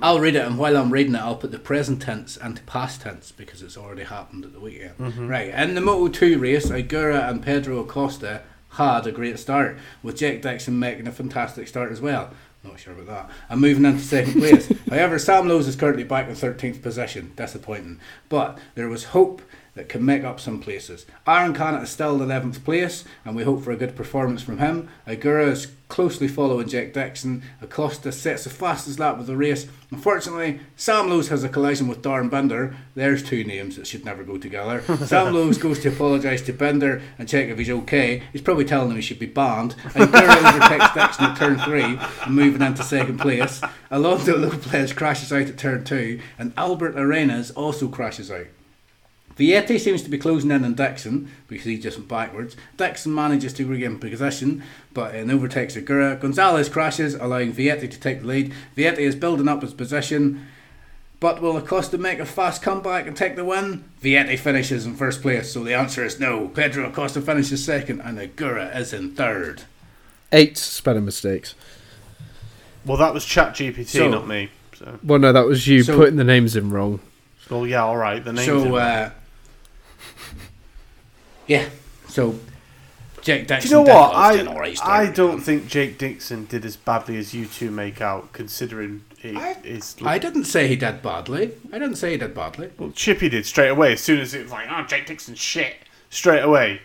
I'll 0.01 0.19
read 0.19 0.35
it, 0.35 0.45
and 0.45 0.57
while 0.57 0.77
I'm 0.77 0.91
reading 0.91 1.13
it, 1.15 1.19
I'll 1.21 1.35
put 1.35 1.51
the 1.51 1.59
present 1.59 2.01
tense 2.01 2.37
and 2.37 2.55
the 2.57 2.61
past 2.61 3.01
tense 3.01 3.31
because 3.31 3.61
it's 3.61 3.75
already 3.77 4.03
happened 4.03 4.45
at 4.45 4.53
the 4.53 4.59
weekend. 4.59 5.17
Right, 5.29 5.49
in 5.49 5.75
the 5.75 5.81
Moto 5.81 6.07
2 6.07 6.39
race, 6.39 6.67
Ogura 6.67 7.27
and 7.29 7.43
Pedro 7.43 7.79
Acosta 7.79 8.43
had 8.72 9.07
a 9.07 9.11
great 9.11 9.39
start, 9.39 9.78
with 10.03 10.18
Jack 10.18 10.41
Dixon 10.41 10.78
making 10.80 11.07
a 11.07 11.11
fantastic 11.11 11.68
start 11.68 11.91
as 11.91 12.01
well. 12.01 12.32
Not 12.63 12.80
sure 12.80 12.93
about 12.93 13.05
that. 13.07 13.30
And 13.49 13.61
moving 13.61 13.86
into 13.86 14.01
second 14.01 14.34
place. 14.34 14.72
However, 14.89 15.20
Sam 15.20 15.47
Lowes 15.47 15.68
is 15.68 15.76
currently 15.76 16.03
back 16.03 16.28
in 16.28 16.36
13th 16.36 16.82
position. 16.82 17.32
Disappointing. 17.36 17.99
But 18.30 18.57
there 18.76 18.89
was 18.89 19.05
hope 19.05 19.41
that 19.78 19.89
can 19.89 20.03
make 20.03 20.23
up 20.23 20.39
some 20.39 20.59
places. 20.59 21.05
Aron 21.25 21.53
Canet 21.53 21.84
is 21.84 21.89
still 21.89 22.21
in 22.21 22.28
11th 22.28 22.63
place, 22.63 23.05
and 23.23 23.36
we 23.36 23.43
hope 23.43 23.63
for 23.63 23.71
a 23.71 23.78
good 23.78 23.95
performance 23.95 24.41
from 24.41 24.57
him. 24.57 24.89
Ogura 25.07 25.47
is 25.47 25.67
closely 25.88 26.28
following 26.28 26.67
Jack 26.67 26.93
Dixon. 26.93 27.43
Acosta 27.61 28.11
sets 28.11 28.43
the 28.43 28.49
fastest 28.49 28.99
lap 28.99 29.19
of 29.19 29.28
the 29.28 29.38
race. 29.38 29.67
Unfortunately, 29.91 30.59
Sam 30.75 31.09
Lowes 31.09 31.30
has 31.30 31.43
a 31.43 31.49
collision 31.49 31.88
with 31.88 32.01
Darren 32.01 32.30
Bender. 32.30 32.75
There's 32.95 33.23
two 33.23 33.43
names 33.43 33.78
that 33.78 33.88
should 33.88 34.03
never 34.03 34.23
go 34.23 34.38
together. 34.38 34.82
Sam 35.05 35.34
Lowes 35.34 35.57
goes 35.57 35.80
to 35.80 35.89
apologise 35.89 36.41
to 36.41 36.53
Bender 36.53 37.01
and 37.17 37.30
check 37.30 37.47
if 37.47 37.57
he's 37.57 37.69
okay. 37.69 38.23
He's 38.34 38.41
probably 38.41 38.65
telling 38.65 38.89
him 38.89 38.95
he 38.97 39.01
should 39.01 39.19
be 39.19 39.28
banned. 39.28 39.75
Ogura 39.89 40.55
overtakes 40.55 40.93
Dixon 40.93 41.25
at 41.25 41.38
turn 41.38 41.59
three 41.59 41.99
and 42.25 42.36
moving 42.36 42.61
into 42.61 42.84
second 42.84 43.19
place. 43.19 43.61
Alonso 43.91 44.38
Lopez 44.39 44.91
crashes 44.91 45.32
out 45.32 45.47
at 45.47 45.57
turn 45.57 45.86
two, 45.86 46.19
and 46.38 46.51
Albert 46.57 46.95
Arenas 46.97 47.51
also 47.51 47.88
crashes 47.88 48.30
out. 48.30 48.47
Vietti 49.38 49.79
seems 49.79 50.01
to 50.01 50.09
be 50.09 50.17
closing 50.17 50.49
in 50.51 50.63
on 50.65 50.73
Dixon 50.73 51.31
because 51.47 51.65
he 51.65 51.77
just 51.77 51.97
went 51.97 52.09
backwards. 52.09 52.55
Dixon 52.75 53.13
manages 53.13 53.53
to 53.53 53.65
regain 53.67 53.99
position 53.99 54.63
but 54.93 55.13
and 55.13 55.31
overtakes 55.31 55.75
Ogura. 55.75 56.19
Gonzalez 56.19 56.69
crashes, 56.69 57.13
allowing 57.13 57.53
Vietti 57.53 57.89
to 57.89 57.99
take 57.99 58.21
the 58.21 58.27
lead. 58.27 58.53
Vietti 58.75 58.99
is 58.99 59.15
building 59.15 59.47
up 59.47 59.61
his 59.61 59.73
position, 59.75 60.47
but 61.19 61.39
will 61.41 61.55
Acosta 61.55 61.97
make 61.99 62.17
a 62.19 62.25
fast 62.25 62.63
comeback 62.63 63.05
and 63.05 63.15
take 63.15 63.35
the 63.35 63.45
win? 63.45 63.83
Vietti 64.01 64.39
finishes 64.39 64.85
in 64.88 64.95
first 64.95 65.21
place, 65.21 65.51
so 65.53 65.63
the 65.63 65.73
answer 65.75 66.03
is 66.03 66.19
no. 66.19 66.47
Pedro 66.47 66.89
Acosta 66.89 67.21
finishes 67.21 67.63
second, 67.63 68.01
and 68.01 68.17
Ogura 68.17 68.75
is 68.75 68.91
in 68.91 69.11
third. 69.15 69.63
Eight 70.31 70.57
spelling 70.57 71.05
mistakes. 71.05 71.53
Well, 72.85 72.97
that 72.97 73.13
was 73.13 73.23
ChatGPT, 73.25 73.85
So- 73.88 74.09
not 74.09 74.27
me. 74.27 74.49
So, 74.75 74.99
Well, 75.03 75.19
no, 75.19 75.31
that 75.33 75.45
was 75.45 75.67
you 75.67 75.83
So- 75.83 75.95
putting 75.95 76.15
the 76.17 76.23
names 76.23 76.55
in 76.55 76.69
wrong. 76.71 76.99
well, 77.49 77.65
yeah, 77.67 77.83
all 77.83 77.97
right. 77.97 78.23
The 78.23 78.33
name's 78.33 78.45
so, 78.47 78.63
in 78.65 78.71
there. 78.71 79.05
uh, 79.07 79.09
yeah, 81.47 81.69
so 82.07 82.37
Jake 83.21 83.47
Dixon. 83.47 83.69
Do 83.69 83.75
you 83.77 83.83
know 83.83 83.93
what? 83.93 84.15
I 84.15 84.45
alright 84.45 84.77
start, 84.77 84.89
I 84.89 85.11
don't 85.11 85.41
think 85.41 85.67
Jake 85.67 85.97
Dixon 85.97 86.45
did 86.45 86.65
as 86.65 86.75
badly 86.77 87.17
as 87.17 87.33
you 87.33 87.45
two 87.45 87.71
make 87.71 88.01
out, 88.01 88.31
considering 88.33 89.03
he 89.17 89.35
I- 89.35 89.57
is. 89.63 89.95
I 90.03 90.17
didn't 90.19 90.45
say 90.45 90.67
he 90.67 90.75
did 90.75 91.01
badly. 91.01 91.51
I 91.73 91.79
didn't 91.79 91.95
say 91.95 92.11
he 92.11 92.17
did 92.17 92.33
badly. 92.33 92.71
Well, 92.77 92.91
Chippy 92.91 93.29
did 93.29 93.45
straight 93.45 93.69
away 93.69 93.93
as 93.93 94.01
soon 94.01 94.19
as 94.19 94.33
it 94.33 94.43
was 94.43 94.51
like, 94.51 94.67
oh, 94.69 94.83
Jake 94.83 95.07
Dixon's 95.07 95.39
shit, 95.39 95.75
straight 96.09 96.41
away. 96.41 96.81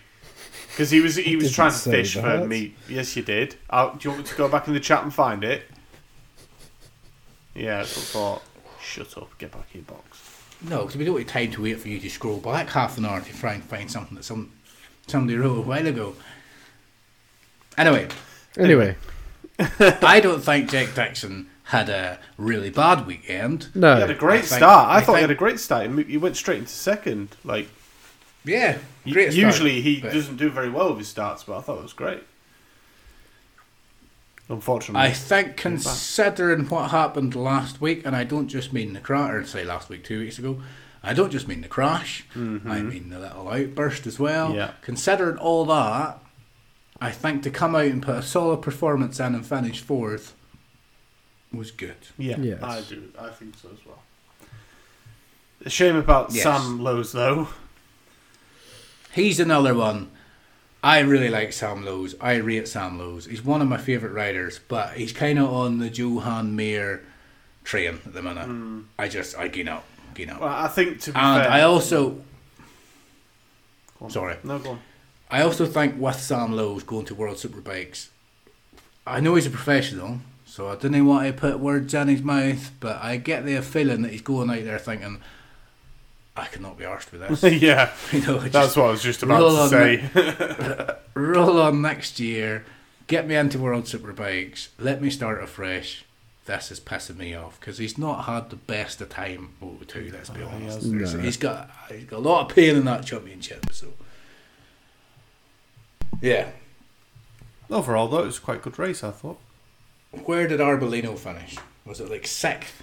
Because 0.68 0.90
he 0.90 1.00
was 1.00 1.16
he 1.16 1.36
was 1.36 1.52
trying 1.52 1.70
to 1.72 1.76
say 1.76 1.90
fish 1.90 2.14
for 2.14 2.22
that. 2.22 2.48
meat. 2.48 2.74
Yes, 2.88 3.14
you 3.14 3.22
did. 3.22 3.56
i 3.68 3.84
do 3.92 3.98
you 4.00 4.10
want 4.10 4.22
me 4.22 4.28
to 4.30 4.34
go 4.36 4.48
back 4.48 4.66
in 4.68 4.72
the 4.74 4.80
chat 4.80 5.02
and 5.02 5.12
find 5.12 5.44
it? 5.44 5.64
Yeah, 7.54 7.80
I 7.80 7.84
thought. 7.84 8.42
Shut 8.80 9.16
up. 9.18 9.36
Get 9.38 9.52
back 9.52 9.66
in 9.74 9.80
your 9.80 9.96
box. 9.96 10.11
No, 10.68 10.80
because 10.82 10.96
we 10.96 11.04
don't 11.04 11.18
have 11.18 11.26
time 11.26 11.50
to 11.52 11.62
wait 11.62 11.80
for 11.80 11.88
you 11.88 11.98
to 11.98 12.08
scroll 12.10 12.38
back 12.38 12.68
half 12.70 12.96
an 12.98 13.04
hour 13.04 13.20
to 13.20 13.38
try 13.38 13.54
and 13.54 13.64
find 13.64 13.90
something 13.90 14.16
that 14.16 14.22
some 14.24 14.52
somebody 15.06 15.36
wrote 15.36 15.58
a 15.58 15.62
while 15.62 15.86
ago. 15.86 16.14
Anyway, 17.76 18.08
Anyway, 18.58 18.96
I 19.58 20.20
don't 20.20 20.40
think 20.42 20.70
Jack 20.70 20.94
Dixon 20.94 21.48
had 21.64 21.88
a 21.88 22.18
really 22.36 22.68
bad 22.68 23.06
weekend. 23.06 23.68
no. 23.74 23.94
He 23.94 24.00
had 24.02 24.10
a 24.10 24.14
great 24.14 24.38
I 24.40 24.42
think- 24.42 24.58
start. 24.58 24.88
I, 24.88 24.96
I 24.96 25.00
thought 25.00 25.14
he 25.16 25.20
had 25.22 25.30
a 25.30 25.34
great 25.34 25.58
start. 25.58 25.90
He 26.06 26.18
went 26.18 26.36
straight 26.36 26.58
into 26.58 26.70
second. 26.70 27.34
Like 27.44 27.68
Yeah, 28.44 28.76
y- 29.06 29.12
great. 29.12 29.32
start, 29.32 29.34
usually 29.46 29.80
he 29.80 30.00
but 30.02 30.12
doesn't 30.12 30.36
do 30.36 30.50
very 30.50 30.68
well 30.68 30.90
with 30.90 30.98
his 30.98 31.08
starts, 31.08 31.44
but 31.44 31.56
I 31.56 31.60
thought 31.62 31.78
it 31.78 31.82
was 31.82 31.92
great. 31.94 32.22
Unfortunately, 34.52 35.08
I 35.08 35.12
think 35.12 35.56
considering 35.56 36.68
what 36.68 36.90
happened 36.90 37.34
last 37.34 37.80
week, 37.80 38.04
and 38.04 38.14
I 38.14 38.24
don't 38.24 38.48
just 38.48 38.72
mean 38.72 38.92
the 38.92 39.00
crash, 39.00 39.32
or 39.32 39.44
say 39.46 39.64
last 39.64 39.88
week, 39.88 40.04
two 40.04 40.20
weeks 40.20 40.38
ago, 40.38 40.60
I 41.02 41.14
don't 41.14 41.30
just 41.32 41.48
mean 41.48 41.62
the 41.62 41.68
crash, 41.68 42.26
I 42.34 42.38
mean 42.38 43.08
the 43.08 43.18
little 43.18 43.48
outburst 43.48 44.06
as 44.06 44.18
well. 44.20 44.48
Mm-hmm. 44.48 44.56
Yeah. 44.58 44.72
Considering 44.82 45.38
all 45.38 45.64
that, 45.66 46.18
I 47.00 47.10
think 47.10 47.42
to 47.44 47.50
come 47.50 47.74
out 47.74 47.86
and 47.86 48.02
put 48.02 48.16
a 48.16 48.22
solid 48.22 48.58
performance 48.62 49.18
in 49.18 49.34
and 49.34 49.44
finish 49.46 49.80
fourth 49.80 50.34
was 51.52 51.70
good. 51.70 51.96
Yeah, 52.18 52.36
Yes. 52.38 52.62
I 52.62 52.82
do. 52.82 53.10
I 53.18 53.30
think 53.30 53.56
so 53.60 53.70
as 53.72 53.84
well. 53.86 54.02
A 55.64 55.70
shame 55.70 55.96
about 55.96 56.32
Yes. 56.32 56.42
Sam 56.44 56.78
Lowes 56.80 57.12
though. 57.12 57.48
He's 59.14 59.40
another 59.40 59.74
one. 59.74 60.10
I 60.82 61.00
really 61.00 61.28
like 61.28 61.52
Sam 61.52 61.84
Lowes. 61.84 62.16
I 62.20 62.36
rate 62.36 62.66
Sam 62.66 62.98
Lowes. 62.98 63.26
He's 63.26 63.44
one 63.44 63.62
of 63.62 63.68
my 63.68 63.76
favourite 63.76 64.14
riders, 64.14 64.58
but 64.66 64.94
he's 64.94 65.12
kind 65.12 65.38
of 65.38 65.52
on 65.52 65.78
the 65.78 65.88
Joan 65.88 66.56
Mir 66.56 67.04
train 67.62 68.00
at 68.04 68.12
the 68.12 68.22
minute. 68.22 68.46
Hmm. 68.46 68.80
I 68.98 69.08
just, 69.08 69.38
I 69.38 69.48
gain 69.48 69.68
up, 69.68 69.84
gain 70.14 70.30
up. 70.30 70.40
Well, 70.40 70.48
I 70.48 70.68
think 70.68 71.00
to 71.02 71.12
be 71.12 71.18
and 71.18 71.42
fair, 71.42 71.52
I 71.52 71.62
also, 71.62 72.20
sorry, 74.08 74.36
No, 74.42 74.58
go 74.58 74.70
on. 74.70 74.80
I 75.30 75.42
also 75.42 75.66
think 75.66 76.00
with 76.00 76.16
Sam 76.16 76.52
Lowes 76.52 76.82
going 76.82 77.06
to 77.06 77.14
World 77.14 77.36
Superbikes, 77.36 78.08
I 79.06 79.20
know 79.20 79.36
he's 79.36 79.46
a 79.46 79.50
professional, 79.50 80.18
so 80.44 80.68
I 80.68 80.74
didn't 80.76 81.06
want 81.06 81.26
to 81.26 81.32
put 81.32 81.60
words 81.60 81.94
in 81.94 82.08
his 82.08 82.22
mouth, 82.22 82.72
but 82.80 83.02
I 83.02 83.16
get 83.16 83.46
the 83.46 83.62
feeling 83.62 84.02
that 84.02 84.12
he's 84.12 84.20
going 84.20 84.50
out 84.50 84.64
there 84.64 84.78
thinking, 84.78 85.20
I 86.36 86.46
cannot 86.46 86.78
be 86.78 86.84
arsed 86.84 87.12
with 87.12 87.20
this. 87.40 87.62
yeah, 87.62 87.90
you 88.12 88.20
know, 88.22 88.38
just 88.40 88.52
that's 88.52 88.76
what 88.76 88.86
I 88.86 88.90
was 88.90 89.02
just 89.02 89.22
about 89.22 89.38
to 89.40 89.44
on 89.44 89.68
say. 89.68 90.96
roll 91.14 91.60
on 91.60 91.82
next 91.82 92.18
year, 92.20 92.64
get 93.06 93.26
me 93.26 93.34
into 93.34 93.58
World 93.58 93.84
Superbikes, 93.84 94.68
let 94.78 95.02
me 95.02 95.10
start 95.10 95.42
afresh. 95.42 96.04
This 96.44 96.72
is 96.72 96.80
pissing 96.80 97.18
me 97.18 97.34
off 97.36 97.60
because 97.60 97.78
he's 97.78 97.96
not 97.96 98.24
had 98.24 98.50
the 98.50 98.56
best 98.56 99.00
of 99.00 99.10
time 99.10 99.50
Moto 99.60 99.84
two. 99.84 100.10
Let's 100.12 100.28
be 100.30 100.40
No, 100.40 100.48
he 100.48 100.54
honest. 100.56 100.74
hasn't. 100.82 101.00
No. 101.14 101.18
He's 101.20 101.36
got 101.36 101.70
he's 101.88 102.04
got 102.04 102.16
a 102.16 102.18
lot 102.18 102.50
of 102.50 102.56
pain 102.56 102.74
in 102.76 102.84
that 102.86 103.04
championship. 103.06 103.66
So 103.72 103.88
yeah, 106.20 106.48
Overall, 107.70 108.08
though, 108.08 108.22
it 108.22 108.26
was 108.26 108.38
quite 108.38 108.58
a 108.58 108.60
good 108.60 108.78
race, 108.78 109.02
I 109.04 109.10
thought. 109.12 109.38
Where 110.24 110.46
did 110.46 110.60
Arbolino 110.60 111.16
finish? 111.18 111.56
Was 111.86 112.00
it 112.00 112.10
like 112.10 112.26
sixth? 112.26 112.82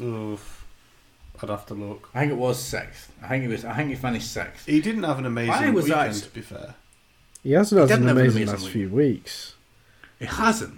Oof. 0.00 0.51
I'd 1.42 1.50
have 1.50 1.66
to 1.66 1.74
look. 1.74 2.08
I 2.14 2.20
think 2.20 2.32
it 2.32 2.38
was 2.38 2.58
sixth. 2.60 3.12
I 3.22 3.28
think 3.28 3.42
he 3.42 3.48
was. 3.48 3.64
I 3.64 3.74
think 3.74 3.90
he 3.90 3.96
finished 3.96 4.30
sixth. 4.32 4.66
He 4.66 4.80
didn't 4.80 5.02
have 5.04 5.18
an 5.18 5.26
amazing 5.26 5.52
I 5.54 5.70
was 5.70 5.84
weekend, 5.84 6.00
actually- 6.08 6.20
to 6.22 6.30
be 6.30 6.40
fair. 6.40 6.74
He 7.42 7.52
hasn't 7.52 7.80
He 7.80 7.88
had 7.88 7.98
an 8.00 8.06
didn't 8.06 8.16
an 8.16 8.22
amazing 8.22 8.42
amazing 8.42 8.54
last 8.54 8.64
week. 8.64 8.72
few 8.72 8.88
weeks. 8.90 9.54
He 10.20 10.26
hasn't, 10.26 10.74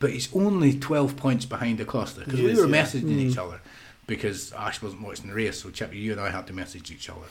but 0.00 0.10
he's 0.10 0.34
only 0.34 0.76
twelve 0.78 1.16
points 1.16 1.44
behind 1.44 1.78
Acosta 1.80 2.20
because 2.20 2.40
we 2.40 2.46
is, 2.50 2.58
were 2.58 2.66
yeah. 2.66 2.82
messaging 2.82 3.02
Mm. 3.04 3.30
each 3.30 3.38
other 3.38 3.60
because 4.08 4.52
Ash 4.52 4.82
wasn't 4.82 5.02
watching 5.02 5.28
the 5.28 5.34
race, 5.34 5.62
so 5.62 5.70
Chippy, 5.70 5.98
you 5.98 6.12
and 6.12 6.20
I 6.20 6.30
had 6.30 6.46
to 6.48 6.52
message 6.52 6.90
each 6.90 7.08
other 7.08 7.26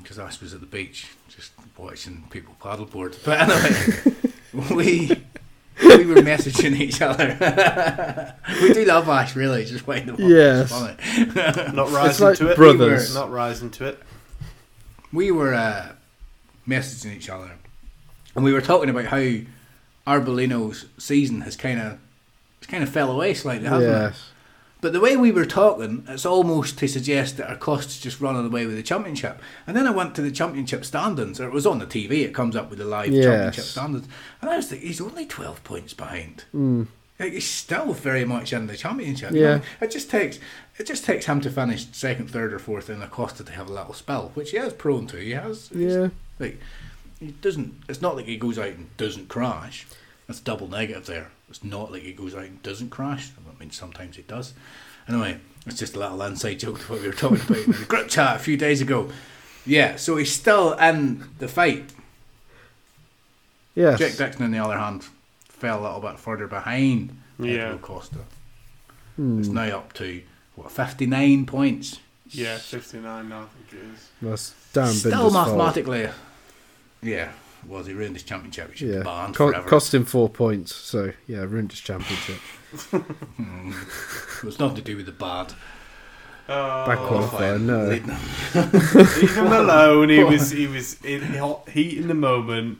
because 0.00 0.18
Ash 0.20 0.40
was 0.40 0.54
at 0.54 0.60
the 0.60 0.66
beach 0.66 1.08
just 1.28 1.50
watching 1.76 2.24
people 2.30 2.54
paddleboard. 2.60 3.16
But 3.24 3.40
anyway, 3.40 4.74
we. 4.74 5.22
We 5.82 6.06
were 6.06 6.16
messaging 6.16 6.78
each 6.78 7.00
other. 7.00 7.36
we 8.62 8.72
do 8.72 8.84
love 8.84 9.08
Ash, 9.08 9.36
really. 9.36 9.64
Just 9.64 9.86
waiting 9.86 10.16
to 10.16 10.22
Yes. 10.22 10.70
funny. 10.70 10.96
Not 11.74 11.90
rising 11.92 12.26
like 12.26 12.38
to 12.38 12.50
it. 12.50 12.56
brothers. 12.56 13.14
Not 13.14 13.30
rising 13.30 13.70
to 13.72 13.86
it. 13.86 14.02
we 15.12 15.30
were 15.30 15.54
uh, 15.54 15.92
messaging 16.66 17.14
each 17.16 17.28
other, 17.30 17.52
and 18.34 18.44
we 18.44 18.52
were 18.52 18.60
talking 18.60 18.90
about 18.90 19.06
how 19.06 19.22
Arbolino's 20.06 20.86
season 20.98 21.42
has 21.42 21.56
kind 21.56 21.80
of 21.80 21.98
it's 22.58 22.66
kind 22.66 22.82
of 22.82 22.88
fell 22.88 23.10
away 23.12 23.34
slightly, 23.34 23.68
hasn't 23.68 24.14
it? 24.14 24.14
But 24.80 24.92
the 24.92 25.00
way 25.00 25.16
we 25.16 25.32
were 25.32 25.44
talking, 25.44 26.04
it's 26.08 26.24
almost 26.24 26.78
to 26.78 26.86
suggest 26.86 27.36
that 27.36 27.50
Acosta's 27.50 27.98
just 27.98 28.20
running 28.20 28.46
away 28.46 28.64
with 28.64 28.76
the 28.76 28.82
championship. 28.82 29.40
And 29.66 29.76
then 29.76 29.88
I 29.88 29.90
went 29.90 30.14
to 30.14 30.22
the 30.22 30.30
championship 30.30 30.84
standings, 30.84 31.40
or 31.40 31.48
it 31.48 31.52
was 31.52 31.66
on 31.66 31.80
the 31.80 31.86
TV. 31.86 32.22
It 32.24 32.32
comes 32.34 32.54
up 32.54 32.70
with 32.70 32.78
the 32.78 32.84
live 32.84 33.10
Yes. 33.12 33.24
championship 33.24 33.64
standings, 33.64 34.08
and 34.40 34.48
I 34.50 34.56
was 34.56 34.70
like, 34.70 34.80
he's 34.80 35.00
only 35.00 35.26
twelve 35.26 35.64
points 35.64 35.94
behind. 35.94 36.44
Mm. 36.54 36.86
Like 37.18 37.32
he's 37.32 37.50
still 37.50 37.92
very 37.92 38.24
much 38.24 38.52
in 38.52 38.68
the 38.68 38.76
championship. 38.76 39.32
you 39.32 39.40
know? 39.42 39.60
it 39.80 39.90
just 39.90 40.08
takes 40.10 40.38
it 40.78 40.86
just 40.86 41.04
takes 41.04 41.26
him 41.26 41.40
to 41.40 41.50
finish 41.50 41.88
second, 41.90 42.30
third, 42.30 42.52
or 42.52 42.60
fourth, 42.60 42.88
and 42.88 43.02
Acosta 43.02 43.42
to 43.42 43.52
have 43.52 43.68
a 43.68 43.72
little 43.72 43.94
spell, 43.94 44.30
which 44.34 44.52
he 44.52 44.58
is 44.58 44.72
prone 44.72 45.08
to. 45.08 45.16
He 45.16 45.32
has. 45.32 45.70
Yeah. 45.74 46.10
Like 46.38 46.60
he 47.18 47.32
doesn't. 47.32 47.74
It's 47.88 48.00
not 48.00 48.14
like 48.14 48.26
he 48.26 48.36
goes 48.36 48.56
out 48.60 48.68
and 48.68 48.96
doesn't 48.96 49.28
crash. 49.28 49.88
That's 50.28 50.38
double 50.38 50.68
negative 50.68 51.06
there. 51.06 51.30
It's 51.48 51.64
not 51.64 51.90
like 51.90 52.02
he 52.02 52.12
goes 52.12 52.36
out 52.36 52.44
and 52.44 52.62
doesn't 52.62 52.90
crash. 52.90 53.30
I 53.58 53.60
mean, 53.60 53.70
sometimes 53.72 54.16
it 54.18 54.28
does. 54.28 54.54
Anyway, 55.08 55.38
it's 55.66 55.78
just 55.78 55.96
a 55.96 55.98
little 55.98 56.22
inside 56.22 56.54
joke 56.60 56.78
to 56.80 56.92
what 56.92 57.00
we 57.00 57.08
were 57.08 57.12
talking 57.14 57.40
about 57.40 57.58
in 57.58 57.72
the 57.72 57.84
group 57.86 58.08
chat 58.08 58.36
a 58.36 58.38
few 58.38 58.56
days 58.56 58.80
ago. 58.80 59.10
Yeah, 59.66 59.96
so 59.96 60.16
he's 60.16 60.32
still 60.32 60.74
in 60.74 61.24
the 61.38 61.48
fight. 61.48 61.90
Yes. 63.74 63.98
Jack 63.98 64.16
Dixon, 64.16 64.44
on 64.44 64.50
the 64.50 64.58
other 64.58 64.78
hand, 64.78 65.04
fell 65.48 65.80
a 65.80 65.82
little 65.82 66.00
bit 66.00 66.18
further 66.18 66.46
behind 66.46 67.16
Yeah. 67.38 67.64
Pedro 67.64 67.78
Costa. 67.78 68.18
Hmm. 69.16 69.38
It's 69.40 69.48
now 69.48 69.78
up 69.78 69.92
to 69.94 70.22
what 70.54 70.70
fifty 70.72 71.06
nine 71.06 71.46
points. 71.46 72.00
Yeah, 72.30 72.58
59 72.58 73.28
now, 73.30 73.40
I 73.40 73.44
think 73.46 73.82
it 73.82 73.94
is. 73.94 74.08
That's 74.20 74.50
Darryn 74.74 74.92
Still 74.92 75.10
Binder's 75.12 75.32
fault. 75.32 75.46
mathematically, 75.48 76.10
yeah. 77.02 77.30
Was 77.66 77.86
he 77.86 77.94
ruined 77.94 78.16
his 78.16 78.22
championship? 78.22 78.70
He 78.72 78.76
should 78.76 78.88
be 78.88 78.94
Yeah. 78.96 79.02
banned 79.02 79.34
Co- 79.34 79.48
forever. 79.48 79.66
cost 79.66 79.94
him 79.94 80.04
four 80.04 80.28
points, 80.28 80.74
so 80.74 81.12
yeah, 81.26 81.38
ruined 81.38 81.70
his 81.72 81.80
championship. 81.80 82.36
Hmm. 82.72 83.72
It's 84.46 84.58
nothing 84.58 84.76
to 84.76 84.82
do 84.82 84.96
with 84.96 85.06
the 85.06 85.12
bad. 85.12 85.48
Back 86.46 86.98
Oh, 87.00 87.28
qualifier, 87.30 87.60
no. 87.60 87.84
Leading. 87.84 88.08
Leave 89.22 89.36
him 89.36 89.46
alone. 89.52 90.08
He 90.08 90.22
was 90.24 90.50
he 90.50 90.66
was 90.66 91.02
in 91.04 91.22
hot 91.34 91.68
heat 91.68 91.98
in 91.98 92.08
the 92.08 92.14
moment. 92.14 92.78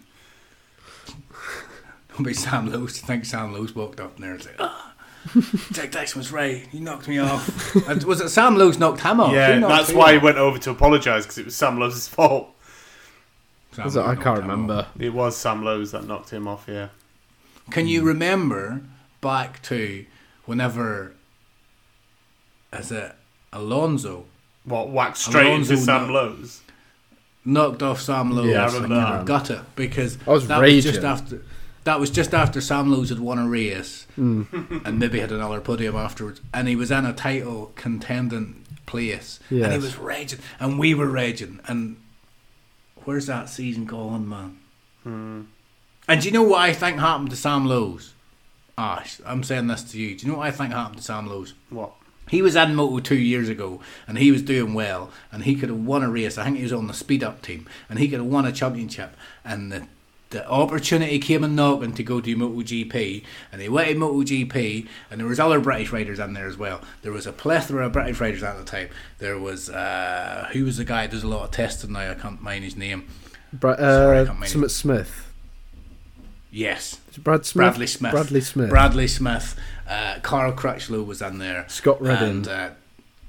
Don't 2.15 2.23
be 2.25 2.33
Sam 2.35 2.71
Lewis. 2.71 3.03
I 3.03 3.07
think 3.07 3.25
Sam 3.25 3.53
Lewis 3.53 3.75
walked 3.75 4.01
up 4.01 4.19
there 4.19 4.33
and 4.33 4.43
said, 4.43 4.57
ah, 4.59 4.95
Jack 5.73 5.93
Dixon 5.93 6.19
was 6.19 6.33
Ray. 6.33 6.67
He 6.73 6.81
knocked 6.81 7.07
me 7.09 7.19
off. 7.19 7.77
And 7.89 8.03
was 8.05 8.21
it 8.21 8.31
Sam 8.31 8.57
Lewis 8.57 8.79
knocked 8.79 9.01
him 9.03 9.21
off? 9.21 9.33
yeah, 9.33 9.59
that's 9.61 9.91
who 9.91 9.99
why 9.99 10.13
he 10.13 10.19
went 10.19 10.39
over 10.39 10.59
to 10.59 10.71
apologise 10.71 11.25
because 11.25 11.39
it 11.39 11.45
was 11.47 11.55
Sam 11.57 11.79
Lowe's 11.79 12.09
fault. 12.09 12.49
Sam 13.73 13.85
Was 13.85 13.97
it? 13.97 14.01
I 14.01 14.15
can't 14.15 14.27
him 14.27 14.31
off. 14.33 14.39
remember. 14.51 14.87
It 14.99 15.13
was 15.13 15.37
Sam 15.37 15.63
Lowes 15.63 15.93
that 15.93 16.05
knocked 16.07 16.31
him 16.31 16.49
off. 16.49 16.65
Yeah. 16.67 16.89
Can 17.71 17.87
you 17.87 18.03
remember 18.03 18.83
back 19.21 19.63
to 19.63 20.05
whenever, 20.45 21.13
is 22.73 22.93
it 22.93 23.15
Alonso 23.53 24.25
What 24.65 24.91
whacked 24.91 25.17
straight 25.19 25.47
Alonso 25.47 25.73
into 25.75 25.85
Sam 25.85 26.01
knocked- 26.03 26.13
Lowe's? 26.13 26.61
knocked 27.45 27.83
off 27.83 28.01
Sam 28.01 28.33
Lewis 28.33 28.51
Yeah, 28.53 28.63
I 28.63 28.65
and 28.67 28.75
remember 28.75 28.95
you 28.97 29.01
that. 29.01 29.25
got 29.27 29.51
it 29.51 29.61
because 29.75 30.19
I 30.27 30.31
was 30.31 30.49
that 30.49 30.61
was 30.61 30.85
just 30.85 31.03
after 31.05 31.43
that 31.85 31.99
was 32.01 32.11
just 32.11 32.35
after 32.35 32.61
Sam 32.61 32.91
Lewis 32.93 33.09
had 33.09 33.21
won 33.21 33.39
a 33.39 33.49
race 33.49 34.07
Mm. 34.19 34.85
and 34.85 34.99
maybe 34.99 35.21
had 35.21 35.33
another 35.33 35.61
podium 35.61 35.97
afterwards, 35.97 36.41
and 36.53 36.69
he 36.69 36.77
was 36.77 36.91
in 36.91 37.07
a 37.07 37.15
title 37.15 37.73
contending 37.77 38.65
place, 38.85 39.41
and 39.49 39.73
he 39.73 39.79
was 39.79 39.97
raging, 39.97 40.41
and 40.61 40.79
we 40.79 40.93
were 40.93 41.07
raging, 41.07 41.61
and 41.67 41.97
where's 43.05 43.27
that 43.27 43.49
season 43.49 43.87
gone, 43.87 44.29
man? 44.29 44.59
Hmm. 45.05 45.41
And 46.07 46.21
do 46.21 46.27
you 46.29 46.33
know 46.33 46.43
what 46.43 46.61
I 46.61 46.73
think 46.75 46.99
happened 46.99 47.31
to 47.31 47.37
Sam 47.37 47.67
Lewis? 47.67 48.13
Ash, 48.79 49.21
I'm 49.27 49.43
saying 49.43 49.67
this 49.67 49.83
to 49.91 50.01
you. 50.01 50.17
Do 50.17 50.25
you 50.25 50.33
know 50.33 50.39
what 50.39 50.47
I 50.47 50.53
think 50.53 50.73
happened 50.73 50.99
to 50.99 51.03
Sam 51.03 51.27
Lowes? 51.27 51.53
What? 51.69 51.93
He 52.31 52.43
was 52.43 52.57
in 52.57 52.75
Moto 52.75 53.01
two 53.01 53.17
years 53.17 53.49
ago, 53.49 53.81
and 54.07 54.19
he 54.19 54.31
was 54.31 54.43
doing 54.43 54.73
well, 54.75 55.11
and 55.33 55.43
he 55.43 55.57
could 55.57 55.69
have 55.71 55.85
won 55.85 56.03
a 56.03 56.11
race. 56.11 56.39
I 56.39 56.45
think 56.45 56.59
he 56.59 56.63
was 56.63 56.73
on 56.73 56.87
the 56.87 56.95
speed 56.95 57.25
up 57.25 57.43
team, 57.43 57.67
and 57.89 57.99
he 57.99 58.09
could 58.09 58.21
have 58.21 58.29
won 58.29 58.45
a 58.45 58.53
championship. 58.53 59.17
And 59.45 59.73
the 59.73 59.87
the 60.31 60.47
opportunity 60.47 61.19
came 61.19 61.43
and 61.43 61.57
knocking 61.57 61.95
to 61.95 62.03
go 62.03 62.21
to 62.21 62.37
MotoGP, 62.37 63.25
and 63.51 63.63
he 63.63 63.69
went 63.69 63.89
to 63.89 63.95
MotoGP, 63.95 64.87
and 65.11 65.21
there 65.21 65.27
was 65.27 65.41
other 65.41 65.59
British 65.59 65.91
riders 65.91 66.19
in 66.19 66.35
there 66.35 66.47
as 66.47 66.59
well. 66.59 66.83
There 67.01 67.13
was 67.13 67.27
a 67.27 67.33
plethora 67.33 67.87
of 67.87 67.93
British 67.93 68.21
riders 68.21 68.43
at 68.43 68.59
the 68.59 68.65
time. 68.65 68.91
There 69.19 69.39
was 69.39 69.71
uh, 69.71 70.51
who 70.53 70.65
was 70.67 70.77
the 70.77 70.85
guy 70.85 71.07
who 71.07 71.13
does 71.13 71.23
a 71.23 71.29
lot 71.29 71.45
of 71.45 71.51
testing 71.51 71.93
now? 71.93 72.11
I 72.11 72.15
can't 72.15 72.43
mind 72.43 72.63
his 72.65 72.77
name. 72.77 73.09
Bra- 73.55 73.77
Sorry, 73.77 74.19
I 74.19 74.21
uh, 74.21 74.27
can't 74.27 74.39
mind 74.39 74.51
Smith. 74.53 74.71
Smith. 74.71 75.33
Yes, 76.51 76.93
Is 76.93 76.95
it 76.95 76.98
Brad 77.17 77.47
Smith. 77.47 77.65
Bradley 77.65 77.87
Smith. 77.87 78.13
Bradley 78.13 78.41
Smith. 78.41 78.71
Bradley 78.71 79.09
Smith. 79.09 79.59
Uh, 79.89 80.19
Cal 80.23 80.53
Crutchlow 80.53 81.05
was 81.05 81.23
in 81.23 81.39
there. 81.39 81.65
Scott 81.69 82.01
Redding. 82.01 82.29
And 82.29 82.49
uh, 82.49 82.71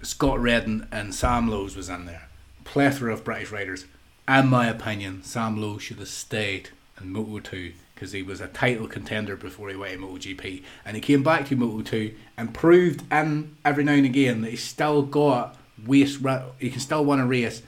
Scott 0.01 0.39
Redding 0.39 0.88
and 0.91 1.14
Sam 1.14 1.47
Lowes 1.47 1.76
was 1.76 1.89
in 1.89 2.06
there. 2.06 2.27
Plethora 2.64 3.14
of 3.14 3.23
British 3.23 3.51
riders. 3.51 3.85
In 4.27 4.47
my 4.47 4.68
opinion, 4.68 5.23
Sam 5.23 5.60
Lowe 5.60 5.77
should 5.80 5.97
have 5.97 6.07
stayed 6.07 6.69
in 7.01 7.11
Moto 7.11 7.39
2 7.39 7.73
because 7.95 8.11
he 8.11 8.22
was 8.22 8.39
a 8.39 8.47
title 8.47 8.88
contender 8.88 9.35
before 9.35 9.69
he 9.69 9.76
went 9.76 9.93
to 9.93 9.99
MotoGP. 9.99 10.64
And 10.85 10.95
he 10.95 11.01
came 11.01 11.23
back 11.23 11.47
to 11.47 11.56
Moto 11.56 11.81
2 11.81 12.14
and 12.38 12.53
proved 12.53 13.03
in 13.11 13.56
every 13.65 13.84
now 13.84 13.93
and 13.93 14.06
again 14.06 14.41
that 14.41 14.51
he's 14.51 14.64
still 14.64 15.01
got 15.01 15.57
waste. 15.85 16.19
He 16.60 16.69
can 16.69 16.80
still 16.80 17.03
win 17.03 17.19
a 17.19 17.26
race. 17.26 17.61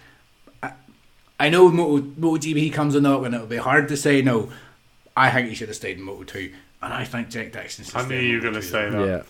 I, 0.61 0.73
I 1.39 1.49
know 1.49 1.69
Moto, 1.69 2.05
MotoGP 2.05 2.71
comes 2.71 2.95
a 2.95 3.01
knock 3.01 3.25
and 3.25 3.33
it'll 3.33 3.47
be 3.47 3.57
hard 3.57 3.88
to 3.88 3.97
say 3.97 4.21
no. 4.21 4.51
I 5.15 5.29
think 5.31 5.49
he 5.49 5.55
should 5.55 5.67
have 5.69 5.75
stayed 5.75 5.97
in 5.97 6.03
Moto 6.03 6.23
2. 6.23 6.51
And 6.83 6.93
I 6.93 7.03
think 7.03 7.29
Jack 7.29 7.51
Dixon 7.51 7.85
should 7.85 7.95
I 7.95 8.07
knew 8.07 8.19
you 8.19 8.38
were 8.38 8.41
going 8.41 8.53
to 8.55 8.61
say 8.61 8.89
that. 8.89 9.25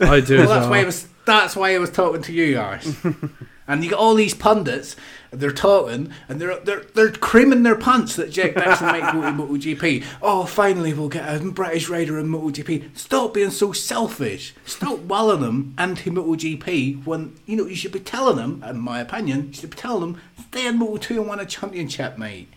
Yeah, 0.00 0.06
I 0.10 0.20
do 0.20 0.38
Well, 0.38 0.48
that's 0.48 0.66
why 0.68 0.80
I 0.80 0.84
was. 0.84 1.08
That's 1.24 1.56
why 1.56 1.74
I 1.74 1.78
was 1.78 1.90
talking 1.90 2.20
to 2.22 2.32
you, 2.32 2.58
Ash. 2.58 2.86
and 3.68 3.82
you 3.84 3.90
got 3.90 3.98
all 3.98 4.14
these 4.14 4.34
pundits. 4.34 4.96
They're 5.30 5.50
talking, 5.52 6.12
and 6.28 6.40
they're 6.40 6.58
they're 6.60 6.80
they're 6.94 7.12
creaming 7.12 7.62
their 7.62 7.76
pants 7.76 8.16
that 8.16 8.30
Jack 8.30 8.54
Dixon 8.54 8.88
might 8.88 9.12
go 9.12 9.22
to 9.22 9.28
MotoGP. 9.28 10.04
Oh, 10.20 10.44
finally 10.44 10.92
we'll 10.92 11.08
get 11.08 11.26
a 11.26 11.42
British 11.50 11.88
rider 11.88 12.18
in 12.18 12.26
MotoGP. 12.26 12.98
Stop 12.98 13.32
being 13.32 13.50
so 13.50 13.72
selfish. 13.72 14.54
Stop 14.66 14.98
walling 14.98 15.40
them 15.40 15.74
into 15.78 16.10
MotoGP 16.10 17.06
when 17.06 17.34
you 17.46 17.56
know 17.56 17.64
you 17.66 17.76
should 17.76 17.92
be 17.92 18.00
telling 18.00 18.36
them. 18.36 18.62
In 18.68 18.78
my 18.78 19.00
opinion, 19.00 19.46
you 19.48 19.52
should 19.54 19.70
be 19.70 19.76
telling 19.76 20.12
them 20.12 20.22
stay 20.50 20.66
in 20.66 20.76
Moto 20.78 20.98
Two 20.98 21.20
and 21.22 21.30
win 21.30 21.40
a 21.40 21.46
championship, 21.46 22.18
mate. 22.18 22.48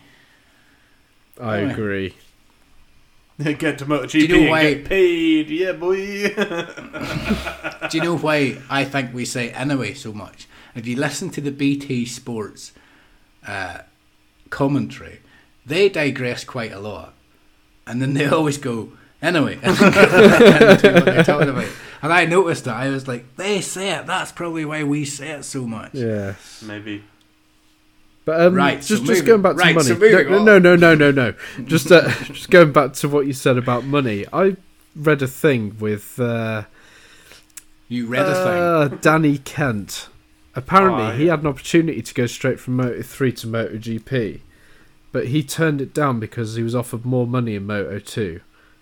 I 1.40 1.58
Anyway. 1.58 1.72
agree. 1.72 2.14
Get 3.42 3.78
to 3.78 3.86
MotoGP 3.86 4.14
you 4.20 4.28
know 4.28 4.40
and 4.42 4.50
why- 4.50 4.74
get 4.74 4.84
paid, 4.84 5.50
yeah, 5.50 5.72
boy. 5.72 6.28
Do 7.90 7.96
you 7.98 8.04
know 8.04 8.16
why 8.16 8.58
I 8.70 8.84
think 8.84 9.12
we 9.12 9.24
say 9.24 9.50
anyway 9.50 9.94
so 9.94 10.12
much? 10.12 10.46
If 10.74 10.86
you 10.86 10.96
listen 10.96 11.30
to 11.30 11.40
the 11.40 11.50
BT 11.50 12.04
Sports 12.06 12.72
uh, 13.46 13.78
commentary, 14.50 15.20
they 15.66 15.88
digress 15.88 16.44
quite 16.44 16.72
a 16.72 16.78
lot, 16.78 17.14
and 17.86 18.00
then 18.00 18.14
they 18.14 18.26
always 18.38 18.58
go 18.58 18.92
anyway. 19.20 19.58
and 19.62 19.76
then 19.76 19.92
go 19.92 20.70
into 20.70 20.92
what 20.92 21.04
they're 21.04 21.24
talking 21.24 21.48
about. 21.48 21.68
And 22.02 22.12
I 22.12 22.26
noticed 22.26 22.64
that 22.66 22.76
I 22.76 22.88
was 22.90 23.08
like, 23.08 23.36
they 23.36 23.60
say 23.60 23.90
it. 23.96 24.06
That's 24.06 24.30
probably 24.30 24.64
why 24.64 24.84
we 24.84 25.04
say 25.04 25.30
it 25.30 25.44
so 25.44 25.66
much. 25.66 25.94
Yes. 25.94 26.62
Maybe. 26.66 27.02
But 28.24 28.40
um, 28.40 28.54
Right, 28.54 28.82
so 28.82 28.94
just 28.96 29.04
just 29.04 29.22
moving- 29.22 29.26
going 29.26 29.42
back 29.42 29.52
to 29.56 29.58
right, 29.62 29.74
money. 29.74 29.86
so 29.88 29.94
no, 30.44 30.58
no, 30.58 30.58
no, 30.58 30.94
no, 30.94 30.94
no, 30.94 31.10
no. 31.58 31.64
just 31.64 31.92
uh, 31.92 32.08
just 32.24 32.50
going 32.50 32.72
back 32.72 32.94
to 32.94 33.08
what 33.08 33.26
you 33.26 33.32
said 33.34 33.58
about 33.58 33.84
money. 33.84 34.24
I 34.32 34.56
read 34.96 35.20
a 35.22 35.26
thing 35.26 35.76
with 35.78 36.18
uh, 36.18 36.62
You 37.88 38.06
read 38.06 38.26
a 38.26 38.34
thing. 38.34 38.94
uh, 38.96 38.98
Danny 39.00 39.38
Kent. 39.38 40.08
Apparently, 40.56 41.02
Oh, 41.06 41.10
he 41.10 41.26
had 41.26 41.40
an 41.40 41.48
opportunity 41.48 42.00
to 42.00 42.14
go 42.14 42.26
straight 42.26 42.60
from 42.60 42.76
Moto 42.76 43.02
three 43.02 43.32
to 43.32 43.46
Moto 43.46 43.76
GP, 43.76 44.40
but 45.12 45.26
he 45.26 45.42
turned 45.42 45.80
it 45.80 45.92
down 45.92 46.20
because 46.20 46.54
he 46.54 46.62
was 46.62 46.74
offered 46.74 47.04
more 47.04 47.26
money 47.26 47.56
in 47.56 47.66
Moto 47.66 47.98
two. 47.98 48.40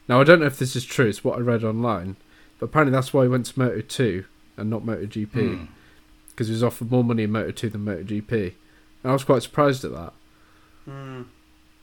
Now 0.09 0.21
I 0.21 0.25
don't 0.25 0.41
know 0.41 0.47
if 0.47 0.59
this 0.59 0.77
is 0.77 0.85
true. 0.85 1.07
It's 1.09 1.25
what 1.25 1.39
I 1.39 1.41
read 1.41 1.65
online, 1.65 2.17
but 2.61 2.67
apparently 2.67 2.93
that's 2.93 3.13
why 3.15 3.23
he 3.23 3.29
went 3.29 3.47
to 3.47 3.59
Moto 3.59 3.81
Two 3.81 4.25
and 4.57 4.69
not 4.71 4.85
Moto 4.85 5.07
GP 5.07 5.33
Hmm. 5.57 5.65
because 6.31 6.49
he 6.49 6.53
was 6.53 6.63
offered 6.63 6.91
more 6.93 7.03
money 7.03 7.23
in 7.25 7.33
Moto 7.33 7.51
Two 7.53 7.71
than 7.71 7.85
Moto 7.85 8.03
GP. 8.05 8.53
And 9.03 9.11
I 9.11 9.13
was 9.13 9.25
quite 9.25 9.43
surprised 9.43 9.85
at 9.85 9.93
that. 9.93 10.13
Hmm. 10.85 11.23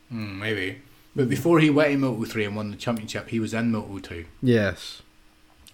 Hmm, 0.10 0.40
maybe. 0.40 0.82
But 1.16 1.30
before 1.30 1.60
he 1.60 1.70
went 1.70 1.92
in 1.92 2.00
Moto 2.02 2.24
3 2.26 2.46
and 2.46 2.56
won 2.56 2.72
the 2.72 2.78
championship, 2.78 3.30
he 3.30 3.40
was 3.40 3.54
in 3.54 3.72
Moto 3.72 4.00
2. 4.00 4.26
Yes, 4.42 5.02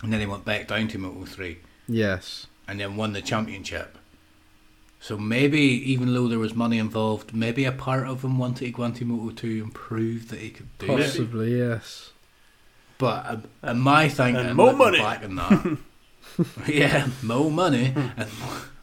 And 0.02 0.12
then 0.12 0.20
he 0.20 0.26
went 0.26 0.46
back 0.46 0.68
down 0.68 0.88
to 0.90 0.98
Moto 0.98 1.26
3 1.26 1.58
yes, 1.88 2.48
and 2.68 2.80
then 2.80 2.96
won 2.96 3.14
the 3.14 3.22
championship. 3.22 3.98
So 5.00 5.18
maybe, 5.18 5.60
even 5.60 6.14
though 6.14 6.28
there 6.28 6.40
was 6.40 6.56
money 6.56 6.80
involved, 6.80 7.34
maybe 7.36 7.64
a 7.66 7.72
part 7.72 8.08
of 8.08 8.24
him 8.24 8.40
wanted 8.40 8.66
to 8.66 8.72
go 8.72 8.84
into 8.86 9.06
Moto 9.06 9.36
2 9.36 9.64
and 9.64 9.74
prove 9.74 10.30
that 10.30 10.40
he 10.40 10.50
could 10.50 10.76
do 10.80 10.86
it. 10.88 10.98
possibly 10.98 11.58
yes. 11.58 12.12
But 12.98 13.26
uh, 13.26 13.38
uh, 13.62 13.74
my 13.76 14.10
thing, 14.10 14.36
And 14.36 14.48
and 14.48 14.56
more 14.58 14.74
money. 14.74 14.98
back 15.00 15.24
on 15.24 15.36
that, 15.36 15.78
yeah, 16.68 17.08
more 17.22 17.52
money 17.52 17.94
and 17.96 18.30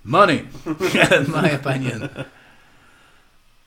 money. 0.05 0.47
in 0.67 1.31
my 1.31 1.49
opinion, 1.51 2.27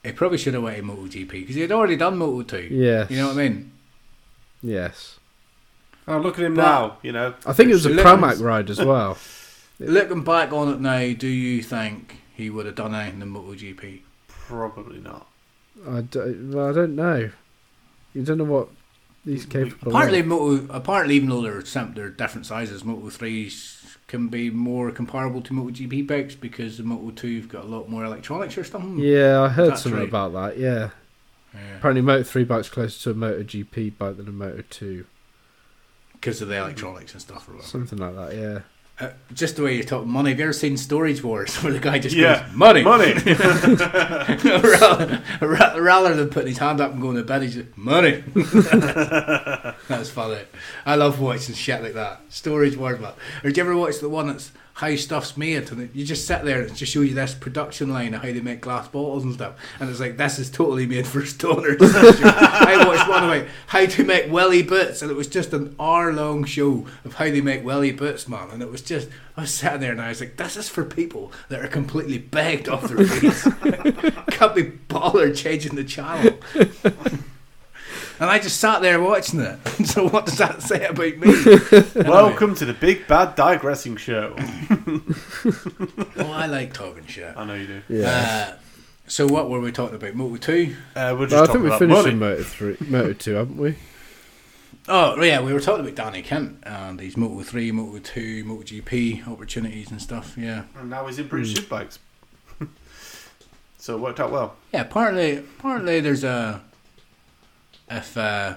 he 0.05 0.11
probably 0.11 0.37
should 0.37 0.53
have 0.53 0.63
waited 0.63 0.79
in 0.83 0.89
MotoGP 0.89 1.29
because 1.31 1.55
he 1.55 1.61
had 1.61 1.71
already 1.71 1.95
done 1.95 2.17
Moto 2.17 2.43
Two. 2.43 2.67
Yeah. 2.73 3.07
You 3.09 3.17
know 3.17 3.27
what 3.27 3.37
I 3.37 3.49
mean? 3.49 3.71
Yes, 4.61 5.19
Oh, 6.07 6.19
look 6.19 6.37
at 6.37 6.45
him 6.45 6.53
But- 6.55 6.61
now. 6.63 6.97
You 7.01 7.11
know. 7.11 7.33
I 7.45 7.53
think 7.53 7.69
it 7.69 7.73
was 7.73 7.85
a 7.85 7.89
Look- 7.89 8.05
Pramac 8.05 8.39
ride 8.41 8.69
as 8.69 8.79
well. 8.83 9.17
Looking 9.79 10.23
back 10.23 10.53
on 10.53 10.69
it 10.73 10.79
now, 10.79 11.13
do 11.13 11.27
you 11.27 11.61
think 11.63 12.21
he 12.35 12.49
would 12.49 12.65
have 12.65 12.75
done 12.75 12.93
anything 12.95 13.21
in 13.21 13.33
the 13.33 13.39
MotoGP? 13.39 14.01
Probably 14.27 14.99
not. 14.99 15.27
I 15.87 16.01
don't, 16.01 16.51
well, 16.53 16.69
I 16.69 16.71
don't 16.73 16.95
know. 16.95 17.31
You 18.13 18.23
don't 18.23 18.37
know 18.37 18.43
what 18.45 18.69
he's 19.25 19.45
capable 19.45 19.89
Apparently, 19.89 20.19
of. 20.21 20.27
Moto, 20.27 20.67
apparently, 20.73 21.15
even 21.15 21.29
though 21.29 21.41
they're 21.41 21.61
they're 21.61 22.09
different 22.09 22.45
sizes, 22.45 22.85
Moto 22.85 23.09
threes 23.09 23.74
can 24.07 24.27
be 24.27 24.49
more 24.51 24.91
comparable 24.91 25.41
to 25.41 25.53
MotoGP 25.53 26.05
bikes 26.07 26.35
because 26.35 26.77
the 26.77 26.83
Moto 26.83 27.11
two 27.11 27.27
you've 27.27 27.49
got 27.49 27.63
a 27.63 27.67
lot 27.67 27.89
more 27.89 28.05
electronics 28.05 28.57
or 28.57 28.63
something. 28.63 28.99
Yeah, 28.99 29.41
I 29.41 29.47
heard 29.49 29.71
That's 29.71 29.81
something 29.83 29.99
right. 29.99 30.07
about 30.09 30.33
that. 30.33 30.57
Yeah, 30.59 30.89
Yeah. 31.53 31.77
apparently 31.77 32.01
Moto 32.01 32.23
Three 32.23 32.43
bike's 32.43 32.69
closer 32.69 33.01
to 33.03 33.11
a 33.11 33.13
Moto 33.15 33.43
GP 33.43 33.97
bike 33.97 34.17
than 34.17 34.27
a 34.27 34.31
Moto 34.31 34.63
Two, 34.69 35.05
because 36.13 36.41
of 36.41 36.47
the 36.49 36.57
electronics 36.57 37.13
and 37.13 37.21
stuff. 37.21 37.47
Or 37.49 37.53
whatever. 37.53 37.67
something 37.67 37.97
like 37.99 38.15
that. 38.15 38.35
Yeah. 38.35 38.59
Uh, 38.97 39.09
just 39.33 39.57
the 39.57 39.63
way 39.63 39.75
you're 39.75 39.83
talking 39.83 40.09
money. 40.09 40.29
Have 40.29 40.39
you 40.39 40.45
ever 40.45 40.53
seen 40.53 40.77
Storage 40.77 41.21
Wars 41.21 41.53
where 41.63 41.73
the 41.73 41.79
guy 41.79 41.99
just 41.99 42.15
Yeah. 42.15 42.43
goes 42.47 42.55
money, 42.55 42.81
Money. 42.81 43.11
rather, 45.41 45.81
rather 45.81 46.15
than 46.15 46.29
putting 46.29 46.47
his 46.49 46.57
hand 46.59 46.79
up 46.79 46.93
and 46.93 47.01
going 47.01 47.17
to 47.17 47.23
bed, 47.23 47.41
he's 47.43 47.55
just 47.55 47.77
money. 47.77 48.23
that's 49.89 50.09
funny. 50.09 50.39
I 50.85 50.95
love 50.95 51.19
watching 51.19 51.55
shit 51.55 51.83
like 51.83 51.93
that. 51.93 52.21
Storage 52.29 52.77
Wars, 52.77 52.99
man. 53.01 53.11
Or 53.43 53.49
did 53.49 53.57
you 53.57 53.63
ever 53.63 53.75
watch 53.75 53.99
the 53.99 54.07
one 54.09 54.27
that's 54.27 54.51
how 54.75 54.93
stuff's 54.97 55.37
made? 55.37 55.71
And 55.71 55.89
you 55.95 56.05
just 56.05 56.27
sit 56.27 56.43
there 56.43 56.59
and 56.61 56.69
it 56.69 56.75
just 56.75 56.91
shows 56.91 57.07
you 57.07 57.15
this 57.15 57.33
production 57.33 57.91
line 57.91 58.13
of 58.13 58.21
how 58.21 58.27
they 58.27 58.41
make 58.41 58.59
glass 58.59 58.89
bottles 58.89 59.23
and 59.23 59.33
stuff. 59.33 59.55
And 59.79 59.89
it's 59.89 60.01
like 60.01 60.17
this 60.17 60.37
is 60.37 60.51
totally 60.51 60.85
made 60.85 61.07
for 61.07 61.21
stoners. 61.21 61.77
I 61.81 62.85
watched 62.85 63.09
one 63.09 63.23
about 63.23 63.47
how 63.67 63.85
to 63.85 64.03
make 64.03 64.29
welly 64.29 64.63
boots, 64.63 65.01
and 65.01 65.09
it 65.09 65.15
was 65.15 65.27
just 65.27 65.53
an 65.53 65.75
hour 65.79 66.11
long 66.11 66.43
show 66.43 66.85
of 67.05 67.13
how 67.15 67.25
they 67.25 67.39
make 67.39 67.63
welly 67.63 67.93
boots, 67.93 68.27
man. 68.27 68.49
And 68.51 68.61
it 68.61 68.69
was 68.69 68.81
just 68.81 69.07
I 69.37 69.41
was 69.41 69.53
sitting 69.53 69.79
there 69.79 69.91
and 69.91 70.01
I 70.01 70.09
was 70.09 70.19
like, 70.19 70.35
this 70.35 70.57
is 70.57 70.67
for 70.67 70.83
people 70.83 71.31
that 71.47 71.63
are 71.63 71.67
completely 71.67 72.17
begged 72.17 72.67
off 72.67 72.83
their 72.83 73.05
face. 73.05 73.43
Can't 74.31 74.55
be 74.55 74.63
bothered 74.63 75.37
changing 75.37 75.75
the 75.75 75.83
channel. 75.85 76.37
And 78.19 78.29
I 78.29 78.39
just 78.39 78.59
sat 78.59 78.81
there 78.81 79.01
watching 79.01 79.39
it. 79.41 79.59
So 79.85 80.07
what 80.07 80.25
does 80.25 80.37
that 80.37 80.61
say 80.61 80.85
about 80.87 81.17
me? 81.17 82.03
Welcome 82.09 82.55
to 82.55 82.65
the 82.65 82.73
Big 82.73 83.07
Bad 83.07 83.35
Digressing 83.35 83.97
Show. 83.97 84.33
Oh, 86.17 86.31
I 86.31 86.47
like 86.47 86.73
talking 86.73 87.05
shit. 87.05 87.33
I 87.37 87.43
know 87.45 87.53
you 87.53 87.67
do. 87.67 87.81
Yeah. 87.89 88.53
Uh, 88.53 88.57
so 89.07 89.27
what 89.27 89.49
were 89.49 89.59
we 89.59 89.71
talking 89.71 89.95
about? 89.95 90.15
Moto 90.15 90.37
two? 90.37 90.75
Uh, 90.95 91.15
we're 91.17 91.27
just 91.27 91.33
well, 91.33 91.43
I 91.43 91.45
talking 91.45 91.51
think 91.51 91.63
we 91.63 91.67
about 91.67 91.79
finished 91.79 91.97
money. 92.01 92.11
in 92.11 92.19
Moto 92.19 92.43
Three, 92.43 92.77
Moto 92.87 93.13
Two, 93.13 93.33
haven't 93.35 93.57
we? 93.57 93.75
Oh 94.87 95.21
yeah, 95.21 95.41
we 95.41 95.53
were 95.53 95.59
talking 95.59 95.85
about 95.85 95.95
Danny 95.95 96.21
Kent 96.21 96.59
and 96.63 96.97
these 96.99 97.15
Moto 97.17 97.43
three, 97.43 97.71
Moto 97.71 97.99
two, 97.99 98.43
Moto 98.45 98.63
GP 98.63 99.27
opportunities 99.27 99.91
and 99.91 100.01
stuff. 100.01 100.35
Yeah, 100.37 100.63
And 100.79 100.89
now 100.89 101.05
he's 101.07 101.19
in 101.19 101.27
British 101.27 101.53
Hmm. 101.57 101.73
Superbikes. 101.73 101.99
so 103.77 103.95
it 103.97 103.99
worked 104.01 104.19
out 104.19 104.31
well. 104.31 104.55
yeah. 104.73 104.83
Partly, 104.83 105.43
partly 105.59 105.99
there's 105.99 106.23
a 106.23 106.61
if 107.89 108.17
uh, 108.17 108.55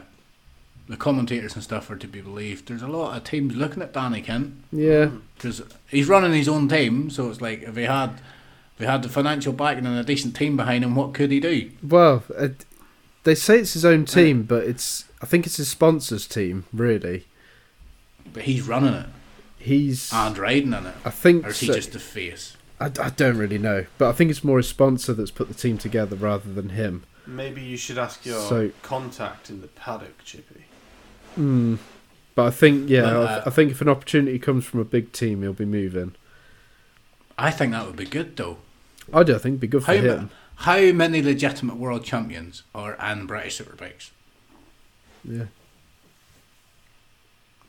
the 0.88 0.96
commentators 0.96 1.54
and 1.54 1.62
stuff 1.62 1.90
are 1.90 1.96
to 1.96 2.06
be 2.06 2.20
believed, 2.20 2.68
there's 2.68 2.82
a 2.82 2.88
lot 2.88 3.16
of 3.16 3.24
teams 3.24 3.54
looking 3.54 3.82
at 3.82 3.92
Danny 3.92 4.22
Kent 4.22 4.54
Yeah. 4.72 5.10
because 5.36 5.62
he's 5.88 6.08
running 6.08 6.32
his 6.32 6.48
own 6.48 6.68
team. 6.68 7.10
So 7.10 7.28
it's 7.30 7.40
like 7.40 7.62
if 7.62 7.76
he 7.76 7.82
had 7.84 8.10
if 8.74 8.78
he 8.80 8.84
had 8.84 9.02
the 9.02 9.08
financial 9.08 9.52
backing 9.52 9.86
and 9.86 9.98
a 9.98 10.04
decent 10.04 10.36
team 10.36 10.56
behind 10.56 10.84
him, 10.84 10.94
what 10.94 11.12
could 11.14 11.30
he 11.30 11.40
do? 11.40 11.70
Well, 11.82 12.22
uh, 12.36 12.48
they 13.24 13.34
say 13.34 13.58
it's 13.58 13.74
his 13.74 13.84
own 13.84 14.04
team, 14.04 14.44
but 14.44 14.64
it's 14.64 15.04
I 15.20 15.26
think 15.26 15.46
it's 15.46 15.56
his 15.56 15.68
sponsors' 15.68 16.26
team. 16.26 16.64
Really, 16.72 17.26
But 18.32 18.44
he's 18.44 18.62
running 18.62 18.94
it 18.94 19.06
he's. 19.58 20.12
and 20.12 20.38
riding 20.38 20.72
in 20.72 20.86
it, 20.86 20.94
I 21.04 21.10
think. 21.10 21.44
or 21.44 21.48
is 21.50 21.60
he 21.60 21.66
just 21.66 21.92
the 21.92 21.98
face? 21.98 22.56
I, 22.80 22.86
I 22.86 23.10
don't 23.10 23.36
really 23.36 23.58
know, 23.58 23.86
but 23.98 24.08
I 24.08 24.12
think 24.12 24.30
it's 24.30 24.44
more 24.44 24.58
his 24.58 24.68
sponsor 24.68 25.12
that's 25.12 25.32
put 25.32 25.48
the 25.48 25.54
team 25.54 25.76
together 25.78 26.14
rather 26.14 26.52
than 26.52 26.68
him. 26.70 27.02
Maybe 27.28 27.60
you 27.60 27.76
should 27.76 27.98
ask 27.98 28.24
your 28.24 28.40
So- 28.40 28.70
contact 28.82 29.50
in 29.50 29.60
the 29.60 29.66
paddock, 29.68 30.24
Chippy. 30.24 30.64
Hmm. 31.34 31.76
But 32.34 32.46
I 32.46 32.50
think, 32.50 32.88
yeah, 32.88 33.02
Well, 33.02 33.26
I- 33.26 33.34
uh, 33.34 33.42
I 33.46 33.50
think 33.50 33.70
if 33.70 33.80
an 33.82 33.88
opportunity 33.88 34.38
comes 34.38 34.64
from 34.64 34.80
a 34.80 34.84
big 34.84 35.12
team, 35.12 35.42
he'll 35.42 35.52
be 35.52 35.66
moving. 35.66 36.14
I 37.36 37.50
think 37.50 37.72
that 37.72 37.84
would 37.86 37.96
be 37.96 38.06
good 38.06 38.36
though. 38.36 38.58
I 39.12 39.22
do. 39.24 39.34
I 39.34 39.38
think 39.38 39.52
it'd 39.54 39.60
be 39.60 39.66
good 39.66 39.84
for 39.84 39.94
How, 39.94 40.00
ma- 40.02 40.14
him. 40.14 40.30
how 40.56 40.80
many 40.92 41.20
legitimate 41.22 41.76
world 41.76 42.04
champions 42.04 42.62
are 42.74 42.94
in 42.94 43.26
British 43.26 43.58
Superbikes? 43.60 44.10
Yeah. 45.24 45.46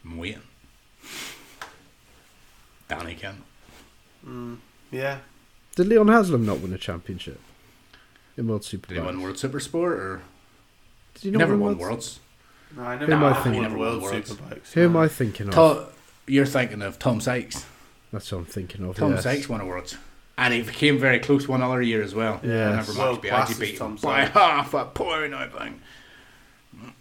I'm 0.06 0.18
waiting. 0.18 0.42
Danny 2.88 3.16
Kent. 3.16 3.44
Mm, 4.26 4.58
yeah. 4.92 5.20
Did 5.76 5.88
Leon 5.88 6.08
Haslam 6.08 6.46
not 6.46 6.60
win 6.62 6.74
a 6.74 6.78
championship 6.78 7.40
in 8.40 8.48
World 8.48 8.62
Superbike? 8.64 8.88
Did 8.88 8.98
he 8.98 9.04
win 9.04 9.22
World 9.22 9.38
Super 9.38 9.60
Sport 9.60 9.94
or 10.00 10.22
Did 11.16 11.22
he 11.24 11.30
he 11.32 11.36
never 11.38 11.54
win 11.54 11.60
won 11.62 11.78
Worlds? 11.78 11.90
Worlds? 11.90 12.20
No, 12.78 12.84
I 12.84 12.98
Who 12.98 13.08
never 13.08 13.26
am 13.26 13.34
I 13.34 13.44
thinking? 13.44 13.62
Never 13.62 13.78
World 13.78 14.02
won 14.02 14.12
Worlds. 14.12 14.32
Superbikes. 14.34 14.72
Who 14.74 14.82
am. 14.84 14.98
I 14.98 15.08
thinking 15.08 15.48
of? 15.50 15.54
To- 15.54 15.88
you're 16.28 16.46
thinking 16.46 16.82
of 16.82 16.98
Tom 17.00 17.20
Sykes. 17.22 17.66
That's 18.14 18.32
what 18.32 18.40
I'm 18.40 18.46
thinking 18.46 18.86
of. 18.88 18.96
Tom 18.96 19.12
yes. 19.12 19.24
Sykes 19.24 19.50
won 19.50 19.62
a 19.62 19.66
Worlds. 19.66 19.98
And 20.38 20.54
he 20.54 20.64
came 20.64 20.98
very 20.98 21.20
close 21.20 21.48
one 21.48 21.62
other 21.62 21.82
year 21.82 22.02
as 22.02 22.16
well. 22.16 22.40
Yeah. 22.44 22.70
Whenever 22.70 22.94
World 22.94 23.24
Max 23.24 23.30
class 23.30 23.54
Biaggi 23.54 23.60
beat 23.60 23.78
Tom 23.78 23.96
by 23.98 24.24
Sykes. 24.24 24.34
half 24.34 24.74
a 24.74 24.86
point, 24.86 25.34
I 25.34 25.48
think. 25.48 25.82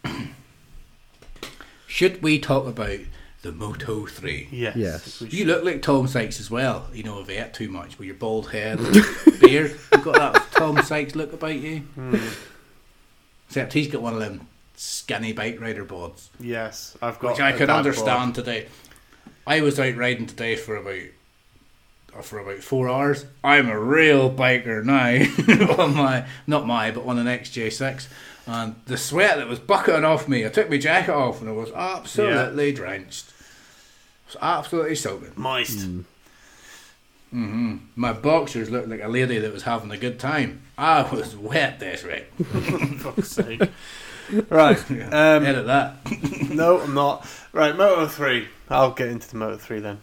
Should 1.86 2.22
we 2.22 2.38
talk 2.38 2.66
about 2.66 2.98
the 3.42 3.52
Moto 3.52 4.06
3? 4.06 4.48
Yes. 4.50 4.76
Yes. 4.76 5.20
we 5.20 5.28
You 5.28 5.44
look 5.44 5.64
like 5.64 5.82
Tom 5.82 6.06
Sykes 6.08 6.40
as 6.40 6.50
well. 6.50 6.88
You 6.92 7.02
know, 7.04 7.20
if 7.20 7.28
you 7.30 7.38
ate 7.38 7.54
too 7.54 7.68
much 7.68 7.98
with 7.98 8.06
your 8.06 8.16
bald 8.16 8.50
head 8.50 8.80
and 8.80 8.94
beard. 9.40 9.78
You've 9.92 10.04
got 10.04 10.14
that 10.16 10.46
Tom 10.52 10.80
Sykes 10.82 11.14
look 11.14 11.32
about 11.32 11.56
you. 11.56 11.78
Hmm. 11.94 12.16
Except 13.48 13.72
he's 13.72 13.88
got 13.88 14.02
one 14.02 14.14
of 14.14 14.20
them 14.20 14.46
skinny 14.76 15.32
bike 15.32 15.60
rider 15.60 15.84
boards, 15.84 16.30
Yes, 16.38 16.96
I've 17.02 17.18
got. 17.18 17.32
which 17.32 17.40
I 17.40 17.50
a 17.50 17.56
could 17.56 17.66
dad 17.66 17.78
understand 17.78 18.34
today. 18.34 18.68
I 19.46 19.60
was 19.62 19.80
out 19.80 19.96
riding 19.96 20.26
today 20.26 20.54
for 20.56 20.76
about 20.76 21.00
uh, 22.16 22.22
for 22.22 22.38
about 22.38 22.58
four 22.58 22.88
hours. 22.88 23.24
I'm 23.42 23.68
a 23.70 23.78
real 23.80 24.30
biker 24.30 24.84
now 24.84 25.74
on 25.82 25.94
my 25.96 26.26
not 26.46 26.66
my 26.66 26.90
but 26.90 27.06
on 27.06 27.18
an 27.18 27.26
XJ6, 27.26 28.08
and 28.48 28.74
the 28.86 28.96
sweat 28.96 29.36
that 29.36 29.46
was 29.46 29.58
bucketing 29.60 30.04
off 30.04 30.26
me. 30.26 30.44
I 30.44 30.48
took 30.48 30.68
my 30.70 30.78
jacket 30.78 31.12
off 31.14 31.40
and 31.40 31.48
I 31.48 31.52
was 31.52 31.70
absolutely 31.72 32.72
drenched. 32.72 33.28
It 33.28 34.34
was 34.34 34.36
absolutely 34.42 34.94
soaking. 34.96 35.28
board. 35.28 35.38
Moist. 35.38 35.82
Hmm. 35.86 36.00
hmm 37.30 37.76
My 37.94 38.12
boxers 38.12 38.70
looked 38.70 38.88
like 38.88 39.02
a 39.02 39.08
lady 39.08 39.38
that 39.38 39.52
was 39.52 39.62
having 39.64 39.90
a 39.90 39.98
good 39.98 40.18
time. 40.18 40.62
I 40.76 41.02
was 41.02 41.36
wet 41.36 41.78
this 41.78 42.04
right. 42.04 42.26
Fuck's 43.00 43.28
sake. 43.28 43.62
Right. 44.50 44.78
Um, 44.90 45.46
Edit 45.46 45.66
that. 45.68 45.96
no, 46.50 46.80
I'm 46.82 46.92
not. 46.92 47.26
Right, 47.54 47.74
Moto 47.74 48.06
3. 48.06 48.46
I'll 48.68 48.90
get 48.90 49.08
into 49.08 49.26
the 49.30 49.36
Moto 49.38 49.56
3 49.56 49.80
then. 49.80 50.00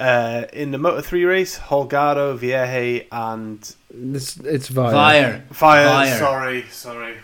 Uh, 0.00 0.46
in 0.54 0.70
the 0.70 0.78
Moto 0.78 1.02
3 1.02 1.26
race, 1.26 1.58
Holgado, 1.58 2.38
Vieje, 2.38 3.06
and 3.12 3.74
It's, 4.16 4.38
it's 4.38 4.68
via. 4.68 4.92
Fire. 4.92 5.44
Fire. 5.52 5.86
Fire. 5.88 6.18
Sorry, 6.18 6.64
sorry. 6.70 7.16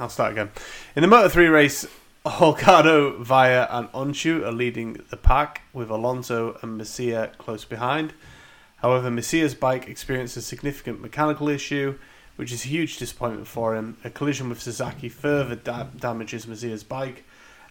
I'll 0.00 0.08
start 0.08 0.32
again. 0.32 0.50
In 0.96 1.02
the 1.02 1.08
Moto 1.08 1.28
3 1.28 1.48
race, 1.48 1.86
Holgado, 2.24 3.18
Via, 3.20 3.68
and 3.70 3.92
Öncü 3.92 4.42
are 4.46 4.50
leading 4.50 5.04
the 5.10 5.16
pack, 5.18 5.60
with 5.74 5.90
Alonso 5.90 6.58
and 6.62 6.80
Masia 6.80 7.36
close 7.36 7.66
behind. 7.66 8.14
However, 8.76 9.10
Masia's 9.10 9.54
bike 9.54 9.88
experienced 9.88 10.38
a 10.38 10.40
significant 10.40 11.02
mechanical 11.02 11.50
issue, 11.50 11.98
which 12.36 12.50
is 12.50 12.64
a 12.64 12.68
huge 12.68 12.96
disappointment 12.96 13.46
for 13.46 13.76
him. 13.76 13.98
A 14.02 14.08
collision 14.08 14.48
with 14.48 14.62
Sasaki 14.62 15.10
further 15.10 15.54
da- 15.54 15.88
damages 15.94 16.46
Masia's 16.46 16.82
bike, 16.82 17.24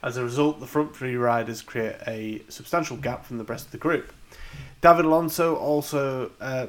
As 0.04 0.16
a 0.16 0.24
result, 0.24 0.60
the 0.60 0.68
front 0.68 0.96
three 0.96 1.16
riders 1.16 1.64
create 1.64 1.96
a 2.08 2.44
substantial 2.48 2.96
gap 2.96 3.26
from 3.26 3.40
the 3.40 3.44
rest 3.44 3.66
of 3.66 3.72
the 3.72 3.80
group. 3.80 4.14
David 4.82 5.06
Alonso 5.06 5.56
also 5.56 6.32
uh, 6.40 6.68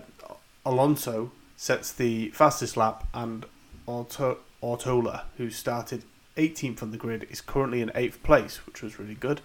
Alonso 0.65 1.33
sets 1.57 1.93
the 1.93 2.31
fastest 2.31 2.79
lap, 2.79 3.07
and 3.13 3.45
Orto- 3.87 4.39
Ortola, 4.63 5.23
who 5.37 5.51
started 5.51 6.05
18th 6.37 6.83
on 6.83 6.91
the 6.91 6.97
grid, 6.97 7.27
is 7.31 7.41
currently 7.41 7.81
in 7.81 7.91
eighth 7.95 8.23
place, 8.23 8.65
which 8.67 8.83
was 8.83 8.99
really 8.99 9.15
good. 9.15 9.41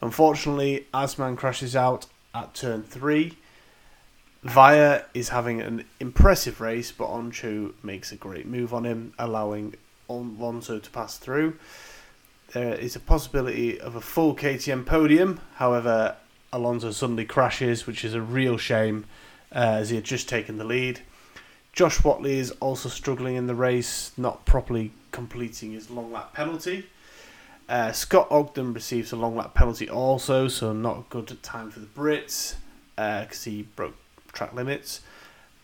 Unfortunately, 0.00 0.86
Asman 0.94 1.36
crashes 1.36 1.76
out 1.76 2.06
at 2.34 2.54
turn 2.54 2.82
three. 2.82 3.36
Via 4.42 5.02
is 5.12 5.28
having 5.28 5.60
an 5.60 5.84
impressive 5.98 6.60
race, 6.60 6.92
but 6.92 7.08
Öncü 7.08 7.74
makes 7.82 8.10
a 8.10 8.16
great 8.16 8.46
move 8.46 8.72
on 8.72 8.84
him, 8.84 9.12
allowing 9.18 9.74
Alonso 10.08 10.78
to 10.78 10.90
pass 10.90 11.18
through. 11.18 11.56
There 12.52 12.74
is 12.74 12.96
a 12.96 13.00
possibility 13.00 13.78
of 13.78 13.94
a 13.94 14.00
full 14.00 14.34
KTM 14.34 14.86
podium. 14.86 15.40
However, 15.56 16.16
Alonso 16.52 16.90
suddenly 16.90 17.24
crashes, 17.24 17.86
which 17.86 18.04
is 18.04 18.14
a 18.14 18.20
real 18.20 18.56
shame 18.56 19.04
uh, 19.54 19.58
as 19.58 19.90
he 19.90 19.96
had 19.96 20.04
just 20.04 20.28
taken 20.28 20.56
the 20.56 20.64
lead. 20.64 21.00
Josh 21.72 21.98
Whatley 21.98 22.32
is 22.32 22.50
also 22.60 22.88
struggling 22.88 23.36
in 23.36 23.46
the 23.46 23.54
race, 23.54 24.12
not 24.16 24.44
properly 24.44 24.92
completing 25.12 25.72
his 25.72 25.90
long 25.90 26.12
lap 26.12 26.34
penalty. 26.34 26.86
Uh, 27.68 27.92
Scott 27.92 28.26
Ogden 28.30 28.74
receives 28.74 29.12
a 29.12 29.16
long 29.16 29.36
lap 29.36 29.54
penalty 29.54 29.88
also, 29.88 30.48
so 30.48 30.72
not 30.72 30.98
a 30.98 31.04
good 31.08 31.40
time 31.42 31.70
for 31.70 31.78
the 31.78 31.86
Brits 31.86 32.56
because 32.96 33.44
he 33.44 33.62
broke 33.62 33.94
track 34.32 34.52
limits. 34.52 35.02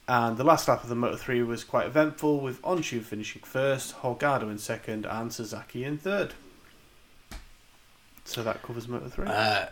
And 0.09 0.37
the 0.37 0.45
last 0.45 0.69
lap 0.69 0.85
of 0.85 0.89
the 0.89 0.95
Moto 0.95 1.17
3 1.17 1.43
was 1.43 1.65
quite 1.65 1.87
eventful, 1.87 2.39
with 2.39 2.63
Öncü 2.63 3.03
finishing 3.03 3.43
first, 3.43 3.97
Holgado 3.97 4.43
in 4.43 4.59
second, 4.59 5.05
and 5.05 5.33
Sasaki 5.33 5.83
in 5.83 5.99
third. 5.99 6.35
So 8.25 8.45
that 8.45 8.63
covers 8.63 8.87
Moto 8.87 9.09
3. 9.09 9.27
Uh, 9.27 9.67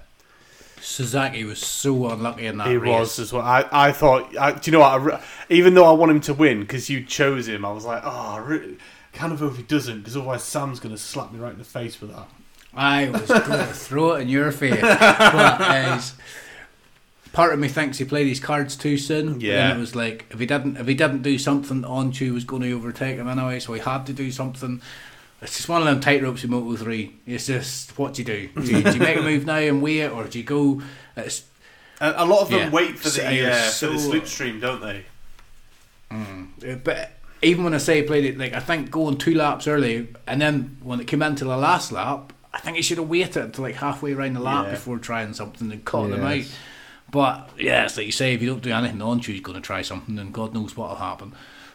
Suzuki 0.81 1.45
was 1.45 1.59
so 1.61 2.09
unlucky 2.11 2.47
in 2.47 2.59
that 2.59 2.69
he 2.69 2.77
race. 2.77 2.89
was 2.89 3.19
as 3.19 3.33
well. 3.33 3.43
I, 3.43 3.65
I 3.73 3.93
thought, 3.93 4.37
I, 4.37 4.53
do 4.53 4.71
you 4.71 4.77
know 4.77 4.81
what? 4.81 5.15
I 5.15 5.23
even 5.49 5.75
though 5.75 5.87
I 5.87 5.93
want 5.93 6.11
him 6.13 6.21
to 6.23 6.35
win 6.35 6.61
because 6.61 6.91
you 6.91 7.03
chose 7.05 7.49
him, 7.49 7.65
I 7.65 7.73
was 7.73 7.85
like, 7.85 8.03
oh, 8.05 8.09
I 8.37 8.39
re- 8.39 8.77
kind 9.13 9.33
of 9.33 9.39
hope 9.41 9.57
he 9.57 9.63
doesn't 9.63 10.01
because 10.01 10.17
otherwise 10.17 10.43
Sam's 10.43 10.81
going 10.81 10.95
to 10.95 11.01
slap 11.01 11.33
me 11.33 11.39
right 11.39 11.53
in 11.53 11.59
the 11.59 11.65
face 11.65 12.01
with 12.01 12.15
that. 12.15 12.29
I 12.75 13.09
was 13.09 13.29
going 13.29 13.43
to 13.67 13.67
throw 13.67 14.13
it 14.13 14.23
in 14.23 14.29
your 14.29 14.51
face. 14.53 14.81
But 14.83 15.61
uh, 15.61 16.01
part 17.33 17.53
of 17.53 17.59
me 17.59 17.69
thinks 17.69 17.99
he 17.99 18.05
played 18.05 18.27
his 18.27 18.41
cards 18.41 18.77
too 18.77 18.97
soon. 18.97 19.41
Yeah. 19.41 19.71
And 19.71 19.79
it 19.79 19.81
was 19.81 19.95
like 19.95 20.27
if 20.31 20.39
he 20.39 20.47
didn't 20.47 20.77
if 20.77 20.87
he 20.87 20.95
didn't 20.95 21.23
do 21.23 21.39
something, 21.39 21.83
Öncü 21.83 22.33
was 22.33 22.45
going 22.45 22.63
to 22.63 22.73
overtake 22.73 23.17
him 23.17 23.29
anyway, 23.29 23.61
so 23.61 23.73
he 23.73 23.81
had 23.81 24.07
to 24.07 24.13
do 24.13 24.31
something. 24.31 24.81
It's 25.45 25.57
just 25.57 25.69
one 25.69 25.81
of 25.81 25.87
them 25.87 26.01
tightropes 26.01 26.43
in 26.43 26.51
Moto 26.51 26.75
Three. 26.83 27.15
It's 27.27 27.47
just 27.47 27.97
what 27.99 28.15
do 28.15 28.23
you 28.23 28.27
do? 28.27 28.49
Do 28.61 28.63
you, 28.63 28.83
do 28.83 28.93
you 28.93 28.99
make 28.99 29.17
a 29.19 29.23
move 29.23 29.45
now 29.47 29.57
and 29.57 29.81
wait, 29.83 30.09
or 30.09 30.25
do 30.25 30.39
you 30.39 30.45
go? 30.45 30.83
It's 31.17 31.45
A, 32.01 32.15
a 32.17 32.25
lot 32.27 32.41
of 32.43 32.51
them 32.51 32.59
Yeah. 32.61 32.71
wait 32.71 32.97
for 32.99 33.05
the, 33.05 33.11
So 33.11 33.23
it 33.29 33.43
was 33.47 33.83
uh, 33.83 33.87
for 33.87 33.93
the 33.93 33.99
so- 33.99 34.11
slipstream, 34.11 34.61
don't 34.61 34.81
they? 34.81 35.05
Uh, 36.11 36.75
But 36.83 37.13
even 37.43 37.65
when 37.65 37.75
I 37.75 37.79
say 37.79 38.01
he 38.01 38.07
played 38.07 38.25
it, 38.25 38.39
like 38.39 38.53
I 38.55 38.61
think 38.61 38.91
going 38.91 39.19
two 39.19 39.35
laps 39.35 39.67
early, 39.69 40.09
and 40.27 40.41
then 40.41 40.77
when 40.83 41.01
it 41.01 41.07
came 41.07 41.23
into 41.23 41.45
the 41.45 41.57
last 41.57 41.93
lap, 41.93 42.33
I 42.53 42.59
think 42.61 42.77
he 42.77 42.83
should 42.83 42.99
have 42.99 43.09
waited 43.09 43.37
until 43.37 43.65
like 43.65 43.77
halfway 43.77 44.13
around 44.13 44.35
the 44.35 44.41
lap 44.41 44.67
Yeah. 44.67 44.71
before 44.73 44.99
trying 44.99 45.35
something 45.35 45.71
and 45.71 45.85
caught 45.85 46.11
them 46.11 46.25
out. 46.25 46.45
But 47.11 47.51
yeah, 47.59 47.85
it's 47.85 47.97
like 47.97 48.07
you 48.07 48.13
say, 48.13 48.33
if 48.35 48.41
you 48.43 48.49
don't 48.49 48.63
do 48.63 48.73
anything 48.73 49.03
on 49.03 49.19
you, 49.19 49.35
he's 49.35 49.41
going 49.43 49.61
to 49.61 49.67
try 49.67 49.83
something, 49.83 50.19
and 50.19 50.33
God 50.33 50.55
knows 50.55 50.77
what'll 50.77 50.97
happen. 50.97 51.35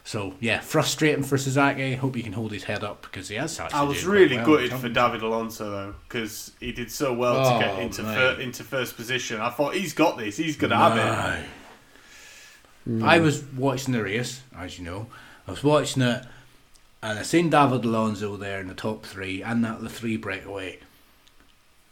So 0.09 0.33
yeah, 0.39 0.59
frustrating 0.59 1.21
for 1.23 1.37
Suzuki. 1.37 1.93
Hope 1.93 2.15
he 2.15 2.23
can 2.23 2.33
hold 2.33 2.51
his 2.51 2.63
head 2.63 2.83
up 2.83 3.03
because 3.03 3.29
he 3.29 3.35
has. 3.35 3.59
I 3.59 3.83
was 3.83 4.07
really 4.07 4.37
well 4.37 4.45
gutted 4.47 4.73
for 4.73 4.89
David 4.89 5.21
Alonso 5.21 5.69
though 5.69 5.95
because 6.07 6.51
he 6.59 6.71
did 6.71 6.89
so 6.91 7.13
well 7.13 7.35
to 7.43 7.63
get 7.63 7.75
Oh, 7.75 7.79
into 7.79 8.01
fir- 8.01 8.37
into 8.41 8.63
first 8.63 8.95
position. 8.95 9.39
I 9.39 9.51
thought 9.51 9.75
he's 9.75 9.93
got 9.93 10.17
this. 10.17 10.37
He's 10.37 10.57
going 10.57 10.71
to 10.71 10.77
have 10.77 11.37
it. 11.37 11.45
No. 12.87 13.05
I 13.05 13.19
was 13.19 13.43
watching 13.55 13.93
the 13.93 14.01
race, 14.01 14.41
as 14.57 14.79
you 14.79 14.85
know. 14.85 15.05
I 15.47 15.51
was 15.51 15.63
watching 15.63 16.01
it, 16.01 16.25
and 17.03 17.19
I 17.19 17.21
seen 17.21 17.51
David 17.51 17.85
Alonso 17.85 18.35
there 18.35 18.59
in 18.61 18.67
the 18.67 18.73
top 18.73 19.05
three, 19.05 19.43
and 19.43 19.63
that 19.63 19.79
the 19.79 19.89
three 19.89 20.17
breakaway. 20.17 20.79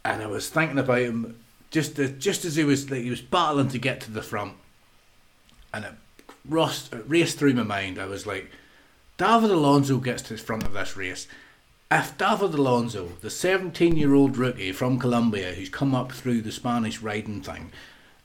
And 0.04 0.22
I 0.24 0.26
was 0.26 0.48
thinking 0.50 0.80
about 0.80 0.98
him 0.98 1.38
just 1.70 1.96
as, 2.00 2.10
just 2.18 2.44
as 2.44 2.56
he 2.56 2.64
was 2.64 2.90
like 2.90 3.02
he 3.02 3.10
was 3.10 3.20
battling 3.20 3.68
to 3.68 3.78
get 3.78 4.00
to 4.00 4.10
the 4.10 4.22
front, 4.22 4.54
and 5.72 5.84
it 5.84 5.92
rust, 6.46 6.92
uh, 6.92 6.98
it 6.98 7.04
raced 7.08 7.38
through 7.38 7.54
my 7.54 7.62
mind. 7.62 7.98
I 7.98 8.06
was 8.06 8.26
like, 8.26 8.50
David 9.16 9.50
Alonso 9.50 9.98
gets 9.98 10.22
to 10.22 10.34
the 10.34 10.38
front 10.38 10.64
of 10.64 10.72
this 10.72 10.96
race. 10.96 11.26
If 11.90 12.18
David 12.18 12.54
Alonso, 12.54 13.12
the 13.20 13.30
17 13.30 13.96
year 13.96 14.14
old 14.14 14.36
rookie 14.36 14.72
from 14.72 14.98
Colombia 14.98 15.54
who's 15.54 15.70
come 15.70 15.94
up 15.94 16.12
through 16.12 16.42
the 16.42 16.52
Spanish 16.52 17.00
riding 17.00 17.40
thing, 17.40 17.72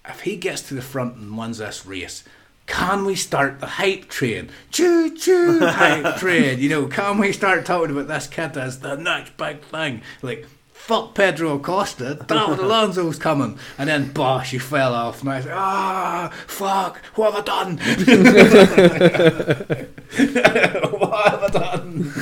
if 0.05 0.21
he 0.21 0.35
gets 0.35 0.61
to 0.63 0.73
the 0.73 0.81
front 0.81 1.15
and 1.15 1.37
wins 1.37 1.59
this 1.59 1.85
race, 1.85 2.23
can 2.65 3.05
we 3.05 3.15
start 3.15 3.59
the 3.59 3.67
hype 3.67 4.07
train? 4.09 4.49
Choo 4.71 5.15
choo 5.15 5.59
hype 5.61 6.15
train. 6.19 6.59
You 6.59 6.69
know, 6.69 6.87
can 6.87 7.17
we 7.17 7.31
start 7.31 7.65
talking 7.65 7.91
about 7.91 8.07
this 8.07 8.27
kid 8.27 8.57
as 8.57 8.79
the 8.79 8.95
next 8.95 9.35
big 9.37 9.61
thing? 9.61 10.01
Like, 10.21 10.47
fuck 10.85 11.15
Pedro 11.15 11.55
Acosta, 11.55 12.15
David 12.27 12.59
Alonso's 12.59 13.17
coming. 13.17 13.57
And 13.77 13.87
then, 13.89 14.11
bosh, 14.11 14.51
he 14.51 14.57
fell 14.59 14.93
off. 14.93 15.21
And 15.21 15.29
I 15.29 15.37
was 15.37 15.45
like, 15.45 15.55
ah, 15.55 16.29
fuck, 16.47 16.97
what 17.15 17.33
have 17.33 17.41
I 17.41 17.45
done? 17.45 17.77
what 20.99 21.29
have 21.29 21.43
I 21.43 21.47
done? 21.51 22.13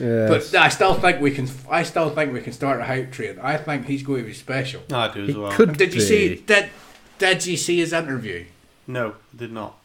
Yes. 0.00 0.52
But 0.52 0.60
I 0.60 0.68
still 0.68 0.94
think 0.94 1.20
we 1.20 1.32
can. 1.32 1.48
I 1.68 1.82
still 1.82 2.10
think 2.10 2.32
we 2.32 2.40
can 2.40 2.52
start 2.52 2.80
a 2.80 2.84
hype 2.84 3.10
train. 3.10 3.36
I 3.42 3.56
think 3.56 3.86
he's 3.86 4.04
going 4.04 4.20
to 4.22 4.28
be 4.28 4.32
special. 4.34 4.80
I 4.92 5.08
do 5.12 5.22
as 5.24 5.28
he 5.30 5.34
well. 5.34 5.50
could 5.50 5.76
Did 5.76 5.92
you 5.92 5.98
be. 6.00 6.06
see? 6.06 6.34
Did 6.36 6.70
Did 7.18 7.44
you 7.46 7.56
see 7.56 7.78
his 7.78 7.92
interview? 7.92 8.44
No, 8.86 9.16
did 9.34 9.50
not. 9.52 9.76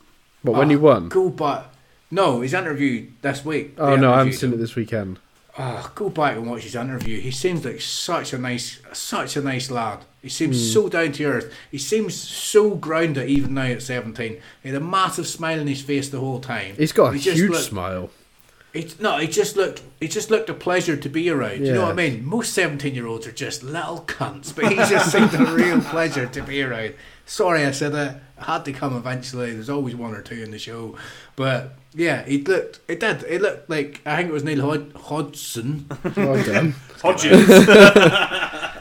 But 0.43 0.51
when 0.51 0.69
he 0.69 0.75
won? 0.75 1.09
cool. 1.09 1.31
But 1.31 1.73
No, 2.11 2.41
his 2.41 2.53
interview 2.53 3.07
this 3.23 3.43
week. 3.43 3.73
Oh 3.79 3.95
no, 3.95 4.13
I 4.13 4.19
haven't 4.19 4.33
seen 4.33 4.51
him. 4.51 4.55
it 4.55 4.61
this 4.61 4.75
weekend. 4.75 5.17
Oh, 5.57 5.91
go 5.93 6.09
back 6.09 6.35
and 6.35 6.49
watch 6.49 6.63
his 6.63 6.75
interview. 6.75 7.19
He 7.21 7.29
seems 7.29 7.63
like 7.63 7.79
such 7.79 8.33
a 8.33 8.39
nice, 8.39 8.79
such 8.91 9.37
a 9.37 9.41
nice 9.41 9.69
lad. 9.69 9.99
He 10.21 10.29
seems 10.29 10.57
Hmm. 10.57 10.73
so 10.73 10.89
down 10.89 11.11
to 11.11 11.25
earth. 11.25 11.53
He 11.69 11.77
seems 11.77 12.15
so 12.15 12.71
grounded 12.75 13.29
even 13.29 13.53
now 13.53 13.63
at 13.65 13.83
seventeen. 13.83 14.37
He 14.63 14.69
had 14.69 14.81
a 14.81 14.83
massive 14.83 15.27
smile 15.27 15.59
on 15.59 15.67
his 15.67 15.81
face 15.81 16.09
the 16.09 16.19
whole 16.19 16.39
time. 16.39 16.73
He's 16.77 16.91
got 16.91 17.11
a 17.13 17.17
He 17.17 17.19
just 17.23 17.37
huge 17.37 17.51
looked- 17.51 17.63
smile. 17.65 18.09
He, 18.73 18.89
no, 18.99 19.19
he 19.19 19.27
just 19.27 19.55
looked. 19.55 19.83
He 19.99 20.07
just 20.07 20.31
looked 20.31 20.49
a 20.49 20.53
pleasure 20.55 20.97
to 20.97 21.07
be 21.09 21.29
around. 21.29 21.63
You 21.63 21.73
know 21.73 21.81
what 21.83 21.91
I 21.91 21.93
mean? 21.93 22.25
Most 22.25 22.53
seventeen-year-olds 22.53 23.27
are 23.27 23.31
just 23.31 23.61
little 23.61 24.03
cunts, 24.07 24.55
but 24.55 24.65
he 24.71 24.75
just 24.75 25.11
seemed 25.11 25.31
a 25.35 25.45
real 25.53 25.79
pleasure 25.91 26.25
to 26.25 26.41
be 26.41 26.63
around. 26.63 26.95
Sorry, 27.27 27.63
I 27.63 27.69
said 27.71 27.91
that. 27.93 28.21
I 28.39 28.45
had 28.45 28.65
to 28.65 28.73
come 28.73 28.97
eventually. 28.97 29.53
There's 29.53 29.69
always 29.69 29.95
one 29.95 30.15
or 30.15 30.21
two 30.23 30.41
in 30.41 30.49
the 30.49 30.57
show, 30.57 30.95
but 31.35 31.75
yeah, 31.95 32.23
he 32.25 32.41
looked. 32.41 32.79
It 32.87 32.99
did. 32.99 33.23
It 33.23 33.41
looked 33.41 33.69
like 33.69 34.01
I 34.05 34.15
think 34.17 34.29
it 34.29 34.33
was 34.33 34.43
Neil 34.43 34.61
Hod- 34.61 34.93
Hodgson. 34.95 35.85
Well 36.15 36.37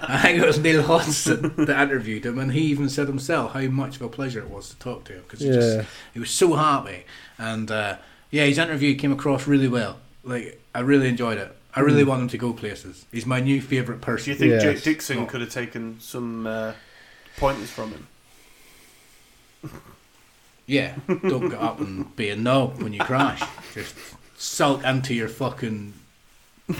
I 0.04 0.18
think 0.22 0.42
it 0.42 0.46
was 0.46 0.58
Neil 0.58 0.82
Hodgson 0.82 1.54
that 1.56 1.80
interviewed 1.82 2.26
him, 2.26 2.38
and 2.38 2.52
he 2.52 2.60
even 2.62 2.88
said 2.88 3.06
himself 3.08 3.52
how 3.52 3.60
much 3.62 3.96
of 3.96 4.02
a 4.02 4.08
pleasure 4.08 4.40
it 4.40 4.50
was 4.50 4.70
to 4.70 4.78
talk 4.78 5.04
to 5.04 5.12
him 5.14 5.22
because 5.22 5.40
he 5.40 5.46
Yeah. 5.48 5.54
just 5.54 5.88
he 6.14 6.20
was 6.20 6.30
so 6.30 6.54
happy, 6.54 7.04
and 7.38 7.70
uh, 7.70 7.96
yeah, 8.30 8.44
his 8.44 8.58
interview 8.58 8.94
came 8.96 9.12
across 9.12 9.46
really 9.46 9.68
well. 9.68 9.98
Like 10.24 10.60
I 10.74 10.80
really 10.80 11.08
enjoyed 11.08 11.38
it. 11.38 11.54
I 11.74 11.80
really 11.80 12.04
want 12.04 12.20
him 12.22 12.28
to 12.28 12.38
go 12.38 12.52
places. 12.52 13.06
He's 13.12 13.24
my 13.26 13.40
new 13.40 13.60
favourite 13.62 14.00
person. 14.02 14.32
do 14.34 14.38
person. 14.38 14.46
you 14.48 14.52
think 14.60 14.62
Yes. 14.74 14.74
Jake 14.74 14.84
Dixon 14.84 15.18
Oh. 15.20 15.26
could 15.26 15.40
have 15.40 15.50
taken 15.50 15.98
some 16.00 16.46
uh, 16.46 16.72
pointers 17.38 17.70
from 17.70 17.92
him? 17.92 18.06
Yeah, 20.72 20.94
don't 21.06 21.50
get 21.50 21.60
up 21.60 21.80
and 21.80 22.14
be 22.16 22.30
a 22.30 22.36
knob 22.36 22.82
when 22.82 22.92
you 22.92 23.00
crash. 23.00 23.42
Just 23.74 23.94
sulk 24.36 24.84
into 24.84 25.12
your 25.14 25.28
fucking 25.28 25.92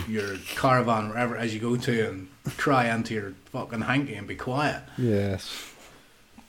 your 0.08 0.36
caravan 0.54 1.10
wherever 1.10 1.36
as 1.36 1.52
you 1.52 1.60
go 1.60 1.76
to 1.76 2.08
and 2.08 2.28
cry 2.56 2.88
into 2.94 3.12
your 3.12 3.34
fucking 3.52 3.82
hanky 3.82 4.14
and 4.14 4.26
be 4.26 4.34
quiet. 4.36 4.82
Yes. 4.96 5.68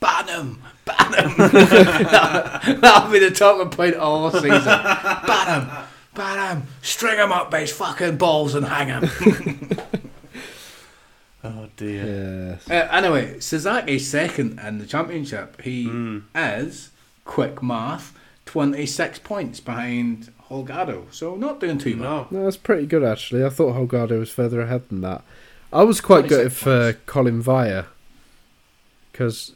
Ban 0.00 0.28
him! 0.28 0.62
Ban 0.86 1.12
him! 1.14 1.36
that'll, 1.36 2.74
that'll 2.80 3.10
be 3.12 3.18
the 3.18 3.30
talking 3.30 3.70
point 3.70 3.96
all 3.96 4.30
season. 4.30 4.64
Ban 4.64 5.60
him! 5.60 5.70
Ban 6.14 6.56
him! 6.56 6.66
String 6.82 7.18
him 7.18 7.32
up 7.32 7.50
by 7.50 7.60
his 7.60 7.72
fucking 7.72 8.16
balls 8.16 8.54
and 8.54 8.66
hang 8.66 8.88
him. 8.88 9.70
Oh 11.46 11.68
dear. 11.76 12.58
Yes. 12.66 12.70
uh, 12.70 12.88
anyway, 12.90 13.38
Suzuki's 13.38 14.08
second 14.10 14.58
in 14.60 14.78
the 14.78 14.86
championship. 14.86 15.60
He 15.60 15.86
Mm. 15.86 16.22
is, 16.34 16.90
quick 17.24 17.62
math, 17.62 18.16
26 18.46 19.18
points 19.20 19.60
behind 19.60 20.32
Holgado. 20.50 21.12
So 21.12 21.36
not 21.36 21.60
doing 21.60 21.78
too 21.78 21.94
bad. 21.96 22.02
No. 22.02 22.26
No, 22.30 22.44
that's 22.44 22.56
pretty 22.56 22.86
good 22.86 23.02
actually. 23.04 23.44
I 23.44 23.48
thought 23.48 23.74
Holgado 23.74 24.18
was 24.18 24.30
further 24.30 24.60
ahead 24.60 24.88
than 24.88 25.00
that. 25.02 25.22
I 25.72 25.82
was 25.82 26.00
quite 26.00 26.28
26 26.28 26.36
gutted 26.36 26.52
for 26.52 26.92
points. 26.92 27.00
Collin 27.06 27.42
Veijer 27.42 27.86
because 29.12 29.52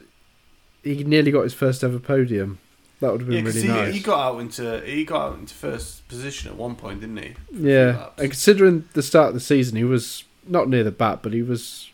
he 0.82 1.04
nearly 1.04 1.30
got 1.30 1.42
his 1.42 1.54
first 1.54 1.82
ever 1.84 1.98
podium. 1.98 2.58
That 3.00 3.12
would 3.12 3.20
have 3.22 3.30
Yeah, 3.30 3.40
really 3.42 3.62
he, 3.62 3.68
nice. 3.68 3.94
he 3.94 4.00
got 4.00 4.18
out 4.18 4.38
into 4.40 4.80
he 4.84 5.04
got 5.04 5.32
out 5.32 5.38
into 5.38 5.54
first 5.54 6.06
position 6.08 6.50
at 6.50 6.56
one 6.56 6.74
point, 6.74 7.00
didn't 7.00 7.18
he? 7.18 7.34
yeah, 7.52 8.08
and 8.18 8.30
considering 8.30 8.88
the 8.94 9.02
start 9.02 9.28
of 9.28 9.34
the 9.34 9.40
season, 9.40 9.76
he 9.76 9.84
was 9.84 10.24
not 10.46 10.68
near 10.68 10.82
the 10.82 10.90
back, 10.90 11.22
but 11.22 11.32
he 11.32 11.42
was. 11.42 11.90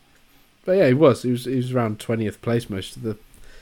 But 0.64 0.78
yeah, 0.78 0.86
he 0.88 0.94
was. 0.94 1.22
He 1.22 1.30
was. 1.30 1.44
He 1.44 1.56
was 1.56 1.72
around 1.74 2.01
twentieth 2.01 2.40
place 2.40 2.70
most 2.70 2.96
of 2.96 3.02
the. 3.02 3.18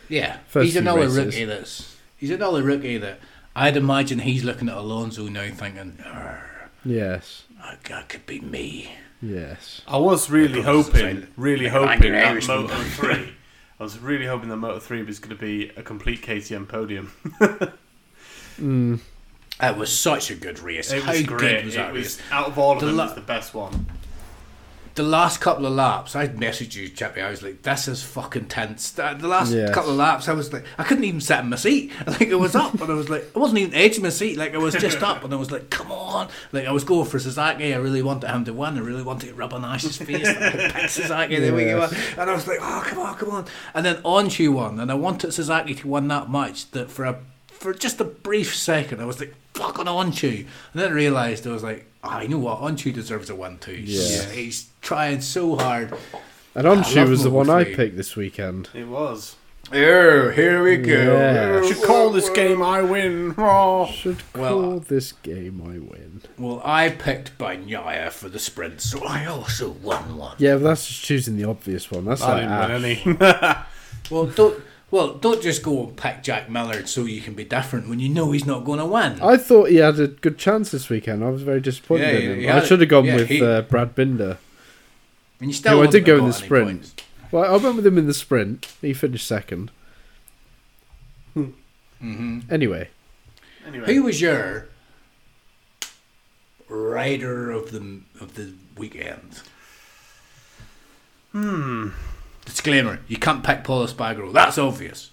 Yeah, 0.08 0.38
First 0.46 0.64
he's 0.66 0.72
few 0.74 0.82
another 0.82 1.00
races. 1.00 1.16
rookie 1.24 1.44
that's 1.46 1.91
he's 2.22 2.30
another 2.30 2.62
rookie 2.62 2.96
that 2.98 3.18
I'd 3.54 3.76
imagine 3.76 4.20
he's 4.20 4.44
looking 4.44 4.68
at 4.68 4.76
Alonso 4.76 5.26
now 5.28 5.48
thinking, 5.52 5.98
Yes. 6.84 7.44
that 7.60 7.82
that 7.84 8.08
could 8.08 8.24
be 8.26 8.40
me. 8.40 8.92
Yes. 9.20 9.82
I 9.86 9.98
was 9.98 10.30
really 10.30 10.60
Of 10.60 10.64
hoping, 10.64 11.16
it's 11.18 11.26
really 11.38 11.64
like 11.68 11.72
hoping 11.98 12.12
that 12.12 12.46
Moto 12.48 12.68
3. 12.82 13.34
I 13.80 13.82
was 13.82 13.98
really 13.98 14.26
hoping 14.26 14.48
that 14.50 14.56
Moto 14.56 14.78
3 14.78 15.02
was 15.02 15.18
going 15.18 15.36
to 15.36 15.40
be 15.40 15.70
a 15.76 15.82
complete 15.82 16.22
KTM 16.22 16.66
podium. 16.68 17.12
Mm. 18.60 19.00
It 19.62 19.76
was 19.76 19.96
such 19.96 20.30
a 20.30 20.34
good 20.34 20.58
race. 20.60 20.92
It 20.92 21.02
How 21.02 21.12
was 21.12 21.22
great. 21.22 21.40
good 21.40 21.64
was 21.64 21.74
it 21.74 21.78
that 21.78 21.92
was, 21.92 22.02
race? 22.18 22.20
out 22.30 22.48
of 22.48 22.58
all 22.58 22.74
of 22.74 22.80
The 22.80 22.86
them, 22.86 22.96
la- 22.96 23.04
it 23.04 23.06
was 23.06 23.14
the 23.14 23.20
best 23.22 23.54
one. 23.54 23.86
The 24.94 25.02
last 25.02 25.40
couple 25.40 25.64
of 25.64 25.72
laps, 25.72 26.14
I 26.14 26.28
messaged 26.28 26.74
you, 26.74 26.86
Chippy. 26.88 27.22
I 27.22 27.30
was 27.30 27.42
like, 27.42 27.62
"This 27.62 27.88
is 27.88 28.02
fucking 28.02 28.46
tense." 28.46 28.90
The 28.90 29.16
the 29.18 29.26
last 29.26 29.50
Yes. 29.52 29.72
couple 29.72 29.90
of 29.92 29.96
laps, 29.96 30.28
I 30.28 30.34
was 30.34 30.52
like, 30.52 30.64
I 30.76 30.84
couldn't 30.84 31.04
even 31.04 31.20
sit 31.22 31.38
in 31.40 31.48
my 31.48 31.56
seat. 31.56 31.90
Like 32.06 32.20
it 32.28 32.34
was 32.38 32.54
up, 32.54 32.74
and 32.74 32.90
I 32.90 32.94
was 32.94 33.08
like, 33.08 33.24
I 33.34 33.38
wasn't 33.38 33.60
even 33.60 33.74
edging 33.74 34.02
my 34.02 34.10
seat. 34.10 34.36
Like 34.36 34.54
I 34.54 34.58
was 34.58 34.74
just 34.74 35.02
up, 35.10 35.24
and 35.24 35.32
I 35.32 35.36
was 35.38 35.50
like, 35.50 35.70
"Come 35.70 35.90
on!" 35.90 36.28
Like 36.52 36.66
I 36.66 36.72
was 36.72 36.84
going 36.84 37.06
for 37.08 37.18
Sasaki. 37.18 37.72
I 37.72 37.78
really 37.78 38.02
wanted 38.02 38.28
him 38.30 38.44
to 38.44 38.52
win. 38.52 38.76
I 38.76 38.80
really 38.80 39.02
wanted 39.02 39.28
to 39.28 39.34
rub 39.34 39.54
on 39.54 39.64
Ash's 39.64 39.96
face. 39.96 40.26
Like, 40.26 40.52
pick 40.74 40.90
Sasaki. 40.90 41.38
There 41.38 41.54
we 41.54 41.64
go. 41.64 41.78
Yes. 41.78 41.94
And 42.18 42.28
I 42.28 42.34
was 42.34 42.46
like, 42.46 42.58
"Oh, 42.60 42.82
come 42.86 42.98
on, 42.98 43.14
come 43.16 43.30
on!" 43.30 43.46
And 43.72 43.86
then 43.86 43.96
Öncü 44.02 44.52
won, 44.52 44.78
and 44.78 44.90
I 44.90 44.94
wanted 44.94 45.32
Sasaki 45.32 45.74
to 45.76 45.88
win 45.88 46.08
that 46.08 46.28
much 46.28 46.70
that 46.72 46.90
for 46.90 47.04
a 47.06 47.18
for 47.46 47.72
just 47.72 47.98
a 48.00 48.04
brief 48.04 48.54
second, 48.54 49.00
I 49.00 49.04
was 49.06 49.20
like, 49.20 49.34
"Fucking 49.54 49.84
Öncü," 49.86 50.38
and 50.40 50.46
then 50.74 50.90
I 50.90 50.94
realised 50.94 51.46
I 51.46 51.50
was 51.50 51.62
like, 51.62 51.86
ah, 52.02 52.10
oh, 52.14 52.18
"I 52.18 52.26
know 52.26 52.38
what 52.38 52.60
Öncü 52.60 52.92
deserves 52.92 53.30
a 53.30 53.34
win 53.34 53.58
too." 53.58 53.72
Yeah. 53.74 54.24
he's 54.30 54.68
trying 54.80 55.20
so 55.20 55.56
hard. 55.56 55.92
And 56.54 56.66
I 56.68 56.74
Öncü 56.76 56.96
love 56.96 57.08
was 57.10 57.22
the 57.22 57.30
one 57.30 57.48
I 57.50 57.64
picked 57.64 57.96
this 57.96 58.16
weekend. 58.16 58.68
It 58.74 58.86
was. 58.88 59.36
Oh, 59.72 60.30
here 60.30 60.62
we 60.62 60.76
go. 60.76 61.16
Yeah. 61.16 61.66
Should 61.66 61.82
call 61.86 62.10
this 62.10 62.28
game 62.28 62.60
I 62.60 62.82
win. 62.82 63.34
Oh. 63.38 63.86
Should 63.86 64.18
Well, 64.34 64.60
call 64.60 64.78
this 64.80 65.12
game 65.12 65.62
I 65.64 65.78
win. 65.78 66.20
Well, 66.36 66.60
I 66.62 66.90
picked 66.90 67.38
Bagnaia 67.38 68.10
for 68.10 68.28
the 68.28 68.38
sprint, 68.38 68.82
so 68.82 69.02
I 69.04 69.24
also 69.24 69.70
won 69.70 70.18
one. 70.18 70.34
Yeah, 70.38 70.54
but 70.56 70.64
that's 70.64 70.86
just 70.86 71.04
choosing 71.04 71.36
the 71.36 71.44
obvious 71.44 71.90
one. 71.90 72.04
That's 72.04 72.20
I 72.20 72.32
like 72.32 72.42
didn't 72.42 72.52
Ash. 72.52 73.04
win 73.04 73.22
any. 73.32 73.58
Well, 74.10 74.26
don't 74.26 74.60
well 74.92 75.14
don't 75.14 75.42
just 75.42 75.64
go 75.64 75.82
and 75.88 75.96
pick 75.96 76.22
Jack 76.22 76.48
Miller 76.48 76.86
so 76.86 77.04
you 77.04 77.20
can 77.20 77.34
be 77.34 77.44
different 77.44 77.88
when 77.88 77.98
you 77.98 78.08
know 78.08 78.30
he's 78.30 78.46
not 78.46 78.64
going 78.64 78.78
to 78.78 78.86
win. 78.86 79.20
I 79.20 79.36
thought 79.36 79.70
he 79.70 79.76
had 79.76 79.98
a 79.98 80.06
good 80.06 80.38
chance 80.38 80.70
this 80.70 80.88
weekend. 80.88 81.24
I 81.24 81.30
was 81.30 81.42
very 81.42 81.60
disappointed 81.60 82.04
Yeah, 82.12 82.18
in 82.20 82.30
him. 82.34 82.38
he 82.40 82.48
I 82.48 82.60
should 82.64 82.78
have 82.80 82.88
gone 82.88 83.06
yeah, 83.06 83.16
with 83.16 83.28
he- 83.28 83.42
uh, 83.44 83.62
Brad 83.62 83.96
Binder. 83.96 84.38
and 85.40 85.50
you 85.50 85.54
still 85.54 85.78
who 85.78 85.82
I 85.82 85.90
did 85.90 86.04
go 86.04 86.18
in 86.18 86.26
the 86.26 86.32
sprint. 86.32 86.66
points. 86.82 86.94
Well, 87.32 87.44
I 87.52 87.56
went 87.56 87.74
with 87.76 87.86
him 87.86 87.98
in 87.98 88.06
the 88.06 88.14
sprint. 88.14 88.66
He 88.80 88.92
finished 88.94 89.26
second. 89.26 89.70
hmm 91.34 92.40
Anyway, 92.50 92.88
Anyway, 93.66 93.86
Who 93.94 94.02
was 94.02 94.20
your 94.20 94.68
rider 96.68 97.50
of 97.50 97.70
the 97.70 98.00
of 98.20 98.34
the 98.34 98.52
weekend? 98.76 99.40
hmm. 101.32 101.88
Disclaimer: 102.44 103.00
You 103.08 103.16
can't 103.18 103.42
pick 103.44 103.64
Pol 103.64 103.86
Espargaro. 103.86 104.32
That's 104.32 104.58
obvious. 104.58 105.10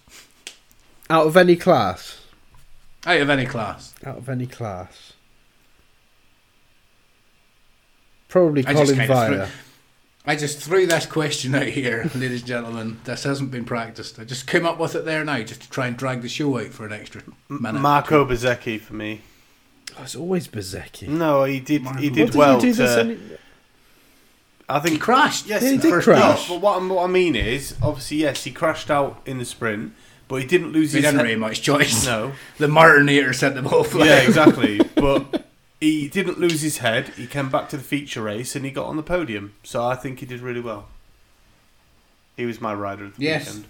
out 1.09 1.27
of 1.27 1.35
any 1.37 1.55
class, 1.55 2.21
Out 3.05 3.21
of 3.21 3.29
any 3.29 3.45
class, 3.45 3.93
out 4.05 4.17
of 4.17 4.29
any 4.29 4.45
class, 4.45 5.13
probably 8.27 8.65
I 8.67 8.73
Colin 8.73 8.87
kinda 8.87 9.05
threw- 9.05 9.15
Vire. 9.37 9.49
I 10.25 10.35
just 10.35 10.59
threw 10.59 10.85
this 10.85 11.05
question 11.07 11.55
out 11.55 11.67
here, 11.67 12.03
ladies 12.15 12.41
and 12.41 12.47
gentlemen. 12.47 12.99
This 13.05 13.23
hasn't 13.23 13.51
been 13.51 13.65
practiced. 13.65 14.19
I 14.19 14.25
just 14.25 14.45
came 14.47 14.65
up 14.65 14.77
with 14.79 14.93
it 14.95 15.05
there 15.05 15.23
now, 15.23 15.41
just 15.41 15.61
to 15.61 15.69
try 15.69 15.87
and 15.87 15.97
drag 15.97 16.21
the 16.21 16.29
show 16.29 16.59
out 16.59 16.67
for 16.67 16.85
an 16.85 16.93
extra 16.93 17.21
minute. 17.47 17.79
Marco 17.79 18.25
Bezzecchi 18.25 18.79
for 18.79 18.93
me. 18.93 19.21
Oh, 19.97 20.03
it's 20.03 20.15
always 20.15 20.47
Bezzecchi. 20.47 21.07
No, 21.07 21.45
he 21.45 21.59
did. 21.59 21.81
Marco. 21.83 21.99
He 21.99 22.09
What 22.09 22.15
did 22.15 22.25
did 22.27 22.35
well. 22.35 22.55
he 22.59 22.61
do 22.61 22.73
this 22.73 22.95
to- 22.95 23.37
I 24.69 24.79
he 24.79 24.89
think 24.89 25.01
crashed. 25.01 25.47
Yes, 25.47 25.63
he 25.63 25.77
did 25.77 26.01
crash. 26.03 26.47
No, 26.49 26.55
but 26.55 26.61
what, 26.61 26.83
what 26.95 27.03
I 27.03 27.07
mean 27.07 27.35
is, 27.35 27.75
obviously, 27.81 28.17
yes, 28.17 28.43
he 28.43 28.51
crashed 28.51 28.91
out 28.91 29.21
in 29.25 29.37
the 29.39 29.45
sprint, 29.45 29.93
but 30.27 30.35
he 30.41 30.47
didn't 30.47 30.71
lose 30.71 30.91
He 30.93 30.99
his 31.01 31.05
didn't 31.11 31.23
really 31.23 31.35
much 31.35 31.61
choice. 31.61 32.05
No, 32.05 32.33
The 32.57 32.67
Martinator 32.67 33.33
sent 33.33 33.55
them 33.55 33.67
all 33.67 33.83
flying. 33.83 34.09
yeah, 34.09 34.19
exactly. 34.21 34.79
but 34.95 35.45
he 35.81 36.07
didn't 36.07 36.39
lose 36.39 36.61
his 36.61 36.77
head. 36.77 37.07
He 37.09 37.25
came 37.25 37.49
back 37.49 37.69
to 37.69 37.77
the 37.77 37.83
feature 37.83 38.21
race 38.23 38.55
and 38.55 38.63
he 38.63 38.71
got 38.71 38.85
on 38.85 38.95
the 38.97 39.03
podium. 39.03 39.53
So 39.63 39.83
I 39.83 39.95
think 39.95 40.19
he 40.19 40.25
did 40.25 40.41
really 40.41 40.61
well. 40.61 40.87
He 42.37 42.45
was 42.45 42.61
my 42.61 42.73
rider 42.73 43.05
of 43.05 43.17
the 43.17 43.23
Yes. 43.23 43.47
weekend. 43.47 43.65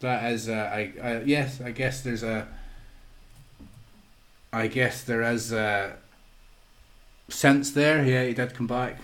That 0.00 0.30
is, 0.32 0.48
uh, 0.48 0.52
I, 0.52 0.92
I 1.02 1.22
yes, 1.22 1.60
I 1.60 1.72
guess 1.72 2.02
there's 2.02 2.22
a. 2.22 2.46
I 4.52 4.68
guess 4.68 5.02
there 5.02 5.22
is 5.22 5.52
a 5.52 5.96
sense 7.28 7.72
there. 7.72 8.04
Yeah, 8.04 8.24
he 8.24 8.32
did 8.32 8.54
come 8.54 8.66
back. 8.68 8.98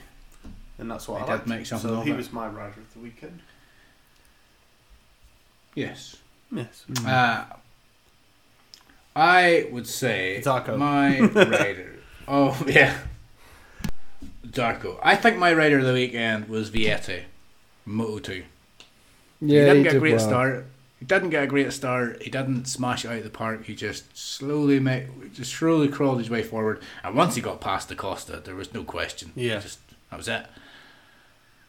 And 0.79 0.91
that's 0.91 1.07
what 1.09 1.19
He 1.19 1.25
I 1.25 1.27
did 1.27 1.33
liked. 1.33 1.47
make 1.47 1.67
something 1.67 1.91
so 1.91 1.97
of 2.01 2.05
he 2.05 2.11
it. 2.11 2.17
was 2.17 2.33
my 2.33 2.47
rider 2.49 2.81
of 2.81 2.93
the 2.95 3.01
weekend. 3.01 3.41
Yes. 5.75 6.17
Yes. 6.53 6.85
Uh, 7.05 7.45
I 9.17 9.69
would 9.71 9.87
say 9.87 10.41
Darko. 10.45 10.77
my 10.79 11.21
rider. 11.35 11.97
Oh 12.29 12.61
yeah, 12.67 12.97
Darko. 14.47 14.99
I 15.03 15.17
think 15.17 15.37
my 15.39 15.53
rider 15.53 15.79
of 15.79 15.85
the 15.85 15.93
weekend 15.93 16.49
was 16.49 16.71
Vietti, 16.71 17.23
Moto 17.85 18.19
Two. 18.19 18.45
he 19.41 19.47
Yeah, 19.55 19.61
didn't 19.67 19.77
he 19.79 19.83
get 19.85 19.97
a 19.97 19.99
great 20.01 20.17
well. 20.17 20.27
start. 20.29 20.67
He 21.01 21.07
didn't 21.07 21.31
get 21.31 21.45
a 21.45 21.47
great 21.47 21.73
start. 21.73 22.23
He 22.23 22.31
didn't 22.31 22.65
smash 22.67 23.05
it 23.05 23.09
out 23.09 23.19
of 23.19 23.25
the 23.25 23.31
park. 23.31 23.65
He 23.67 23.75
just 23.75 24.17
slowly 24.17 24.81
made, 24.81 25.09
just 25.35 25.53
slowly 25.53 25.89
crawled 25.89 26.19
his 26.19 26.31
way 26.31 26.43
forward. 26.43 26.81
And 27.03 27.15
once 27.15 27.35
he 27.35 27.43
got 27.43 27.61
past 27.61 27.89
the 27.89 27.95
Costa, 27.97 28.41
there 28.45 28.55
was 28.55 28.73
no 28.73 28.85
question. 28.85 29.33
Yeah. 29.35 29.59
just 29.61 29.81
that 30.11 30.17
was 30.17 30.29
it. 30.29 30.47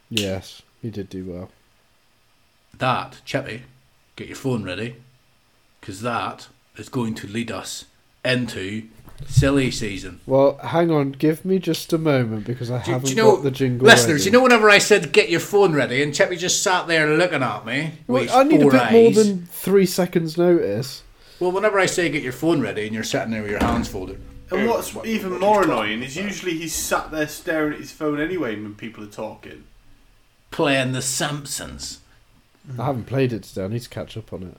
Yes, 0.10 0.61
he 0.82 0.90
did 0.90 1.10
do 1.10 1.26
well. 1.26 1.49
That 2.77 3.22
Chippy, 3.26 3.64
get 4.15 4.27
your 4.27 4.36
phone 4.36 4.64
ready, 4.64 4.98
because 5.80 6.02
that 6.02 6.48
is 6.77 6.90
going 6.90 7.15
to 7.15 7.27
lead 7.27 7.52
us 7.52 7.86
into 8.23 8.84
silly 9.27 9.72
season. 9.72 10.19
Well, 10.26 10.57
hang 10.57 10.91
on, 10.91 11.14
give 11.14 11.45
me 11.45 11.57
just 11.57 11.94
a 11.94 11.98
moment 11.98 12.45
because 12.45 12.69
I 12.69 12.84
Do, 12.84 12.91
haven't 12.91 13.06
do 13.06 13.11
you 13.11 13.15
know, 13.15 13.36
got 13.36 13.44
the 13.44 13.52
jingle. 13.52 13.88
listeners? 13.88 14.22
ready. 14.22 14.26
You 14.26 14.32
know, 14.32 14.44
whenever 14.44 14.69
I 14.69 14.77
said 14.77 15.14
get 15.14 15.30
your 15.30 15.40
phone 15.40 15.73
ready, 15.73 16.03
and 16.03 16.14
Chippy 16.14 16.36
just 16.36 16.61
sat 16.61 16.88
there 16.88 17.15
looking 17.15 17.41
at 17.44 17.65
me. 17.65 17.94
Well, 18.07 18.23
with 18.23 18.32
I 18.32 18.44
need 18.44 18.60
a 18.60 18.64
four 18.64 18.72
bit 18.72 18.91
more 18.91 19.11
than 19.11 19.45
three 19.45 19.86
seconds' 19.86 20.38
notice. 20.38 21.02
Well, 21.40 21.52
whenever 21.52 21.80
I 21.80 21.86
say 21.86 22.10
get 22.10 22.23
your 22.23 22.32
phone 22.34 22.61
ready, 22.61 22.86
and 22.86 22.94
you're 22.94 23.03
sitting 23.03 23.32
there 23.32 23.41
with 23.41 23.52
your 23.52 23.64
hands 23.64 23.88
folded. 23.88 24.19
And 24.52 24.68
what's 24.68 24.95
even 25.06 25.40
more 25.40 25.64
annoying 25.64 26.03
is 26.03 26.15
usually 26.15 26.57
he's 26.57 26.76
sat 26.76 27.10
there 27.10 27.27
staring 27.27 27.73
at 27.73 27.80
his 27.80 27.91
phone 27.91 28.19
anyway 28.22 28.56
when 28.56 28.76
people 28.76 29.03
are 29.03 29.07
talking. 29.07 29.64
Playing 30.56 30.94
The 30.94 31.02
Simpsons. 31.02 31.99
I 32.80 32.86
haven't 32.86 33.06
played 33.06 33.34
it 33.34 33.44
today. 33.44 33.65
I 33.65 33.68
need 33.68 33.82
to 33.82 33.90
catch 33.90 34.15
up 34.15 34.32
on 34.32 34.44
it. 34.44 34.57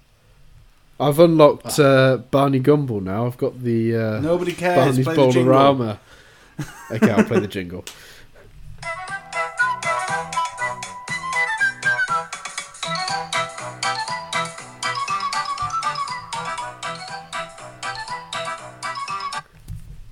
I've 1.01 1.19
unlocked 1.19 1.79
uh, 1.81 2.19
Barney 2.31 2.59
Gumble 2.59 3.01
now. 3.01 3.25
I've 3.27 3.39
got 3.39 3.63
the 3.63 3.97
uh, 3.97 4.21
Nobody 4.21 4.53
cares. 4.53 4.77
Barney's 4.77 5.05
Play 5.07 5.15
the 5.17 5.31
jingle. 5.33 5.53
Bowl-O-Rama. 5.55 6.01
okay, 6.91 7.11
I'll 7.11 7.25
play 7.25 7.41
the 7.41 7.49
jingle. 7.49 7.85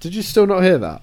Did 0.01 0.15
you 0.15 0.23
still 0.23 0.47
not 0.47 0.63
hear 0.63 0.79
that? 0.79 1.03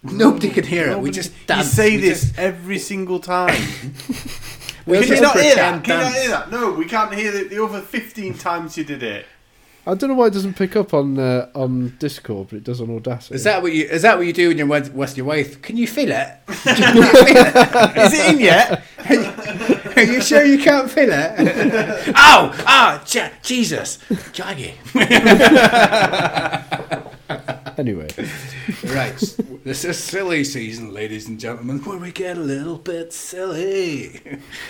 Nobody 0.12 0.50
can 0.50 0.64
hear 0.64 0.84
it. 0.84 0.88
We 0.90 1.10
Nobody- 1.10 1.12
just 1.12 1.32
you 1.48 1.62
say 1.64 1.96
We 1.96 2.02
this 2.02 2.20
just- 2.22 2.38
every 2.38 2.78
single 2.78 3.18
time. 3.20 3.48
we 4.86 4.98
can 5.00 5.08
you 5.16 5.20
not 5.20 5.38
hear 5.40 5.54
that? 5.56 5.82
pretend 5.82 5.84
Can 5.84 5.98
you 5.98 6.04
not 6.04 6.12
hear 6.14 6.28
that? 6.30 6.50
No, 6.50 6.70
we 6.72 6.84
can't 6.86 7.12
hear 7.14 7.32
the, 7.32 7.44
the 7.48 7.58
over 7.58 7.80
15 7.80 8.34
times 8.34 8.76
you 8.78 8.84
did 8.84 9.02
it. 9.02 9.26
I 9.86 9.94
don't 9.94 10.10
know 10.10 10.16
why 10.16 10.26
it 10.26 10.34
doesn't 10.34 10.52
pick 10.54 10.76
up 10.76 10.92
on 10.92 11.18
uh, 11.18 11.48
on 11.54 11.96
Discord, 11.98 12.48
but 12.50 12.56
it 12.58 12.64
does 12.64 12.80
on 12.82 12.90
Audacity. 12.94 13.36
Is 13.36 13.44
that 13.44 13.62
what 13.62 13.72
you? 13.72 13.86
Is 13.86 14.02
that 14.02 14.18
what 14.18 14.26
you 14.26 14.34
do 14.34 14.48
when 14.48 14.58
you're 14.58 14.66
with, 14.66 14.92
with 14.92 15.16
your 15.16 15.24
wife? 15.24 15.62
Can 15.62 15.78
you 15.78 15.86
feel 15.86 16.10
it? 16.12 16.28
You 16.48 16.54
feel 16.54 17.36
it? 17.38 17.96
Is 17.96 18.12
it 18.12 18.34
in 18.34 18.40
yet? 18.40 18.82
Are 19.96 20.02
you 20.02 20.20
sure 20.20 20.44
you 20.44 20.58
can't 20.58 20.90
feel 20.90 21.08
it? 21.10 22.08
Ow! 22.14 22.52
Ah! 22.66 23.02
Je- 23.06 23.32
Jesus! 23.42 23.96
Jaggy. 24.34 24.74
Anyway, 27.78 28.08
Right. 28.88 29.36
This 29.64 29.84
is 29.84 30.02
silly 30.02 30.44
season, 30.44 30.94
ladies 30.94 31.28
and 31.28 31.38
gentlemen, 31.38 31.80
where 31.80 31.98
we 31.98 32.10
get 32.10 32.38
a 32.38 32.40
little 32.40 32.78
bit 32.78 33.12
silly. 33.12 34.18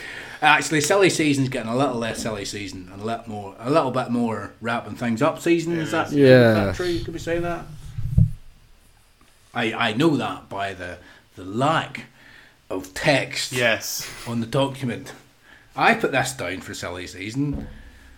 Actually, 0.43 0.81
silly 0.81 1.09
season's 1.11 1.49
getting 1.51 1.71
a 1.71 1.77
little 1.77 1.95
less 1.97 2.21
silly 2.23 2.45
season 2.45 2.89
and 2.93 3.01
a 3.03 3.05
little 3.05 3.29
more, 3.29 3.55
a 3.61 3.71
little 3.71 3.93
bit 3.93 4.11
more 4.11 4.53
wrapping 4.61 4.97
things 4.97 5.23
up 5.23 5.39
season. 5.41 5.79
Is 5.79 5.93
that, 5.93 6.11
Yeah. 6.11 6.51
is 6.51 6.55
that 6.57 6.75
true? 6.77 6.99
Could 7.05 7.15
we 7.15 7.21
say 7.21 7.39
that? 7.39 7.65
I 9.55 9.73
I 9.73 9.93
know 9.93 10.17
that 10.17 10.49
by 10.49 10.75
the 10.75 10.99
the 11.37 11.45
lack 11.45 12.07
of 12.69 12.93
text 12.95 13.53
Yes. 13.53 14.09
on 14.27 14.41
the 14.41 14.47
document. 14.47 15.13
I 15.77 15.95
put 15.95 16.11
this 16.13 16.33
down 16.33 16.61
for 16.63 16.75
silly 16.75 17.07
season. 17.07 17.69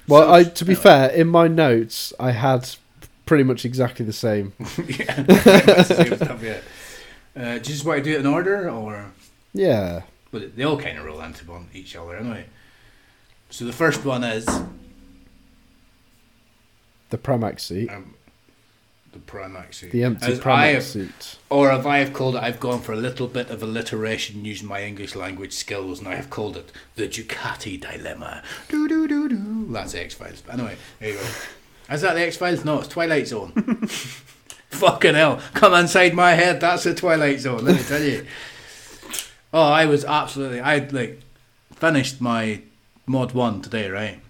Well, 0.09 0.22
So- 0.22 0.32
I 0.32 0.44
to 0.44 0.64
be 0.64 0.74
fair, 0.74 1.10
in 1.10 1.28
my 1.28 1.47
notes 1.47 2.14
I 2.18 2.31
had 2.31 2.70
pretty 3.31 3.44
much 3.44 3.65
exactly 3.65 4.05
the 4.05 4.12
same. 4.12 4.52
yeah, 4.59 5.23
the 5.23 5.85
same 5.85 6.16
stuff, 6.16 6.43
yeah. 6.43 6.59
Uh, 7.36 7.52
do 7.52 7.59
you 7.59 7.61
just 7.77 7.85
want 7.85 8.02
to 8.02 8.11
do 8.11 8.16
it 8.16 8.19
in 8.19 8.27
order, 8.27 8.69
or 8.69 9.12
Yeah. 9.55 10.02
But 10.32 10.57
they 10.57 10.65
all 10.65 10.77
kind 10.77 10.98
of 10.98 11.05
roll 11.05 11.20
into 11.20 11.48
one 11.48 11.69
each 11.73 11.94
other 11.94 12.16
anyway. 12.16 12.47
So 13.48 13.65
the 13.65 13.73
first 13.73 14.05
one 14.05 14.24
is 14.24 14.47
The 17.11 17.19
Pramac 17.19 17.61
seat. 17.61 17.89
um, 17.89 18.15
the 19.12 19.20
Primax 19.20 19.74
suit. 19.74 19.93
The 19.93 20.02
empty 20.05 20.27
As 20.32 20.40
I 20.40 20.43
Pramac 20.43 20.74
have- 20.74 20.82
seat. 20.85 21.36
Or 21.51 21.73
if 21.73 21.86
I 21.86 21.98
have 21.98 22.12
called 22.12 22.35
it, 22.35 22.43
I've 22.43 22.59
gone 22.59 22.81
for 22.81 22.93
a 22.93 22.97
little 22.97 23.28
bit 23.28 23.48
of 23.51 23.62
alliteration 23.62 24.44
using 24.44 24.66
my 24.69 24.82
English 24.82 25.15
language 25.15 25.52
skills, 25.52 26.01
and 26.01 26.09
I 26.09 26.16
have 26.16 26.31
called 26.31 26.57
it 26.57 26.73
the 26.97 27.07
Ducati 27.09 27.81
dilemma. 27.81 28.43
Do 28.69 28.89
do 28.89 29.07
do 29.07 29.28
do. 29.28 29.66
That's 29.73 29.94
X 29.94 30.15
Files. 30.15 30.43
But 30.44 30.55
anyway, 30.55 30.77
there 30.98 31.11
you 31.11 31.15
go. 31.16 31.27
Is 31.91 32.03
that 32.03 32.15
the 32.15 32.21
X 32.23 32.37
Files? 32.37 32.65
No, 32.65 32.79
it's 32.79 32.89
Twilight 32.89 33.27
Zone. 33.27 33.51
Fucking 34.71 35.15
hell! 35.15 35.41
Come 35.55 35.75
inside 35.75 36.15
my 36.15 36.33
head. 36.33 36.61
That's 36.61 36.85
the 36.85 36.95
Twilight 36.95 37.41
Zone. 37.41 37.65
Let 37.65 37.77
me 37.77 37.83
tell 37.83 38.03
you. 38.03 38.27
Oh, 39.53 39.69
I 39.73 39.87
was 39.87 40.05
absolutely. 40.05 40.61
I 40.61 40.79
like 40.93 41.21
finished 41.75 42.21
my 42.21 42.61
mod 43.07 43.33
one 43.33 43.61
today, 43.61 43.91
right? 43.91 44.21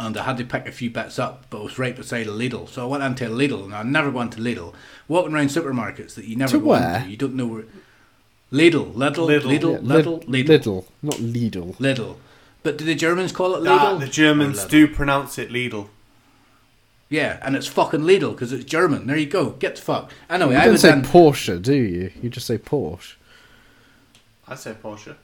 and 0.00 0.16
I 0.18 0.24
had 0.24 0.36
to 0.38 0.44
pick 0.44 0.66
a 0.66 0.72
few 0.72 0.90
bits 0.90 1.20
up, 1.20 1.46
but 1.48 1.58
it 1.60 1.62
was 1.64 1.78
right 1.78 1.94
beside 1.94 2.26
a 2.26 2.30
Lidl. 2.30 2.68
So 2.68 2.82
I 2.82 2.86
went 2.86 3.04
into 3.04 3.26
a 3.26 3.30
Lidl, 3.30 3.64
and 3.66 3.72
I 3.74 3.84
never 3.84 4.10
went 4.10 4.32
to 4.32 4.40
Lidl. 4.40 4.74
Walking 5.06 5.32
around 5.32 5.48
supermarkets 5.50 6.14
that 6.16 6.24
you 6.24 6.34
never 6.34 6.50
To 6.52 6.58
go 6.58 6.64
where? 6.70 6.96
into, 6.96 7.10
you 7.10 7.16
don't 7.16 7.36
know 7.36 7.46
where. 7.46 7.64
Lidl, 8.52 8.92
Lidl, 8.94 9.14
Lidl. 9.14 9.42
Lidl, 9.42 9.72
Yeah, 9.72 9.78
Lidl, 9.78 10.24
Lidl, 10.26 10.46
Lidl, 10.48 10.84
not 11.02 11.14
Lidl. 11.14 11.76
Lidl. 11.76 12.16
But 12.64 12.76
do 12.78 12.84
the 12.84 12.96
Germans 12.96 13.30
call 13.30 13.54
it 13.54 13.60
Lidl? 13.60 13.78
Ah, 13.78 13.94
the 13.98 14.08
Germans 14.08 14.64
Lidl? 14.64 14.68
do 14.70 14.88
pronounce 14.88 15.38
it 15.38 15.50
Lidl. 15.50 15.86
Yeah, 17.08 17.38
and 17.42 17.54
it's 17.54 17.66
fucking 17.66 18.00
Lidl 18.00 18.32
because 18.32 18.52
it's 18.52 18.64
German. 18.64 19.06
There 19.06 19.16
you 19.16 19.26
go. 19.26 19.50
Get 19.50 19.76
the 19.76 19.82
fuck. 19.82 20.10
Anyway, 20.28 20.54
You 20.54 20.58
I 20.60 20.64
don't 20.64 20.78
say 20.78 20.92
in. 20.92 21.02
Porsche, 21.02 21.60
do 21.60 21.74
you? 21.74 22.10
You 22.22 22.30
just 22.30 22.46
say 22.46 22.58
Porsche. 22.58 23.14
I 24.48 24.54
say 24.56 24.74
Porsche. 24.82 25.16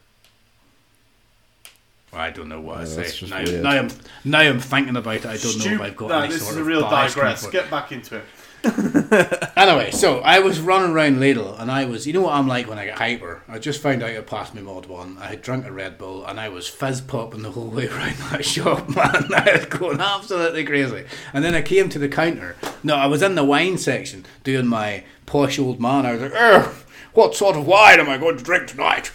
I 2.13 2.31
don't 2.31 2.49
know 2.49 2.61
what 2.61 2.79
I 2.79 2.85
say. 2.85 3.27
Now, 3.29 3.43
now 3.63 3.71
I'm 3.71 3.89
now 4.25 4.41
I'm 4.41 4.59
thinking 4.61 4.97
about 4.97 5.15
it. 5.17 5.27
I 5.27 5.37
don't 5.37 5.59
know 5.59 5.73
if 5.75 5.81
I've 5.81 5.97
got 5.97 6.09
No, 6.09 6.19
any 6.21 6.33
this 6.33 6.43
sort 6.43 6.55
is 6.55 6.59
a 6.59 6.65
real 6.65 6.81
bias 6.83 7.15
coming 7.15 7.31
digress. 7.35 7.47
Get 7.51 7.71
back 7.71 7.93
into 7.93 8.17
it. 8.17 8.25
Anyway, 9.61 9.91
so 9.91 10.21
I 10.21 10.39
was 10.39 10.59
running 10.59 10.93
around 10.93 11.19
Lidl 11.19 11.61
and 11.61 11.71
I 11.71 11.85
was, 11.85 12.07
you 12.07 12.15
know 12.15 12.23
what 12.23 12.33
I'm 12.33 12.49
like 12.49 12.67
when 12.67 12.79
I 12.79 12.87
get 12.87 12.97
hyper? 12.97 13.43
I 13.47 13.59
just 13.59 13.83
found 13.83 14.03
out 14.03 14.09
I 14.09 14.21
passed 14.23 14.55
my 14.55 14.63
mod 14.63 14.87
one. 14.87 15.19
I 15.19 15.27
had 15.27 15.43
drunk 15.43 15.67
a 15.67 15.73
Red 15.73 15.99
Bull 15.99 16.25
and 16.25 16.41
I 16.41 16.49
was 16.49 16.67
fizz 16.67 17.03
popping 17.03 17.43
the 17.43 17.51
whole 17.51 17.69
way 17.69 17.89
around 17.91 18.17
that 18.17 18.43
shop, 18.43 18.89
man. 18.89 19.35
I 19.35 19.57
was 19.57 19.67
going 19.67 20.01
absolutely 20.01 20.65
crazy. 20.65 21.05
And 21.35 21.45
then 21.45 21.55
I 21.55 21.61
came 21.61 21.91
to 21.91 21.99
the 21.99 22.09
counter. 22.09 22.57
No, 22.83 22.97
I 22.97 23.07
was 23.07 23.21
in 23.21 23.35
the 23.35 23.45
wine 23.45 23.77
section 23.77 24.25
doing 24.45 24.67
my 24.67 25.05
posh 25.27 25.59
old 25.59 25.79
man. 25.79 26.07
I 26.07 26.13
was 26.15 26.23
like, 26.23 26.65
what 27.13 27.35
sort 27.35 27.57
of 27.57 27.67
wine 27.67 28.01
am 28.01 28.09
I 28.09 28.17
going 28.17 28.39
to 28.39 28.45
drink 28.45 28.69
tonight? 28.69 29.11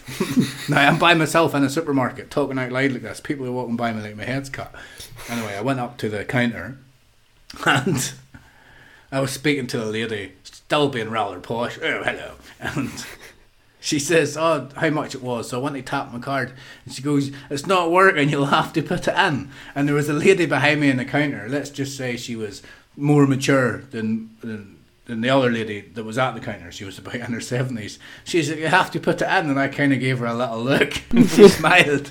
now 0.69 0.87
I'm 0.87 0.99
by 0.99 1.15
myself 1.15 1.55
in 1.55 1.63
a 1.63 1.69
supermarket 1.71 2.29
talking 2.29 2.59
out 2.59 2.71
loud 2.71 2.91
like 2.91 3.01
this. 3.01 3.19
People 3.19 3.47
are 3.47 3.51
walking 3.51 3.77
by 3.77 3.93
me 3.93 4.03
like 4.03 4.15
my 4.15 4.25
head's 4.25 4.49
cut. 4.49 4.75
Anyway, 5.27 5.55
I 5.55 5.61
went 5.61 5.79
up 5.79 5.97
to 5.99 6.09
the 6.09 6.23
counter 6.23 6.77
and 7.65 8.13
I 9.11 9.19
was 9.19 9.31
speaking 9.31 9.67
to 9.67 9.83
a 9.83 9.85
lady, 9.85 10.33
still 10.43 10.89
being 10.89 11.09
rather 11.09 11.39
posh. 11.39 11.77
Oh, 11.81 12.03
hello. 12.03 12.33
And 12.59 12.91
she 13.79 13.99
says, 13.99 14.35
Oh, 14.35 14.69
how 14.75 14.89
much 14.89 15.15
it 15.15 15.21
was. 15.21 15.49
So 15.49 15.59
I 15.59 15.63
went 15.63 15.75
to 15.75 15.81
tap 15.81 16.11
my 16.11 16.19
card. 16.19 16.53
And 16.85 16.93
she 16.93 17.01
goes, 17.01 17.31
It's 17.49 17.67
not 17.67 17.91
working. 17.91 18.29
You'll 18.29 18.45
have 18.47 18.73
to 18.73 18.81
put 18.81 19.07
it 19.07 19.15
in. 19.17 19.49
And 19.75 19.87
there 19.87 19.95
was 19.95 20.09
a 20.09 20.13
lady 20.13 20.45
behind 20.45 20.81
me 20.81 20.89
in 20.89 20.97
the 20.97 21.05
counter. 21.05 21.47
Let's 21.47 21.69
just 21.69 21.95
say 21.95 22.17
she 22.17 22.35
was 22.35 22.61
more 22.95 23.27
mature 23.27 23.79
than. 23.91 24.35
than 24.41 24.71
than 25.05 25.21
the 25.21 25.29
other 25.29 25.51
lady 25.51 25.81
that 25.93 26.03
was 26.03 26.17
at 26.17 26.33
the 26.33 26.39
counter, 26.39 26.71
she 26.71 26.83
was 26.83 26.97
about 26.97 27.13
in 27.13 27.31
her 27.31 27.39
seventies. 27.39 27.99
She 28.23 28.41
said, 28.41 28.57
"You 28.57 28.69
have 28.69 28.89
to 28.89 28.99
put 28.99 29.21
it 29.21 29.25
in," 29.25 29.51
and 29.51 29.59
I 29.59 29.67
kind 29.67 29.93
of 29.93 29.99
gave 29.99 30.17
her 30.17 30.25
a 30.25 30.33
little 30.33 30.63
look, 30.63 30.99
and 31.11 31.29
she 31.29 31.47
smiled. 31.47 32.09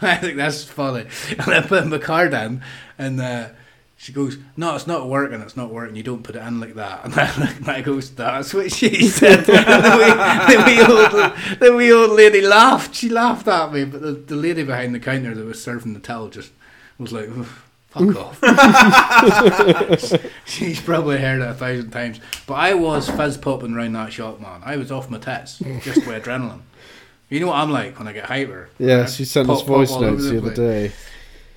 I 0.00 0.14
think 0.14 0.36
that's 0.36 0.62
funny. 0.62 1.06
And 1.30 1.48
I 1.48 1.60
put 1.62 1.86
my 1.88 1.98
card 1.98 2.34
in, 2.34 2.62
and 2.98 3.20
uh, 3.20 3.48
she 3.98 4.12
goes, 4.12 4.36
"No, 4.56 4.74
it's 4.74 4.86
not 4.86 5.08
working. 5.08 5.40
It's 5.40 5.56
not 5.56 5.70
working. 5.70 5.96
You 5.96 6.02
don't 6.02 6.22
put 6.22 6.36
it 6.36 6.42
in 6.42 6.60
like 6.60 6.74
that." 6.74 7.06
And 7.06 7.14
I, 7.14 7.54
and 7.56 7.68
I 7.68 7.80
goes, 7.80 8.10
"That's 8.14 8.52
what 8.52 8.70
she 8.70 9.08
said." 9.08 9.44
the, 9.46 9.52
wee, 9.52 10.54
the, 10.54 10.62
wee 10.66 10.80
old, 10.82 11.10
the 11.60 11.74
wee 11.76 11.92
old 11.92 12.10
lady 12.10 12.42
laughed. 12.42 12.94
She 12.94 13.08
laughed 13.08 13.48
at 13.48 13.72
me, 13.72 13.84
but 13.84 14.02
the, 14.02 14.12
the 14.12 14.36
lady 14.36 14.62
behind 14.64 14.94
the 14.94 15.00
counter 15.00 15.34
that 15.34 15.44
was 15.44 15.62
serving 15.62 15.94
the 15.94 16.00
till 16.00 16.28
just 16.28 16.52
was 16.98 17.12
like, 17.12 17.30
"Fuck 17.88 18.02
mm. 18.02 18.16
off." 18.16 18.38
She's 20.44 20.80
probably 20.80 21.18
heard 21.18 21.40
it 21.40 21.48
a 21.48 21.54
thousand 21.54 21.90
times. 21.90 22.20
But 22.46 22.54
I 22.54 22.74
was 22.74 23.08
fizz 23.08 23.38
popping 23.38 23.74
around 23.74 23.94
that 23.94 24.12
shop, 24.12 24.40
man. 24.40 24.60
I 24.64 24.76
was 24.76 24.92
off 24.92 25.08
my 25.08 25.18
tits 25.18 25.58
just 25.80 26.06
with 26.06 26.22
adrenaline. 26.22 26.60
You 27.30 27.40
know 27.40 27.48
what 27.48 27.56
I'm 27.56 27.70
like 27.72 27.98
when 27.98 28.06
I 28.06 28.12
get 28.12 28.26
hyper. 28.26 28.68
Yeah, 28.78 29.06
she 29.06 29.24
sent 29.24 29.48
pop- 29.48 29.56
us 29.56 29.62
voice 29.62 29.90
notes 29.90 30.28
the 30.28 30.38
other 30.38 30.54
day. 30.54 30.92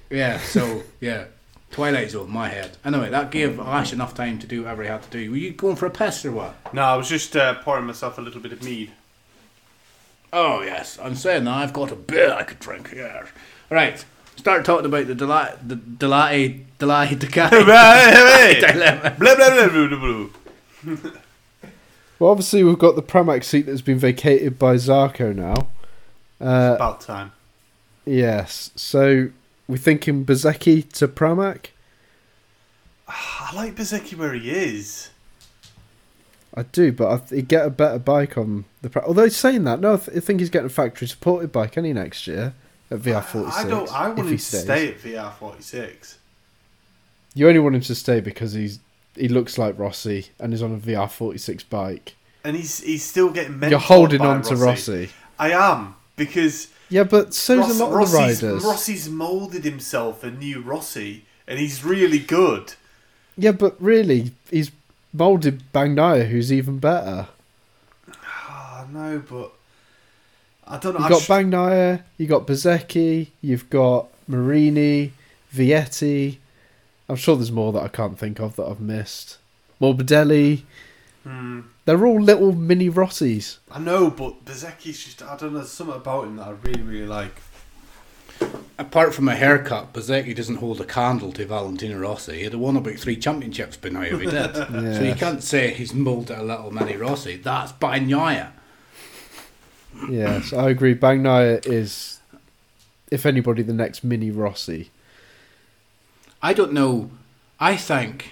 Yeah, 0.10 0.40
so 0.40 0.82
yeah, 1.00 1.26
Twilight 1.72 2.12
Zone, 2.12 2.30
my 2.32 2.50
head. 2.50 2.78
Anyway, 2.84 3.10
that 3.10 3.32
gave 3.32 3.60
Ash 3.60 3.94
enough 3.94 4.14
time 4.16 4.40
to 4.40 4.48
do 4.48 4.64
whatever 4.64 4.84
he 4.84 4.90
had 4.90 5.04
to 5.04 5.10
do. 5.10 5.30
Were 5.32 5.38
you 5.38 5.52
going 5.52 5.76
for 5.76 5.86
a 5.86 5.92
piss 5.92 6.26
or 6.26 6.32
what? 6.32 6.74
No, 6.74 6.82
I 6.82 6.96
was 6.96 7.08
just 7.10 7.36
uh, 7.36 7.56
pouring 7.62 7.86
myself 7.86 8.18
a 8.18 8.22
little 8.22 8.42
bit 8.42 8.52
of 8.52 8.64
mead. 8.64 8.92
Oh 10.32 10.62
yes, 10.62 11.00
I'm 11.02 11.16
saying 11.16 11.46
that 11.46 11.54
I've 11.54 11.74
got 11.74 11.92
a 11.92 11.96
beer 11.96 12.34
I 12.34 12.44
could 12.44 12.60
drink. 12.60 12.94
Yeah, 12.96 13.26
right. 13.70 14.04
Start 14.36 14.64
talking 14.64 14.86
about 14.86 15.08
the 15.08 15.16
Delay, 15.16 15.54
the 15.66 15.76
Delay, 15.76 16.62
Delay 16.78 17.08
Ducati 17.08 17.50
dilemma. 18.62 19.16
Blah, 19.20 19.36
blah, 19.36 19.50
blah, 19.50 19.68
blah, 19.68 19.98
blah, 19.98 20.96
blah. 20.96 21.12
Well, 22.20 22.32
obviously 22.32 22.64
we've 22.64 22.80
got 22.80 22.96
the 22.96 23.02
Pramac 23.04 23.44
seat 23.44 23.66
that's 23.66 23.82
been 23.82 24.00
vacated 24.00 24.58
by 24.60 24.76
Zarco 24.76 25.36
now. 25.36 25.68
Uh, 26.40 26.76
About 26.76 27.02
time. 27.02 27.32
yes, 28.06 28.72
so 28.76 29.30
we're 29.70 29.78
thinking 29.78 30.26
Bezzecchi 30.26 30.92
to 30.94 31.08
Pramac. 31.08 31.68
Ah, 33.08 33.52
I 33.52 33.56
like 33.56 33.76
Bezzecchi 33.76 34.18
where 34.18 34.34
he 34.34 34.50
is. 34.50 35.12
I 36.56 36.64
do, 36.64 36.92
but 36.92 37.30
he'd 37.30 37.48
get 37.48 37.66
a 37.68 37.70
better 37.70 38.00
bike 38.00 38.36
on 38.36 38.66
the. 38.82 38.90
Pra- 38.90 39.06
Although 39.06 39.30
saying 39.30 39.64
that, 39.66 39.80
no, 39.80 39.94
I, 39.94 39.98
th- 39.98 40.18
I 40.18 40.20
think 40.20 40.40
he's 40.40 40.50
getting 40.50 40.66
a 40.66 40.70
factory 40.70 41.08
supported 41.08 41.52
bike 41.52 41.78
any 41.78 41.94
next 41.94 42.26
year 42.26 42.56
at 42.90 43.00
VR 43.00 43.24
forty 43.24 43.52
six. 43.52 43.66
I 43.66 43.70
don't. 43.70 43.94
I 43.94 44.08
want 44.08 44.20
him 44.20 44.30
to 44.30 44.38
stay 44.40 44.88
at 44.90 44.98
VR 45.00 45.32
forty 45.34 45.62
six. 45.62 46.18
You 47.36 47.48
only 47.48 47.60
want 47.60 47.76
him 47.76 47.82
to 47.82 47.96
stay 47.96 48.20
because 48.20 48.54
he's 48.54 48.80
he 49.16 49.28
looks 49.28 49.60
like 49.60 49.78
Rossi 49.78 50.30
and 50.40 50.52
is 50.52 50.64
on 50.64 50.74
a 50.74 50.78
VR 50.78 51.10
forty 51.10 51.38
six 51.38 51.64
bike. 51.64 52.16
And 52.44 52.56
he's 52.56 52.80
he's 52.80 53.04
still 53.04 53.30
getting 53.30 53.62
You're 53.70 53.78
holding 53.78 54.22
on 54.22 54.42
to 54.44 54.56
Rossi. 54.56 55.12
I 55.38 55.52
am 55.52 55.96
because 56.16 56.70
Yeah, 56.90 57.04
but 57.04 57.34
so's 57.34 57.60
Ross- 57.60 57.80
a 57.80 57.84
lot 57.84 57.90
of 58.04 58.14
Rossi's, 58.14 58.40
the 58.40 58.48
riders. 58.48 58.64
Rossi's 58.64 59.10
moulded 59.10 59.64
himself 59.64 60.24
a 60.24 60.32
new 60.32 60.62
Rossi, 60.62 61.26
and 61.48 61.60
he's 61.60 61.84
really 61.84 62.20
good. 62.20 62.74
Yeah, 63.38 63.52
but 63.52 63.76
really, 63.82 64.32
he's 64.50 64.72
moulded 65.14 65.62
Bagnaia, 65.74 66.28
who's 66.30 66.52
even 66.52 66.80
better. 66.80 67.28
Oh 68.50 68.88
no, 68.92 69.22
but 69.30 69.52
I 70.68 70.78
don't 70.78 70.94
know. 70.98 71.04
You 71.04 71.10
got 71.10 71.22
sh- 71.22 71.28
Bagnaia, 71.30 72.02
you 72.18 72.28
got 72.28 72.48
Bezzecchi, 72.48 73.28
you've 73.42 73.70
got 73.70 74.08
Marini, 74.28 75.14
Vietti. 75.54 76.38
I'm 77.08 77.16
sure 77.16 77.36
there's 77.36 77.52
more 77.52 77.72
that 77.74 77.84
I 77.84 77.88
can't 77.88 78.18
think 78.20 78.40
of 78.40 78.56
that 78.58 78.66
I've 78.66 78.80
missed. 78.82 79.38
Morbidelli. 79.82 80.62
Hmm. 81.24 81.62
They're 81.86 82.06
all 82.06 82.22
little 82.22 82.54
mini 82.54 82.90
Rossis. 82.90 83.58
I 83.72 83.80
know, 83.80 84.10
but 84.10 84.46
Bezzecchi's 84.46 85.04
just 85.04 85.22
I 85.22 85.36
don't 85.36 85.54
know. 85.54 85.60
There's 85.60 85.72
something 85.72 85.96
about 85.96 86.26
him 86.26 86.38
that 86.38 86.48
I 86.48 86.52
really 86.52 86.82
really 86.82 87.08
like. 87.08 87.42
Apart 88.78 89.14
from 89.14 89.28
a 89.28 89.36
haircut, 89.36 89.92
Bezzecchi 89.92 90.34
doesn't 90.34 90.56
hold 90.56 90.80
a 90.80 90.86
candle 90.86 91.34
to 91.34 91.46
Valentino 91.46 92.00
Rossi. 92.00 92.40
He'd 92.44 92.54
have 92.54 92.62
won 92.62 92.78
about 92.78 92.96
three 92.96 93.18
championships 93.18 93.76
by 93.76 93.90
now 93.90 94.04
if 94.04 94.22
he 94.22 94.28
did. 94.28 94.56
So 94.96 95.04
you 95.04 95.16
can't 95.16 95.44
say 95.44 95.74
he's 95.74 95.94
moulded 95.94 96.38
a 96.38 96.44
little 96.44 96.72
mini 96.72 96.96
Rossi. 96.96 97.36
That's 97.36 97.74
Bagnaia. 97.74 98.52
Yes, 100.08 100.54
I 100.54 100.70
agree. 100.70 100.96
Bagnaia 100.96 101.66
is, 101.68 102.22
if 103.12 103.26
anybody, 103.26 103.64
the 103.64 103.74
next 103.74 104.04
mini 104.04 104.32
Rossi. 104.32 104.92
I 106.42 106.54
don't 106.54 106.72
know. 106.72 107.12
I 107.60 107.76
think 107.76 108.32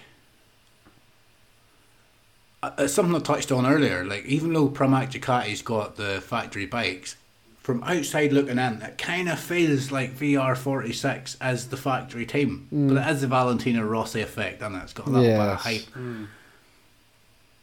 uh, 2.77 2.83
it's 2.83 2.93
something 2.93 3.15
I 3.15 3.19
touched 3.19 3.51
on 3.51 3.65
earlier. 3.65 4.03
Like 4.05 4.25
even 4.25 4.53
though 4.53 4.69
Pramac 4.69 5.11
Ducati's 5.11 5.61
got 5.61 5.95
the 5.95 6.21
factory 6.21 6.65
bikes, 6.65 7.15
from 7.59 7.83
outside 7.83 8.31
looking 8.31 8.57
in, 8.59 8.81
it 8.81 8.97
kind 8.97 9.27
of 9.27 9.39
feels 9.39 9.91
like 9.91 10.17
VR 10.17 10.55
forty 10.55 10.93
six 10.93 11.35
as 11.41 11.67
the 11.67 11.77
factory 11.77 12.25
team, 12.25 12.67
but 12.71 12.97
it 12.97 13.07
is 13.09 13.21
the 13.21 13.27
Valentino 13.27 13.83
Rossi 13.83 14.21
effect, 14.21 14.61
and 14.61 14.75
it? 14.75 14.83
it's 14.83 14.93
got 14.93 15.07
a 15.07 15.09
little 15.09 15.23
bit 15.25 15.39
of 15.39 15.65
Yes. 15.65 15.85
hype. 15.85 16.27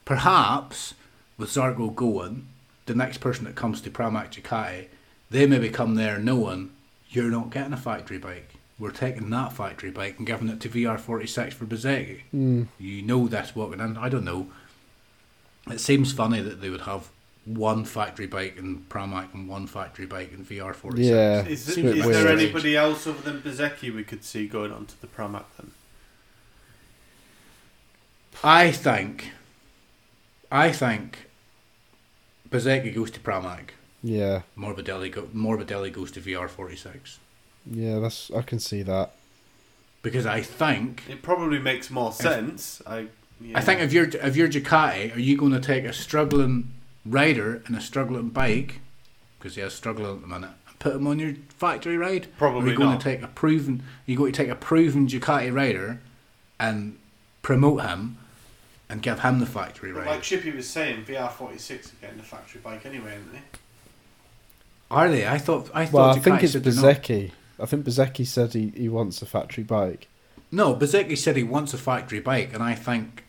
Perhaps 0.04 0.94
with 1.38 1.50
Zarco 1.50 1.94
going, 1.94 2.46
the 2.86 2.94
next 2.94 3.18
person 3.18 3.44
that 3.46 3.54
comes 3.54 3.80
to 3.80 3.90
Pramac 3.90 4.30
Ducati, 4.30 4.86
they 5.30 5.46
maybe 5.46 5.70
come 5.70 5.94
there 5.94 6.18
knowing 6.18 6.70
you're 7.08 7.30
not 7.30 7.50
getting 7.50 7.72
a 7.72 7.76
factory 7.78 8.18
bike. 8.18 8.50
We're 8.78 8.90
taking 8.90 9.30
that 9.30 9.52
factory 9.52 9.90
bike 9.90 10.18
and 10.18 10.26
giving 10.26 10.48
it 10.48 10.60
to 10.60 10.68
VR46 10.68 11.52
for 11.54 11.64
Bezzecchi. 11.64 12.22
Mm. 12.34 12.66
You 12.78 13.02
know 13.02 13.28
that's 13.28 13.54
walking 13.56 13.80
in. 13.80 13.96
I 13.96 14.08
don't 14.08 14.24
know. 14.24 14.48
It 15.70 15.80
seems 15.80 16.12
funny 16.12 16.40
that 16.40 16.60
they 16.60 16.68
would 16.70 16.82
have 16.82 17.08
one 17.46 17.84
factory 17.84 18.26
bike 18.26 18.56
in 18.56 18.80
Pramac 18.88 19.32
and 19.34 19.48
one 19.48 19.66
factory 19.66 20.06
bike 20.06 20.32
in 20.32 20.44
VR46. 20.44 20.98
Yeah. 20.98 21.44
Is, 21.44 21.68
It's 21.68 21.76
there, 21.76 21.84
a 21.84 21.88
bit 21.88 21.98
is 21.98 22.04
there 22.06 22.24
weird. 22.26 22.38
anybody 22.40 22.76
else 22.76 23.06
other 23.06 23.20
than 23.20 23.40
Bezzecchi 23.42 23.94
we 23.94 24.04
could 24.04 24.24
see 24.24 24.46
going 24.46 24.72
onto 24.72 24.94
the 25.00 25.06
Pramac 25.06 25.44
then? 25.58 25.70
I 28.42 28.70
think, 28.72 29.30
I 30.50 30.72
think, 30.72 31.26
Bezzecchi 32.50 32.94
goes 32.94 33.10
to 33.12 33.20
Pramac. 33.20 33.70
Yeah. 34.02 34.42
Morbidelli, 34.58 35.10
go, 35.10 35.22
Morbidelli 35.34 35.90
goes 35.92 36.10
to 36.12 36.20
VR46 36.20 37.16
Yeah, 37.70 38.00
that's 38.00 38.30
I 38.30 38.42
can 38.42 38.58
see 38.58 38.82
that. 38.82 39.12
because 40.02 40.26
I 40.26 40.42
think 40.42 41.04
It 41.08 41.22
probably 41.22 41.58
makes 41.58 41.90
more 41.90 42.12
sense. 42.12 42.82
I 42.86 43.06
yeah. 43.44 43.58
I 43.58 43.60
think 43.60 43.80
if 43.80 43.92
you're 43.92 44.08
if 44.08 44.36
you're 44.36 44.48
Ducati, 44.48 45.14
are 45.14 45.20
you 45.20 45.36
going 45.36 45.52
to 45.52 45.60
take 45.60 45.84
a 45.84 45.92
struggling 45.92 46.70
rider 47.04 47.62
and 47.66 47.76
a 47.76 47.80
struggling 47.80 48.28
bike 48.30 48.80
because 49.38 49.54
he 49.56 49.60
has 49.60 49.74
struggling 49.74 50.14
at 50.16 50.20
the 50.22 50.26
minute 50.26 50.50
and 50.68 50.78
put 50.78 50.94
him 50.96 51.06
on 51.06 51.18
your 51.18 51.34
factory 51.50 51.96
ride? 51.96 52.24
or 52.24 52.28
are 52.28 52.38
Probably 52.38 52.70
you 52.72 52.76
going 52.76 52.90
not. 52.90 53.00
to 53.00 53.04
take 53.04 53.22
a 53.22 53.28
proven? 53.28 53.82
You're 54.06 54.18
going 54.18 54.32
to 54.32 54.36
take 54.42 54.50
a 54.50 54.54
proven 54.56 55.06
Ducati 55.06 55.52
rider 55.54 56.00
and 56.58 56.98
promote 57.42 57.82
him 57.82 58.16
and 58.88 59.02
give 59.02 59.20
him 59.20 59.40
the 59.40 59.46
factory 59.46 59.92
ride. 59.92 60.06
like 60.06 60.22
Chippy 60.22 60.50
was 60.50 60.68
saying, 60.68 61.04
VR46 61.04 61.92
are 61.92 61.96
getting 62.00 62.16
the 62.18 62.22
factory 62.22 62.60
bike 62.62 62.86
anyway, 62.86 63.12
aren't 63.12 63.32
they? 63.32 63.40
are 64.90 65.10
they? 65.10 65.26
I 65.26 65.38
thought 65.38 65.70
I 65.74 65.86
thought 65.86 65.92
Well, 65.92 66.10
I 66.10 66.18
think 66.20 66.42
it's 66.42 66.52
said 66.52 66.64
they're. 66.64 66.72
Bezzecchi. 66.72 67.30
I 67.58 67.66
think 67.66 67.84
Bezzecchi 67.84 68.26
said 68.26 68.52
he, 68.52 68.68
he 68.76 68.88
wants 68.88 69.20
a 69.22 69.26
factory 69.26 69.64
bike. 69.64 70.08
No, 70.52 70.74
Bezzecchi 70.74 71.16
said 71.18 71.36
he 71.36 71.42
wants 71.42 71.74
a 71.74 71.78
factory 71.78 72.20
bike, 72.20 72.52
and 72.54 72.62
I 72.62 72.74
think 72.74 73.23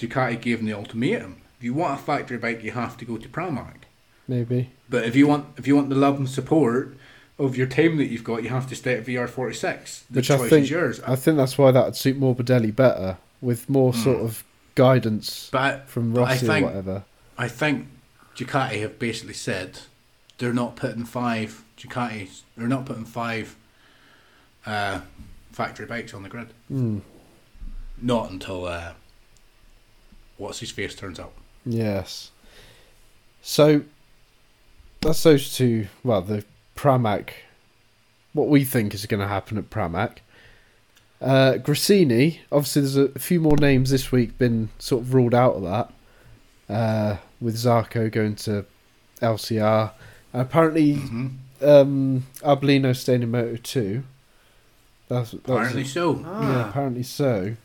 Ducati 0.00 0.40
gave 0.40 0.58
him 0.60 0.66
the 0.66 0.72
ultimatum. 0.72 1.36
If 1.58 1.64
you 1.64 1.74
want 1.74 2.00
a 2.00 2.02
factory 2.02 2.38
bike, 2.38 2.64
you 2.64 2.70
have 2.72 2.96
to 2.96 3.04
go 3.04 3.18
to 3.18 3.28
Pramac. 3.28 3.82
Maybe. 4.26 4.70
But 4.88 5.04
if 5.04 5.14
you 5.14 5.26
want 5.28 5.46
if 5.58 5.66
you 5.66 5.76
want 5.76 5.90
the 5.90 5.94
love 5.96 6.16
and 6.18 6.28
support 6.28 6.96
of 7.38 7.56
your 7.56 7.66
team 7.66 7.96
that 7.98 8.06
you've 8.06 8.24
got, 8.24 8.42
you 8.42 8.48
have 8.48 8.68
to 8.68 8.76
stay 8.76 8.94
at 8.94 9.04
VR46. 9.06 10.04
The 10.10 10.18
Which 10.18 10.30
I 10.30 10.36
think- 10.38 10.64
is 10.64 10.70
yours. 10.70 11.00
I 11.06 11.16
think 11.16 11.36
that's 11.36 11.56
why 11.58 11.70
that 11.70 11.84
would 11.84 11.96
suit 11.96 12.18
Morbidelli 12.20 12.74
better, 12.74 13.18
with 13.40 13.68
more 13.68 13.92
sort 13.94 14.18
of 14.20 14.42
guidance 14.74 15.48
But 15.52 15.88
from 15.88 16.12
but 16.12 16.22
I 16.22 16.32
Rossi 16.32 16.46
think- 16.46 16.62
or 16.64 16.68
whatever. 16.68 17.04
I 17.38 17.48
think 17.48 17.88
Ducati 18.36 18.80
have 18.80 18.98
basically 18.98 19.34
said 19.34 19.80
they're 20.38 20.52
not 20.52 20.76
putting 20.76 21.04
five 21.04 21.62
Ducatis. 21.78 22.42
They're 22.56 22.68
not 22.68 22.84
putting 22.86 23.04
five 23.06 23.56
uh, 24.66 25.00
factory 25.52 25.86
bikes 25.86 26.12
on 26.14 26.22
the 26.22 26.28
grid. 26.28 26.48
Mm. 26.70 27.00
Not 28.02 28.30
until 28.30 28.66
uh, 28.66 28.92
what's 30.40 30.58
his 30.60 30.70
face 30.70 30.94
turns 30.94 31.18
up. 31.18 31.32
Yes. 31.64 32.30
So 33.42 33.82
that's 35.00 35.22
those 35.22 35.54
two. 35.54 35.86
Well, 36.02 36.22
the 36.22 36.44
Pramac. 36.76 37.30
What 38.32 38.48
we 38.48 38.64
think 38.64 38.94
is 38.94 39.06
going 39.06 39.20
to 39.20 39.26
happen 39.28 39.58
at 39.58 39.70
Pramac. 39.70 40.18
Uh, 41.20 41.54
Gresini. 41.58 42.38
Obviously, 42.50 42.82
there's 42.82 42.96
a 42.96 43.18
few 43.18 43.40
more 43.40 43.56
names 43.56 43.90
this 43.90 44.10
week 44.12 44.38
been 44.38 44.70
sort 44.78 45.02
of 45.02 45.14
ruled 45.14 45.34
out 45.34 45.54
of 45.56 45.62
that. 45.62 45.92
Uh, 46.74 47.16
with 47.40 47.56
Zarco 47.56 48.10
going 48.10 48.36
to 48.36 48.64
LCR. 49.20 49.90
And 50.32 50.42
apparently, 50.42 50.94
Mm-hmm. 50.94 51.28
um, 51.68 52.26
Arbolino 52.42 52.94
staying 52.96 53.22
in 53.22 53.30
Moto 53.30 53.56
Two. 53.56 54.04
That's, 55.08 55.32
that's 55.32 55.44
Apparently 55.44 55.84
so. 55.84 56.20
yeah, 56.20 56.24
Ah. 56.26 56.68
apparently 56.70 57.02
so. 57.02 57.56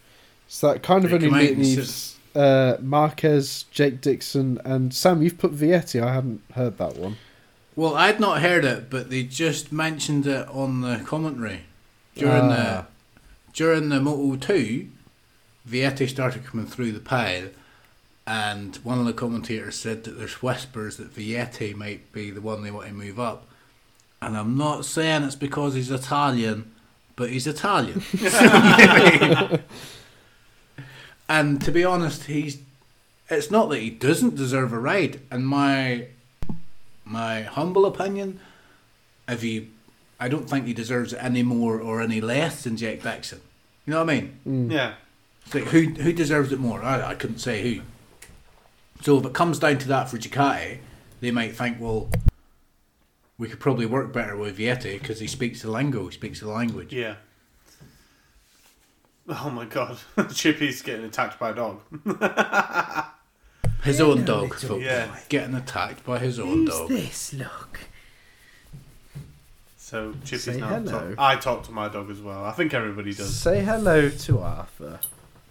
So 0.48 0.74
that 0.74 0.82
kind 0.82 1.04
of 1.06 1.12
They 1.12 1.16
only 1.18 1.28
come 1.30 1.36
out 1.38 1.58
leaves 1.58 2.15
uh, 2.36 2.78
Marquez, 2.82 3.66
Jake 3.72 4.02
Dixon, 4.02 4.60
and 4.66 4.94
Sam. 4.94 5.22
You've 5.22 5.38
put 5.38 5.53
Vietti. 5.53 6.02
I 6.02 6.14
hadn't 6.14 6.41
heard 6.53 6.78
that 6.78 6.98
one. 6.98 7.18
Well, 7.76 7.95
I'd 7.95 8.20
not 8.20 8.41
heard 8.41 8.64
it, 8.66 8.90
but 8.90 9.10
they 9.10 9.24
just 9.24 9.72
mentioned 9.72 10.26
it 10.28 10.48
on 10.49 10.82
the 10.82 11.02
commentary 11.06 11.62
during 12.16 12.44
Ah. 12.52 12.56
the 12.56 12.86
during 13.53 13.90
the 13.90 13.99
Moto 13.99 14.36
Two. 14.38 14.88
Vietti 15.70 16.07
started 16.07 16.45
coming 16.45 16.68
through 16.68 16.91
the 16.91 16.99
pile, 16.99 17.49
and 18.28 18.76
one 18.78 18.99
of 18.99 19.06
the 19.06 19.14
commentators 19.14 19.76
said 19.76 20.03
that 20.03 20.18
there's 20.18 20.41
whispers 20.41 20.98
that 20.98 21.14
Vietti 21.16 21.76
might 21.76 22.12
be 22.14 22.30
the 22.32 22.41
one 22.41 22.64
they 22.64 22.72
want 22.72 22.88
to 22.88 22.94
move 22.94 23.20
up. 23.20 23.48
And 24.22 24.38
I'm 24.38 24.57
not 24.57 24.86
saying 24.86 25.24
it's 25.24 25.36
because 25.36 25.74
he's 25.74 25.91
Italian, 25.91 26.72
but 27.16 27.30
he's 27.30 27.48
Italian. 27.48 28.02
and 31.28 31.62
to 31.62 31.72
be 31.72 31.84
honest, 31.84 32.26
he's. 32.26 32.60
It's 33.28 33.50
not 33.50 33.70
that 33.70 33.80
he 33.80 33.90
doesn't 33.90 34.36
deserve 34.36 34.72
a 34.72 34.80
ride. 34.80 35.20
And 35.32 35.48
my 35.48 36.08
my 37.04 37.44
humble 37.44 37.86
opinion, 37.86 38.40
if 39.28 39.42
he, 39.42 39.70
I 40.20 40.30
don't 40.30 40.50
think 40.50 40.68
he 40.68 40.74
deserves 40.74 41.14
it 41.14 41.20
any 41.22 41.42
more 41.44 41.80
or 41.80 42.02
any 42.02 42.22
less 42.22 42.64
than 42.64 42.78
Jack 42.78 43.02
Dixon. 43.02 43.42
You 43.86 43.94
know 43.94 44.04
what 44.04 44.12
I 44.12 44.22
mean? 44.22 44.40
Mm. 44.48 44.72
Yeah. 44.72 44.94
It's 45.46 45.56
like 45.56 45.66
who 45.66 45.90
who 45.90 46.14
deserves 46.14 46.52
it 46.52 46.60
more? 46.60 46.84
I, 46.84 47.10
I 47.10 47.16
couldn't 47.16 47.40
say 47.40 47.62
who. 47.62 47.82
So 49.02 49.20
if 49.20 49.26
it 49.26 49.34
comes 49.34 49.60
down 49.60 49.78
to 49.80 49.88
that 49.90 50.10
for 50.10 50.18
Ducati, 50.18 50.80
they 51.22 51.32
might 51.32 51.56
think, 51.56 51.80
well, 51.80 52.10
we 53.38 53.48
could 53.48 53.60
probably 53.60 53.86
work 53.86 54.14
better 54.14 54.36
with 54.36 54.58
Vietti 54.58 55.00
because 55.00 55.20
he 55.20 55.28
speaks 55.28 55.62
the 55.62 55.70
lingo, 55.70 56.08
he 56.08 56.14
speaks 56.14 56.40
the 56.40 56.50
language. 56.50 56.94
Yeah. 56.94 57.16
Oh 59.28 59.50
my 59.50 59.66
god. 59.66 59.98
Chippy's 60.34 60.82
getting 60.82 61.06
attacked 61.06 61.40
by 61.40 61.50
a 61.50 61.56
dog. 61.56 61.82
His 63.84 64.02
own 64.02 64.26
dog, 64.26 64.56
folks. 64.56 64.84
Yeah. 64.84 65.16
Getting 65.30 65.56
attacked 65.56 66.04
by 66.06 66.20
his 66.20 66.40
own 66.40 66.66
dog. 66.66 66.90
this? 66.90 67.34
Look. 67.34 67.80
So 69.78 70.14
Chippy's 70.24 70.44
Say 70.44 70.58
now. 70.60 70.68
hello. 70.70 71.10
Talk- 71.16 71.20
I 71.20 71.36
talk 71.38 71.64
to 71.66 71.72
my 71.72 71.88
dog 71.90 72.10
as 72.10 72.20
well. 72.22 72.44
I 72.44 72.52
think 72.52 72.74
everybody 72.74 73.14
does. 73.14 73.36
Say 73.36 73.64
hello 73.64 74.10
to 74.10 74.40
Arthur. 74.40 75.00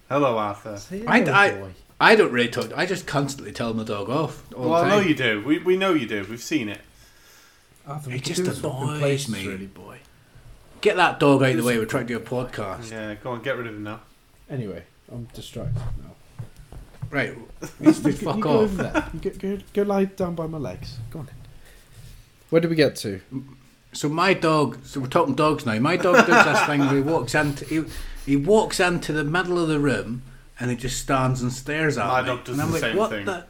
Hello, 0.08 0.36
Arthur. 0.36 0.76
Say 0.76 1.04
I, 1.06 1.20
hello, 1.20 1.32
I, 1.32 1.50
boy. 1.52 1.70
I 2.00 2.16
don't 2.16 2.32
really 2.32 2.48
talk. 2.50 2.76
I 2.76 2.86
just 2.86 3.06
constantly 3.06 3.52
tell 3.52 3.72
my 3.74 3.84
dog 3.84 4.10
off. 4.10 4.42
All 4.54 4.70
Well, 4.70 4.84
the 4.84 4.86
I 4.86 4.88
know 4.90 5.00
you 5.00 5.14
do. 5.14 5.42
We, 5.44 5.58
we 5.58 5.76
know 5.76 5.94
you 5.94 6.06
do. 6.06 6.26
We've 6.28 6.42
seen 6.42 6.68
it. 6.68 6.80
Arthur, 7.86 8.10
He 8.10 8.16
we 8.16 8.20
could 8.20 8.34
just 8.34 8.44
do 8.44 8.50
a 8.50 8.54
swap 8.54 8.82
annoys 8.82 8.98
places, 8.98 9.28
me. 9.30 9.46
really, 9.46 9.66
boy. 9.66 9.98
Get 10.84 10.96
that 10.96 11.18
dog 11.18 11.42
out 11.42 11.48
of 11.52 11.56
the 11.56 11.62
way. 11.64 11.78
We're 11.78 11.86
trying 11.86 12.06
to 12.06 12.12
do 12.12 12.18
a 12.18 12.20
podcast. 12.20 12.90
Yeah, 12.90 13.14
go 13.14 13.30
on, 13.30 13.40
get 13.42 13.56
rid 13.56 13.66
of 13.66 13.74
him 13.74 13.84
now. 13.84 14.00
Anyway, 14.50 14.82
I'm 15.10 15.24
distracted 15.32 15.76
now. 16.02 16.10
Right. 17.08 17.34
Let's 17.80 18.00
just 18.00 18.04
You 18.04 18.12
fuck 18.32 18.40
go 18.40 18.50
off. 18.50 18.56
over 18.64 18.82
there. 18.82 19.08
You 19.14 19.20
go, 19.20 19.30
go, 19.56 19.62
go 19.72 19.82
lie 19.84 20.04
down 20.04 20.34
by 20.34 20.46
my 20.46 20.58
legs. 20.58 20.98
Go 21.10 21.20
on. 21.20 21.28
Where 22.50 22.60
did 22.60 22.68
we 22.68 22.76
get 22.76 22.96
to? 22.96 23.22
So 23.94 24.10
my 24.10 24.34
dog. 24.34 24.84
So 24.84 25.00
we're 25.00 25.06
talking 25.06 25.34
dogs 25.34 25.64
now. 25.64 25.78
My 25.78 25.96
dog 25.96 26.26
does 26.26 26.44
this 26.44 26.66
thing 26.66 26.80
where 26.80 26.96
he 26.96 27.00
walks 27.00 27.34
into 27.34 27.64
he, 27.64 27.84
he 28.26 28.36
walks 28.36 28.78
into 28.78 29.14
the 29.14 29.24
middle 29.24 29.58
of 29.58 29.68
the 29.68 29.80
room 29.80 30.20
and 30.60 30.70
he 30.70 30.76
just 30.76 31.00
stands 31.00 31.40
and 31.40 31.50
stares 31.50 31.96
at 31.96 32.06
My 32.06 32.20
me. 32.20 32.26
dog 32.28 32.44
does 32.44 32.58
and 32.58 32.62
I'm 32.62 32.68
the 32.68 32.74
like, 32.74 32.82
same 32.82 32.96
what 32.98 33.08
thing. 33.10 33.24
the? 33.24 33.44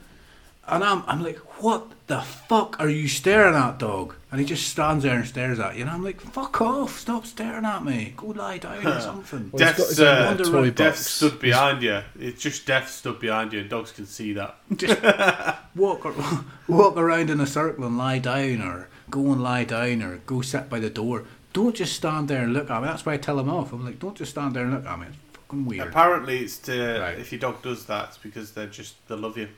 And 0.67 0.83
I'm 0.83 1.03
I'm 1.07 1.23
like, 1.23 1.37
what 1.63 1.87
the 2.07 2.21
fuck 2.23 2.81
are 2.81 2.89
you 2.89 3.07
staring 3.09 3.55
at, 3.55 3.79
dog? 3.79 4.15
And 4.31 4.41
he 4.41 4.47
just 4.47 4.69
stands 4.69 5.05
there 5.05 5.17
and 5.17 5.27
stares 5.27 5.59
at 5.61 5.75
you. 5.77 5.83
And 5.83 5.91
I'm 5.91 6.03
like, 6.03 6.21
fuck 6.21 6.61
off! 6.63 6.99
Stop 6.99 7.27
staring 7.27 7.65
at 7.65 7.85
me. 7.85 8.15
Go 8.17 8.29
lie 8.29 8.59
down 8.59 8.87
or 8.87 9.01
something. 9.01 9.51
Well, 9.53 9.67
he's 9.67 9.77
got 9.77 9.77
Def's, 9.77 9.89
his 9.91 10.01
own 10.01 10.09
uh, 10.09 10.37
toy 10.39 10.51
Woman- 10.53 10.75
Def 10.75 10.95
box. 10.95 11.07
stood 11.07 11.39
behind 11.41 11.83
you. 11.83 12.01
It's 12.19 12.43
just 12.43 12.67
Def 12.67 12.89
stood 12.91 13.21
behind 13.21 13.53
you, 13.53 13.61
and 13.61 13.69
dogs 13.71 13.93
can 13.93 14.07
see 14.07 14.33
that. 14.33 14.57
just 14.77 15.01
walk 15.77 16.07
ar- 16.07 16.45
walk 16.69 16.97
around 16.97 17.31
in 17.31 17.41
a 17.41 17.47
circle 17.47 17.85
and 17.85 17.99
lie 17.99 18.19
down, 18.19 18.63
or 18.63 18.89
go 19.11 19.21
and 19.33 19.43
lie 19.43 19.65
down, 19.65 20.03
or 20.03 20.17
go 20.19 20.41
sit 20.41 20.69
by 20.71 20.81
the 20.81 20.91
door. 20.91 21.25
Don't 21.53 21.77
just 21.77 21.93
stand 21.95 22.29
there 22.29 22.43
and 22.43 22.53
look 22.53 22.71
at 22.71 22.81
me. 22.83 22.89
That's 22.89 23.07
why 23.07 23.13
I 23.13 23.17
tell 23.19 23.39
him 23.39 23.49
off. 23.49 23.73
I'm 23.73 23.85
like, 23.85 24.01
don't 24.01 24.17
just 24.17 24.33
stand 24.33 24.57
there 24.57 24.65
and 24.65 24.73
look 24.75 24.87
at 24.87 24.99
me. 24.99 25.07
It's 25.09 25.17
fucking 25.39 25.65
weird. 25.67 25.87
Apparently, 25.89 26.39
it's 26.41 26.59
to 26.59 26.99
Right. 27.01 27.19
if 27.19 27.31
your 27.31 27.39
dog 27.39 27.63
does 27.63 27.85
that, 27.87 28.09
it's 28.09 28.19
because 28.19 28.53
they're 28.53 28.67
just 28.67 29.07
they 29.09 29.15
love 29.15 29.39
you. 29.39 29.49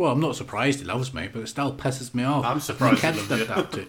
Well, 0.00 0.12
I'm 0.12 0.20
not 0.20 0.34
surprised 0.34 0.78
he 0.78 0.86
loves 0.86 1.12
me, 1.12 1.28
but 1.30 1.42
it 1.42 1.48
still 1.48 1.74
pisses 1.74 2.14
me 2.14 2.24
off. 2.24 2.46
I'm 2.46 2.56
If 2.56 2.62
surprised 2.62 3.02
My 3.02 3.10
he 3.10 3.16
kids 3.18 3.30
loves 3.30 3.42
did 3.42 3.48
that 3.48 3.70
too. 3.70 3.86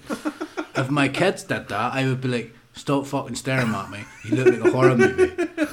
if 0.81 0.89
my 0.89 1.07
kids 1.07 1.43
did 1.43 1.69
that, 1.69 1.93
I 1.93 2.05
would 2.05 2.19
be 2.19 2.27
like, 2.27 2.53
"Stop 2.73 3.05
fucking 3.05 3.35
staring 3.35 3.69
at 3.73 3.89
me. 3.89 3.99
You 4.25 4.35
look 4.35 4.47
like 4.59 4.65
a 4.67 4.71
horror 4.75 4.97
movie." 4.97 5.29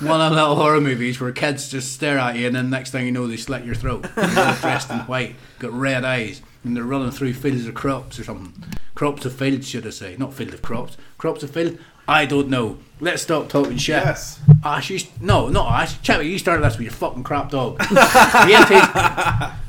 One 0.07 0.21
of 0.21 0.31
them 0.31 0.35
little 0.35 0.55
horror 0.55 0.81
movies 0.81 1.21
where 1.21 1.33
kids 1.33 1.69
just 1.69 1.93
stare 1.93 2.19
at 2.19 2.37
you, 2.37 2.47
and 2.47 2.55
then 2.55 2.71
next 2.71 2.93
thing 2.93 3.05
you 3.07 3.11
know, 3.11 3.27
they 3.27 3.37
slit 3.37 3.65
your 3.65 3.75
throat. 3.75 4.07
And 4.15 4.31
They're 4.31 4.55
dressed 4.61 4.91
in 4.91 4.99
white, 5.01 5.35
got 5.59 5.73
red 5.73 6.05
eyes, 6.05 6.41
and 6.63 6.77
they're 6.77 6.85
running 6.85 7.11
through 7.11 7.35
fields 7.35 7.67
of 7.67 7.75
crops 7.75 8.21
or 8.21 8.23
something. 8.23 8.63
Crops 8.95 9.25
of 9.25 9.33
fields, 9.35 9.67
should 9.69 9.89
I 9.89 9.91
say? 9.91 10.15
Not 10.21 10.35
field 10.35 10.55
of 10.55 10.63
crops. 10.63 10.97
Crops 11.19 11.43
of 11.43 11.51
field. 11.51 11.79
I 12.07 12.27
don't 12.27 12.49
know. 12.49 12.79
Let's 13.01 13.23
stop 13.23 13.49
talking 13.49 13.77
shit. 13.77 14.05
Yes. 14.05 14.39
Ash, 14.65 14.89
you, 14.89 15.01
no, 15.21 15.49
not 15.49 15.73
Ash. 15.83 16.01
Chappie, 16.03 16.29
you 16.29 16.39
started 16.39 16.63
this 16.65 16.75
with 16.79 16.83
your 16.85 16.93
fucking 16.93 17.25
crap 17.25 17.51
dog. 17.51 17.81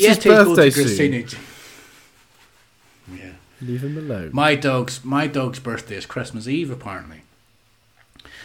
Vietti's, 0.00 0.04
It's 0.04 0.16
his 0.16 0.18
Vietti 0.18 0.28
go 0.28 0.44
to 0.44 0.54
birthday 0.54 0.70
soon. 0.70 1.40
Yeah. 3.16 3.32
Leave 3.60 3.84
him 3.84 3.96
alone. 3.98 4.30
My 4.32 4.54
dog's 4.54 5.04
my 5.04 5.26
dog's 5.26 5.58
birthday 5.58 5.96
is 5.96 6.06
Christmas 6.06 6.48
Eve 6.48 6.70
apparently. 6.70 7.22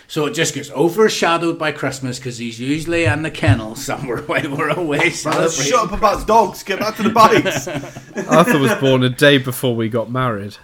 So 0.07 0.25
it 0.25 0.33
just 0.33 0.55
gets 0.55 0.71
overshadowed 0.71 1.59
by 1.59 1.71
Christmas 1.71 2.17
because 2.17 2.39
he's 2.39 2.59
usually 2.59 3.05
in 3.05 3.21
the 3.21 3.29
kennel 3.29 3.75
somewhere 3.75 4.17
while 4.25 4.49
we're 4.55 4.69
away 4.69 5.11
Right, 5.23 5.51
shut 5.51 5.85
up 5.85 5.91
about 5.91 6.25
dogs. 6.25 6.63
Get 6.63 6.79
back 6.79 6.95
to 6.95 7.03
the 7.03 7.09
bikes. 7.11 7.67
Arthur 8.27 8.57
was 8.57 8.73
born 8.75 9.03
a 9.03 9.09
day 9.09 9.37
before 9.37 9.75
we 9.75 9.87
got 9.87 10.09
married. 10.09 10.57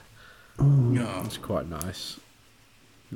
No. 0.60 1.22
It's 1.26 1.38
quite 1.38 1.68
nice. 1.70 2.20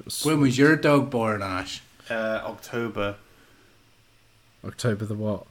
Was 0.06 0.24
When 0.24 0.40
was 0.40 0.56
your 0.58 0.76
dog 0.76 1.10
born, 1.10 1.41
Ash? 1.41 1.82
uh, 2.12 2.41
October, 2.46 3.16
October 4.64 5.06
the 5.06 5.16
what? 5.16 5.46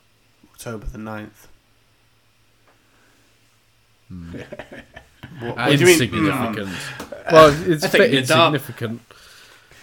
October 0.52 0.86
the 0.86 0.98
9th. 0.98 1.46
Hmm. 4.08 4.32
what, 5.40 5.56
what 5.56 5.66
do 5.66 5.72
you 5.72 5.78
mean? 5.86 5.94
Insignificant. 6.02 6.70
Well, 7.30 7.70
it's 7.70 7.84
I 7.84 7.86
a 7.86 7.90
think 7.90 8.02
bit 8.04 8.10
you 8.10 8.16
made 8.20 8.26
that 8.26 8.38
up. 8.38 8.54
insignificant. 8.54 9.02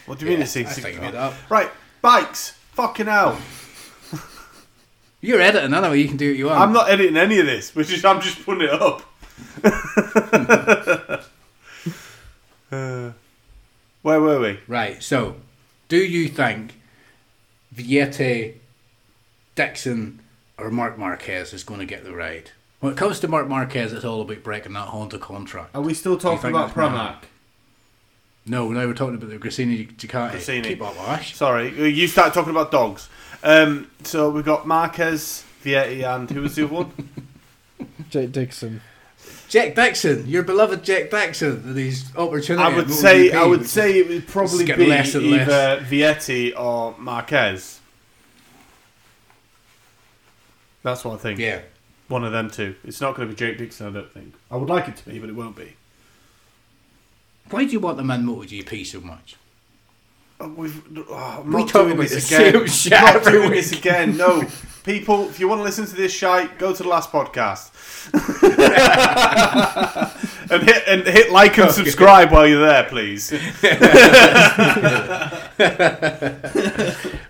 What 0.05 0.19
do 0.19 0.25
you 0.25 0.31
mean 0.31 0.41
it's 0.41 0.55
I 0.57 0.61
easy? 0.61 0.81
think 0.81 0.95
you 0.95 1.01
made 1.01 1.13
it. 1.13 1.33
Right, 1.49 1.69
bikes. 2.01 2.51
Fucking 2.73 3.05
hell. 3.05 3.39
You're 5.21 5.41
editing 5.41 5.73
anyway. 5.73 5.99
You 6.01 6.07
can 6.07 6.17
do 6.17 6.29
what 6.29 6.37
you 6.37 6.45
want. 6.47 6.59
I'm 6.59 6.73
not 6.73 6.89
editing 6.89 7.17
any 7.17 7.39
of 7.39 7.45
this, 7.47 7.73
which 7.75 7.91
is 7.91 8.03
I'm 8.05 8.21
just 8.21 8.43
putting 8.45 8.67
it 8.67 8.69
up. 8.69 9.01
Uh, 12.71 13.11
where 14.01 14.21
were 14.21 14.39
we? 14.39 14.59
Right. 14.67 15.01
So, 15.01 15.37
do 15.87 15.97
you 15.97 16.27
think 16.27 16.75
Vietti, 17.73 18.55
Dixon, 19.55 20.19
or 20.57 20.69
Marc 20.69 20.97
Marquez 20.97 21.53
is 21.53 21.63
going 21.63 21.79
to 21.79 21.85
get 21.85 22.03
the 22.03 22.13
ride? 22.13 22.51
When 22.79 22.91
it 22.93 22.97
comes 22.97 23.19
to 23.21 23.27
Marc 23.27 23.47
Marquez, 23.47 23.93
it's 23.93 24.05
all 24.05 24.21
about 24.21 24.43
breaking 24.43 24.73
that 24.73 24.89
Honda 24.89 25.17
contract. 25.17 25.75
Are 25.75 25.81
we 25.81 25.93
still 25.93 26.17
talking 26.17 26.37
talking 26.37 26.51
about 26.51 26.71
about 26.73 26.93
that's 26.93 27.23
Pramac? 27.23 27.29
No, 28.47 28.69
now 28.69 28.85
we're 28.85 28.93
talking 28.93 29.15
about 29.15 29.29
the 29.29 29.37
Gresini 29.37 29.91
Ducati. 29.95 30.31
Gresini. 30.33 30.63
Keep 30.63 30.81
up, 30.83 30.95
Ash. 31.07 31.35
Sorry, 31.35 31.89
you 31.89 32.07
start 32.07 32.33
talking 32.33 32.51
about 32.51 32.71
dogs. 32.71 33.09
Um, 33.43 33.89
so 34.03 34.29
we've 34.29 34.45
got 34.45 34.67
Marquez, 34.67 35.43
Vietti, 35.63 36.03
and 36.03 36.29
who 36.29 36.41
was 36.41 36.55
the 36.55 36.65
other 36.65 36.73
one? 36.73 37.09
Jake 38.09 38.31
Dixon. 38.31 38.81
Jack 39.47 39.75
Dixon, 39.75 40.27
your 40.27 40.43
beloved 40.43 40.83
Jack 40.83 41.09
Dixon, 41.11 41.65
with 41.67 41.77
his 41.77 42.11
opportunity. 42.15 42.63
I 42.63 42.75
would 42.75 42.87
MotoGP, 42.87 42.91
say 42.91 43.31
I 43.31 43.45
would 43.45 43.65
say 43.67 43.99
it 43.99 44.07
would 44.09 44.27
probably 44.27 44.65
be 44.65 44.87
less 44.87 45.13
and 45.15 45.29
less. 45.31 45.41
either 45.47 45.81
Vietti 45.85 46.59
or 46.59 46.95
Marquez. 46.97 47.79
That's 50.83 51.03
what 51.05 51.15
I 51.15 51.17
think. 51.17 51.39
yeah. 51.39 51.61
One 52.07 52.23
of 52.23 52.31
them 52.31 52.49
two. 52.51 52.75
It's 52.83 53.01
not 53.01 53.15
going 53.15 53.27
to 53.27 53.33
be 53.33 53.37
Jake 53.37 53.57
Dixon, 53.57 53.87
I 53.87 53.91
don't 53.91 54.11
think. 54.11 54.33
I 54.51 54.57
would 54.57 54.69
like 54.69 54.87
it 54.87 54.95
to 54.97 55.05
be, 55.09 55.17
but 55.19 55.29
it 55.29 55.35
won't 55.35 55.55
be. 55.55 55.75
Why 57.49 57.65
do 57.65 57.71
you 57.71 57.79
want 57.79 57.97
them 57.97 58.11
in 58.11 58.23
MotoGP 58.25 58.85
so 58.85 59.01
much? 59.01 59.35
Oh, 60.39 60.49
We've, 60.49 60.83
oh, 61.09 61.41
I'm 61.43 61.51
We 61.51 61.61
not 61.61 61.69
talk 61.69 61.83
doing 61.83 61.93
about 61.93 62.09
this 62.09 62.29
the 62.29 62.49
again. 62.49 62.67
shit 62.67 62.93
I'm 62.93 63.03
not 63.05 63.15
every 63.15 63.31
doing 63.31 63.49
week. 63.51 63.61
this 63.61 63.71
again. 63.71 64.17
No, 64.17 64.43
people, 64.83 65.29
if 65.29 65.39
you 65.39 65.47
want 65.47 65.59
to 65.59 65.63
listen 65.63 65.85
to 65.85 65.95
this 65.95 66.13
shite, 66.13 66.59
go 66.59 66.75
to 66.75 66.83
the 66.83 66.89
last 66.89 67.11
podcast 67.11 67.71
and 70.51 70.63
hit 70.63 70.83
and 70.87 71.03
hit 71.07 71.31
like 71.31 71.57
and 71.57 71.71
subscribe 71.71 72.31
while 72.31 72.45
you're 72.45 72.65
there, 72.65 72.83
please. 72.83 73.31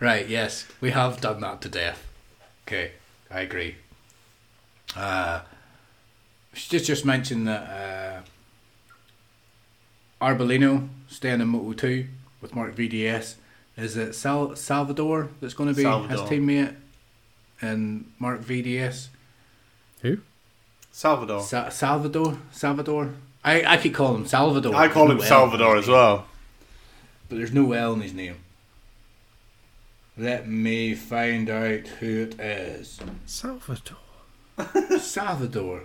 Right, 0.01 0.27
yes, 0.27 0.67
we 0.81 0.91
have 0.91 1.21
done 1.21 1.39
that 1.41 1.61
to 1.61 1.69
death. 1.69 2.05
Okay, 2.67 2.91
I 3.31 3.41
agree. 3.41 3.75
Uh, 4.95 5.41
just 6.53 6.85
just 6.85 7.05
mention 7.05 7.45
that 7.45 8.23
uh, 10.21 10.25
Arbolino 10.25 10.87
staying 11.07 11.41
in 11.41 11.47
Moto 11.47 11.73
2 11.73 12.07
with 12.41 12.55
Marc 12.55 12.75
VDS. 12.75 13.35
Is 13.77 13.97
it 13.97 14.13
Sal- 14.15 14.55
Salvador 14.55 15.29
that's 15.41 15.53
going 15.53 15.69
to 15.69 15.75
be 15.75 15.83
Salvador. 15.83 16.17
his 16.17 16.29
teammate 16.29 16.75
and 17.61 18.09
Marc 18.19 18.41
VDS? 18.41 19.07
Who? 20.01 20.19
Salvador. 20.91 21.41
Sa- 21.41 21.69
Salvador? 21.69 22.37
Salvador? 22.51 23.15
I, 23.43 23.63
I 23.73 23.77
keep 23.77 23.93
calling 23.93 24.21
him 24.21 24.27
Salvador. 24.27 24.73
I 24.75 24.87
call 24.87 25.11
him 25.11 25.17
no 25.17 25.23
Salvador 25.23 25.77
as 25.77 25.87
well. 25.87 26.25
But 27.27 27.37
there's 27.37 27.51
no 27.53 27.73
L 27.73 27.93
in 27.93 28.01
his 28.01 28.13
name. 28.13 28.37
Let 30.17 30.47
me 30.47 30.95
find 30.95 31.49
out 31.49 31.87
who 31.99 32.23
it 32.23 32.39
is. 32.39 32.99
Salvador. 33.25 33.97
Salvador. 34.99 35.83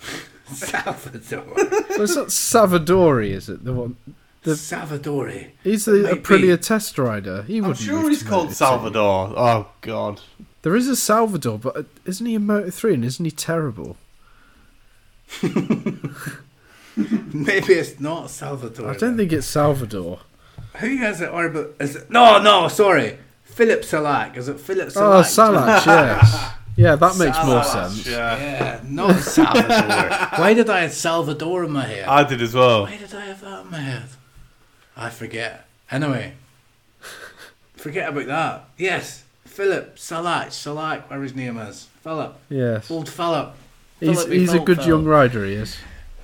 Salvador. 0.46 1.44
Well, 1.54 2.02
it's 2.02 2.16
not 2.16 2.28
Savadori, 2.28 3.30
is 3.30 3.48
it? 3.48 3.64
The 3.64 3.72
one. 3.72 3.96
The- 4.42 4.52
Salvadori. 4.52 5.50
He's 5.62 5.84
the 5.84 6.02
Might 6.02 6.22
Aprilia 6.22 6.56
be. 6.56 6.62
test 6.62 6.98
rider. 6.98 7.42
He 7.42 7.58
I'm 7.58 7.64
wouldn't 7.68 7.78
sure 7.78 8.08
he's 8.08 8.22
called 8.22 8.48
Moto2. 8.48 8.54
Salvador. 8.54 9.34
Oh 9.36 9.68
God. 9.82 10.20
There 10.62 10.74
is 10.76 10.88
a 10.88 10.96
Salvador, 10.96 11.58
but 11.58 11.76
uh, 11.76 11.82
isn't 12.04 12.24
he 12.26 12.34
a 12.34 12.40
Moto 12.40 12.70
3 12.70 12.94
and 12.94 13.04
isn't 13.04 13.24
he 13.24 13.30
terrible? 13.30 13.96
Maybe 16.96 17.74
it's 17.74 18.00
not 18.00 18.30
Salvador. 18.30 18.90
I 18.90 18.96
don't 18.96 19.16
think 19.16 19.32
it's 19.32 19.46
Salvador. 19.46 20.20
Who 20.78 20.86
is 20.86 21.20
it? 21.20 21.30
Or 21.30 21.48
but 21.48 21.74
is 21.80 21.96
it? 21.96 22.10
No, 22.10 22.40
no. 22.42 22.68
Sorry, 22.68 23.18
Philip 23.44 23.84
Salak. 23.84 24.36
Is 24.36 24.48
it 24.48 24.58
Philip 24.60 24.90
Salak? 24.90 25.24
Oh, 25.24 25.28
Salach, 25.28 25.86
yes. 25.86 26.50
Yeah, 26.80 26.96
that 26.96 27.16
makes 27.18 27.36
more 27.44 27.60
Salach, 27.60 27.90
sense. 27.90 28.06
Yeah, 28.06 28.38
Yeah, 28.38 28.80
not 28.88 29.16
Salvador. 29.20 30.38
Why 30.38 30.54
did 30.54 30.70
I 30.70 30.80
have 30.80 30.92
Salvador 30.94 31.64
in 31.64 31.72
my 31.72 31.84
head? 31.86 32.08
I 32.08 32.24
did 32.24 32.40
as 32.40 32.54
well. 32.54 32.82
Why 32.84 32.96
did 32.96 33.14
I 33.14 33.26
have 33.26 33.40
that 33.42 33.64
in 33.64 33.70
my 33.70 33.78
head? 33.80 34.02
I 34.96 35.10
forget. 35.10 35.66
Anyway, 35.90 36.34
forget 37.76 38.08
about 38.08 38.26
that. 38.26 38.64
Yes, 38.78 39.24
Philip 39.44 39.98
Salak, 39.98 40.52
Salak, 40.52 41.04
whatever 41.08 41.22
his 41.24 41.34
name 41.34 41.58
is. 41.58 41.88
Philip, 42.02 42.34
Yes. 42.48 42.90
old 42.90 43.08
Philip. 43.08 43.54
He's, 43.98 44.16
Philip, 44.22 44.32
he's 44.32 44.48
a 44.48 44.52
Phil, 44.54 44.64
good 44.64 44.78
Phil. 44.78 44.88
young 44.88 45.04
rider, 45.04 45.44
he 45.44 45.52
is. 45.54 45.76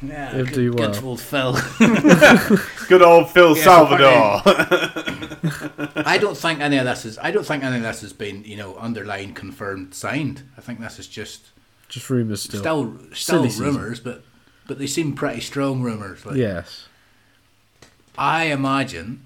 Yeah, 0.03 0.35
He'll 0.35 0.45
good, 0.47 0.55
do 0.55 0.73
good 0.75 1.03
old 1.05 1.21
Phil. 1.21 1.53
Good 2.89 3.03
old 3.03 3.31
Phil 3.31 3.57
Yeah, 3.57 3.65
Salvador. 3.65 4.43
I 5.97 6.19
don't 6.19 6.37
think 6.37 6.61
any 6.61 6.77
of 6.79 6.85
this 6.85 7.05
is. 7.05 7.19
I 7.19 7.31
don't 7.31 7.45
think 7.47 7.63
any 7.65 7.77
of 7.77 7.83
this 7.83 8.01
has 8.03 8.13
been, 8.13 8.45
you 8.45 8.57
know, 8.57 8.77
underlined, 8.79 9.37
confirmed, 9.37 9.95
signed. 9.95 10.43
I 10.57 10.61
think 10.61 10.81
this 10.81 10.99
is 10.99 11.07
just 11.07 11.49
Just 11.89 12.09
rumours 12.11 12.43
still. 12.43 12.61
still 12.61 12.99
still 13.13 13.15
Silly 13.39 13.51
season. 13.51 13.67
rumours, 13.67 14.01
but 14.01 14.25
but 14.67 14.79
they 14.79 14.87
seem 14.87 15.15
pretty 15.15 15.41
strong 15.41 15.81
rumours. 15.83 16.25
Like, 16.27 16.37
Yes. 16.37 16.87
I 18.19 18.45
imagine, 18.45 19.23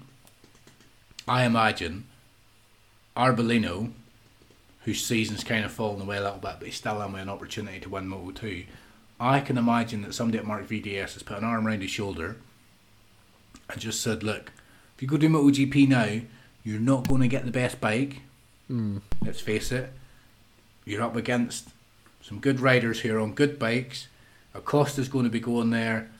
I 1.27 1.45
imagine, 1.45 2.05
Arbolino, 3.15 3.91
whose 4.85 5.03
season's 5.05 5.43
kind 5.43 5.63
of 5.65 5.71
fallen 5.71 6.01
away 6.01 6.17
a 6.17 6.21
little 6.21 6.37
bit, 6.39 6.55
but 6.59 6.65
he's 6.65 6.75
still 6.75 6.99
having 6.99 7.17
an 7.19 7.29
opportunity 7.29 7.79
to 7.79 7.89
win 7.89 8.07
Moto 8.07 8.31
2. 8.31 8.63
I 9.19 9.39
can 9.39 9.57
imagine 9.57 10.01
that 10.01 10.13
somebody 10.13 10.39
at 10.39 10.45
Marc 10.45 10.67
VDS 10.67 11.13
has 11.13 11.23
put 11.23 11.37
an 11.37 11.43
arm 11.43 11.67
around 11.67 11.81
his 11.81 11.91
shoulder 11.91 12.37
and 13.69 13.79
just 13.79 14.01
said, 14.01 14.23
Look, 14.23 14.51
if 15.01 15.05
you 15.05 15.07
go 15.09 15.17
do 15.17 15.29
MotoGP 15.29 15.87
now, 15.87 16.21
you're 16.63 16.79
not 16.79 17.07
going 17.07 17.21
to 17.21 17.27
get 17.27 17.43
the 17.43 17.49
best 17.51 17.81
bike. 17.81 18.21
Mm. 18.69 19.01
Let's 19.25 19.41
face 19.41 19.71
it. 19.71 19.91
You're 20.85 21.01
up 21.01 21.15
against 21.15 21.69
some 22.21 22.37
good 22.39 22.59
riders 22.59 23.01
here 23.01 23.19
on 23.19 23.33
good 23.33 23.57
bikes. 23.57 24.09
Acosta's 24.53 25.09
going 25.09 25.23
to 25.23 25.31
be 25.31 25.39
going 25.39 25.71
there, 25.71 26.11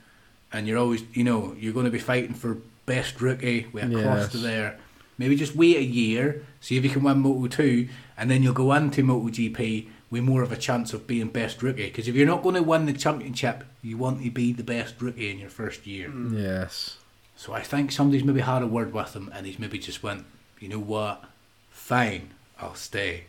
and 0.52 0.66
you're 0.68 0.80
always, 0.80 1.04
you 1.14 1.24
know, 1.24 1.56
you're 1.60 1.74
going 1.74 1.86
to 1.86 1.92
be 1.92 2.00
fighting 2.00 2.34
for 2.34 2.58
best 2.88 3.22
rookie 3.22 3.68
with 3.72 3.84
Acosta 3.84 4.38
Yes. 4.40 4.44
there. 4.44 4.80
Maybe 5.20 5.36
just 5.36 5.56
wait 5.56 5.78
a 5.78 5.84
year, 5.84 6.44
see 6.60 6.76
if 6.76 6.84
you 6.84 6.90
can 6.90 7.04
win 7.04 7.20
Moto 7.20 7.48
2, 7.56 7.88
and 8.18 8.32
then 8.32 8.42
you'll 8.42 8.56
go 8.56 8.74
into 8.74 9.04
MotoGP 9.04 9.90
with 10.10 10.24
more 10.24 10.42
of 10.42 10.52
a 10.52 10.58
chance 10.58 10.92
of 10.92 11.06
being 11.06 11.28
best 11.28 11.62
rookie. 11.62 11.86
Because 11.86 12.08
if 12.08 12.16
you're 12.16 12.26
not 12.26 12.42
going 12.42 12.56
to 12.56 12.64
win 12.64 12.88
the 12.88 12.94
championship, 12.94 13.64
you 13.84 13.96
want 13.98 14.24
to 14.24 14.32
be 14.32 14.52
the 14.54 14.64
best 14.64 15.00
rookie 15.00 15.30
in 15.30 15.38
your 15.38 15.52
first 15.52 15.86
year. 15.86 16.12
Yes. 16.32 16.98
So 17.42 17.54
I 17.54 17.62
think 17.64 17.92
somebody's 17.92 18.24
maybe 18.24 18.42
had 18.42 18.62
a 18.62 18.68
word 18.68 18.94
with 18.94 19.16
him, 19.16 19.32
and 19.34 19.48
he's 19.48 19.58
maybe 19.58 19.80
just 19.80 20.04
went, 20.04 20.26
you 20.60 20.70
know 20.70 20.78
what, 20.78 21.24
fine, 21.72 22.36
I'll 22.60 22.76
stay. 22.76 23.24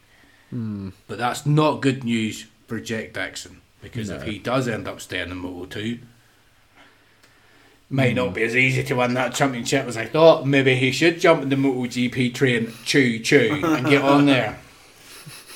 Mm. 0.53 0.93
But 1.07 1.17
that's 1.17 1.47
not 1.47 1.81
good 1.81 2.05
news 2.05 2.45
for 2.67 2.79
Jack 2.79 3.15
Dixon 3.15 3.63
because 3.81 4.11
if 4.11 4.25
he 4.25 4.39
does 4.39 4.69
end 4.69 4.87
up 4.87 5.01
staying 5.01 5.31
in 5.31 5.39
Moto 5.39 5.65
2, 5.65 5.99
might 7.89 8.15
not 8.15 8.35
be 8.35 8.43
as 8.43 8.55
easy 8.55 8.83
to 8.83 8.95
win 8.97 9.15
that 9.15 9.33
championship 9.33 9.87
as 9.87 9.97
I 9.97 10.05
thought. 10.05 10.47
Maybe 10.47 10.75
he 10.75 10.93
should 10.93 11.19
jump 11.19 11.45
in 11.45 11.49
the 11.49 11.57
MotoGP 11.57 12.35
train, 12.35 12.71
chew, 12.85 13.19
chew, 13.19 13.63
and 13.65 13.87
get 13.87 14.03
on 14.03 14.27
there. 14.27 14.59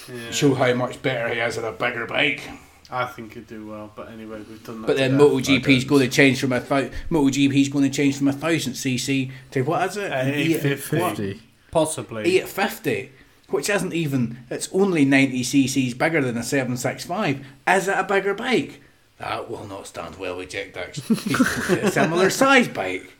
Yeah. 0.08 0.30
Show 0.30 0.54
how 0.54 0.72
much 0.72 1.02
better 1.02 1.34
he 1.34 1.40
is 1.40 1.58
on 1.58 1.64
a 1.64 1.72
bigger 1.72 2.06
bike. 2.06 2.48
I 2.90 3.04
think 3.06 3.34
he'd 3.34 3.46
do 3.48 3.66
well, 3.66 3.90
but 3.96 4.10
anyway, 4.12 4.38
we've 4.48 4.62
done 4.64 4.82
that. 4.82 4.86
But 4.86 4.96
then 4.96 5.12
to 5.12 5.18
death. 5.18 5.28
MotoGP's 5.64 5.84
going 5.84 6.02
to 6.02 6.08
change 6.08 6.40
from 6.40 6.52
a 6.52 6.60
thou- 6.60 6.88
MotoGP's 7.10 7.68
going 7.68 7.84
to 7.84 7.90
change 7.90 8.16
from 8.18 8.28
a 8.28 8.32
thousand 8.32 8.74
cc 8.74 9.32
to 9.50 9.62
what 9.62 9.88
is 9.90 9.96
it? 9.96 10.12
Uh, 10.12 10.16
Eight- 10.24 10.56
850. 10.64 10.98
what? 11.00 11.16
50. 11.16 11.42
possibly. 11.72 12.36
Eight 12.36 12.48
fifty. 12.48 13.10
which 13.48 13.68
isn't 13.70 13.92
even, 13.92 14.38
it's 14.50 14.68
only 14.72 15.04
90 15.04 15.42
cc's 15.42 15.94
bigger 15.94 16.20
than 16.20 16.36
a 16.36 16.42
765, 16.44 17.44
is 17.68 17.88
it 17.88 17.96
a 17.98 18.04
bigger 18.04 18.34
bike? 18.34 18.80
That 19.18 19.50
will 19.50 19.66
not 19.66 19.86
stand 19.86 20.16
well 20.16 20.36
with 20.36 20.50
Jack 20.50 20.72
Dix. 20.74 21.00
He's 21.08 21.36
going 21.36 21.80
to 21.80 21.86
a 21.86 21.90
similar 21.92 22.28
size 22.30 22.68
bike. 22.68 23.12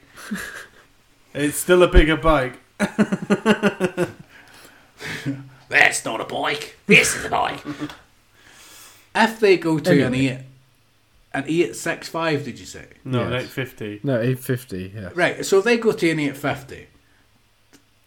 It's 1.35 1.57
still 1.57 1.83
a 1.83 1.89
bigger 1.89 2.17
bike. 2.17 2.59
That's 5.69 6.05
not 6.05 6.21
a 6.21 6.25
bike. 6.25 6.77
This 6.87 7.17
is 7.17 7.25
a 7.25 7.29
bike. 7.31 7.65
if 9.17 9.41
they 9.41 9.57
go 9.57 9.79
to 9.79 9.91
an 9.91 10.15
Anyway. 10.15 10.35
8, 10.35 10.41
an 11.35 11.45
865, 11.45 12.45
did 12.45 12.59
you 12.59 12.67
say? 12.67 12.87
No, 13.05 13.23
an 13.23 13.33
Yes. 13.33 13.43
850. 13.57 14.01
No, 14.05 14.15
850, 14.21 14.93
yeah. 14.95 15.11
Right, 15.15 15.45
so 15.45 15.59
if 15.59 15.65
they 15.65 15.77
go 15.79 15.93
to 15.93 16.11
an 16.11 16.21
850, 16.21 16.87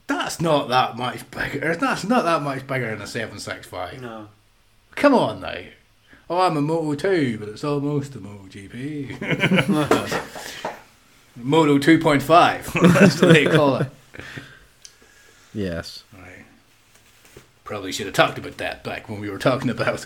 that's 0.07 0.41
not 0.41 0.69
that 0.69 0.97
much 0.97 1.29
bigger. 1.29 1.75
That's 1.75 2.03
not 2.03 2.23
that 2.23 2.41
much 2.41 2.65
bigger 2.65 2.89
than 2.89 3.01
a 3.01 3.07
765. 3.07 4.01
No. 4.01 4.27
Come 4.95 5.13
on 5.13 5.41
now. 5.41 5.61
Oh, 6.29 6.41
I'm 6.41 6.57
a 6.57 6.61
Moto 6.61 6.95
2, 6.95 7.37
but 7.39 7.49
it's 7.49 7.63
almost 7.63 8.15
a 8.15 8.19
Moto 8.19 8.45
GP. 8.45 9.19
Moto 11.35 11.77
2.5. 11.77 12.93
That's 12.93 13.21
what 13.21 13.33
they 13.33 13.45
call 13.45 13.77
it. 13.77 13.87
Yes. 15.53 16.03
Right. 16.13 16.45
Probably 17.63 17.91
should 17.91 18.05
have 18.07 18.15
talked 18.15 18.37
about 18.37 18.57
that 18.57 18.83
back 18.83 19.09
when 19.09 19.19
we 19.19 19.29
were 19.29 19.39
talking 19.39 19.69
about 19.69 20.05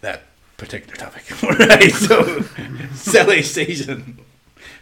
that 0.00 0.22
particular 0.56 0.94
topic. 0.96 1.24
right, 1.42 1.92
so 1.92 2.40
silly 2.94 3.42
season. 3.42 4.18